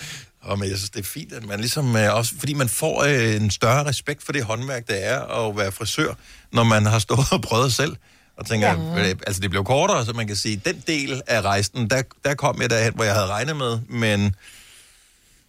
Og 0.41 0.59
men 0.59 0.69
jeg 0.69 0.77
synes, 0.77 0.89
det 0.89 0.99
er 0.99 1.03
fint, 1.03 1.33
at 1.33 1.45
man 1.45 1.59
ligesom 1.59 1.95
øh, 1.95 2.15
også, 2.15 2.33
fordi 2.39 2.53
man 2.53 2.69
får 2.69 3.03
øh, 3.03 3.35
en 3.35 3.51
større 3.51 3.85
respekt 3.85 4.23
for 4.23 4.31
det 4.31 4.43
håndværk, 4.43 4.87
det 4.87 5.05
er 5.05 5.47
at 5.47 5.57
være 5.57 5.71
frisør, 5.71 6.13
når 6.51 6.63
man 6.63 6.85
har 6.85 6.99
stået 6.99 7.27
og 7.31 7.41
prøvet 7.41 7.73
selv. 7.73 7.95
Og 8.37 8.45
tænker, 8.45 8.67
ja. 8.67 9.09
øh, 9.09 9.15
altså 9.27 9.41
det 9.41 9.49
blev 9.49 9.63
kortere, 9.63 10.05
så 10.05 10.13
man 10.13 10.27
kan 10.27 10.35
sige, 10.35 10.61
den 10.65 10.83
del 10.87 11.21
af 11.27 11.41
rejsen, 11.41 11.89
der, 11.89 12.01
der 12.25 12.35
kom 12.35 12.61
jeg 12.61 12.69
derhen, 12.69 12.93
hvor 12.95 13.03
jeg 13.03 13.13
havde 13.13 13.27
regnet 13.27 13.55
med, 13.55 13.79
men 13.89 14.35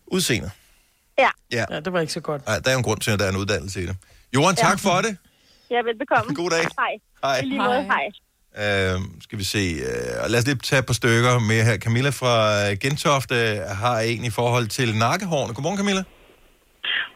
udseende. 0.06 0.50
Ja. 1.18 1.30
Ja. 1.52 1.64
ja, 1.70 1.80
det 1.80 1.92
var 1.92 2.00
ikke 2.00 2.12
så 2.12 2.20
godt. 2.20 2.46
Nej, 2.46 2.58
der 2.62 2.68
er 2.70 2.74
jo 2.76 2.78
en 2.78 2.84
grund 2.84 3.00
til, 3.00 3.10
at 3.10 3.18
der 3.18 3.24
er 3.24 3.30
en 3.30 3.36
uddannelse 3.36 3.82
i 3.82 3.86
det. 3.86 3.96
Johan, 4.34 4.54
tak 4.56 4.78
Ja. 4.84 4.88
for 4.90 4.96
det. 5.06 5.12
Ja, 5.70 5.78
velbekomme. 5.88 6.34
God 6.34 6.50
dag. 6.50 6.64
Hej. 6.82 6.92
Hej. 7.24 7.38
I 7.42 7.44
lige 7.52 7.58
måde, 7.68 7.82
hej. 7.94 8.06
Øh, 8.64 8.96
skal 9.24 9.36
vi 9.42 9.44
se. 9.44 9.64
Øh, 9.88 10.30
lad 10.32 10.38
os 10.40 10.46
lige 10.48 10.58
tage 10.70 10.80
et 10.82 10.86
par 10.90 10.98
stykker 11.02 11.34
med 11.50 11.58
her. 11.68 11.76
Camilla 11.84 12.10
fra 12.20 12.34
øh, 12.62 12.70
Gentofte 12.82 13.36
har 13.82 13.96
en 14.10 14.22
i 14.30 14.32
forhold 14.38 14.66
til 14.78 14.88
nakkehårene. 15.04 15.54
Godmorgen, 15.54 15.78
Camilla. 15.82 16.02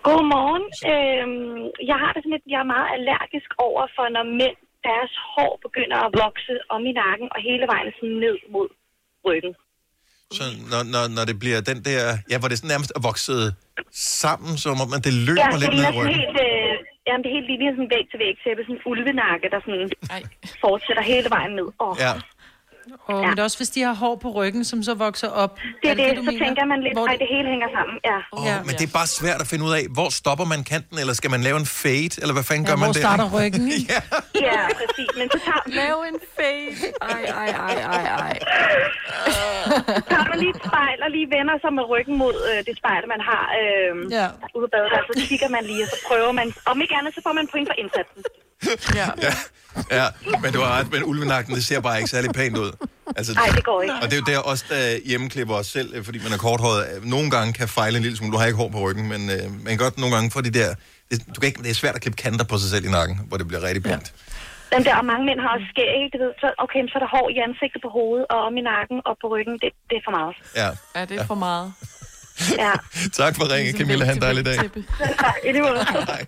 Godmorgen. 0.07 0.65
Øhm, 0.93 1.63
jeg 1.91 1.97
har 2.03 2.11
det 2.13 2.21
sådan 2.23 2.35
lidt, 2.37 2.47
jeg 2.55 2.61
er 2.65 2.73
meget 2.77 2.89
allergisk 2.97 3.51
over 3.69 3.83
for, 3.97 4.05
når 4.17 4.25
mænd, 4.41 4.57
deres 4.89 5.13
hår 5.33 5.53
begynder 5.67 5.99
at 6.07 6.11
vokse 6.25 6.55
om 6.75 6.81
i 6.91 6.93
nakken 7.03 7.29
og 7.35 7.39
hele 7.49 7.65
vejen 7.73 7.91
sådan 7.99 8.19
ned 8.27 8.37
mod 8.55 8.69
ryggen. 9.27 9.53
Så 10.39 10.45
når, 10.73 10.83
når, 10.95 11.05
når 11.17 11.25
det 11.31 11.37
bliver 11.43 11.61
den 11.71 11.79
der... 11.89 12.01
Ja, 12.31 12.37
hvor 12.39 12.49
det 12.49 12.57
sådan 12.59 12.73
nærmest 12.75 12.93
er 12.99 13.03
vokset 13.11 13.43
sammen, 14.23 14.53
som 14.65 14.81
om 14.85 14.91
at 14.97 15.03
det 15.09 15.15
løber 15.29 15.53
ja, 15.53 15.59
lidt 15.63 15.75
ned 15.75 15.83
ligner 15.83 15.93
i 15.93 15.99
ryggen. 15.99 16.15
helt, 16.21 16.39
øh, 16.49 16.73
jamen, 17.07 17.21
det 17.23 17.29
er 17.31 17.35
helt 17.39 17.49
lige 17.51 17.73
sådan 17.79 17.91
væg 17.97 18.05
til 18.11 18.19
væg 18.25 18.35
tæppe, 18.45 18.61
sådan 18.67 18.77
en 18.79 18.83
ulvenakke, 18.91 19.47
der 19.55 19.61
sådan 19.67 19.87
fortsætter 20.65 21.03
hele 21.13 21.29
vejen 21.37 21.53
ned. 21.61 21.69
Oh. 21.85 21.95
Ja. 22.05 22.13
Og 23.09 23.15
ja. 23.21 23.27
men 23.27 23.31
det 23.31 23.39
er 23.39 23.47
også, 23.51 23.59
hvis 23.63 23.71
de 23.77 23.81
har 23.89 23.95
hår 24.03 24.15
på 24.25 24.29
ryggen, 24.39 24.63
som 24.71 24.79
så 24.89 24.95
vokser 25.07 25.29
op. 25.43 25.53
Det 25.83 25.91
er 25.91 25.95
det, 25.95 26.17
du 26.17 26.25
så 26.25 26.31
mener? 26.31 26.45
tænker 26.47 26.65
man 26.73 26.79
lidt, 26.87 26.95
Hvor 26.99 27.07
at 27.13 27.19
det 27.25 27.29
hele 27.37 27.49
hænger 27.55 27.69
sammen. 27.77 27.97
Ja. 28.11 28.19
Oh, 28.33 28.43
ja. 28.51 28.57
Men 28.67 28.73
det 28.79 28.85
er 28.89 28.93
bare 29.01 29.11
svært 29.21 29.41
at 29.45 29.49
finde 29.53 29.65
ud 29.69 29.73
af, 29.81 29.85
hvor 29.97 30.09
stopper 30.21 30.47
man 30.53 30.61
kanten, 30.73 30.97
eller 31.03 31.15
skal 31.21 31.31
man 31.35 31.41
lave 31.49 31.57
en 31.65 31.69
fade, 31.83 32.15
eller 32.23 32.35
hvad 32.39 32.45
fanden 32.51 32.65
Ja, 32.65 32.71
gør 32.71 32.77
man 32.83 32.87
hvor 32.89 32.97
der? 32.99 33.05
starter 33.07 33.27
ryggen, 33.39 33.65
ikke? 33.77 33.87
ja. 33.95 34.01
Ja, 34.49 34.63
præcis. 34.81 35.11
Men 35.21 35.27
så 35.35 35.39
tager... 35.47 35.63
Lav 35.81 35.97
en 36.13 36.19
fade. 36.37 36.71
Ej, 37.15 37.23
ej, 37.43 37.49
ej, 37.69 37.75
ej, 37.97 38.05
ej. 38.27 38.37
Så 39.35 39.43
tager 40.11 40.27
man 40.31 40.39
lige 40.45 40.53
et 40.57 40.61
spejl 40.69 40.99
og 41.07 41.11
lige 41.17 41.27
vender 41.37 41.57
sig 41.65 41.73
med 41.79 41.85
ryggen 41.93 42.15
mod 42.25 42.37
øh, 42.51 42.59
det 42.69 42.75
spejl, 42.81 43.03
man 43.15 43.21
har 43.31 43.45
øh, 43.61 43.93
ja. 44.19 44.27
ude 44.57 44.67
på 44.67 44.71
badet. 44.75 44.91
Så 45.19 45.23
kigger 45.31 45.49
man 45.57 45.63
lige, 45.71 45.83
og 45.87 45.89
så 45.95 45.99
prøver 46.09 46.33
man. 46.41 46.47
Om 46.71 46.77
ikke 46.85 46.95
andet, 46.99 47.13
så 47.17 47.21
får 47.27 47.33
man 47.39 47.45
point 47.53 47.69
for 47.71 47.77
indsatsen. 47.83 48.21
Ja. 49.01 49.09
ja. 49.23 49.35
ja, 49.91 50.07
men 50.43 50.53
du 50.53 50.61
har 50.61 50.79
ret, 50.79 50.93
men 50.93 51.05
ulvenakken, 51.05 51.55
det 51.55 51.65
ser 51.65 51.81
bare 51.81 51.97
ikke 51.99 52.11
særlig 52.11 52.31
pænt 52.31 52.57
ud. 52.59 52.87
Altså, 53.17 53.33
Nej, 53.35 53.47
det 53.47 53.65
går 53.65 53.83
ikke. 53.83 53.95
Og 53.95 54.03
det 54.03 54.13
er 54.13 54.17
jo 54.17 54.25
der 54.33 54.39
også, 54.39 54.65
der 54.69 54.99
hjemmeklipper 55.07 55.55
os 55.55 55.67
selv, 55.67 56.05
fordi 56.05 56.19
man 56.23 56.33
er 56.33 56.37
korthåret. 56.39 56.87
Nogle 57.03 57.31
gange 57.31 57.53
kan 57.53 57.69
fejle 57.69 57.97
en 57.97 58.03
lille 58.03 58.17
smule. 58.19 58.33
Du 58.33 58.39
har 58.39 58.47
ikke 58.47 58.57
hår 58.57 58.69
på 58.69 58.81
ryggen, 58.87 59.09
men 59.09 59.31
øh, 59.31 59.43
man 59.65 59.71
kan 59.75 59.79
godt 59.79 59.99
nogle 59.99 60.15
gange 60.15 60.31
få 60.31 60.41
de 60.41 60.51
der... 60.51 60.75
Det, 61.11 61.23
du 61.35 61.41
kan 61.41 61.47
ikke, 61.51 61.63
det 61.63 61.71
er 61.71 61.75
svært 61.75 61.95
at 61.95 62.01
klippe 62.01 62.23
kanter 62.23 62.45
på 62.45 62.59
sig 62.59 62.71
selv 62.71 62.85
i 62.85 62.91
nakken, 62.91 63.21
hvor 63.29 63.37
det 63.37 63.49
bliver 63.49 63.63
rigtig 63.63 63.83
pænt. 63.83 64.13
Dem 64.75 64.85
der, 64.85 64.97
og 64.97 65.05
mange 65.05 65.25
mænd 65.27 65.41
har 65.41 65.51
også 65.57 65.67
skæg, 65.73 66.03
du 66.13 66.19
ved, 66.25 66.33
så, 66.43 66.49
okay, 66.65 66.81
så 66.93 66.95
er 66.99 67.03
der 67.05 67.11
hår 67.17 67.27
i 67.35 67.37
ansigtet 67.47 67.81
på 67.87 67.91
hovedet, 67.99 68.27
og 68.31 68.39
om 68.47 68.57
i 68.61 68.63
nakken 68.73 68.99
og 69.09 69.15
på 69.23 69.27
ryggen, 69.35 69.55
det, 69.63 69.71
det 69.91 69.97
er 70.01 70.05
for 70.09 70.15
meget. 70.19 70.35
Ja. 70.61 70.69
Ja, 70.97 71.05
det 71.11 71.17
er 71.21 71.27
for 71.33 71.35
meget. 71.49 71.69
Ja. 72.65 72.73
Tak 73.21 73.33
for 73.37 73.45
ringen, 73.55 73.73
Camilla. 73.79 74.05
Han 74.05 74.17
en 74.17 74.23
dejlig 74.23 74.45
dag. 74.47 74.59
Tak, 75.25 75.37
i 75.45 75.53
lige 75.53 75.63
måde. 75.63 75.85
Hej. 75.85 76.27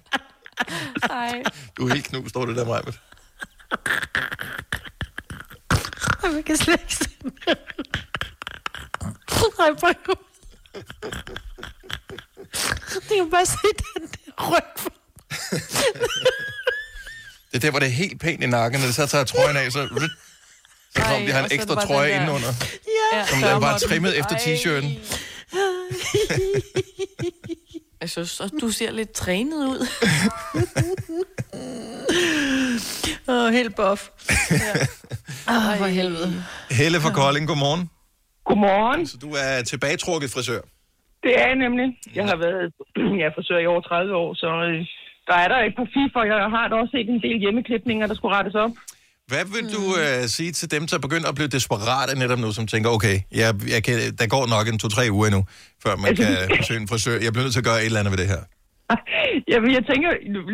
Hej. 1.10 1.42
Du 1.76 1.88
er 1.88 1.94
helt 1.94 2.06
knust, 2.06 2.28
står 2.30 2.46
det 2.46 2.56
der, 2.56 2.64
Majbet. 2.64 3.00
Jeg 6.22 6.44
kan 6.46 6.56
slet 6.56 6.80
ikke 6.80 6.94
se. 6.96 7.08
Nej, 9.58 9.74
prøv 9.80 9.92
Det 12.92 13.16
kan 13.16 13.30
bare 13.30 13.46
se 13.46 13.56
den 13.96 14.08
der 14.08 14.50
ryg. 14.50 14.92
Det 17.50 17.56
er 17.56 17.58
der, 17.58 17.70
hvor 17.70 17.78
det 17.78 17.86
er 17.86 17.92
helt 17.92 18.20
pænt 18.20 18.42
i 18.42 18.46
nakken, 18.46 18.80
når 18.80 18.86
det 18.86 18.94
så 18.94 19.06
tager 19.06 19.24
trøjen 19.24 19.56
af, 19.56 19.72
så... 19.72 19.88
Så 20.96 21.02
kommer 21.02 21.26
de 21.26 21.32
har 21.32 21.44
en 21.44 21.52
ekstra 21.52 21.74
trøje 21.86 22.08
den 22.08 22.16
der- 22.16 22.20
indenunder, 22.20 22.52
Ja. 23.12 23.26
som 23.26 23.42
er 23.42 23.60
bare 23.60 23.78
trimmet 23.78 24.18
efter 24.18 24.36
t-shirten. 24.36 24.88
Jeg 28.02 28.10
synes 28.10 28.40
også, 28.40 28.54
du 28.60 28.68
ser 28.68 28.90
lidt 28.90 29.12
trænet 29.12 29.60
ud. 29.72 29.80
Åh, 33.28 33.34
oh, 33.34 33.52
helt 33.58 33.74
buff. 33.76 34.00
Åh, 35.48 35.68
oh, 35.68 35.76
for 35.78 35.86
helvede. 35.98 36.28
Helle 36.80 36.98
fra 37.04 37.12
Kolding, 37.20 37.46
godmorgen. 37.48 37.90
Godmorgen. 38.44 39.06
Så 39.06 39.16
du 39.24 39.30
er 39.44 39.62
tilbagetrukket 39.70 40.30
frisør. 40.34 40.60
Det 41.24 41.32
er 41.40 41.46
jeg 41.46 41.56
nemlig. 41.64 41.86
Jeg 42.18 42.24
har 42.30 42.36
været 42.36 42.72
ja, 43.22 43.28
frisør 43.36 43.58
i 43.58 43.66
over 43.66 43.80
30 43.80 44.16
år, 44.16 44.34
så 44.34 44.48
øh, 44.68 44.86
der 45.28 45.36
er 45.44 45.48
der 45.48 45.58
et 45.68 45.74
par 45.76 45.88
fifer. 45.96 46.22
Jeg 46.32 46.50
har 46.56 46.68
da 46.68 46.74
også 46.74 46.90
set 46.96 47.08
en 47.08 47.22
del 47.22 47.38
hjemmeklipninger, 47.44 48.06
der 48.06 48.14
skulle 48.14 48.36
rettes 48.36 48.54
op. 48.54 48.74
Hvad 49.30 49.44
vil 49.54 49.66
du 49.76 49.84
øh, 50.02 50.20
sige 50.36 50.52
til 50.52 50.68
dem, 50.74 50.82
der 50.86 50.98
begynder 51.06 51.28
at 51.28 51.36
blive 51.38 51.48
desperate 51.56 52.18
netop 52.22 52.40
nu, 52.44 52.52
som 52.58 52.66
tænker, 52.66 52.88
okay, 52.96 53.16
jeg, 53.40 53.50
jeg 53.74 53.80
kan, 53.86 53.96
der 54.20 54.26
går 54.34 54.44
nok 54.54 54.64
en 54.68 54.78
to-tre 54.82 55.04
uger 55.16 55.26
endnu, 55.26 55.42
før 55.84 55.94
man 56.04 56.10
kan 56.20 56.32
besøge 56.60 56.80
en 56.80 56.88
frisør. 56.92 57.16
Jeg 57.26 57.32
bliver 57.32 57.44
nødt 57.46 57.54
til 57.56 57.64
at 57.64 57.70
gøre 57.70 57.80
et 57.82 57.88
eller 57.90 58.00
andet 58.00 58.12
ved 58.14 58.20
det 58.22 58.28
her. 58.34 58.42
Jamen, 59.52 59.70
jeg 59.76 59.84
tænker 59.90 60.10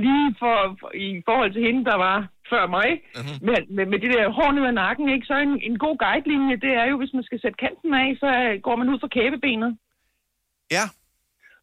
lige 0.06 0.26
for, 0.42 0.54
for, 0.80 0.88
i 1.08 1.22
forhold 1.28 1.50
til 1.52 1.62
hende, 1.66 1.82
der 1.90 1.96
var 2.06 2.18
før 2.52 2.64
mig, 2.78 2.88
mm-hmm. 3.16 3.38
med, 3.48 3.58
med, 3.76 3.86
med 3.92 3.98
det 4.02 4.10
der 4.14 4.36
hår 4.38 4.50
ned 4.52 4.64
ad 4.70 4.76
nakken, 4.84 5.06
ikke? 5.14 5.26
så 5.30 5.34
en, 5.46 5.54
en 5.68 5.76
god 5.84 5.96
guidelinje, 6.04 6.56
det 6.64 6.72
er 6.80 6.86
jo, 6.90 6.96
hvis 7.00 7.14
man 7.16 7.24
skal 7.28 7.40
sætte 7.40 7.58
kanten 7.64 7.90
af, 8.02 8.08
så 8.22 8.28
øh, 8.44 8.54
går 8.66 8.76
man 8.80 8.90
ud 8.92 8.98
for 9.02 9.10
kæbebenet. 9.16 9.72
Ja. 10.76 10.84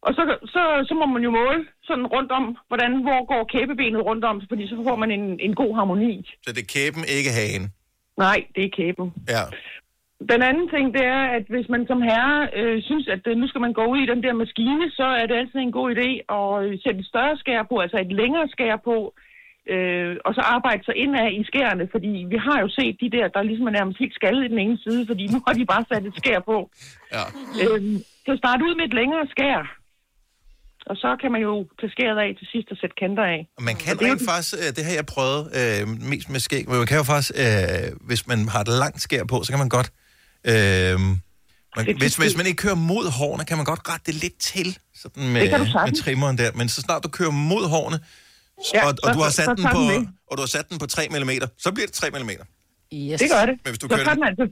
Og 0.06 0.10
så, 0.16 0.22
så, 0.54 0.62
så 0.88 0.94
må 1.00 1.06
man 1.14 1.22
jo 1.26 1.30
måle 1.40 1.60
sådan 1.88 2.06
rundt 2.06 2.32
om, 2.38 2.44
hvordan, 2.68 2.92
hvor 3.06 3.20
går 3.32 3.42
kæbebenet 3.52 4.06
rundt 4.08 4.24
om, 4.24 4.42
fordi 4.48 4.64
så 4.68 4.76
får 4.88 4.96
man 4.96 5.10
en, 5.10 5.40
en 5.40 5.54
god 5.54 5.74
harmoni. 5.74 6.30
Så 6.44 6.52
det 6.54 6.62
er 6.62 6.72
kæben, 6.76 7.02
ikke 7.16 7.30
hagen. 7.38 7.64
Nej, 8.16 8.38
det 8.54 8.64
er 8.64 8.76
kæben. 8.78 9.06
Ja. 9.34 9.44
Den 10.32 10.42
anden 10.42 10.68
ting, 10.74 10.94
det 10.94 11.04
er, 11.04 11.22
at 11.36 11.44
hvis 11.48 11.68
man 11.68 11.86
som 11.86 12.02
herre 12.02 12.48
øh, 12.58 12.82
synes, 12.82 13.08
at 13.08 13.22
øh, 13.26 13.36
nu 13.36 13.48
skal 13.48 13.60
man 13.60 13.72
gå 13.72 13.84
ud 13.92 13.98
i 13.98 14.10
den 14.12 14.22
der 14.22 14.32
maskine, 14.32 14.90
så 14.90 15.06
er 15.20 15.26
det 15.26 15.36
altid 15.36 15.60
en 15.60 15.72
god 15.72 15.88
idé 15.96 16.10
at 16.38 16.64
øh, 16.64 16.78
sætte 16.82 17.00
et 17.00 17.06
større 17.06 17.36
skær 17.36 17.62
på, 17.62 17.78
altså 17.78 17.98
et 17.98 18.12
længere 18.12 18.48
skær 18.48 18.76
på, 18.76 19.14
øh, 19.74 20.16
og 20.24 20.34
så 20.34 20.40
arbejde 20.40 20.84
sig 20.84 20.96
indad 20.96 21.30
i 21.40 21.44
skærene, 21.44 21.88
fordi 21.94 22.12
vi 22.32 22.36
har 22.36 22.60
jo 22.60 22.68
set 22.68 22.96
de 23.00 23.10
der, 23.10 23.28
der 23.28 23.42
ligesom 23.42 23.66
er 23.66 23.76
nærmest 23.78 23.98
helt 23.98 24.14
skaldet 24.14 24.44
i 24.44 24.48
den 24.48 24.58
ene 24.58 24.78
side, 24.78 25.06
fordi 25.06 25.24
nu 25.26 25.38
har 25.46 25.54
de 25.54 25.64
bare 25.66 25.84
sat 25.90 26.06
et 26.06 26.16
skær 26.16 26.40
på. 26.40 26.70
Ja. 27.16 27.24
Øh, 27.62 27.80
så 28.26 28.32
starte 28.36 28.64
ud 28.64 28.74
med 28.76 28.84
et 28.84 28.94
længere 28.94 29.26
skær, 29.34 29.75
og 30.90 30.96
så 31.02 31.16
kan 31.20 31.32
man 31.34 31.40
jo 31.48 31.52
tage 31.80 31.90
skæret 31.94 32.18
af 32.24 32.30
til 32.38 32.46
sidst 32.52 32.68
og 32.72 32.76
sætte 32.80 32.96
kanter 33.02 33.24
af. 33.34 33.40
Og 33.58 33.62
man 33.68 33.76
kan 33.76 33.92
rent 34.02 34.22
faktisk, 34.30 34.54
øh, 34.62 34.68
det 34.76 34.82
har 34.88 34.94
jeg 35.00 35.06
prøvet 35.14 35.42
øh, 35.60 35.82
mest 36.12 36.26
med 36.34 36.40
skæg, 36.40 36.64
men 36.68 36.76
man 36.82 36.86
kan 36.86 36.96
jo 37.02 37.06
faktisk, 37.12 37.32
øh, 37.44 38.06
hvis 38.08 38.22
man 38.30 38.38
har 38.54 38.60
et 38.60 38.68
langt 38.84 39.00
skær 39.06 39.24
på, 39.32 39.36
så 39.44 39.48
kan 39.52 39.58
man 39.64 39.68
godt, 39.78 39.88
øh, 40.50 40.96
man, 41.76 41.82
hvis, 42.02 42.16
hvis 42.22 42.36
man 42.40 42.46
ikke 42.50 42.60
kører 42.64 42.78
mod 42.92 43.06
hårene, 43.18 43.44
kan 43.50 43.56
man 43.60 43.66
godt 43.72 43.82
rette 43.90 44.04
det 44.12 44.14
lidt 44.24 44.36
til, 44.52 44.68
sådan 45.02 45.28
med, 45.34 45.40
Det 45.42 45.50
kan 45.50 45.60
du 45.60 45.66
med 45.86 45.94
trimmeren 46.04 46.36
der. 46.42 46.50
Men 46.60 46.66
så 46.74 46.78
snart 46.86 47.00
du 47.06 47.08
kører 47.18 47.34
mod 47.52 47.64
hårene, 47.74 47.98
Ja, 48.74 48.80
og, 48.86 48.90
og, 48.90 48.96
så- 49.04 49.12
du 49.14 49.20
har 49.24 49.30
så 49.30 49.36
sat 49.42 49.48
den 49.58 49.66
på, 49.76 49.82
den 49.94 50.02
og 50.30 50.32
du 50.36 50.42
har 50.46 50.52
sat 50.56 50.66
den 50.70 50.78
på 50.82 50.86
3 50.86 51.02
mm, 51.14 51.30
så 51.64 51.68
bliver 51.74 51.86
det 51.90 51.94
3 51.94 52.06
mm. 52.10 52.30
Yes. 53.10 53.18
Det 53.22 53.28
gør 53.34 53.44
det. 53.50 53.54
Men 53.64 53.68
hvis 53.72 53.78
du 53.82 53.86
så 53.86 53.88
kører 53.88 54.04
tager 54.08 54.14
det- 54.14 54.22
den 54.22 54.26
altså, 54.30 54.44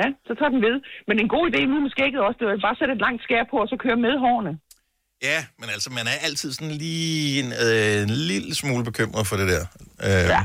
ja, 0.00 0.06
så 0.28 0.32
tager 0.38 0.52
den 0.54 0.60
ved. 0.68 0.76
Men 1.08 1.14
en 1.24 1.28
god 1.36 1.44
idé 1.50 1.60
nu 1.72 1.76
med 1.84 1.90
skægget 1.96 2.20
også, 2.26 2.38
det 2.40 2.46
er 2.46 2.60
bare 2.66 2.76
at 2.76 2.80
sætte 2.80 2.92
et 2.98 3.02
langt 3.06 3.20
skær 3.26 3.42
på, 3.52 3.56
og 3.64 3.68
så 3.72 3.76
køre 3.84 3.98
med 4.06 4.14
hårene. 4.24 4.52
Ja, 5.22 5.38
men 5.60 5.68
altså, 5.74 5.88
man 5.90 6.06
er 6.06 6.16
altid 6.26 6.52
sådan 6.52 6.70
lige 6.84 7.40
en, 7.42 7.52
øh, 7.64 8.02
en 8.02 8.10
lille 8.10 8.54
smule 8.54 8.84
bekymret 8.84 9.26
for 9.26 9.36
det 9.36 9.48
der. 9.54 9.64
Øh, 10.08 10.26
ja. 10.34 10.42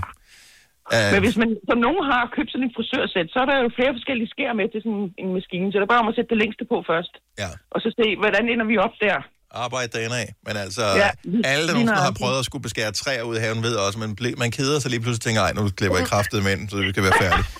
Øh, 0.95 1.09
Men 1.13 1.19
hvis 1.25 1.37
man, 1.41 1.49
som 1.69 1.77
nogen 1.87 2.03
har 2.11 2.21
købt 2.35 2.49
sådan 2.51 2.65
en 2.67 2.73
frisørsæt, 2.77 3.27
så 3.33 3.37
er 3.43 3.47
der 3.51 3.57
jo 3.63 3.69
flere 3.77 3.91
forskellige 3.97 4.29
skær 4.33 4.51
med 4.59 4.67
til 4.73 4.79
sådan 4.85 5.07
en 5.23 5.29
maskine, 5.37 5.67
så 5.71 5.75
det 5.79 5.85
er 5.87 5.91
bare 5.95 6.03
om 6.05 6.09
at 6.11 6.15
sætte 6.17 6.29
det 6.33 6.39
længste 6.43 6.63
på 6.71 6.77
først. 6.91 7.13
Ja. 7.43 7.49
Og 7.73 7.77
så 7.83 7.87
se, 7.99 8.05
hvordan 8.21 8.43
ender 8.53 8.65
vi 8.71 8.75
op 8.85 8.95
der. 9.05 9.17
arbejde 9.65 9.89
derinde 9.95 10.17
af. 10.23 10.29
Men 10.47 10.55
altså, 10.65 10.83
Ja, 11.03 11.09
alle, 11.51 11.63
der 11.67 11.73
nogensinde 11.77 12.05
har 12.09 12.15
prøvet 12.21 12.37
at 12.41 12.45
skulle 12.49 12.65
beskære 12.67 12.91
træer 13.01 13.23
ud 13.29 13.35
i 13.37 13.41
haven, 13.45 13.61
ved 13.67 13.73
også, 13.85 13.97
man, 14.03 14.11
ble, 14.19 14.29
man 14.43 14.51
keder 14.57 14.77
sig 14.79 14.89
lige 14.93 15.01
pludselig 15.05 15.25
tænker, 15.27 15.41
ej, 15.47 15.53
nu 15.57 15.61
klipper 15.79 15.97
jeg 16.01 16.07
kraftet 16.13 16.37
med 16.45 16.51
ind, 16.55 16.63
så 16.69 16.75
det 16.77 16.93
kan 16.97 17.03
være 17.07 17.17
færdigt. 17.25 17.47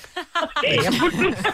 Ja, 0.85 0.91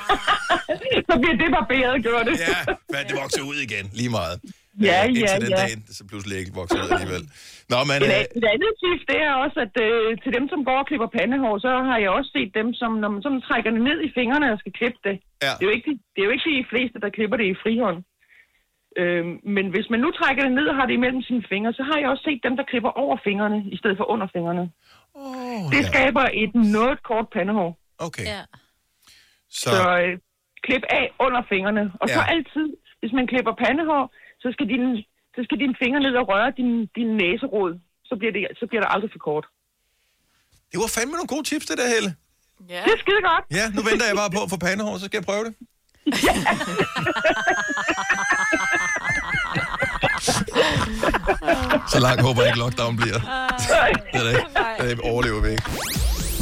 så 1.10 1.14
bliver 1.22 1.38
det 1.44 1.50
barberet, 1.58 2.04
gør 2.08 2.20
det. 2.30 2.36
Ja, 2.40 2.60
hvad 2.90 3.02
det 3.10 3.16
vokser 3.22 3.42
ud 3.42 3.56
igen, 3.56 3.86
lige 3.94 4.10
meget. 4.10 4.40
Ja, 4.88 4.88
Øh, 4.88 4.90
ja, 4.92 5.02
Indtil 5.08 5.42
den 5.46 5.54
ja. 5.58 5.62
dag, 5.64 5.72
så 5.98 6.02
pludselig 6.12 6.36
ikke 6.42 6.54
vokser 6.62 6.78
ud 6.84 6.90
alligevel. 6.96 7.24
Nå, 7.72 7.78
men... 7.90 7.98
Et, 8.04 8.10
Øh, 8.16 8.24
et 8.40 8.46
andet 8.54 8.72
tip, 8.82 9.02
det 9.12 9.20
er 9.28 9.34
også, 9.44 9.58
at 9.66 9.74
øh, 9.88 10.08
til 10.24 10.32
dem, 10.38 10.46
som 10.52 10.60
går 10.70 10.78
og 10.82 10.88
klipper 10.90 11.10
pandehår, 11.20 11.56
så 11.66 11.72
har 11.90 11.98
jeg 12.04 12.10
også 12.18 12.30
set 12.38 12.52
dem, 12.60 12.68
som 12.82 12.92
når 13.02 13.10
man 13.14 13.22
sådan 13.26 13.42
trækker 13.50 13.70
det 13.76 13.82
ned 13.90 13.98
i 14.08 14.10
fingrene 14.20 14.48
og 14.54 14.58
skal 14.62 14.74
klippe 14.80 15.00
det. 15.08 15.16
Ja. 15.46 15.52
Det, 15.58 15.64
er 15.64 15.70
jo 15.70 15.76
ikke, 15.78 15.88
de- 15.92 16.02
det 16.14 16.20
er 16.22 16.28
jo 16.30 16.34
ikke 16.36 16.50
de 16.62 16.70
fleste, 16.74 16.98
der 17.04 17.10
klipper 17.18 17.38
det 17.42 17.48
i 17.54 17.60
frihånd. 17.64 18.00
Øh, 19.02 19.26
men 19.56 19.66
hvis 19.74 19.88
man 19.94 20.00
nu 20.06 20.10
trækker 20.20 20.42
det 20.48 20.54
ned 20.60 20.66
og 20.72 20.76
har 20.80 20.86
det 20.90 20.96
imellem 21.00 21.22
sine 21.30 21.44
fingre, 21.52 21.72
så 21.80 21.84
har 21.90 21.98
jeg 22.02 22.08
også 22.14 22.24
set 22.30 22.42
dem, 22.48 22.56
der 22.60 22.66
klipper 22.72 22.92
over 23.04 23.16
fingrene, 23.28 23.60
i 23.76 23.78
stedet 23.82 23.98
for 24.00 24.06
under 24.14 24.28
fingrene. 24.36 24.66
Oh, 25.22 25.64
det 25.74 25.82
ja. 25.84 25.88
skaber 25.92 26.26
et 26.44 26.52
noget 26.80 26.98
kort 27.10 27.28
pandehår. 27.38 27.72
Okay. 28.08 28.26
Ja. 28.34 28.42
Så, 29.62 29.70
Så 29.70 29.82
øh, 30.04 30.14
klip 30.68 30.84
af 31.00 31.06
under 31.26 31.42
fingrene. 31.52 31.84
Og 32.02 32.08
så 32.16 32.22
Ja. 32.22 32.32
altid, 32.36 32.68
hvis 33.00 33.14
man 33.18 33.26
klipper 33.32 33.54
pandehår, 33.66 34.04
så 34.46 34.50
skal 34.56 34.66
dine, 34.74 34.90
så 35.36 35.40
skal 35.46 35.58
dine 35.64 35.76
fingre 35.82 36.00
ned 36.06 36.14
og 36.22 36.26
røre 36.32 36.50
din, 36.60 36.72
din 36.98 37.10
næserod. 37.22 37.72
Så 38.10 38.14
bliver, 38.20 38.34
det, 38.36 38.42
så 38.60 38.64
bliver 38.70 38.82
det 38.84 38.90
aldrig 38.96 39.10
for 39.16 39.22
kort. 39.30 39.46
det 40.72 40.78
var 40.84 40.90
fandme 40.98 41.14
nogle 41.20 41.32
gode 41.36 41.46
tips, 41.52 41.66
det 41.70 41.76
der, 41.82 41.88
Helle. 41.96 42.12
Ja. 42.74 42.82
Det 42.86 42.92
er 42.96 43.00
skide 43.04 43.22
godt. 43.30 43.44
Ja, 43.60 43.66
nu 43.76 43.80
venter 43.90 44.06
jeg 44.10 44.16
bare 44.22 44.32
på 44.38 44.42
at 44.46 44.50
få 44.54 44.58
pandehår, 44.68 44.94
så 44.98 45.06
skal 45.06 45.18
jeg 45.22 45.28
prøve 45.32 45.44
det. 45.48 45.54
Så 51.92 52.00
langt 52.00 52.22
håber 52.22 52.42
jeg 52.42 52.50
ikke, 52.50 52.60
lockdown 52.60 52.96
bliver. 52.98 53.20
Det 54.14 54.20
er 54.20 54.24
det 54.24 54.30
ikke. 54.30 54.90
Det 54.90 55.00
overlever 55.12 55.42
vi 55.42 55.50
ikke. 55.50 55.64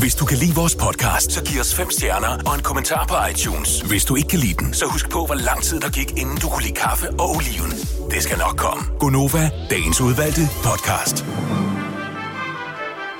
Hvis 0.03 0.15
du 0.15 0.25
kan 0.25 0.37
lide 0.37 0.55
vores 0.55 0.75
podcast, 0.75 1.31
så 1.31 1.43
giv 1.43 1.59
os 1.61 1.75
fem 1.75 1.89
stjerner 1.91 2.33
og 2.47 2.55
en 2.55 2.61
kommentar 2.61 3.05
på 3.11 3.15
iTunes. 3.31 3.81
Hvis 3.81 4.05
du 4.05 4.15
ikke 4.15 4.29
kan 4.29 4.39
lide 4.39 4.53
den, 4.53 4.73
så 4.73 4.85
husk 4.85 5.09
på, 5.09 5.25
hvor 5.25 5.35
lang 5.35 5.63
tid 5.63 5.79
der 5.79 5.89
gik, 5.89 6.09
inden 6.21 6.37
du 6.37 6.47
kunne 6.49 6.63
lide 6.63 6.73
kaffe 6.75 7.07
og 7.09 7.29
oliven. 7.35 7.71
Det 8.11 8.23
skal 8.23 8.37
nok 8.37 8.55
komme. 8.57 8.83
Gonova, 8.99 9.49
dagens 9.69 10.01
udvalgte 10.01 10.41
podcast. 10.67 11.25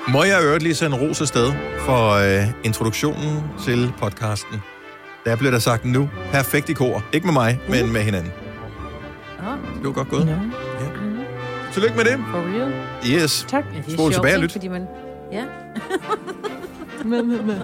Må 0.08 0.24
jeg 0.24 0.42
øvrigt 0.42 0.62
lige 0.62 0.74
sende 0.74 0.96
ros 1.02 1.20
afsted 1.20 1.52
for 1.86 2.02
øh, 2.10 2.46
introduktionen 2.64 3.42
til 3.64 3.92
podcasten. 3.98 4.62
Der 5.24 5.36
blev 5.36 5.52
der 5.52 5.58
sagt 5.58 5.84
nu, 5.84 6.10
perfekt 6.32 6.68
i 6.68 6.72
kor. 6.72 7.04
Ikke 7.12 7.26
med 7.26 7.34
mig, 7.34 7.60
men 7.68 7.92
med 7.92 8.00
hinanden. 8.00 8.32
Det 9.78 9.86
var 9.86 9.92
godt 9.92 10.08
gået. 10.08 10.26
Ja. 10.28 10.38
Tillykke 11.72 11.96
med 11.96 12.04
det. 12.04 12.16
For 12.30 12.38
real. 12.38 12.72
Yes. 13.06 13.46
Tak. 13.48 13.64
Ja, 13.72 13.78
det 13.78 13.86
er 13.86 13.92
Spol 13.92 13.96
sjovt, 13.96 14.14
tilbage 14.14 14.34
og 14.34 14.36
ikke? 14.36 14.46
lyt. 14.46 14.52
Fordi 14.52 14.68
man... 14.68 14.86
Ja. 15.32 15.44
med, 17.04 17.22
med, 17.22 17.42
med. 17.42 17.60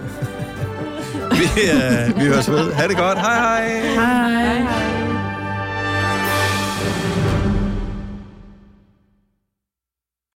Vi, 1.31 1.61
øh, 1.61 2.19
vi 2.19 2.25
høres 2.25 2.51
ved. 2.51 2.73
Ha' 2.73 2.87
det 2.87 2.97
godt. 2.97 3.17
Hej 3.17 3.35
hej. 3.35 3.81
Hej. 3.95 4.59
hej. 4.59 5.10